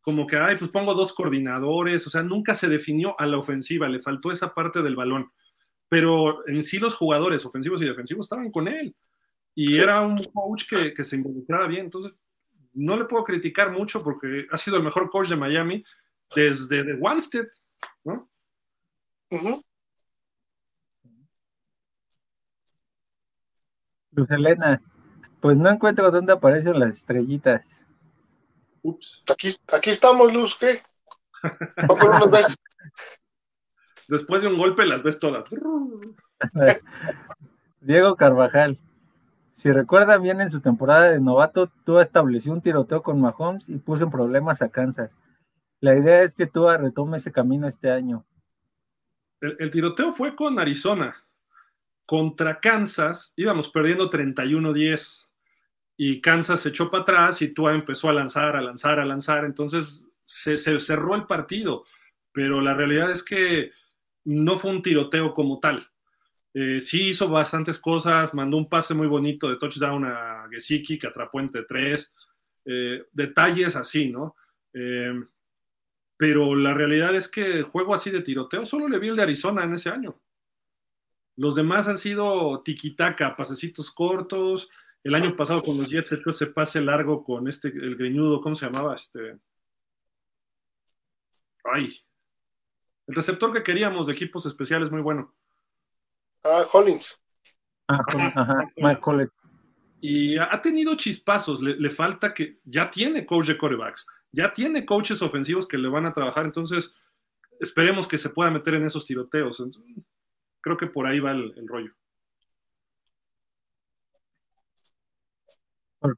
[0.00, 3.88] como que, ay, pues pongo dos coordinadores, o sea, nunca se definió a la ofensiva,
[3.88, 5.30] le faltó esa parte del balón
[5.88, 8.94] pero en sí los jugadores ofensivos y defensivos estaban con él.
[9.54, 10.64] Y era un coach
[10.94, 11.86] que, se involucraba bien.
[11.86, 12.12] Entonces,
[12.74, 15.82] no le puedo criticar mucho porque ha sido el mejor coach de Miami
[16.34, 17.48] desde de Wanstead,
[18.04, 18.30] ¿no?
[24.12, 24.82] Luz Elena,
[25.40, 27.80] pues no encuentro dónde aparecen las estrellitas.
[28.82, 29.22] Ups.
[29.30, 30.80] Aquí, aquí estamos, Luz, ¿qué?
[31.86, 32.56] ¿Cómo nos ves?
[34.08, 35.44] después de un golpe las ves todas.
[37.80, 38.78] Diego Carvajal.
[39.52, 43.78] Si recuerdan bien, en su temporada de novato, Tua estableció un tiroteo con Mahomes y
[43.78, 45.10] puso en problemas a Kansas.
[45.80, 48.24] La idea es que Tua retome ese camino este año.
[49.40, 51.24] El, tiroteo fue con Arizona.
[52.06, 55.26] Contra Kansas íbamos perdiendo 31-10
[55.96, 59.44] y Kansas se echó para atrás y Tua empezó a lanzar, a lanzar, a lanzar.
[59.44, 61.84] Entonces se cerró el partido.
[62.32, 63.72] Pero la realidad es que
[64.24, 65.88] no fue un tiroteo como tal.
[66.54, 71.06] Eh, sí hizo bastantes cosas, mandó un pase muy bonito de touchdown a Gesicki que
[71.06, 72.14] atrapó entre tres,
[72.64, 74.34] eh, detalles así, ¿no?
[74.72, 75.12] Eh,
[76.18, 79.22] pero la realidad es que el juego así de tiroteo solo le vi el de
[79.22, 80.20] Arizona en ese año.
[81.36, 84.68] Los demás han sido tiquitaca, pasecitos cortos.
[85.02, 88.56] El año pasado con los Jets hecho ese pase largo con este, el greñudo, ¿cómo
[88.56, 88.96] se llamaba?
[88.96, 89.38] Este.
[91.64, 91.96] Ay,
[93.08, 95.34] el receptor que queríamos de equipos especiales, muy bueno.
[96.44, 97.18] Ah, Hollins.
[97.88, 98.00] Ah,
[98.34, 99.30] ajá, Mike
[100.02, 105.22] Y ha tenido chispazos, le, falta que ya tiene coach de corebacks, ya tiene coaches
[105.22, 106.94] ofensivos que le van a trabajar, entonces
[107.60, 109.62] esperemos que se pueda meter en esos tiroteos.
[110.60, 111.92] creo que por ahí va el, rollo.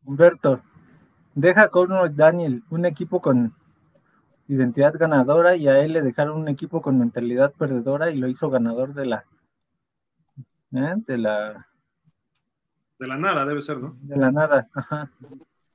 [0.05, 0.62] Humberto,
[1.34, 3.55] deja con Daniel un equipo con
[4.47, 8.50] identidad ganadora y a él le dejaron un equipo con mentalidad perdedora y lo hizo
[8.50, 9.24] ganador de la
[10.74, 10.94] ¿eh?
[11.06, 11.66] de la
[12.98, 13.97] de la nada debe ser, ¿no?
[14.02, 15.10] De la nada, ajá.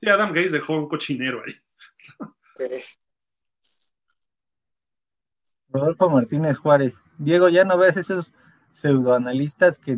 [0.00, 1.54] Sí, Adam Gates dejó un cochinero ahí.
[5.68, 7.02] Rodolfo Martínez Juárez.
[7.18, 8.32] Diego, ya no ves esos
[8.72, 9.96] pseudoanalistas que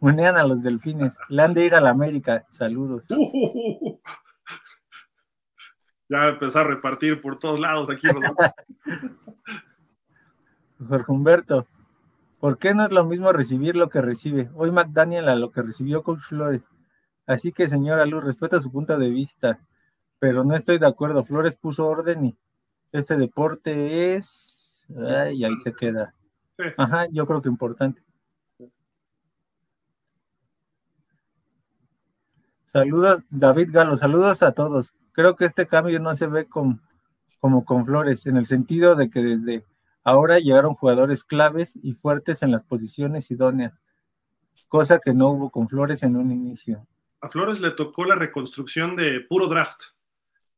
[0.00, 1.16] unean a los delfines.
[1.28, 2.46] Le han de ir a la América.
[2.48, 3.04] Saludos.
[6.08, 8.08] ya empezar a repartir por todos lados aquí.
[10.88, 11.66] Jorge Humberto,
[12.40, 14.50] ¿por qué no es lo mismo recibir lo que recibe?
[14.54, 16.62] Hoy McDaniel a lo que recibió Coach Flores.
[17.26, 19.60] Así que, señora Luz, respeta su punto de vista,
[20.20, 21.24] pero no estoy de acuerdo.
[21.24, 22.38] Flores puso orden y
[22.92, 26.14] este deporte es y ahí se queda.
[26.76, 28.02] Ajá, yo creo que importante.
[32.64, 34.94] Saludos, David Galo, saludos a todos.
[35.12, 39.22] Creo que este cambio no se ve como con Flores, en el sentido de que
[39.22, 39.64] desde
[40.04, 43.82] ahora llegaron jugadores claves y fuertes en las posiciones idóneas,
[44.68, 46.86] cosa que no hubo con Flores en un inicio.
[47.22, 49.82] A Flores le tocó la reconstrucción de puro draft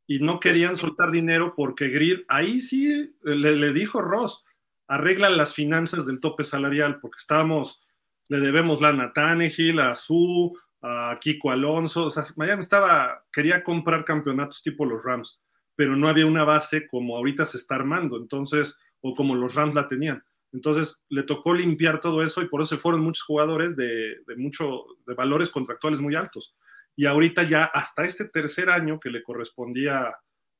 [0.06, 4.44] y no querían soltar dinero porque Greer, ahí sí le, le dijo Ross,
[4.88, 7.80] arreglan las finanzas del tope salarial porque estábamos,
[8.28, 13.62] le debemos la a Tannehill, a Su, a Kiko Alonso, o sea, Miami estaba, quería
[13.62, 15.40] comprar campeonatos tipo los Rams,
[15.76, 19.74] pero no había una base como ahorita se está armando, entonces, o como los Rams
[19.74, 20.22] la tenían.
[20.52, 24.36] Entonces le tocó limpiar todo eso y por eso se fueron muchos jugadores de, de,
[24.36, 26.54] mucho, de valores contractuales muy altos.
[26.96, 30.14] Y ahorita ya hasta este tercer año que le correspondía,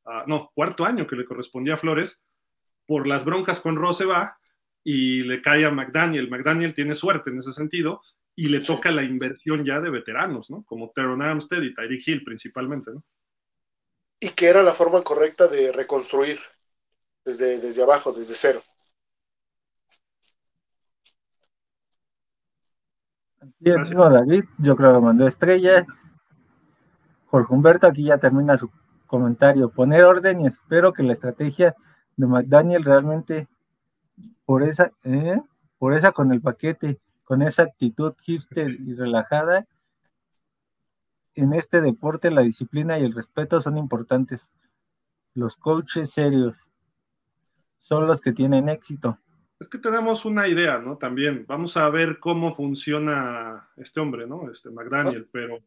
[0.05, 2.23] a, no, cuarto año que le correspondía a Flores,
[2.87, 4.39] por las broncas con Rose va
[4.85, 6.31] y le cae a McDaniel.
[6.31, 8.03] McDaniel tiene suerte en ese sentido
[8.35, 10.65] y le toca la inversión ya de veteranos, ¿no?
[10.65, 13.05] Como Teron Armstead y Tyreek Hill principalmente, ¿no?
[14.19, 16.39] Y que era la forma correcta de reconstruir
[17.25, 18.63] desde, desde abajo, desde cero.
[23.59, 25.85] Bien, David, yo creo que mandó estrella.
[27.33, 28.71] Jorge Humberto aquí ya termina su
[29.07, 29.71] comentario.
[29.71, 31.75] Poner orden y espero que la estrategia
[32.17, 33.49] de McDaniel realmente
[34.45, 35.41] por esa, ¿eh?
[35.79, 39.67] por esa con el paquete con esa actitud hipster y relajada,
[41.35, 44.53] en este deporte la disciplina y el respeto son importantes.
[45.33, 46.69] Los coaches serios
[47.79, 49.19] son los que tienen éxito.
[49.59, 50.99] Es que tenemos una idea, ¿no?
[50.99, 54.51] También vamos a ver cómo funciona este hombre, ¿no?
[54.51, 55.61] Este McDaniel, pero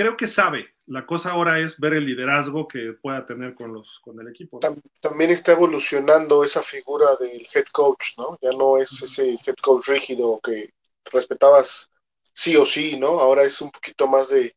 [0.00, 0.76] creo que sabe.
[0.86, 4.58] La cosa ahora es ver el liderazgo que pueda tener con, los, con el equipo.
[4.58, 8.38] También está evolucionando esa figura del head coach, ¿no?
[8.40, 10.72] Ya no es ese head coach rígido que
[11.12, 11.90] respetabas
[12.32, 13.20] sí o sí, ¿no?
[13.20, 14.56] Ahora es un poquito más de,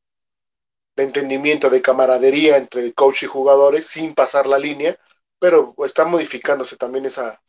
[0.95, 4.95] de entendimiento, de camaradería entre coach y jugadores sin pasar la línea,
[5.39, 7.41] pero está modificándose también esa,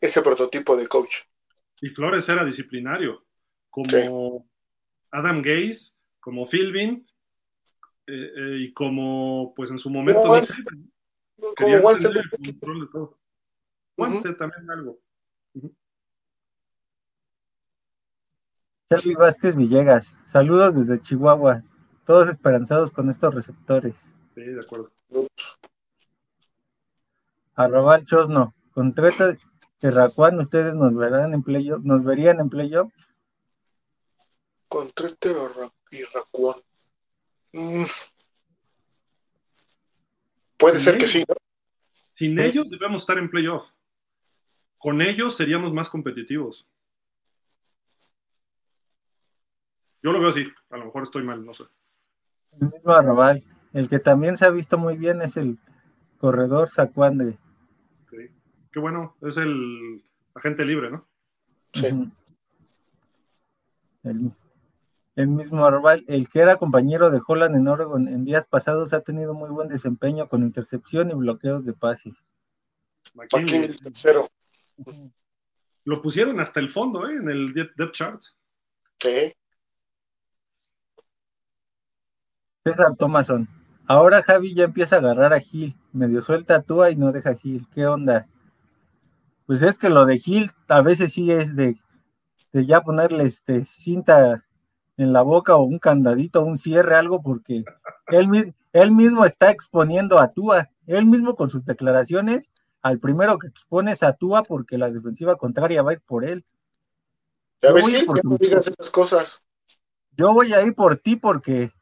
[0.00, 1.22] ese prototipo de coach.
[1.80, 3.26] Y Flores era disciplinario,
[3.70, 4.48] como
[5.10, 5.95] Adam Gaze
[6.26, 7.04] como Philbin
[8.08, 11.76] eh, eh, y como, pues en su momento, como
[13.96, 14.98] Wanstead, también algo.
[18.90, 21.62] Charlie Vázquez Villegas, saludos desde Chihuahua,
[22.04, 23.94] todos esperanzados con estos receptores.
[24.34, 24.90] Sí, de acuerdo.
[27.54, 29.36] Arrobal Chosno, con Treta
[29.80, 32.92] de Racuán, ustedes nos verán en playoff, nos verían en playoff.
[34.76, 36.56] Con de y Racuón.
[37.54, 37.84] Mm.
[40.58, 41.24] Puede ser que sí,
[42.14, 43.70] Sin ellos debemos estar en playoff.
[44.76, 46.68] Con ellos seríamos más competitivos.
[50.02, 51.64] Yo lo veo así, a lo mejor estoy mal, no sé.
[52.60, 53.42] El mismo Arrabal.
[53.72, 55.58] El que también se ha visto muy bien es el
[56.18, 57.38] corredor Sacuande.
[58.10, 61.02] Qué bueno, es el agente libre, ¿no?
[61.72, 61.86] Sí.
[64.02, 64.32] el,
[65.16, 69.00] el mismo Arbal, el que era compañero de Holland en Oregon en días pasados, ha
[69.00, 72.12] tenido muy buen desempeño con intercepción y bloqueos de pase.
[73.32, 74.28] el tercero.
[75.84, 77.14] Lo pusieron hasta el fondo, ¿eh?
[77.14, 78.22] En el depth chart.
[78.98, 79.32] Sí.
[82.62, 83.48] César Thomason.
[83.86, 85.76] Ahora Javi ya empieza a agarrar a Gil.
[85.92, 87.66] Medio suelta a Tua y no deja a Gil.
[87.72, 88.26] ¿Qué onda?
[89.46, 91.78] Pues es que lo de Gil a veces sí es de,
[92.52, 94.45] de ya ponerle este cinta
[94.96, 97.64] en la boca o un candadito, un cierre, algo, porque
[98.08, 102.52] él, él mismo está exponiendo a Tua, él mismo con sus declaraciones,
[102.82, 106.44] al primero que expones a Tua porque la defensiva contraria va a ir por él.
[107.62, 109.42] Ya ves que no digas esas cosas.
[110.16, 111.72] Yo voy a ir por ti porque,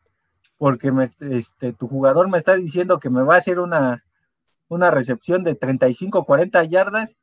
[0.57, 4.05] porque me, este, tu jugador me está diciendo que me va a hacer una,
[4.68, 7.18] una recepción de 35, 40 yardas.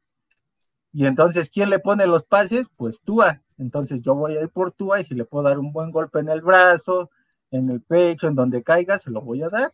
[0.93, 2.67] Y entonces, ¿quién le pone los pases?
[2.75, 3.41] Pues Tua.
[3.61, 6.19] Entonces yo voy a ir por Tua y si le puedo dar un buen golpe
[6.19, 7.11] en el brazo,
[7.51, 9.72] en el pecho, en donde caiga, se lo voy a dar.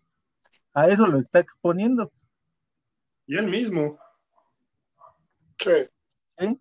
[0.74, 2.12] A eso lo está exponiendo.
[3.28, 3.98] Y él mismo.
[5.58, 6.60] Sí.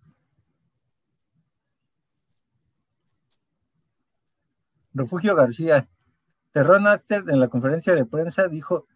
[4.95, 5.89] Refugio García.
[6.53, 8.87] Terron Aster en la conferencia de prensa dijo,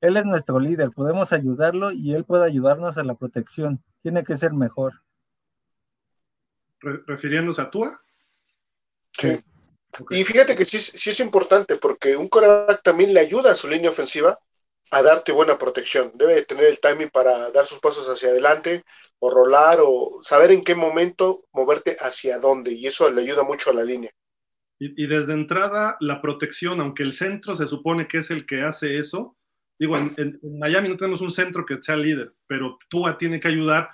[0.00, 3.82] él es nuestro líder, podemos ayudarlo y él puede ayudarnos a la protección.
[4.00, 5.03] Tiene que ser mejor
[7.06, 8.02] refiriéndose a Tua.
[9.18, 9.38] Sí.
[10.10, 13.68] Y fíjate que sí, sí, es importante porque un coreback también le ayuda a su
[13.68, 14.38] línea ofensiva
[14.90, 16.12] a darte buena protección.
[16.14, 18.84] Debe tener el timing para dar sus pasos hacia adelante
[19.18, 22.72] o rolar o saber en qué momento moverte hacia dónde.
[22.72, 24.10] Y eso le ayuda mucho a la línea.
[24.78, 28.98] Y, desde entrada, la protección, aunque el centro se supone que es el que hace
[28.98, 29.36] eso,
[29.78, 33.88] digo, en, Miami no tenemos un centro que sea líder, pero Tua tiene que ayudar,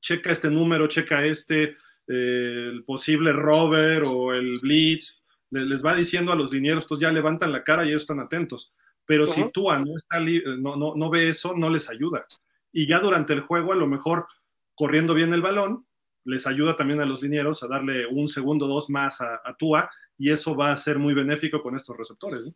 [0.00, 1.76] checa este número, checa este,
[2.08, 7.12] eh, el posible rover o el blitz, les va diciendo a los linieros, entonces ya
[7.12, 8.72] levantan la cara y ellos están atentos.
[9.04, 10.20] Pero si Tua no, está
[10.58, 12.26] no, no, no ve eso, no les ayuda.
[12.72, 14.26] Y ya durante el juego, a lo mejor
[14.74, 15.86] corriendo bien el balón,
[16.24, 20.30] les ayuda también a los linieros a darle un segundo, dos más a, Tua, y
[20.30, 22.50] eso va a ser muy benéfico con estos receptores.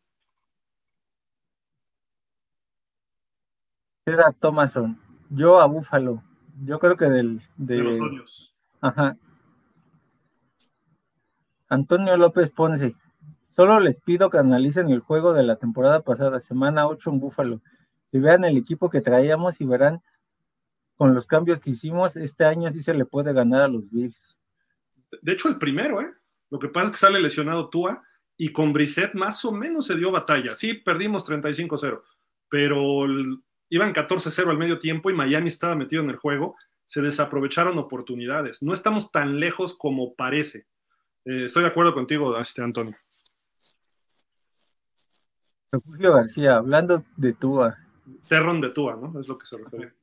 [4.04, 6.24] Era Thomason, yo a Búfalo,
[6.64, 7.40] yo creo que del...
[7.56, 8.54] De, de los odios.
[8.80, 9.16] Ajá.
[11.70, 12.96] Antonio López Ponce,
[13.48, 17.60] solo les pido que analicen el juego de la temporada pasada, semana 8 en Búfalo,
[18.10, 20.02] y vean el equipo que traíamos y verán
[20.96, 24.36] con los cambios que hicimos, este año sí se le puede ganar a los Bills.
[25.22, 26.12] De hecho, el primero, ¿eh?
[26.50, 28.02] Lo que pasa es que sale lesionado Tua
[28.36, 30.56] y con Brissett más o menos se dio batalla.
[30.56, 32.02] Sí, perdimos 35-0,
[32.48, 33.06] pero
[33.68, 36.56] iban 14-0 al medio tiempo y Miami estaba metido en el juego.
[36.84, 38.60] Se desaprovecharon oportunidades.
[38.60, 40.66] No estamos tan lejos como parece.
[41.24, 42.96] Eh, estoy de acuerdo contigo, este, Antonio.
[45.70, 47.78] Refugio García, hablando de Tua.
[48.28, 49.20] Terron de Tua, ¿no?
[49.20, 49.94] Es lo que se refiere.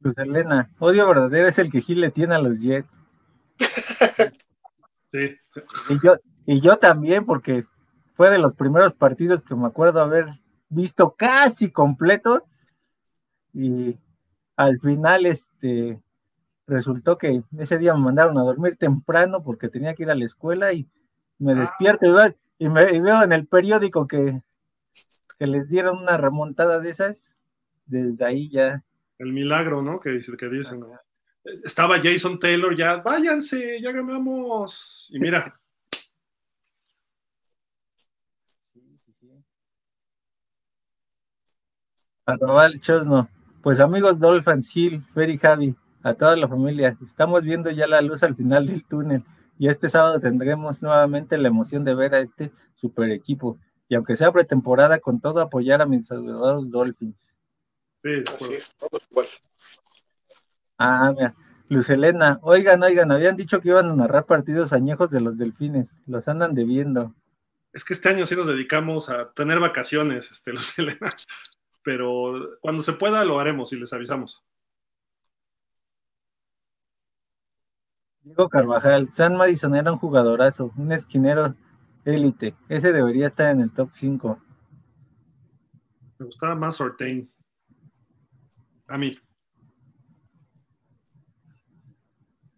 [0.00, 2.88] Luz Elena, odio verdadero es el que Gil le tiene a los Jets.
[5.10, 5.34] Sí.
[5.88, 7.64] Y yo, y yo también, porque
[8.12, 10.26] fue de los primeros partidos que me acuerdo haber
[10.68, 12.44] visto casi completo.
[13.54, 13.98] Y
[14.54, 16.02] al final, este
[16.68, 20.24] resultó que ese día me mandaron a dormir temprano porque tenía que ir a la
[20.24, 20.86] escuela y
[21.38, 21.56] me ah.
[21.56, 22.06] despierto
[22.58, 24.42] y, me, y veo en el periódico que,
[25.38, 27.36] que les dieron una remontada de esas.
[27.86, 28.84] Desde ahí ya
[29.18, 29.98] el milagro, ¿no?
[30.00, 30.84] Que, que dicen.
[31.64, 35.08] Estaba Jason Taylor ya, váyanse, ya ganamos.
[35.12, 35.58] Y mira.
[42.26, 43.28] Arrobal Chosno.
[43.62, 48.22] Pues amigos Dolphins, Hill, Ferry Javi, a toda la familia, estamos viendo ya la luz
[48.22, 49.24] al final del túnel
[49.58, 54.16] y este sábado tendremos nuevamente la emoción de ver a este super equipo y aunque
[54.16, 57.36] sea pretemporada, con todo apoyar a mis saludados Dolphins.
[58.02, 59.26] Sí, Así es, todos igual.
[60.76, 61.34] Ah, mira.
[61.70, 66.00] Luz Elena, oigan, oigan, habían dicho que iban a narrar partidos añejos de los delfines,
[66.06, 67.14] los andan debiendo.
[67.74, 71.14] Es que este año sí nos dedicamos a tener vacaciones, este, Luz Elena,
[71.82, 74.42] pero cuando se pueda lo haremos y les avisamos.
[78.28, 81.54] Diego Carvajal, San Madison era un jugadorazo, un esquinero
[82.04, 84.38] élite, ese debería estar en el top 5.
[86.18, 87.30] Me gustaba más Ortain.
[88.86, 89.18] A mí.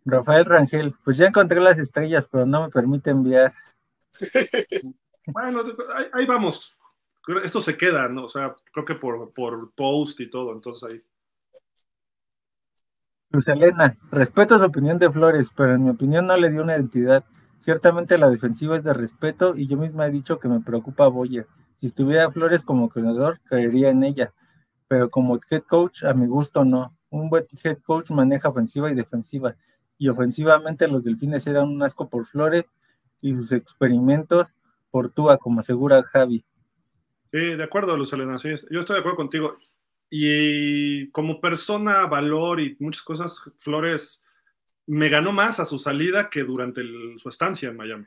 [0.04, 3.52] Rafael Rangel, pues ya encontré las estrellas, pero no me permite enviar.
[5.28, 5.60] bueno,
[6.12, 6.76] ahí, vamos.
[7.44, 8.24] Esto se queda, ¿no?
[8.24, 11.02] O sea, creo que por, por post y todo, entonces ahí.
[13.30, 16.76] Luz Elena, respeto su opinión de Flores, pero en mi opinión no le dio una
[16.76, 17.24] identidad.
[17.60, 21.46] Ciertamente la defensiva es de respeto y yo misma he dicho que me preocupa Boyer.
[21.74, 24.32] Si estuviera Flores como creador, creería en ella
[24.90, 26.96] pero como head coach, a mi gusto no.
[27.10, 29.54] Un buen head coach maneja ofensiva y defensiva,
[29.98, 32.72] y ofensivamente los delfines eran un asco por Flores
[33.20, 34.56] y sus experimentos
[34.90, 36.44] por Tua, como asegura Javi.
[37.30, 39.58] Sí, de acuerdo, Luz Elena, sí, yo estoy de acuerdo contigo.
[40.10, 44.24] Y como persona, valor y muchas cosas, Flores
[44.86, 46.82] me ganó más a su salida que durante
[47.18, 48.06] su estancia en Miami.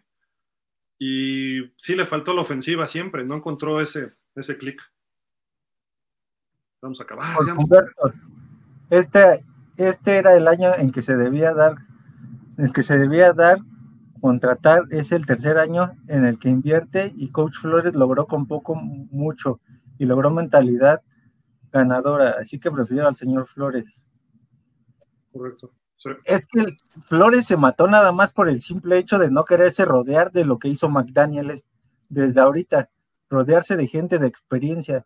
[0.99, 4.81] Y sí le faltó la ofensiva siempre, no encontró ese, ese clic.
[6.81, 7.37] Vamos a acabar.
[8.89, 9.45] este,
[9.77, 11.77] este era el año en que se debía dar,
[12.57, 13.59] en que se debía dar,
[14.19, 18.75] contratar, es el tercer año en el que invierte y Coach Flores logró con poco
[18.75, 19.61] mucho
[19.97, 21.01] y logró mentalidad
[21.73, 24.03] ganadora, así que prefiero al señor Flores.
[25.31, 25.73] Correcto.
[26.25, 26.65] Es que
[27.07, 30.59] Flores se mató nada más por el simple hecho de no quererse rodear de lo
[30.59, 31.61] que hizo McDaniel
[32.09, 32.89] desde ahorita,
[33.29, 35.05] rodearse de gente de experiencia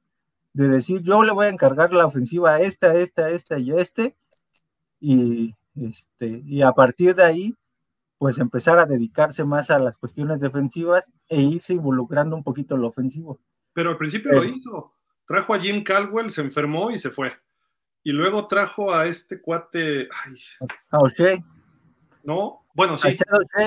[0.58, 3.60] de decir yo le voy a encargar la ofensiva a esta, a esta, a esta
[3.60, 4.18] y a este,
[5.00, 7.56] y, este, y a partir de ahí,
[8.18, 12.88] pues empezar a dedicarse más a las cuestiones defensivas e irse involucrando un poquito lo
[12.88, 13.40] ofensivo.
[13.74, 14.94] Pero al principio lo hizo.
[15.27, 17.33] Trajo a Jim Caldwell, se enfermó y se fue.
[18.01, 20.07] Y luego trajo a este cuate.
[20.89, 21.43] A O'Shea.
[22.23, 23.17] No, bueno, sí.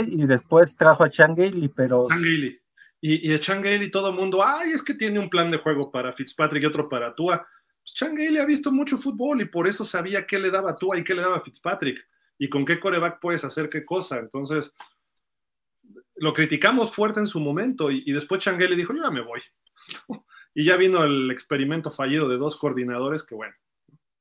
[0.06, 1.36] y después trajo a Chang
[1.76, 2.08] pero.
[2.08, 2.58] Chang Y,
[3.00, 6.62] y de todo el mundo, ay, es que tiene un plan de juego para Fitzpatrick
[6.62, 7.46] y otro para Tua.
[7.82, 10.98] Pues Changale ha visto mucho fútbol y por eso sabía qué le daba a Tua
[10.98, 11.98] y qué le daba a Fitzpatrick
[12.38, 14.18] y con qué coreback puedes hacer qué cosa.
[14.18, 14.72] Entonces,
[16.16, 19.40] lo criticamos fuerte en su momento y, y después Changale dijo, yo ya me voy.
[20.54, 23.54] y ya vino el experimento fallido de dos coordinadores que bueno.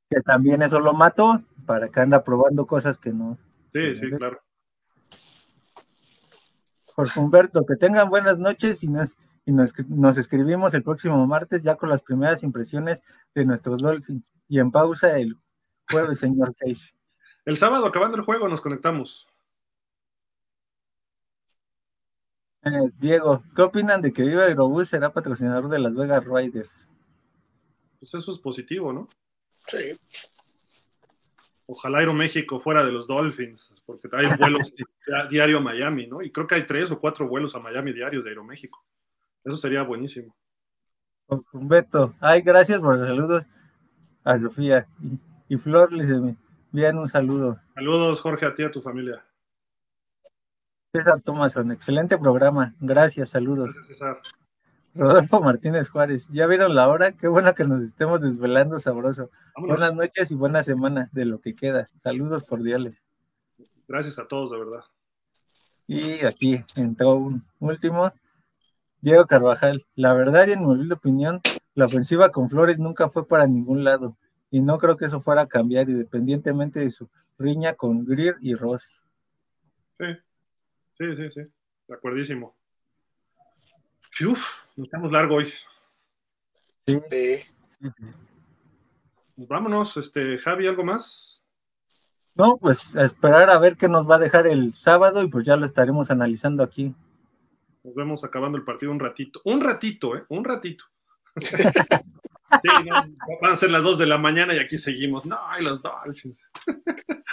[0.10, 3.38] Que también eso lo mató, para que anda probando cosas que no.
[3.74, 4.42] Sí, sí, claro.
[6.96, 9.10] Jorge Humberto, que tengan buenas noches y nos,
[9.46, 13.02] y nos, nos, escribimos el próximo martes ya con las primeras impresiones
[13.36, 14.34] de nuestros Dolphins.
[14.48, 15.36] Y en pausa el
[15.90, 16.94] jueves, señor Cage.
[17.46, 19.29] El sábado, acabando el juego, nos conectamos.
[22.64, 26.88] Eh, Diego, ¿qué opinan de que Viva Aerobús será patrocinador de Las Vegas Riders?
[28.00, 29.08] Pues eso es positivo, ¿no?
[29.68, 29.98] Sí.
[31.68, 34.74] Ojalá Aeroméxico fuera de los Dolphins, porque hay vuelos
[35.30, 36.22] diario a Miami, ¿no?
[36.22, 38.84] Y creo que hay tres o cuatro vuelos a Miami diarios de Aeroméxico.
[39.44, 40.36] Eso sería buenísimo.
[41.54, 43.46] Humberto, ay, gracias por los saludos
[44.24, 44.88] a Sofía.
[45.02, 47.60] Y, y Flor les envían un saludo.
[47.76, 49.24] Saludos, Jorge, a ti y a tu familia.
[50.92, 52.74] César Thomason, excelente programa.
[52.80, 53.66] Gracias, saludos.
[53.66, 54.22] Gracias, César.
[54.96, 57.12] Rodolfo Martínez Juárez, ¿ya vieron la hora?
[57.12, 59.30] Qué bueno que nos estemos desvelando sabroso.
[59.56, 59.78] Vámonos.
[59.78, 61.90] Buenas noches y buena semana de lo que queda.
[61.96, 63.04] Saludos cordiales.
[63.88, 64.84] Gracias a todos, de verdad.
[65.86, 68.12] Y aquí entró un último.
[69.02, 71.40] Diego Carvajal, la verdad y en mi humilde opinión,
[71.76, 74.18] la ofensiva con Flores nunca fue para ningún lado
[74.50, 78.56] y no creo que eso fuera a cambiar independientemente de su riña con Greer y
[78.56, 79.04] Ross.
[80.00, 80.06] Sí,
[81.00, 81.54] sí, sí, sí,
[81.88, 82.56] de acuerdísimo.
[84.26, 84.46] Uf,
[84.76, 85.54] nos estamos largo hoy.
[86.86, 87.00] Sí.
[87.10, 87.90] sí.
[89.36, 91.42] Pues vámonos, este, Javi, ¿algo más?
[92.36, 95.46] No, pues a esperar a ver qué nos va a dejar el sábado y pues
[95.46, 96.94] ya lo estaremos analizando aquí.
[97.84, 99.42] Nos vemos acabando el partido un ratito.
[99.46, 100.24] Un ratito, ¿eh?
[100.30, 100.86] Un ratito.
[101.38, 102.96] sí, no,
[103.42, 105.26] van a ser las 2 de la mañana y aquí seguimos.
[105.26, 106.42] No, hay los Dolphins.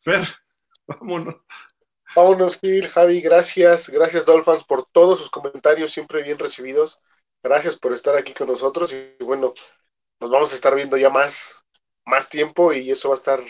[0.00, 0.26] Fer,
[0.86, 1.36] vámonos.
[2.14, 3.88] Vámonos, Gil, Javi, gracias.
[3.88, 7.00] Gracias, Dolphins, por todos sus comentarios, siempre bien recibidos.
[7.42, 8.92] Gracias por estar aquí con nosotros.
[8.92, 9.54] Y bueno,
[10.20, 11.64] nos vamos a estar viendo ya más,
[12.04, 13.40] más tiempo y eso va a estar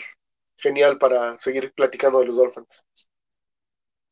[0.57, 2.85] genial para seguir platicando de los Dolphins.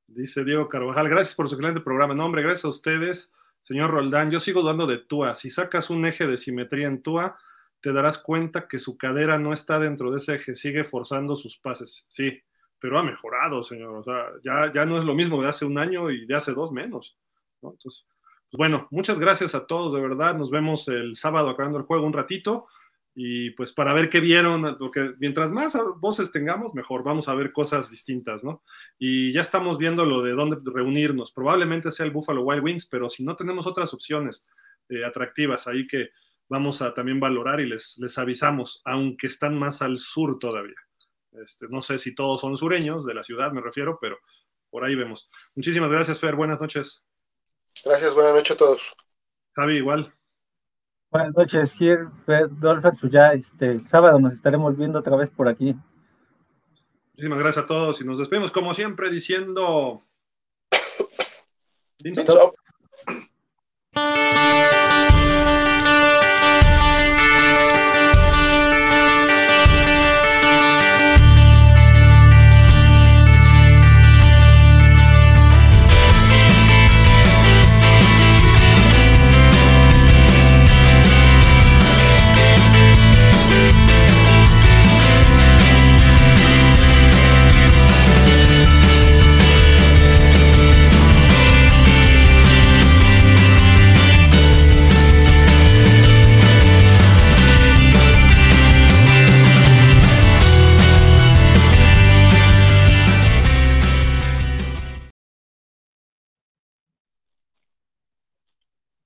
[0.08, 2.14] Dice Diego Carvajal, gracias por su excelente programa.
[2.14, 3.32] No, hombre, gracias a ustedes,
[3.64, 4.30] señor Roldán.
[4.30, 5.36] Yo sigo dando de Tua.
[5.36, 7.38] Si sacas un eje de simetría en Tua,
[7.80, 11.58] te darás cuenta que su cadera no está dentro de ese eje, sigue forzando sus
[11.58, 12.06] pases.
[12.10, 12.42] Sí,
[12.82, 13.96] pero ha mejorado, señor.
[13.96, 16.52] O sea, ya, ya no es lo mismo de hace un año y de hace
[16.54, 17.16] dos menos.
[17.62, 17.70] ¿no?
[17.70, 18.04] Entonces,
[18.50, 20.36] pues bueno, muchas gracias a todos, de verdad.
[20.36, 22.66] Nos vemos el sábado acabando el juego un ratito.
[23.14, 27.52] Y pues para ver qué vieron, porque mientras más voces tengamos, mejor, vamos a ver
[27.52, 28.64] cosas distintas, ¿no?
[28.98, 31.32] Y ya estamos viendo lo de dónde reunirnos.
[31.32, 34.48] Probablemente sea el Buffalo Wild Wings, pero si no tenemos otras opciones
[34.90, 36.10] eh, atractivas ahí que
[36.50, 40.76] vamos a también valorar y les, les avisamos, aunque están más al sur todavía.
[41.34, 44.18] Este, no sé si todos son sureños, de la ciudad me refiero, pero
[44.70, 45.30] por ahí vemos.
[45.56, 46.36] Muchísimas gracias, Fer.
[46.36, 47.04] Buenas noches.
[47.86, 48.96] Gracias, buenas noches a todos.
[49.54, 50.14] Javi, igual.
[51.10, 53.00] Buenas noches, here, Fer Dolphins.
[53.00, 55.76] Pues ya este el sábado nos estaremos viendo otra vez por aquí.
[57.14, 60.06] Muchísimas gracias a todos y nos despedimos como siempre diciendo.